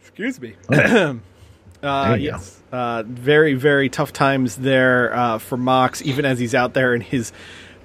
Excuse 0.02 0.40
me. 0.42 0.56
Uh, 1.84 2.16
you 2.20 2.30
go. 2.30 2.38
Uh, 2.72 3.04
very, 3.06 3.54
very 3.54 3.90
tough 3.90 4.14
times 4.14 4.56
there 4.56 5.14
uh, 5.14 5.38
for 5.38 5.58
Mox, 5.58 6.02
even 6.02 6.26
as 6.26 6.40
he's 6.40 6.56
out 6.56 6.74
there 6.74 6.96
in 6.96 7.02
his 7.02 7.34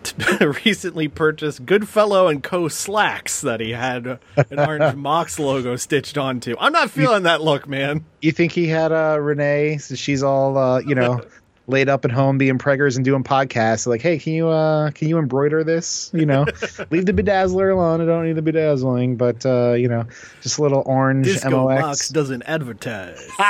t- 0.04 0.44
recently 0.64 1.08
purchased 1.08 1.66
Goodfellow 1.66 2.28
and 2.28 2.42
Co. 2.42 2.68
slacks 2.68 3.40
that 3.40 3.60
he 3.60 3.72
had 3.72 4.06
an 4.36 4.58
orange 4.58 4.94
Mox 4.96 5.38
logo 5.38 5.76
stitched 5.76 6.16
onto. 6.16 6.54
I'm 6.58 6.72
not 6.72 6.90
feeling 6.90 7.24
that 7.24 7.42
look, 7.42 7.68
man. 7.68 8.04
You 8.20 8.32
think 8.32 8.52
he 8.52 8.68
had 8.68 8.92
uh, 8.92 9.18
Renee? 9.20 9.78
So 9.78 9.94
she's 9.94 10.22
all 10.22 10.56
uh, 10.56 10.80
you 10.80 10.94
know. 10.94 11.20
Laid 11.68 11.88
up 11.88 12.04
at 12.04 12.12
home, 12.12 12.38
being 12.38 12.58
preggers 12.58 12.96
and 12.96 13.04
doing 13.04 13.24
podcasts. 13.24 13.86
Like, 13.86 14.00
hey, 14.00 14.18
can 14.18 14.34
you 14.34 14.48
uh, 14.48 14.90
can 14.92 15.08
you 15.08 15.18
embroider 15.18 15.64
this? 15.64 16.10
You 16.12 16.24
know, 16.24 16.46
leave 16.90 17.06
the 17.06 17.12
bedazzler 17.12 17.72
alone. 17.72 18.00
I 18.00 18.06
don't 18.06 18.24
need 18.24 18.36
the 18.36 18.42
bedazzling, 18.42 19.16
but 19.16 19.44
uh, 19.44 19.72
you 19.72 19.88
know, 19.88 20.06
just 20.42 20.58
a 20.58 20.62
little 20.62 20.84
orange 20.86 21.26
Disco 21.26 21.50
MOX. 21.50 21.80
Mox 21.80 22.08
doesn't 22.10 22.42
advertise. 22.42 23.28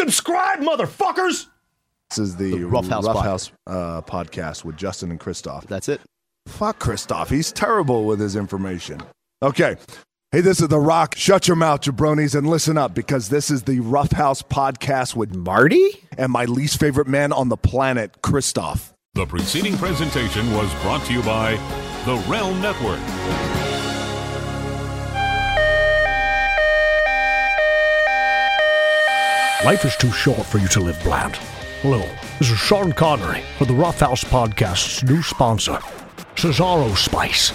Subscribe, 0.00 0.60
motherfuckers! 0.60 1.48
This 2.08 2.18
is 2.18 2.36
the, 2.36 2.64
Rough 2.64 2.88
House 2.88 3.04
Rough 3.04 3.22
House 3.22 3.52
uh, 3.66 4.00
podcast 4.00 4.64
with 4.64 4.78
Justin 4.78 5.10
and 5.10 5.20
Christoph. 5.20 5.66
That's 5.66 5.90
it. 5.90 6.00
Fuck 6.46 6.78
Christoph. 6.78 7.28
He's 7.28 7.52
terrible 7.52 8.06
with 8.06 8.18
his 8.18 8.34
information. 8.34 9.02
Okay. 9.42 9.76
Hey, 10.32 10.40
this 10.40 10.62
is 10.62 10.68
The 10.68 10.80
Rock. 10.80 11.16
Shut 11.16 11.46
your 11.46 11.56
mouth, 11.58 11.82
jabronis, 11.82 12.34
and 12.34 12.48
listen 12.48 12.78
up 12.78 12.94
because 12.94 13.28
this 13.28 13.50
is 13.50 13.64
the 13.64 13.80
Rough 13.80 14.12
House 14.12 14.40
podcast 14.40 15.16
with 15.16 15.34
Marty 15.34 15.90
and 16.16 16.32
my 16.32 16.46
least 16.46 16.80
favorite 16.80 17.06
man 17.06 17.30
on 17.30 17.50
the 17.50 17.58
planet, 17.58 18.22
Christoph. 18.22 18.94
The 19.12 19.26
preceding 19.26 19.76
presentation 19.76 20.50
was 20.54 20.72
brought 20.80 21.04
to 21.08 21.12
you 21.12 21.22
by 21.24 21.56
the 22.06 22.16
Realm 22.26 22.62
Network. 22.62 23.79
Life 29.62 29.84
is 29.84 29.94
too 29.94 30.10
short 30.10 30.46
for 30.46 30.56
you 30.56 30.68
to 30.68 30.80
live 30.80 30.98
bland. 31.02 31.36
Hello, 31.82 32.02
this 32.38 32.50
is 32.50 32.56
Sean 32.56 32.94
Connery 32.94 33.42
for 33.58 33.66
the 33.66 33.74
Rough 33.74 34.00
House 34.00 34.24
Podcast's 34.24 35.04
new 35.04 35.22
sponsor, 35.22 35.78
Cesaro 36.34 36.96
Spice. 36.96 37.52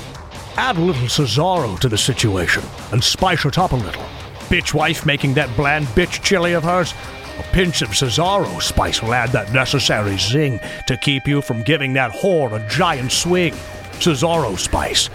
Add 0.56 0.78
a 0.78 0.82
little 0.82 1.08
Cesaro 1.08 1.80
to 1.80 1.90
the 1.90 1.98
situation 1.98 2.62
and 2.92 3.04
spice 3.04 3.44
it 3.44 3.58
up 3.58 3.72
a 3.72 3.76
little. 3.76 4.04
Bitch 4.50 4.72
wife 4.72 5.04
making 5.04 5.34
that 5.34 5.56
bland 5.58 5.88
bitch 5.88 6.24
chili 6.24 6.54
of 6.54 6.64
hers? 6.64 6.94
A 7.40 7.44
pinch 7.52 7.82
of 7.82 7.90
Cesaro 7.90 8.62
spice 8.62 9.02
will 9.02 9.16
add 9.16 9.32
that 9.32 9.52
necessary 9.52 10.16
zing 10.20 10.60
to 10.86 10.98
keep 10.98 11.28
you 11.28 11.42
from 11.42 11.64
giving 11.64 11.94
that 11.94 12.12
whore 12.12 12.52
a 12.54 12.70
giant 12.70 13.12
swing. 13.12 13.54
Cesaro 13.94 14.60
spice. 14.60 15.10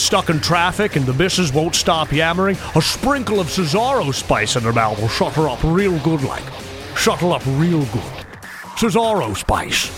Stuck 0.00 0.30
in 0.30 0.40
traffic 0.40 0.96
and 0.96 1.04
the 1.04 1.12
missus 1.12 1.52
won't 1.52 1.74
stop 1.74 2.10
yammering? 2.10 2.56
A 2.74 2.80
sprinkle 2.80 3.38
of 3.38 3.48
Cesaro 3.48 4.12
spice 4.14 4.56
in 4.56 4.62
her 4.62 4.72
mouth 4.72 4.98
will 4.98 5.08
shut 5.08 5.34
her 5.34 5.46
up 5.46 5.62
real 5.62 5.96
good 6.00 6.22
like. 6.22 6.42
Shut 6.96 7.20
her 7.20 7.30
up 7.32 7.42
real 7.46 7.84
good. 7.84 8.26
Cesaro 8.76 9.36
spice. 9.36 9.92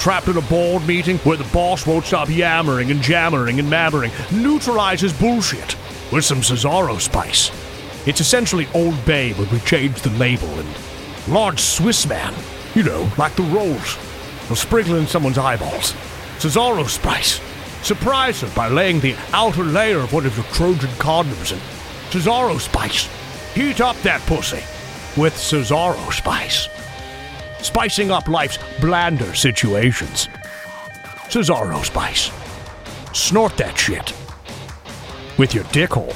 Trapped 0.00 0.28
in 0.28 0.36
a 0.36 0.42
board 0.42 0.86
meeting 0.86 1.18
where 1.18 1.36
the 1.36 1.52
boss 1.52 1.86
won't 1.88 2.06
stop 2.06 2.30
yammering 2.30 2.92
and 2.92 3.02
jammering 3.02 3.58
and 3.58 3.68
mammering, 3.68 4.12
neutralizes 4.30 5.12
bullshit 5.12 5.76
with 6.12 6.24
some 6.24 6.40
Cesaro 6.40 6.98
spice. 7.00 7.50
It's 8.06 8.20
essentially 8.20 8.68
Old 8.74 9.04
Bay, 9.04 9.32
but 9.32 9.50
we 9.50 9.58
changed 9.60 10.04
the 10.04 10.16
label 10.18 10.48
and 10.60 10.68
large 11.26 11.60
Swiss 11.60 12.06
man, 12.06 12.32
you 12.76 12.84
know, 12.84 13.10
like 13.18 13.34
the 13.34 13.42
rolls. 13.42 13.98
Will 14.48 14.56
sprinkle 14.56 14.94
in 14.94 15.08
someone's 15.08 15.36
eyeballs. 15.36 15.94
Cesaro 16.38 16.88
spice. 16.88 17.40
Surprise 17.82 18.40
her 18.42 18.50
by 18.54 18.68
laying 18.68 19.00
the 19.00 19.16
outer 19.32 19.64
layer 19.64 19.98
of 19.98 20.12
one 20.12 20.26
of 20.26 20.36
your 20.36 20.46
Trojan 20.46 20.90
condoms 20.98 21.52
in 21.52 21.58
Cesaro 22.10 22.58
spice. 22.58 23.08
Heat 23.54 23.80
up 23.80 23.96
that 24.02 24.20
pussy 24.22 24.62
with 25.20 25.34
Cesaro 25.34 26.12
spice. 26.12 26.68
Spicing 27.60 28.10
up 28.10 28.28
life's 28.28 28.58
blander 28.80 29.34
situations. 29.34 30.28
Cesaro 31.28 31.84
spice. 31.84 32.30
Snort 33.12 33.56
that 33.56 33.76
shit 33.76 34.12
with 35.38 35.54
your 35.54 35.64
dick 35.64 35.94
hole. 35.94 36.14